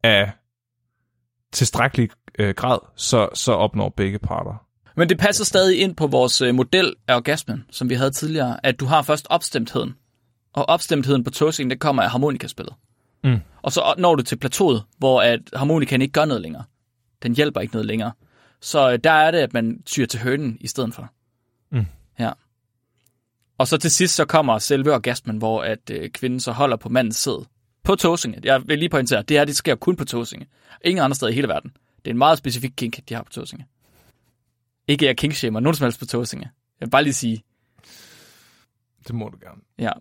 af 0.03 0.31
tilstrækkelig 1.51 2.09
øh, 2.39 2.53
grad, 2.55 2.79
så, 2.95 3.29
så 3.33 3.51
opnår 3.51 3.89
begge 3.89 4.19
parter. 4.19 4.65
Men 4.95 5.09
det 5.09 5.17
passer 5.17 5.45
stadig 5.45 5.79
ind 5.79 5.95
på 5.95 6.07
vores 6.07 6.41
øh, 6.41 6.55
model 6.55 6.95
af 7.07 7.15
orgasmen, 7.15 7.65
som 7.71 7.89
vi 7.89 7.95
havde 7.95 8.11
tidligere, 8.11 8.65
at 8.65 8.79
du 8.79 8.85
har 8.85 9.01
først 9.01 9.27
opstemtheden. 9.29 9.95
Og 10.53 10.69
opstemtheden 10.69 11.23
på 11.23 11.29
tåsingen, 11.29 11.71
det 11.71 11.79
kommer 11.79 12.03
af 12.03 12.09
harmonikaspillet. 12.09 12.73
Mm. 13.23 13.39
Og 13.61 13.71
så 13.71 13.93
når 13.97 14.15
du 14.15 14.23
til 14.23 14.35
plateauet, 14.35 14.83
hvor 14.97 15.21
at 15.21 15.39
harmonikaen 15.53 16.01
ikke 16.01 16.11
gør 16.11 16.25
noget 16.25 16.41
længere. 16.41 16.63
Den 17.23 17.35
hjælper 17.35 17.61
ikke 17.61 17.73
noget 17.73 17.85
længere. 17.85 18.11
Så 18.61 18.91
øh, 18.91 18.99
der 19.03 19.11
er 19.11 19.31
det, 19.31 19.37
at 19.37 19.53
man 19.53 19.81
tyr 19.85 20.05
til 20.05 20.19
hønen 20.19 20.57
i 20.61 20.67
stedet 20.67 20.93
for. 20.93 21.09
Mm. 21.71 21.85
Ja. 22.19 22.31
Og 23.57 23.67
så 23.67 23.77
til 23.77 23.91
sidst 23.91 24.15
så 24.15 24.25
kommer 24.25 24.57
selve 24.57 24.93
orgasmen, 24.93 25.37
hvor 25.37 25.63
at 25.63 25.89
øh, 25.91 26.09
kvinden 26.09 26.39
så 26.39 26.51
holder 26.51 26.77
på 26.77 26.89
mandens 26.89 27.17
sæd. 27.17 27.45
På 27.83 27.95
tåsinge. 27.95 28.39
Jeg 28.43 28.67
vil 28.67 28.79
lige 28.79 28.89
pointere, 28.89 29.21
det 29.21 29.37
her 29.37 29.45
det 29.45 29.55
sker 29.55 29.75
kun 29.75 29.95
på 29.95 30.05
tåsinge. 30.05 30.47
Ingen 30.85 31.03
andre 31.03 31.15
steder 31.15 31.31
i 31.31 31.35
hele 31.35 31.47
verden. 31.47 31.71
Det 31.97 32.07
er 32.07 32.11
en 32.11 32.17
meget 32.17 32.37
specifik 32.37 32.71
kink, 32.77 33.09
de 33.09 33.13
har 33.13 33.23
på 33.23 33.31
tåsinge. 33.31 33.65
Ikke 34.87 35.05
jeg 35.05 35.17
kinkshamer 35.17 35.59
nogen 35.59 35.75
som 35.75 35.85
helst 35.85 35.99
på 35.99 36.05
tåsinge. 36.05 36.45
Jeg 36.79 36.85
vil 36.85 36.89
bare 36.91 37.03
lige 37.03 37.13
sige, 37.13 37.43
Det 39.07 39.15
må 39.15 39.29
du 39.29 39.37
gerne. 39.41 39.61
ja. 39.77 39.91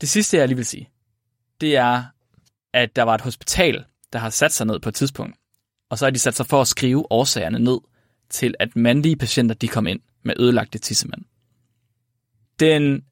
Det 0.00 0.08
sidste, 0.08 0.36
jeg 0.36 0.48
lige 0.48 0.56
vil 0.56 0.66
sige, 0.66 0.90
det 1.60 1.76
er, 1.76 2.04
at 2.72 2.96
der 2.96 3.02
var 3.02 3.14
et 3.14 3.20
hospital, 3.20 3.84
der 4.12 4.18
har 4.18 4.30
sat 4.30 4.52
sig 4.52 4.66
ned 4.66 4.80
på 4.80 4.88
et 4.88 4.94
tidspunkt, 4.94 5.36
og 5.90 5.98
så 5.98 6.04
har 6.06 6.10
de 6.10 6.18
sat 6.18 6.34
sig 6.34 6.46
for 6.46 6.60
at 6.60 6.68
skrive 6.68 7.12
årsagerne 7.12 7.58
ned 7.58 7.78
til, 8.30 8.54
at 8.58 8.76
mandlige 8.76 9.16
patienter, 9.16 9.54
de 9.54 9.68
kom 9.68 9.86
ind 9.86 10.00
med 10.22 10.34
ødelagte 10.38 10.78
tissemænd. 10.78 11.24
Den 12.60 13.04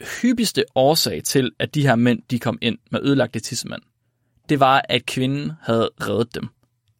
hyppigste 0.00 0.64
årsag 0.74 1.24
til, 1.24 1.52
at 1.58 1.74
de 1.74 1.82
her 1.82 1.96
mænd, 1.96 2.22
de 2.30 2.38
kom 2.38 2.58
ind 2.60 2.78
med 2.90 3.00
ødelagte 3.02 3.40
tissemænd, 3.40 3.82
det 4.48 4.60
var, 4.60 4.82
at 4.88 5.06
kvinden 5.06 5.52
havde 5.62 5.90
reddet 6.00 6.34
dem, 6.34 6.48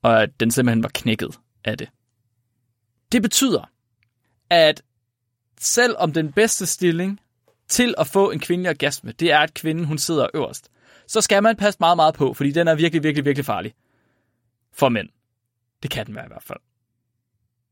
og 0.03 0.23
at 0.23 0.41
den 0.41 0.51
simpelthen 0.51 0.83
var 0.83 0.91
knækket 0.95 1.39
af 1.65 1.79
det. 1.79 1.89
Det 3.13 3.23
betyder, 3.23 3.71
at 4.51 4.83
selv 5.61 5.95
om 5.99 6.13
den 6.13 6.33
bedste 6.33 6.67
stilling 6.67 7.21
til 7.69 7.95
at 7.99 8.07
få 8.07 8.31
en 8.31 8.41
kvindelig 8.41 8.71
orgasme, 8.71 9.13
det 9.13 9.33
er, 9.33 9.39
at 9.39 9.55
kvinden 9.55 9.85
hun 9.85 9.99
sidder 9.99 10.27
øverst, 10.35 10.71
så 11.07 11.21
skal 11.21 11.43
man 11.43 11.57
passe 11.57 11.77
meget, 11.81 11.97
meget 11.97 12.15
på, 12.15 12.35
fordi 12.35 12.51
den 12.51 12.69
er 12.69 12.75
virkelig, 12.75 13.03
virkelig, 13.03 13.25
virkelig 13.25 13.45
farlig 13.45 13.75
for 14.73 14.89
mænd. 14.89 15.09
Det 15.83 15.91
kan 15.91 16.07
den 16.07 16.15
være 16.15 16.25
i 16.25 16.29
hvert 16.29 16.43
fald. 16.43 16.59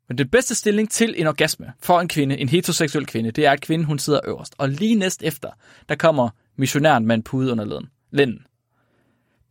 Men 0.09 0.19
den 0.19 0.29
bedste 0.29 0.55
stilling 0.55 0.91
til 0.91 1.15
en 1.17 1.27
orgasme 1.27 1.73
for 1.81 2.01
en 2.01 2.09
kvinde, 2.09 2.39
en 2.39 2.49
heteroseksuel 2.49 3.07
kvinde, 3.07 3.31
det 3.31 3.47
er, 3.47 3.53
at 3.53 3.61
kvinden 3.61 3.87
hun 3.87 3.99
sidder 3.99 4.21
øverst. 4.25 4.55
Og 4.59 4.69
lige 4.69 4.95
næst 4.95 5.23
efter, 5.23 5.51
der 5.89 5.95
kommer 5.95 6.29
missionæren 6.57 7.07
med 7.07 7.15
en 7.15 7.23
pude 7.23 7.53
under 7.53 7.65
lænden. 7.65 7.91
lænden. 8.11 8.47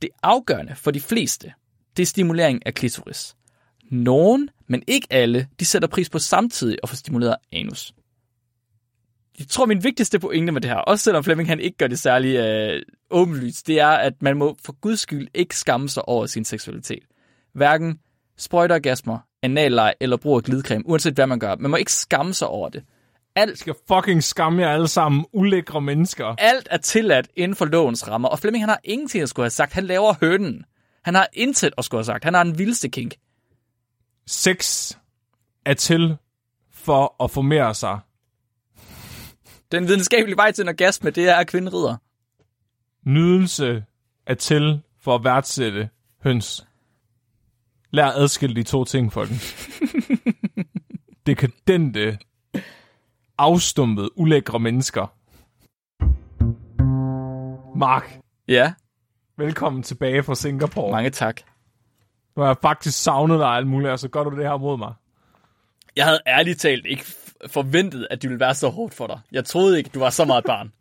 Det 0.02 0.10
afgørende 0.24 0.76
for 0.76 0.92
de 0.92 1.00
fleste, 1.00 1.54
det 1.98 2.04
er 2.04 2.08
stimulering 2.08 2.66
af 2.66 2.74
klitoris. 2.74 3.36
Nogen, 3.92 4.50
men 4.68 4.84
ikke 4.88 5.08
alle, 5.10 5.48
de 5.60 5.66
sætter 5.66 5.88
pris 5.88 6.10
på 6.10 6.20
samtidig 6.20 6.78
at 6.84 6.90
få 6.90 6.96
stimuleret 6.96 7.36
anus. 7.52 7.94
Jeg 9.40 9.48
tror, 9.48 9.66
min 9.66 9.84
vigtigste 9.84 10.20
pointe 10.20 10.52
med 10.52 10.62
det 10.62 10.70
her, 10.70 10.78
også 10.78 11.04
selvom 11.04 11.24
Flemming 11.24 11.50
han 11.50 11.60
ikke 11.60 11.78
gør 11.78 11.88
det 11.88 12.00
særlig 12.00 12.36
øh, 12.36 12.82
åbenlyst, 13.10 13.68
det 13.68 13.80
er, 13.80 13.88
at 13.88 14.22
man 14.22 14.38
må 14.38 14.58
for 14.66 14.74
guds 14.82 15.00
skyld 15.00 15.28
ikke 15.34 15.58
skamme 15.58 15.90
sig 15.90 16.08
over 16.08 16.26
sin 16.26 16.46
seksualitet. 16.46 17.04
Hverken 17.54 18.00
sprøjteorgasmer, 18.38 19.20
analleg 19.44 19.94
eller 20.00 20.18
brug 20.18 20.36
af 20.38 20.44
glidecreme, 20.44 20.84
uanset 20.88 21.14
hvad 21.14 21.28
man 21.28 21.40
gør. 21.40 21.56
Man 21.56 21.72
må 21.72 21.78
ikke 21.78 21.94
skamme 21.94 22.34
sig 22.34 22.48
over 22.48 22.70
det. 22.70 22.84
Alt, 23.36 23.60
skal 23.60 23.76
fucking 23.88 24.24
skamme 24.24 24.62
jer 24.62 24.70
alle 24.70 24.88
sammen, 24.88 25.26
ulækre 25.34 25.82
mennesker. 25.82 26.36
Alt 26.38 26.68
er 26.72 26.78
tilladt 26.78 27.28
inden 27.36 27.56
for 27.56 27.66
lovens 27.66 28.08
rammer, 28.08 28.30
og 28.30 28.40
Flemming 28.40 28.62
han 28.62 28.70
har 28.70 28.80
ingenting 28.84 29.22
at 29.22 29.30
skulle 29.30 29.44
have 29.44 29.50
sagt. 29.50 29.74
Han 29.74 29.84
laver 29.84 30.14
hønen. 30.22 30.66
Han 31.04 31.16
har 31.16 31.28
intet 31.34 31.74
at 31.78 31.86
skulle 31.86 32.00
have 32.00 32.06
sagt. 32.06 32.24
Han 32.24 32.34
har 32.34 32.42
en 32.42 32.58
vildeste 32.58 32.90
kink. 32.90 33.16
Sex 34.28 34.92
er 35.66 35.74
til 35.74 36.18
for 36.74 37.24
at 37.24 37.32
formere 37.32 37.74
sig. 37.74 38.00
Den 39.72 39.88
videnskabelige 39.88 40.38
vej 40.38 40.52
til 40.52 40.62
en 40.62 40.70
orgasme, 40.70 41.10
det 41.10 41.30
er, 41.30 41.36
at 41.36 41.48
kvinden 41.48 41.74
rider. 41.74 41.96
Nydelse 43.10 43.84
er 44.26 44.34
til 44.34 44.82
for 45.02 45.16
at 45.16 45.24
værdsætte 45.24 45.90
høns. 46.24 46.67
Lær 47.98 48.06
at 48.06 48.16
adskille 48.22 48.56
de 48.56 48.64
to 48.64 48.84
ting, 48.84 49.14
folkens. 49.14 49.70
Dekadente, 51.28 52.18
afstumpede, 53.38 54.18
ulækre 54.18 54.60
mennesker. 54.60 55.14
Mark, 57.78 58.20
Ja, 58.48 58.74
velkommen 59.38 59.84
tilbage 59.84 60.24
fra 60.24 60.36
Singapore. 60.36 60.92
mange 60.92 61.10
tak. 61.10 61.42
Nu 62.36 62.42
har 62.42 62.50
jeg 62.50 62.58
faktisk 62.62 63.04
savnet 63.04 63.40
dig 63.40 63.48
alt 63.48 63.68
muligt, 63.68 63.92
og 63.92 64.00
så 64.00 64.08
gør 64.08 64.24
du 64.24 64.38
det 64.38 64.46
her 64.46 64.58
mod 64.58 64.78
mig. 64.78 64.94
Jeg 65.96 66.06
havde 66.06 66.20
ærligt 66.28 66.60
talt 66.60 66.86
ikke 66.86 67.06
forventet, 67.48 68.08
at 68.12 68.22
det 68.22 68.30
ville 68.30 68.40
være 68.40 68.56
så 68.56 68.70
hårdt 68.70 68.94
for 68.94 69.08
dig. 69.08 69.20
Jeg 69.32 69.46
troede 69.46 69.78
ikke, 69.78 69.90
du 69.94 70.00
var 70.00 70.10
så 70.10 70.26
meget 70.26 70.44
barn. 70.44 70.72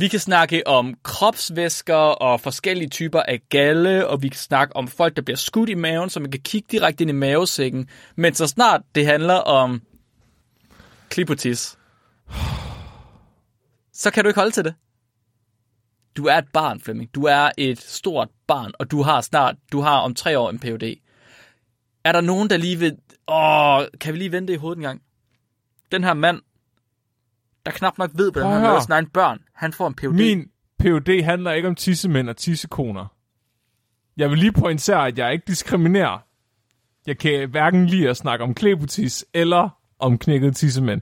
Vi 0.00 0.08
kan 0.08 0.20
snakke 0.20 0.66
om 0.66 0.94
kropsvæsker 1.02 1.94
og 1.94 2.40
forskellige 2.40 2.88
typer 2.88 3.22
af 3.22 3.40
galle, 3.48 4.06
og 4.06 4.22
vi 4.22 4.28
kan 4.28 4.38
snakke 4.38 4.76
om 4.76 4.88
folk, 4.88 5.16
der 5.16 5.22
bliver 5.22 5.36
skudt 5.36 5.68
i 5.68 5.74
maven, 5.74 6.10
så 6.10 6.20
man 6.20 6.30
kan 6.30 6.40
kigge 6.40 6.68
direkte 6.70 7.02
ind 7.04 7.10
i 7.10 7.14
mavesækken. 7.14 7.88
Men 8.16 8.34
så 8.34 8.46
snart 8.46 8.82
det 8.94 9.06
handler 9.06 9.34
om 9.34 9.82
klipotis, 11.08 11.78
så 13.92 14.10
kan 14.10 14.24
du 14.24 14.28
ikke 14.28 14.40
holde 14.40 14.50
til 14.50 14.64
det. 14.64 14.74
Du 16.16 16.26
er 16.26 16.34
et 16.34 16.48
barn, 16.52 16.80
Flemming. 16.80 17.14
Du 17.14 17.24
er 17.24 17.50
et 17.58 17.80
stort 17.80 18.28
barn, 18.46 18.72
og 18.78 18.90
du 18.90 19.02
har 19.02 19.20
snart, 19.20 19.56
du 19.72 19.80
har 19.80 19.98
om 19.98 20.14
tre 20.14 20.38
år 20.38 20.50
en 20.50 20.58
PhD. 20.58 20.94
Er 22.04 22.12
der 22.12 22.20
nogen, 22.20 22.50
der 22.50 22.56
lige 22.56 22.78
vil... 22.78 22.96
Åh, 23.28 23.82
kan 24.00 24.12
vi 24.14 24.18
lige 24.18 24.32
vente 24.32 24.52
i 24.52 24.56
hovedet 24.56 24.76
en 24.76 24.82
gang? 24.82 25.02
Den 25.92 26.04
her 26.04 26.14
mand, 26.14 26.40
der 27.70 27.78
knap 27.78 27.98
nok 27.98 28.10
ved, 28.14 28.32
hvordan 28.32 28.52
han 28.52 28.62
laver 28.62 28.80
sin 28.80 28.92
egen 28.92 29.06
børn, 29.06 29.38
han 29.54 29.72
får 29.72 29.86
en 29.86 29.94
PhD. 29.94 30.08
Min 30.08 30.50
PhD 30.78 31.22
handler 31.22 31.52
ikke 31.52 31.68
om 31.68 31.74
tissemænd 31.74 32.28
og 32.28 32.36
tissekoner. 32.36 33.06
Jeg 34.16 34.30
vil 34.30 34.38
lige 34.38 34.52
pointere, 34.52 35.06
at 35.06 35.18
jeg 35.18 35.32
ikke 35.32 35.44
diskriminerer. 35.46 36.18
Jeg 37.06 37.18
kan 37.18 37.50
hverken 37.50 37.86
lide 37.86 38.08
at 38.08 38.16
snakke 38.16 38.44
om 38.44 38.54
klebutis 38.54 39.24
eller 39.34 39.68
om 39.98 40.18
knækkede 40.18 40.52
tissemænd. 40.52 41.00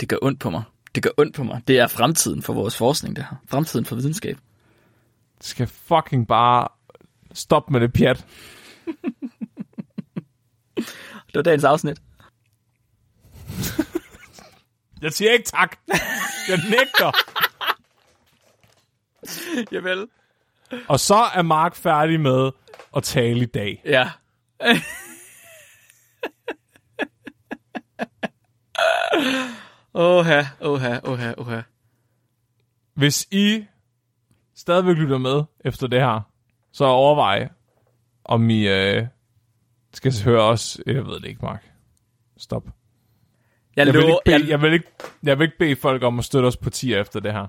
Det 0.00 0.08
gør 0.08 0.16
ondt 0.22 0.40
på 0.40 0.50
mig. 0.50 0.62
Det 0.94 1.02
gør 1.02 1.10
ondt 1.18 1.36
på 1.36 1.44
mig. 1.44 1.62
Det 1.68 1.78
er 1.78 1.86
fremtiden 1.86 2.42
for 2.42 2.52
vores 2.52 2.76
forskning, 2.76 3.16
det 3.16 3.24
her. 3.30 3.36
Fremtiden 3.46 3.84
for 3.84 3.96
videnskab. 3.96 4.38
Det 5.38 5.46
skal 5.46 5.66
fucking 5.66 6.28
bare 6.28 6.68
stoppe 7.32 7.72
med 7.72 7.80
det 7.80 7.92
pjat. 7.92 8.26
Det 11.26 11.34
var 11.34 11.42
dagens 11.42 11.64
afsnit. 11.64 12.02
Jeg 15.02 15.12
siger 15.12 15.32
ikke 15.32 15.44
tak. 15.44 15.76
Jeg 16.48 16.58
nægter. 16.70 17.12
Javel. 19.72 20.08
Og 20.88 21.00
så 21.00 21.14
er 21.34 21.42
Mark 21.42 21.74
færdig 21.74 22.20
med 22.20 22.50
at 22.96 23.02
tale 23.02 23.40
i 23.40 23.46
dag. 23.46 23.82
Ja. 23.84 24.10
Åha, 29.94 30.42
åha, 30.60 30.98
åha, 31.04 31.34
åha. 31.38 31.60
Hvis 32.94 33.28
I 33.30 33.64
stadigvæk 34.54 34.96
lytter 34.96 35.18
med 35.18 35.44
efter 35.64 35.86
det 35.86 36.00
her, 36.00 36.20
så 36.72 36.84
overvej, 36.84 37.48
om 38.24 38.50
I 38.50 38.68
øh, 38.68 39.06
skal 39.92 40.12
høre 40.24 40.42
os. 40.42 40.80
Jeg 40.86 41.06
ved 41.06 41.20
det 41.20 41.24
ikke, 41.24 41.44
Mark. 41.44 41.72
Stop. 42.36 42.64
Jeg, 43.78 43.86
Jeg 43.86 43.94
vil, 43.94 44.02
lover, 44.02 44.10
ikke 44.12 44.20
bede, 44.24 44.40
jeg, 44.40 44.48
jeg, 44.48 44.62
vil 44.62 44.72
ikke, 44.72 44.86
jeg 45.22 45.38
vil 45.38 45.44
ikke 45.44 45.58
bede 45.58 45.76
folk 45.76 46.02
om 46.02 46.18
at 46.18 46.24
støtte 46.24 46.46
os 46.46 46.56
på 46.56 46.70
tier 46.70 47.00
efter 47.00 47.20
det 47.20 47.32
her. 47.32 47.46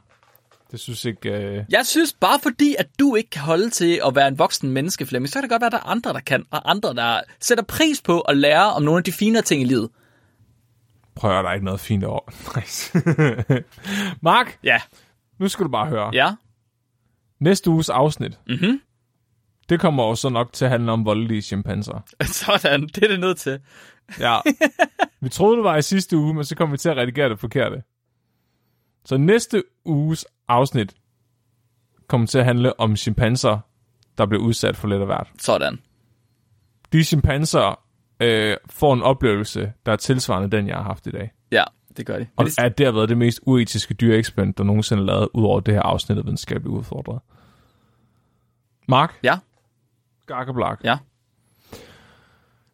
Det 0.72 0.80
synes 0.80 1.06
ikke... 1.06 1.30
Øh... 1.30 1.64
jeg 1.70 1.86
synes 1.86 2.14
bare 2.14 2.40
fordi, 2.44 2.76
at 2.80 2.88
du 3.00 3.16
ikke 3.16 3.30
kan 3.30 3.42
holde 3.42 3.70
til 3.70 4.02
at 4.08 4.16
være 4.16 4.28
en 4.28 4.40
voksen 4.40 4.72
menneske, 4.72 5.06
Flemming, 5.06 5.30
så 5.30 5.34
kan 5.34 5.42
det 5.44 5.50
godt 5.50 5.62
være, 5.62 5.68
at 5.68 5.72
der 5.72 5.78
er 5.78 5.88
andre, 5.92 6.14
der 6.14 6.20
kan, 6.20 6.46
og 6.52 6.72
andre, 6.72 6.94
der 6.96 7.22
sætter 7.42 7.64
pris 7.64 8.02
på 8.02 8.20
at 8.22 8.38
lære 8.38 8.74
om 8.74 8.82
nogle 8.84 8.98
af 8.98 9.04
de 9.04 9.12
finere 9.12 9.42
ting 9.42 9.62
i 9.62 9.66
livet. 9.66 9.90
Prøv 11.16 11.38
at 11.38 11.44
der 11.44 11.50
er 11.50 11.54
ikke 11.54 11.66
noget 11.66 11.80
fint 11.80 12.04
over. 12.04 12.20
Nice. 12.60 12.98
Mark, 14.22 14.58
Ja. 14.64 14.82
nu 15.40 15.48
skal 15.48 15.64
du 15.66 15.70
bare 15.70 15.86
høre. 15.88 16.10
Ja. 16.14 16.32
Næste 17.42 17.70
uges 17.70 17.90
afsnit, 17.90 18.40
Mhm. 18.48 18.82
Det 19.70 19.80
kommer 19.80 20.04
jo 20.04 20.16
så 20.16 20.30
nok 20.30 20.54
til 20.54 20.66
at 20.66 20.72
handle 20.72 20.92
om 20.92 21.06
voldelige 21.06 21.42
chimpanser. 21.42 22.00
Sådan, 22.26 22.88
det 22.88 23.04
er 23.04 23.08
det 23.08 23.20
nødt 23.20 23.38
til. 23.38 23.60
Ja. 24.20 24.40
vi 25.22 25.30
troede, 25.30 25.56
det 25.58 25.64
var 25.64 25.78
i 25.78 25.82
sidste 25.82 26.18
uge, 26.18 26.34
men 26.34 26.44
så 26.44 26.56
kom 26.56 26.72
vi 26.72 26.78
til 26.78 26.90
at 26.90 26.98
redigere 26.98 27.30
det 27.30 27.40
forkerte. 27.40 27.84
Så 29.06 29.18
næste 29.18 29.64
uges 29.86 30.26
afsnit 30.48 30.96
kommer 32.08 32.28
til 32.28 32.40
at 32.40 32.46
handle 32.46 32.80
om 32.80 32.96
chimpanser, 32.96 33.60
der 34.18 34.26
bliver 34.26 34.44
udsat 34.44 34.78
for 34.78 34.88
lidt 34.88 35.00
af 35.00 35.06
hvert. 35.06 35.28
Sådan. 35.40 35.80
De 36.94 37.04
chimpanser 37.04 37.80
øh, 38.20 38.58
får 38.70 38.94
en 38.94 39.02
oplevelse, 39.02 39.74
der 39.86 39.92
er 39.92 39.96
tilsvarende 39.96 40.58
den, 40.58 40.68
jeg 40.68 40.76
har 40.76 40.84
haft 40.84 41.08
i 41.08 41.12
dag. 41.12 41.32
Ja, 41.52 41.64
det 41.98 42.06
gør 42.06 42.20
de. 42.20 42.28
Og 42.36 42.46
det, 42.46 42.60
at 42.60 42.78
det 42.78 42.86
har 42.86 42.94
været 42.94 43.10
det 43.10 43.18
mest 43.18 43.40
uetiske 43.46 43.94
dyreeksperiment, 43.94 44.58
der 44.58 44.64
nogensinde 44.64 45.02
er 45.02 45.06
lavet, 45.06 45.28
ud 45.34 45.44
over 45.44 45.60
det 45.60 45.74
her 45.74 45.82
afsnit 45.82 46.18
af 46.18 46.24
videnskabeligt 46.24 46.78
udfordret. 46.78 47.20
Mark? 48.88 49.20
Ja. 49.24 49.38
Gakkeblak. 50.30 50.80
Ja. 50.84 50.98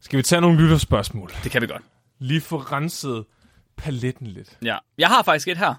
Skal 0.02 0.18
vi 0.18 0.24
tage 0.24 0.42
nogle 0.42 0.58
lytterspørgsmål? 0.58 1.32
det 1.44 1.52
kan 1.52 1.62
vi 1.62 1.68
godt. 1.68 1.82
Lige 2.20 2.42
få 2.42 2.58
renset 2.58 3.26
paletten 3.78 4.28
lidt. 4.28 4.58
Ja. 4.64 4.78
Jeg 4.98 5.08
har 5.08 5.24
faktisk 5.24 5.48
et 5.48 5.58
her. 5.58 5.74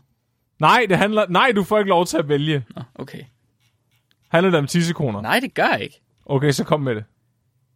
Nej, 0.61 0.87
det 0.89 0.99
handler... 0.99 1.27
Nej, 1.29 1.53
du 1.57 1.64
får 1.64 1.79
ikke 1.79 1.89
lov 1.89 2.07
til 2.07 2.16
at 2.16 2.29
vælge. 2.29 2.64
Nå, 2.77 2.83
okay. 2.95 3.22
Handler 4.29 4.51
det 4.51 4.59
om 4.59 4.66
tissekoner? 4.66 5.20
Nej, 5.20 5.41
det 5.41 5.55
gør 5.55 5.66
jeg 5.66 5.81
ikke. 5.83 6.01
Okay, 6.27 6.53
så 6.53 6.64
kom 6.64 6.81
med 6.81 6.95
det. 6.95 7.05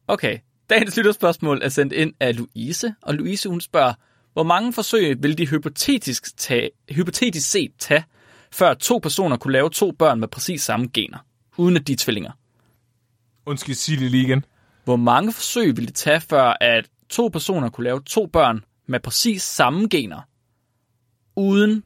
Okay. 0.09 0.39
Dagens 0.71 0.97
lytterspørgsmål 0.97 1.61
er 1.63 1.69
sendt 1.69 1.93
ind 1.93 2.13
af 2.21 2.37
Louise, 2.37 2.95
og 3.03 3.15
Louise 3.15 3.49
hun 3.49 3.61
spørger, 3.61 3.93
hvor 4.33 4.43
mange 4.43 4.73
forsøg 4.73 5.23
vil 5.23 5.39
de 5.39 5.47
hypotetisk, 5.47 6.37
tage, 6.37 6.71
hypotetisk 6.91 7.51
set 7.51 7.71
tage, 7.79 8.05
før 8.53 8.75
to 8.75 8.99
personer 8.99 9.37
kunne 9.37 9.53
lave 9.53 9.71
to 9.71 9.93
børn 9.93 10.21
med 10.21 10.29
præcis 10.29 10.63
samme 10.63 10.89
gener, 10.95 11.19
uden 11.57 11.77
at 11.77 11.87
de 11.87 11.93
er 11.93 11.97
tvillinger? 11.97 12.33
Undskyld, 13.51 13.75
sig 13.75 13.99
det 13.99 14.11
lige 14.11 14.25
igen. 14.25 14.45
Hvor 14.85 14.97
mange 14.97 15.33
forsøg 15.33 15.77
vil 15.77 15.87
det 15.87 15.95
tage, 15.95 16.21
før 16.21 16.57
at 16.61 16.89
to 17.09 17.29
personer 17.29 17.69
kunne 17.71 17.85
lave 17.85 18.01
to 18.01 18.27
børn 18.27 18.65
med 18.87 19.01
præcis 19.01 19.43
samme 19.43 19.89
gener, 19.89 20.21
uden 21.37 21.85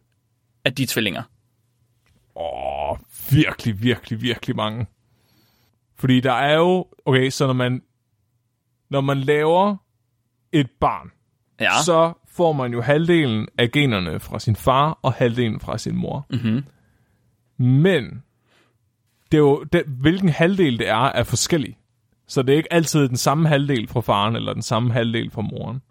at 0.65 0.79
de 0.79 0.83
er 0.83 0.87
tvillinger? 0.87 1.23
Åh, 2.37 2.99
virkelig, 3.31 3.83
virkelig, 3.83 4.21
virkelig 4.23 4.57
mange. 4.57 4.87
Fordi 5.97 6.21
der 6.21 6.33
er 6.33 6.57
jo... 6.57 6.87
Okay, 7.05 7.31
så 7.31 7.47
når 7.47 7.55
man... 7.55 7.83
Når 8.91 9.01
man 9.01 9.19
laver 9.19 9.77
et 10.53 10.71
barn, 10.81 11.11
Ja. 11.61 11.83
så 11.85 12.12
får 12.29 12.53
man 12.53 12.73
jo 12.73 12.83
halvdelen 12.83 13.49
af 13.59 13.71
generne 13.71 14.21
fra 14.21 14.39
sin 14.39 14.57
far 14.57 14.99
og 15.03 15.12
halvdelen 15.12 15.61
fra 15.61 15.79
sin 15.79 15.97
mor. 15.97 16.27
Mm-hmm. 16.31 16.65
Men 17.65 18.24
det 19.33 19.39
er 19.39 19.43
jo, 19.43 19.64
det, 19.64 19.83
hvilken 19.87 20.29
halvdel 20.29 20.79
det 20.79 20.89
er, 20.89 21.05
er 21.12 21.22
forskellig. 21.22 21.79
Så 22.27 22.43
det 22.43 22.53
er 22.53 22.57
ikke 22.57 22.72
altid 22.72 23.09
den 23.09 23.16
samme 23.16 23.49
halvdel 23.49 23.89
fra 23.89 24.01
faren 24.01 24.37
eller 24.37 24.53
den 24.53 24.62
samme 24.62 24.93
halvdel 24.93 25.31
fra 25.31 25.43
moren. 25.43 25.83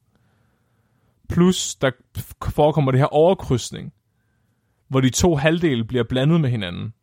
plus 1.30 1.76
der 1.76 1.92
forekommer 2.50 2.92
det 2.92 3.00
her 3.00 3.14
overkrydsning, 3.14 3.94
hvor 4.88 5.02
de 5.02 5.10
to 5.10 5.36
halvdele 5.36 5.84
bliver 5.84 6.04
blandet 6.04 6.42
med 6.42 6.50
hinanden. 6.50 6.94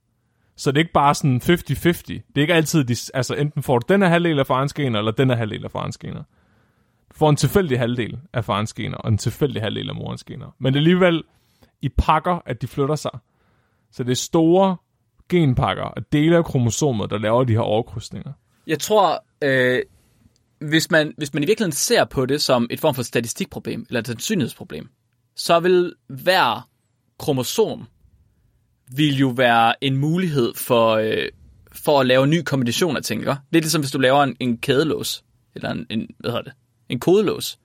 Så 0.57 0.71
det 0.71 0.77
er 0.77 0.81
ikke 0.81 0.93
bare 0.93 1.15
sådan 1.15 1.41
50-50. 1.45 1.49
Det 1.49 2.23
er 2.37 2.41
ikke 2.41 2.55
altid, 2.55 2.85
de, 2.85 2.97
altså 3.15 3.35
enten 3.35 3.63
får 3.63 3.79
du 3.79 3.93
den 3.93 4.03
her 4.03 4.09
halvdel 4.09 4.39
af 4.39 4.47
farens 4.47 4.75
gener, 4.75 4.99
eller 4.99 5.13
den 5.13 5.29
her 5.29 5.37
halvdel 5.37 5.65
af 5.65 5.71
farens 5.71 5.99
gener. 5.99 6.23
Du 7.11 7.15
får 7.17 7.31
en 7.31 7.37
tilfældig 7.37 7.79
halvdel 7.79 8.19
af 8.33 8.45
farens 8.45 8.75
gener, 8.75 8.97
og 8.97 9.09
en 9.09 9.19
tilfældig 9.19 9.63
halvdel 9.63 9.89
af 9.89 9.95
morens 9.95 10.25
gener. 10.25 10.55
Men 10.59 10.73
det 10.73 10.79
er 10.79 10.81
alligevel 10.81 11.25
i 11.83 11.89
pakker, 11.89 12.39
at 12.47 12.63
de 12.63 12.67
flytter 12.67 12.95
sig. 12.95 13.11
Så 13.93 14.05
det 14.05 14.11
er 14.11 14.17
store 14.17 14.77
genpakker 15.31 15.85
og 15.85 16.13
dele 16.13 16.37
af 16.37 16.45
kromosomet, 16.45 17.11
der 17.11 17.19
laver 17.19 17.45
de 17.45 17.53
her 17.53 17.61
overkrydsninger. 17.61 18.33
Jeg 18.67 18.79
tror, 18.79 19.25
øh, 19.43 19.83
hvis, 20.59 20.91
man, 20.91 21.15
hvis 21.17 21.35
man 21.35 21.43
i 21.43 21.47
virkeligheden 21.47 21.73
ser 21.73 22.05
på 22.05 22.27
det 22.27 22.43
som 22.43 22.67
et 22.71 22.81
form 22.81 22.95
for 22.95 23.03
statistikproblem, 23.03 23.87
eller 23.89 24.01
et 24.01 24.07
sandsynlighedsproblem, 24.07 24.89
så 25.37 25.61
vil 25.61 25.95
hver 26.07 26.69
kromosom 27.19 27.87
vil 28.97 29.19
jo 29.19 29.29
være 29.29 29.85
en 29.85 29.97
mulighed 29.97 30.55
for, 30.55 30.91
øh, 30.91 31.29
for 31.73 32.01
at 32.01 32.07
lave 32.07 32.25
en 32.25 32.31
ny 32.31 32.43
kombination 32.43 32.97
af 32.97 33.03
ting. 33.03 33.21
Ikke? 33.21 33.31
Det 33.31 33.59
er 33.59 33.61
ligesom, 33.61 33.81
hvis 33.81 33.91
du 33.91 33.99
laver 33.99 34.23
en, 34.23 34.37
en 34.41 34.59
kædelås, 34.59 35.25
eller 35.55 35.71
en, 35.71 35.87
en, 35.91 36.09
hvad 36.19 36.31
hedder 36.31 36.45
det, 36.45 36.53
en 36.89 37.01
kodelås. 37.01 37.59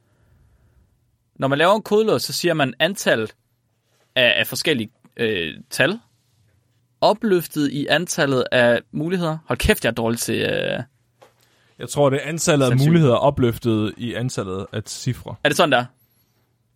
Når 1.36 1.48
man 1.48 1.58
laver 1.58 1.76
en 1.76 1.82
kodelås, 1.82 2.24
så 2.24 2.34
siger 2.34 2.54
man 2.54 2.74
antal 2.80 3.32
af, 4.16 4.34
af 4.40 4.48
forskellige 4.48 4.90
øh, 5.18 5.54
tal, 5.70 6.00
opløftet 7.02 7.72
i 7.72 7.88
antallet 7.88 8.44
af 8.52 8.82
muligheder. 8.92 9.38
Hold 9.46 9.60
kæft, 9.60 9.84
jeg 9.84 9.90
er 9.90 9.94
dårlig 9.94 10.20
til... 10.20 10.36
Øh... 10.36 10.80
Jeg 11.80 11.90
tror, 11.90 12.10
det 12.10 12.20
er 12.24 12.30
antallet 12.30 12.72
af 12.72 12.78
muligheder 12.78 13.16
opløftet 13.16 13.94
i 13.98 14.14
antallet 14.14 14.66
af 14.74 14.82
cifre. 14.88 15.36
Er 15.44 15.50
det 15.50 15.58
sådan 15.58 15.72
der? 15.72 15.86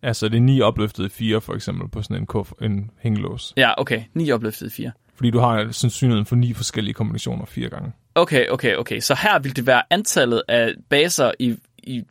Altså, 0.02 0.28
det 0.28 0.36
er 0.36 0.40
9 0.40 0.60
opløftet 0.60 1.06
i 1.06 1.08
4, 1.08 1.40
for 1.40 1.54
eksempel, 1.54 1.88
på 1.88 2.02
sådan 2.02 2.16
en, 2.16 2.26
kuff, 2.26 2.52
en 2.62 2.90
hængelås. 2.98 3.52
Ja, 3.56 3.80
okay. 3.80 4.02
9 4.14 4.30
opløftet 4.30 4.66
i 4.66 4.70
4. 4.70 4.92
Fordi 5.14 5.30
du 5.30 5.38
har 5.38 5.72
sandsynligheden 5.72 6.26
for 6.26 6.36
ni 6.36 6.52
forskellige 6.52 6.94
kombinationer 6.94 7.44
fire 7.44 7.68
gange. 7.68 7.92
Okay, 8.14 8.48
okay, 8.48 8.76
okay. 8.76 9.00
Så 9.00 9.18
her 9.22 9.38
vil 9.38 9.56
det 9.56 9.66
være 9.66 9.82
antallet 9.90 10.42
af 10.48 10.74
baser 10.88 11.32
i, 11.38 11.56
i 11.78 12.02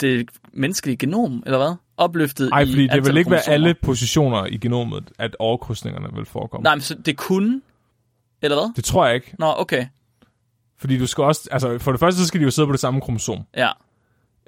det 0.00 0.28
menneskelige 0.52 0.96
genom, 0.96 1.42
eller 1.46 1.58
hvad? 1.58 1.74
Opløftet 1.96 2.50
Ej, 2.52 2.60
i 2.60 2.66
fordi 2.66 2.82
det 2.82 2.90
antal 2.90 3.04
vil 3.12 3.16
ikke 3.16 3.30
være 3.30 3.48
alle 3.48 3.74
positioner 3.82 4.46
i 4.46 4.56
genomet, 4.58 5.10
at 5.18 5.36
overkrydsningerne 5.38 6.08
vil 6.16 6.24
forekomme. 6.26 6.62
Nej, 6.62 6.74
men 6.74 6.82
så 6.82 6.94
det 6.94 7.16
kunne... 7.16 7.60
Eller 8.42 8.56
hvad? 8.56 8.72
Det 8.76 8.84
tror 8.84 9.06
jeg 9.06 9.14
ikke. 9.14 9.34
Nå, 9.38 9.54
okay. 9.56 9.86
Fordi 10.78 10.98
du 10.98 11.06
skal 11.06 11.24
også... 11.24 11.48
Altså, 11.52 11.78
for 11.78 11.90
det 11.92 12.00
første, 12.00 12.20
så 12.20 12.26
skal 12.26 12.40
de 12.40 12.44
jo 12.44 12.50
sidde 12.50 12.66
på 12.68 12.72
det 12.72 12.80
samme 12.80 13.00
kromosom. 13.00 13.38
Ja, 13.56 13.68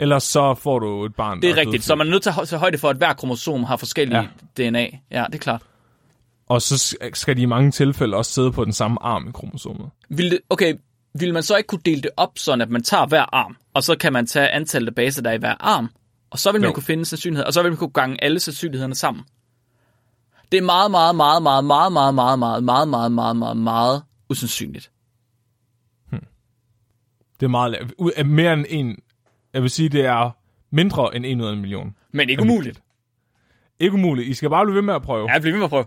Ellers 0.00 0.22
så 0.22 0.54
får 0.54 0.78
du 0.78 1.04
et 1.04 1.14
barn, 1.14 1.42
det 1.42 1.50
er 1.50 1.56
rigtigt. 1.56 1.66
dødfødt. 1.66 1.84
Så 1.84 1.94
man 1.94 2.06
er 2.06 2.10
nødt 2.10 2.22
til 2.22 2.32
at 2.40 2.48
tage 2.48 2.60
højde 2.60 2.78
for, 2.78 2.88
at 2.88 2.96
hver 2.96 3.12
kromosom 3.12 3.64
har 3.64 3.76
forskellige 3.76 4.28
Ja. 4.58 4.70
DNA. 4.70 4.86
Ja, 5.10 5.24
det 5.26 5.34
er 5.34 5.38
klart. 5.38 5.62
Og 6.48 6.62
så 6.62 6.74
sk- 6.74 7.10
skal 7.14 7.36
de 7.36 7.42
i 7.42 7.46
mange 7.46 7.70
tilfælde 7.70 8.16
også 8.16 8.32
sidde 8.32 8.52
på 8.52 8.64
den 8.64 8.72
samme 8.72 8.98
arm 9.02 9.28
i 9.28 9.32
kromosomet. 9.32 9.90
Vil 10.08 10.30
det, 10.30 10.38
okay, 10.50 10.74
vil 11.14 11.34
man 11.34 11.42
så 11.42 11.56
ikke 11.56 11.66
kunne 11.66 11.80
dele 11.84 12.02
det 12.02 12.10
op, 12.16 12.30
sådan 12.38 12.60
at 12.60 12.70
man 12.70 12.82
tager 12.82 13.06
hver 13.06 13.34
arm, 13.34 13.56
og 13.74 13.82
så 13.82 13.96
kan 13.96 14.12
man 14.12 14.26
tage 14.26 14.48
antallet 14.48 14.88
af 14.88 14.94
baser, 14.94 15.22
der 15.22 15.30
er 15.30 15.34
i 15.34 15.38
hver 15.38 15.54
arm, 15.60 15.90
og 16.30 16.38
så 16.38 16.52
vil 16.52 16.60
man 16.60 16.68
Jo. 16.70 16.74
kunne 16.74 16.82
finde 16.82 17.04
sandsynlighed, 17.04 17.44
og 17.46 17.52
så 17.52 17.62
vil 17.62 17.70
man 17.70 17.78
kunne 17.78 17.90
gange 17.90 18.24
alle 18.24 18.40
sandsynlighederne 18.40 18.94
sammen. 18.94 19.24
Det 20.52 20.58
er 20.58 20.62
meget, 20.62 20.90
meget, 20.90 21.16
meget, 21.16 21.42
meget, 21.42 21.64
meget, 21.64 21.94
meget, 21.94 22.14
meget, 22.14 22.38
meget, 22.38 22.62
meget, 22.64 22.88
meget, 22.88 23.12
meget, 23.12 23.36
meget, 23.36 23.56
meget 23.56 24.02
usandsynligt. 24.30 24.90
Det 27.40 27.46
er 27.46 27.50
meget 27.50 27.70
lavt. 27.72 28.26
Mere 28.26 28.52
end 28.52 28.66
en... 28.68 28.98
Jeg 29.52 29.62
vil 29.62 29.70
sige, 29.70 29.88
det 29.88 30.04
er 30.04 30.30
mindre 30.70 31.16
end 31.16 31.26
en 31.26 31.40
ud 31.40 31.46
af 31.46 31.52
en 31.52 31.60
million. 31.60 31.96
Men 32.12 32.30
ikke 32.30 32.42
umuligt. 32.42 32.82
Ikke 33.80 33.94
umuligt. 33.94 34.28
I 34.28 34.34
skal 34.34 34.50
bare 34.50 34.66
blive 34.66 34.74
ved 34.74 34.82
med 34.82 34.94
at 34.94 35.02
prøve. 35.02 35.32
Ja, 35.32 35.38
bliver 35.38 35.52
ved 35.52 35.58
med 35.58 35.64
at 35.64 35.70
prøve. 35.70 35.84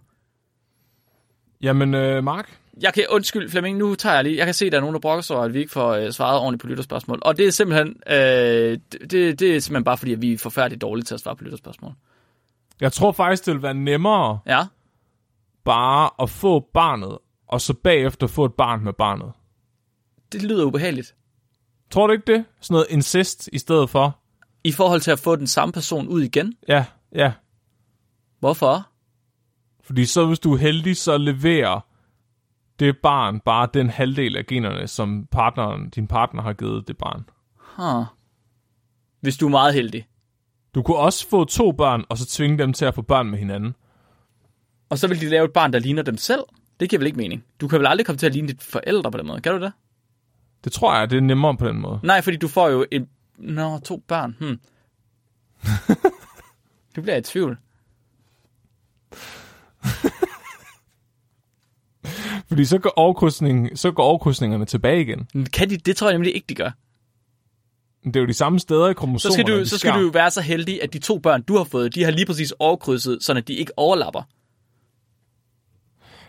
Jamen, 1.61 1.93
øh, 1.93 2.23
Mark, 2.23 2.61
Jeg 2.82 2.93
kan, 2.93 3.05
undskyld 3.09 3.49
Flemming, 3.49 3.78
nu 3.78 3.95
tager 3.95 4.15
jeg 4.15 4.24
lige, 4.24 4.38
jeg 4.38 4.45
kan 4.45 4.53
se, 4.53 4.69
der 4.69 4.78
er 4.78 4.82
nogen, 4.82 4.93
der 4.93 4.99
brokker 4.99 5.22
sig 5.22 5.36
over, 5.36 5.45
at 5.45 5.53
vi 5.53 5.59
ikke 5.59 5.72
får 5.72 5.91
øh, 5.91 6.11
svaret 6.11 6.39
ordentligt 6.39 6.61
på 6.61 6.67
lytterspørgsmål. 6.67 7.19
Og 7.22 7.38
det 7.38 7.47
er 7.47 7.51
simpelthen, 7.51 7.88
øh, 8.07 8.80
det, 8.91 9.11
det 9.11 9.41
er 9.41 9.59
simpelthen 9.59 9.84
bare 9.84 9.97
fordi, 9.97 10.13
at 10.13 10.22
vi 10.22 10.34
er 10.34 10.38
forfærdeligt 10.38 10.82
dårlige 10.82 11.03
til 11.05 11.13
at 11.13 11.19
svare 11.19 11.36
på 11.36 11.43
lytterspørgsmål. 11.43 11.93
jeg 12.82 12.93
tror 12.93 13.11
faktisk, 13.11 13.45
det 13.45 13.53
vil 13.53 13.61
være 13.63 13.74
nemmere 13.74 14.39
Ja, 14.47 14.65
bare 15.65 16.09
at 16.22 16.30
få 16.30 16.59
barnet, 16.74 17.17
og 17.47 17.61
så 17.61 17.74
bagefter 17.74 18.28
få 18.28 18.45
et 18.45 18.53
barn 18.53 18.84
med 18.84 18.93
barnet. 18.93 19.32
det 20.32 20.43
lyder 20.43 20.65
ubehageligt. 20.65 21.15
Tror 21.91 22.07
du 22.07 22.13
ikke 22.13 22.34
det? 22.34 22.45
Sådan 22.61 22.74
noget 22.74 22.88
incest 22.89 23.49
i 23.53 23.57
stedet 23.57 23.89
for? 23.89 24.19
I 24.63 24.72
forhold 24.72 25.01
til 25.01 25.11
at 25.11 25.19
få 25.19 25.36
den 25.36 25.47
samme 25.47 25.72
person 25.72 26.07
ud 26.07 26.22
igen. 26.22 26.53
Ja, 26.67 26.86
ja. 27.15 27.32
Hvorfor? 28.39 28.88
Fordi 29.84 30.05
så 30.05 30.26
hvis 30.26 30.39
du 30.39 30.53
er 30.53 30.57
heldig, 30.57 30.97
så 30.97 31.17
leverer 31.17 31.80
det 32.80 32.97
barn 32.97 33.39
bare 33.39 33.67
den 33.74 33.89
halvdel 33.89 34.38
af 34.38 34.45
generne, 34.45 34.88
som 34.88 35.28
partneren, 35.32 35.89
din 35.89 36.07
partner 36.07 36.41
har 36.41 36.53
givet 36.53 36.88
det 36.88 36.97
barn. 36.97 37.26
Huh. 37.57 38.05
Hvis 39.22 39.38
du 39.38 39.45
er 39.45 39.49
meget 39.49 39.74
heldig. 39.74 40.07
Du 40.76 40.82
kunne 40.84 40.97
også 40.97 41.30
få 41.30 41.45
to 41.45 41.72
børn, 41.72 42.03
og 42.09 42.17
så 42.17 42.26
tvinge 42.26 42.57
dem 42.57 42.74
til 42.74 42.86
at 42.86 42.95
få 42.95 43.01
børn 43.01 43.30
med 43.30 43.39
hinanden. 43.39 43.76
Og 44.89 44.97
så 44.97 45.07
vil 45.07 45.22
de 45.22 45.30
lave 45.30 45.45
et 45.45 45.53
barn, 45.53 45.74
der 45.74 45.80
ligner 45.80 46.03
dem 46.03 46.17
selv. 46.17 46.41
Det 46.80 46.89
giver 46.89 46.99
vel 46.99 47.05
ikke 47.05 47.17
mening. 47.17 47.43
Du 47.61 47.67
kan 47.67 47.80
vel 47.80 47.88
aldrig 47.88 48.05
komme 48.05 48.17
til 48.17 48.26
at 48.26 48.34
ligne 48.34 48.47
dit 48.47 48.63
forældre 48.63 49.11
på 49.11 49.17
den 49.17 49.28
måde. 49.28 49.41
Kan 49.41 49.51
du 49.51 49.61
det? 49.61 49.72
Det 50.63 50.72
tror 50.72 50.95
jeg, 50.95 51.09
det 51.09 51.17
er 51.17 51.22
nemmere 51.22 51.57
på 51.57 51.67
den 51.67 51.82
måde. 51.82 51.99
Nej, 52.03 52.22
fordi 52.22 52.38
du 52.38 52.47
får 52.47 52.69
jo 52.69 52.86
et... 52.91 53.07
Nå, 53.38 53.80
to 53.80 54.03
børn. 54.07 54.36
Hmm. 54.39 54.59
du 56.95 57.01
bliver 57.01 57.17
i 57.17 57.22
tvivl. 57.22 57.57
Fordi 62.51 62.65
så 62.65 62.77
går, 62.77 62.93
overkrydsning, 62.95 63.79
så 63.79 63.91
går 63.91 64.03
overkrydsningerne 64.03 64.65
tilbage 64.65 65.01
igen. 65.01 65.27
Men 65.33 65.45
Kan 65.45 65.69
de? 65.69 65.77
Det 65.77 65.97
tror 65.97 66.07
jeg 66.07 66.13
nemlig 66.13 66.35
ikke, 66.35 66.45
de 66.49 66.55
gør. 66.55 66.71
Det 68.03 68.15
er 68.15 68.19
jo 68.19 68.27
de 68.27 68.33
samme 68.33 68.59
steder 68.59 68.87
i 68.87 68.91
Så 68.91 68.93
kromosomerne. 68.93 69.33
skal, 69.43 69.53
du, 69.55 69.59
de 69.59 69.65
så 69.65 69.77
skal 69.77 69.91
skærer. 69.91 70.01
du 70.03 70.11
være 70.11 70.31
så 70.31 70.41
heldig, 70.41 70.83
at 70.83 70.93
de 70.93 70.99
to 70.99 71.17
børn, 71.19 71.41
du 71.41 71.57
har 71.57 71.63
fået, 71.63 71.95
de 71.95 72.03
har 72.03 72.11
lige 72.11 72.25
præcis 72.25 72.53
overkrydset, 72.59 73.23
så 73.23 73.33
de 73.47 73.53
ikke 73.53 73.71
overlapper. 73.77 74.21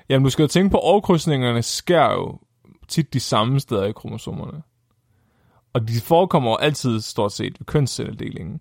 Jamen, 0.08 0.24
du 0.24 0.30
skal 0.30 0.42
jo 0.42 0.46
tænke 0.48 0.70
på, 0.70 0.76
at 0.76 0.82
overkrydsningerne 0.84 1.62
sker 1.62 2.12
jo 2.12 2.38
tit 2.88 3.12
de 3.12 3.20
samme 3.20 3.60
steder 3.60 3.84
i 3.84 3.92
kromosomerne. 3.92 4.62
Og 5.72 5.88
de 5.88 6.00
forekommer 6.00 6.50
jo 6.50 6.56
altid 6.56 7.00
stort 7.00 7.32
set 7.32 7.60
ved 7.60 7.66
kønscelledelingen. 7.66 8.60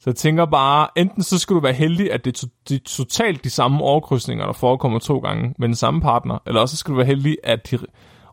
Så 0.00 0.10
jeg 0.10 0.16
tænker 0.16 0.44
bare, 0.44 0.88
enten 0.96 1.22
så 1.22 1.38
skal 1.38 1.56
du 1.56 1.60
være 1.60 1.72
heldig, 1.72 2.12
at 2.12 2.24
det 2.24 2.30
er, 2.30 2.38
to, 2.38 2.46
det 2.68 2.74
er 2.74 2.84
totalt 2.84 3.44
de 3.44 3.50
samme 3.50 3.80
overkrydsninger, 3.80 4.46
der 4.46 4.52
forekommer 4.52 4.98
to 4.98 5.18
gange 5.18 5.54
med 5.58 5.68
den 5.68 5.74
samme 5.76 6.00
partner, 6.00 6.38
eller 6.46 6.60
også 6.60 6.76
så 6.76 6.80
skal 6.80 6.92
du 6.92 6.96
være 6.96 7.06
heldig, 7.06 7.36
at 7.44 7.70
de 7.70 7.78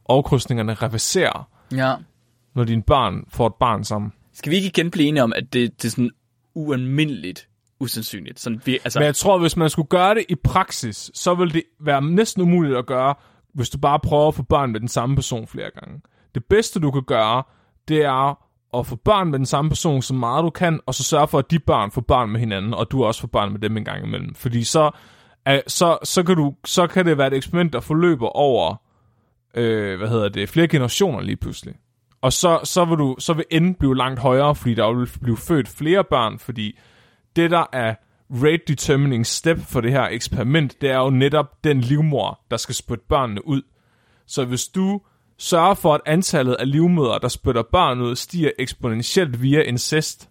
overkrydsningerne 0.05 0.73
reverserer, 0.73 1.49
Ja. 1.71 1.95
når 2.55 2.63
dine 2.63 2.83
børn 2.83 3.23
får 3.29 3.47
et 3.47 3.53
barn 3.59 3.83
sammen. 3.83 4.11
Skal 4.33 4.51
vi 4.51 4.55
ikke 4.55 4.67
igen 4.67 4.91
blive 4.91 5.07
enige 5.07 5.23
om, 5.23 5.33
at 5.35 5.53
det, 5.53 5.81
det 5.81 5.87
er 5.87 5.91
sådan 5.91 6.11
ualmindeligt 6.55 7.47
usandsynligt? 7.79 8.39
Sådan, 8.39 8.61
vi, 8.65 8.73
altså, 8.83 8.99
Men 8.99 9.05
jeg 9.05 9.15
tror, 9.15 9.37
hvis 9.37 9.57
man 9.57 9.69
skulle 9.69 9.87
gøre 9.87 10.15
det 10.15 10.25
i 10.29 10.35
praksis, 10.35 11.11
så 11.13 11.35
vil 11.35 11.53
det 11.53 11.63
være 11.79 12.01
næsten 12.01 12.41
umuligt 12.41 12.77
at 12.77 12.85
gøre, 12.85 13.15
hvis 13.53 13.69
du 13.69 13.77
bare 13.77 13.99
prøver 13.99 14.27
at 14.27 14.35
få 14.35 14.43
børn 14.43 14.71
med 14.71 14.79
den 14.79 14.87
samme 14.87 15.15
person 15.15 15.47
flere 15.47 15.69
gange. 15.79 16.01
Det 16.35 16.45
bedste, 16.45 16.79
du 16.79 16.91
kan 16.91 17.03
gøre, 17.03 17.43
det 17.87 18.03
er 18.03 18.44
at 18.73 18.87
få 18.87 18.95
børn 18.95 19.31
med 19.31 19.39
den 19.39 19.45
samme 19.45 19.69
person 19.69 20.01
så 20.01 20.13
meget 20.13 20.43
du 20.43 20.49
kan, 20.49 20.79
og 20.85 20.93
så 20.93 21.03
sørge 21.03 21.27
for, 21.27 21.39
at 21.39 21.51
de 21.51 21.59
børn 21.59 21.91
får 21.91 22.01
børn 22.01 22.29
med 22.29 22.39
hinanden, 22.39 22.73
og 22.73 22.91
du 22.91 23.03
også 23.03 23.21
får 23.21 23.27
børn 23.27 23.51
med 23.51 23.59
dem 23.59 23.77
en 23.77 23.85
gang 23.85 24.05
imellem. 24.05 24.35
Fordi 24.35 24.63
så, 24.63 24.91
så, 25.67 25.97
så, 26.03 26.23
kan, 26.23 26.35
du, 26.35 26.53
så 26.65 26.87
kan 26.87 27.05
det 27.05 27.17
være 27.17 27.27
et 27.27 27.33
eksperiment, 27.33 27.73
der 27.73 27.79
forløber 27.79 28.27
over 28.27 28.75
øh, 29.55 29.97
hvad 29.97 30.09
hedder 30.09 30.29
det, 30.29 30.49
flere 30.49 30.67
generationer 30.67 31.21
lige 31.21 31.35
pludselig. 31.35 31.75
Og 32.21 32.33
så, 32.33 32.59
så, 32.63 32.85
vil 32.85 32.97
du, 32.97 33.15
så 33.19 33.33
vil 33.33 33.45
end 33.51 33.75
blive 33.75 33.97
langt 33.97 34.19
højere, 34.19 34.55
fordi 34.55 34.73
der 34.73 34.93
vil 34.93 35.09
blive 35.21 35.37
født 35.37 35.67
flere 35.67 36.03
børn, 36.03 36.39
fordi 36.39 36.79
det, 37.35 37.51
der 37.51 37.65
er 37.73 37.95
rate 38.29 38.63
determining 38.67 39.25
step 39.25 39.59
for 39.59 39.81
det 39.81 39.91
her 39.91 40.03
eksperiment, 40.03 40.81
det 40.81 40.89
er 40.91 40.97
jo 40.97 41.09
netop 41.09 41.63
den 41.63 41.81
livmor, 41.81 42.39
der 42.51 42.57
skal 42.57 42.75
spytte 42.75 43.03
børnene 43.09 43.47
ud. 43.47 43.61
Så 44.27 44.45
hvis 44.45 44.67
du 44.67 45.01
sørger 45.37 45.73
for, 45.73 45.93
at 45.93 46.01
antallet 46.05 46.53
af 46.53 46.71
livmødre, 46.71 47.19
der 47.21 47.27
spytter 47.27 47.63
børn 47.71 48.01
ud, 48.01 48.15
stiger 48.15 48.51
eksponentielt 48.59 49.41
via 49.41 49.61
incest, 49.61 50.29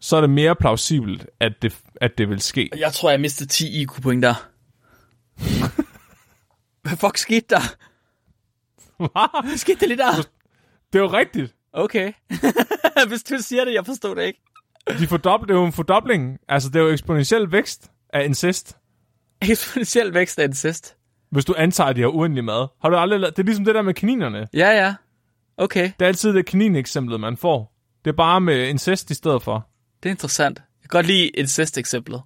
så 0.00 0.16
er 0.16 0.20
det 0.20 0.30
mere 0.30 0.56
plausibelt, 0.56 1.26
at 1.40 1.52
det, 1.62 1.80
at 2.00 2.18
det 2.18 2.28
vil 2.28 2.40
ske. 2.40 2.70
jeg 2.76 2.92
tror, 2.92 3.10
jeg 3.10 3.20
mistede 3.20 3.48
10 3.48 3.82
IQ-point 3.82 4.22
der. 4.22 4.34
Hvad 6.82 6.96
fuck 6.96 7.16
skete 7.16 7.46
der? 7.50 7.60
Hvad 9.42 9.56
skete 9.56 9.80
der 9.80 9.86
lige 9.86 9.98
der? 9.98 10.12
Det 10.92 10.98
er 10.98 11.02
jo 11.02 11.12
rigtigt. 11.12 11.54
Okay. 11.72 12.12
Hvis 13.08 13.22
du 13.22 13.38
siger 13.38 13.64
det, 13.64 13.74
jeg 13.74 13.86
forstår 13.86 14.14
det 14.14 14.24
ikke. 14.24 14.40
De 14.98 15.06
fordobler, 15.06 15.46
det 15.46 15.54
er 15.54 15.58
jo 15.58 15.66
en 15.66 15.72
fordobling. 15.72 16.38
Altså, 16.48 16.68
det 16.68 16.76
er 16.76 16.80
jo 16.80 16.88
eksponentiel 16.88 17.52
vækst 17.52 17.90
af 18.12 18.24
incest. 18.24 18.76
Eksponentiel 19.42 20.14
vækst 20.14 20.38
af 20.38 20.44
incest. 20.44 20.96
Hvis 21.34 21.44
du 21.44 21.54
antager, 21.58 21.90
at 21.90 21.96
de 21.96 22.00
har 22.00 22.08
uendelig 22.08 22.44
mad. 22.44 22.66
Har 22.82 22.88
du 22.90 22.96
aldrig? 22.96 23.20
Det 23.20 23.38
er 23.38 23.42
ligesom 23.42 23.64
det 23.64 23.74
der 23.74 23.82
med 23.82 23.94
kaninerne. 23.94 24.48
Ja, 24.54 24.70
ja. 24.70 24.94
Okay, 25.56 25.84
Det 25.84 26.04
er 26.04 26.06
altid 26.06 26.32
det 26.32 26.46
kanineksemplet, 26.46 27.20
man 27.20 27.36
får. 27.36 27.74
Det 28.04 28.10
er 28.10 28.14
bare 28.16 28.40
med 28.40 28.68
incest 28.68 29.10
i 29.10 29.14
stedet 29.14 29.42
for. 29.42 29.68
det 30.02 30.08
er 30.08 30.10
interessant. 30.10 30.56
kan 30.56 30.88
godt 30.88 31.06
lide 31.06 31.28
incest-eksemplet. 31.28 32.22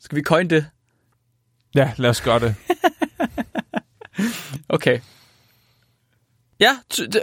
Skal 0.00 0.16
vi 0.16 0.22
coin 0.22 0.50
det? 0.50 0.66
Ja, 1.74 1.92
lad 1.96 2.10
os 2.10 2.20
gøre 2.20 2.38
det. 2.40 2.54
Okay. 4.68 5.00
Ja, 6.60 6.70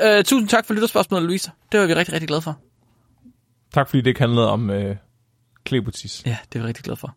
øh, 0.03 0.24
tusind 0.24 0.49
tak 0.49 0.66
for 0.66 0.74
lytterspørgsmålet, 0.74 1.26
Louise. 1.26 1.52
Det 1.72 1.80
var 1.80 1.86
vi 1.86 1.94
rigtig, 1.94 2.14
rigtig 2.14 2.28
glade 2.28 2.41
for. 2.41 2.60
Tak 3.74 3.90
fordi 3.90 4.02
det 4.02 4.07
ikke 4.07 4.20
handlede 4.20 4.49
om 4.52 4.70
øh, 4.70 4.95
Klebotis. 5.64 6.24
Ja, 6.26 6.38
det 6.53 6.60
er 6.60 6.64
vi 6.64 6.68
rigtig 6.68 6.84
glade 6.84 6.98
for. 6.98 7.16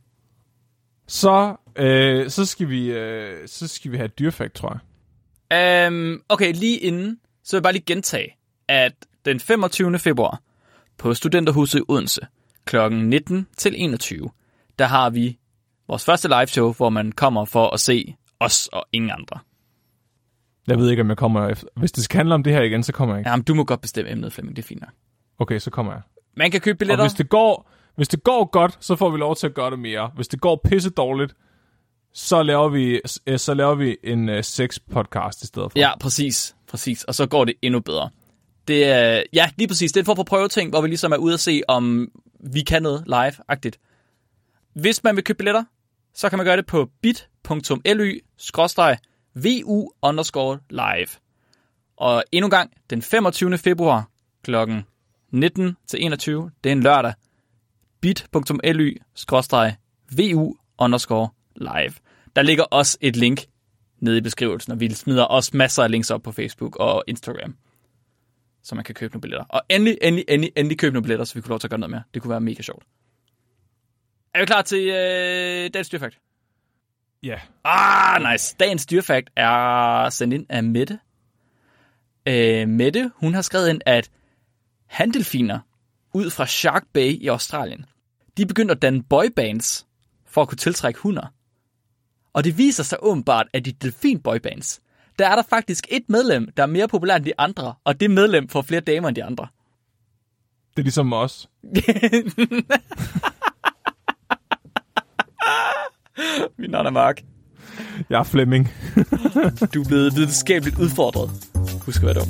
Så, 1.07 1.57
øh, 1.79 2.31
så, 2.31 2.47
skal 2.47 2.69
vi, 2.69 2.91
øh, 2.93 3.49
så 3.49 3.69
skal 3.69 3.93
vi 3.93 3.97
have 3.97 4.05
et 4.05 4.19
dyrfakt, 4.19 4.55
tror 4.55 4.73
jeg. 4.73 4.81
Um, 5.89 6.23
okay, 6.29 6.53
lige 6.55 6.79
inden, 6.79 7.19
så 7.45 7.57
vil 7.57 7.59
jeg 7.59 7.63
bare 7.63 7.73
lige 7.73 7.85
gentage, 7.87 8.37
at 8.69 8.93
den 9.25 9.41
25. 9.41 9.99
februar 9.99 10.41
på 10.99 11.15
Studenterhuset 11.15 11.79
i 11.79 11.83
Odense 11.89 12.21
kl. 12.65 12.77
19 12.93 13.47
til 13.57 13.75
21, 13.77 14.31
der 14.79 14.85
har 14.85 15.11
vi 15.11 15.39
vores 15.89 16.05
første 16.05 16.29
live 16.29 16.47
show, 16.47 16.73
hvor 16.73 16.89
man 16.91 17.13
kommer 17.13 17.45
for 17.45 17.71
at 17.71 17.81
se 17.81 18.15
os 18.41 18.69
og 18.73 18.87
ingen 18.93 19.11
andre. 19.11 19.39
Jeg 20.67 20.79
ved 20.79 20.91
ikke, 20.91 21.03
om 21.03 21.09
jeg 21.09 21.17
kommer 21.17 21.49
efter. 21.49 21.67
Hvis 21.77 21.93
det 21.93 22.05
skal 22.05 22.17
handle 22.17 22.35
om 22.35 22.43
det 22.43 22.53
her 22.53 22.63
igen, 22.63 22.83
så 22.83 22.93
kommer 22.93 23.15
jeg 23.15 23.21
ikke. 23.21 23.31
Jamen, 23.31 23.45
du 23.45 23.55
må 23.55 23.65
godt 23.65 23.81
bestemme 23.81 24.11
emnet, 24.11 24.33
Flemming, 24.33 24.57
det 24.57 24.63
er 24.63 24.67
fint 24.67 24.81
nok. 24.81 24.91
Okay, 25.39 25.59
så 25.59 25.71
kommer 25.71 25.93
jeg. 25.93 26.03
Man 26.37 26.51
kan 26.51 26.61
købe 26.61 26.77
Og 26.77 26.79
billetter. 26.79 27.05
hvis 27.05 27.13
det 27.13 27.29
går, 27.29 27.71
hvis 27.97 28.09
det 28.09 28.23
går 28.25 28.45
godt, 28.45 28.77
så 28.81 28.97
får 28.97 29.11
vi 29.11 29.19
lov 29.19 29.37
til 29.37 29.47
at 29.47 29.55
gøre 29.55 29.71
det 29.71 29.79
mere. 29.79 30.11
Hvis 30.15 30.29
det 30.29 30.41
går 30.41 30.61
pisse 30.65 30.91
dårligt, 30.91 31.35
så 32.13 32.43
laver 32.43 32.69
vi, 32.69 33.01
øh, 33.27 33.39
så 33.39 33.55
laver 33.55 33.75
vi 33.75 33.97
en 34.05 34.29
øh, 34.29 34.45
sex 34.45 34.79
podcast 34.91 35.43
i 35.43 35.47
stedet 35.47 35.73
for. 35.73 35.79
Ja, 35.79 35.99
præcis. 35.99 36.55
Præcis. 36.69 37.05
Og 37.05 37.15
så 37.15 37.27
går 37.27 37.45
det 37.45 37.55
endnu 37.63 37.81
bedre. 37.81 38.11
Det 38.69 38.85
er, 38.85 39.23
ja, 39.33 39.51
lige 39.57 39.69
præcis. 39.69 39.93
Det 39.93 40.01
er 40.01 40.03
en 40.03 40.07
form 40.07 40.17
for 40.17 40.23
prøveting, 40.23 40.71
hvor 40.71 40.81
vi 40.81 40.89
ligesom 40.89 41.13
er 41.13 41.17
ude 41.17 41.35
at 41.35 41.41
se, 41.41 41.63
om 41.69 42.09
vi 42.41 42.61
kan 42.61 42.83
noget 42.83 43.05
live-agtigt. 43.07 43.79
Hvis 44.75 45.05
man 45.05 45.17
vil 45.17 45.25
købe 45.25 45.37
billetter, 45.37 45.65
så 46.15 46.29
kan 46.29 46.37
man 46.37 46.47
gøre 46.47 46.57
det 46.57 46.67
på 46.67 46.91
bit.ly 47.03 48.21
vu 49.35 49.91
underscore 50.03 50.59
live. 50.71 51.09
Og 51.97 52.25
endnu 52.33 52.47
en 52.47 52.51
gang, 52.51 52.71
den 52.91 53.03
25. 53.03 53.59
februar 53.59 54.09
kl. 54.45 54.55
19 55.33 55.77
til 55.87 56.05
21, 56.05 56.51
det 56.65 56.71
er 56.71 56.73
en 56.73 56.83
lørdag, 56.83 57.13
bit.ly 58.01 58.97
vu 60.17 60.57
underscore 60.79 61.29
live. 61.61 61.95
Der 62.37 62.43
ligger 62.43 62.65
også 62.65 62.99
et 63.01 63.17
link 63.17 63.47
nede 64.01 64.19
i 64.19 64.21
beskrivelsen, 64.21 64.73
og 64.73 64.81
vi 64.81 64.95
smider 64.95 65.25
også 65.25 65.51
masser 65.55 65.83
af 65.83 65.91
links 65.91 66.11
op 66.11 66.23
på 66.23 66.33
Facebook 66.33 66.77
og 66.77 67.05
Instagram, 67.07 67.57
så 68.63 68.75
man 68.75 68.85
kan 68.85 68.95
købe 68.95 69.13
nogle 69.13 69.21
billetter. 69.21 69.45
Og 69.49 69.63
endelig, 69.69 69.99
endelig, 70.03 70.25
endelig, 70.29 70.53
endelig 70.57 70.79
købe 70.79 70.93
nogle 70.93 71.03
billetter, 71.03 71.25
så 71.25 71.35
vi 71.35 71.41
kunne 71.41 71.51
lov 71.51 71.59
til 71.59 71.67
at 71.67 71.71
gøre 71.71 71.81
noget 71.81 71.91
mere. 71.91 72.03
Det 72.15 72.23
kunne 72.23 72.31
være 72.31 72.41
mega 72.41 72.63
sjovt. 72.63 72.85
Er 74.35 74.41
vi 74.41 74.47
klar 74.47 74.63
til 74.63 74.89
øh, 74.89 75.71
dagens 75.75 75.89
dyrfakt? 75.89 76.19
ja. 77.23 77.41
Ah, 77.65 78.33
nice. 78.33 78.57
Dagens 78.61 78.87
dyrfakt 78.87 79.31
er 79.37 80.11
sendt 80.11 80.35
ind 80.35 80.47
af 80.49 80.65
Mette. 80.65 80.99
Øh, 82.27 82.69
Mette, 82.69 83.11
hun 83.15 83.35
har 83.35 83.43
skrevet 83.43 83.69
ind, 83.69 83.81
at 83.87 84.11
handelfiner 84.87 85.59
ud 86.15 86.31
fra 86.31 86.47
Shark 86.47 86.85
Bay 86.93 87.23
i 87.23 87.27
Australien, 87.27 87.85
de 88.37 88.47
begyndte 88.47 88.73
at 88.73 88.83
danne 88.83 89.03
boybands 89.03 89.87
for 90.27 90.43
at 90.43 90.49
kunne 90.49 90.59
tiltrække 90.59 91.01
hunder. 91.01 91.27
Og 92.39 92.45
det 92.45 92.59
viser 92.59 92.83
sig 92.83 92.99
åbenbart, 93.03 93.47
at 93.53 93.67
i 93.67 93.71
delfin 93.71 94.21
boybands, 94.21 94.81
der 95.19 95.29
er 95.29 95.37
der 95.37 95.43
faktisk 95.51 95.87
et 95.91 96.03
medlem, 96.09 96.49
der 96.57 96.63
er 96.63 96.67
mere 96.67 96.89
populær 96.89 97.17
end 97.17 97.25
de 97.25 97.33
andre, 97.39 97.75
og 97.85 98.01
det 98.01 98.11
medlem 98.11 98.49
får 98.49 98.63
flere 98.63 98.81
damer 98.81 99.09
end 99.09 99.17
de 99.17 99.25
andre. 99.25 99.47
Det 100.71 100.79
er 100.79 100.83
ligesom 100.83 101.13
os. 101.13 101.49
Min 106.59 106.71
navn 106.71 106.87
er 106.87 106.91
Mark. 106.91 107.23
Jeg 108.11 108.21
er 108.21 108.25
Flemming. 108.25 108.69
Du 109.75 109.83
er 109.83 109.89
blevet 109.89 110.17
videnskabeligt 110.17 110.79
udfordret. 110.79 111.31
Husk 111.87 112.03
at 112.03 112.07
være 112.07 112.15
dum. 112.15 112.29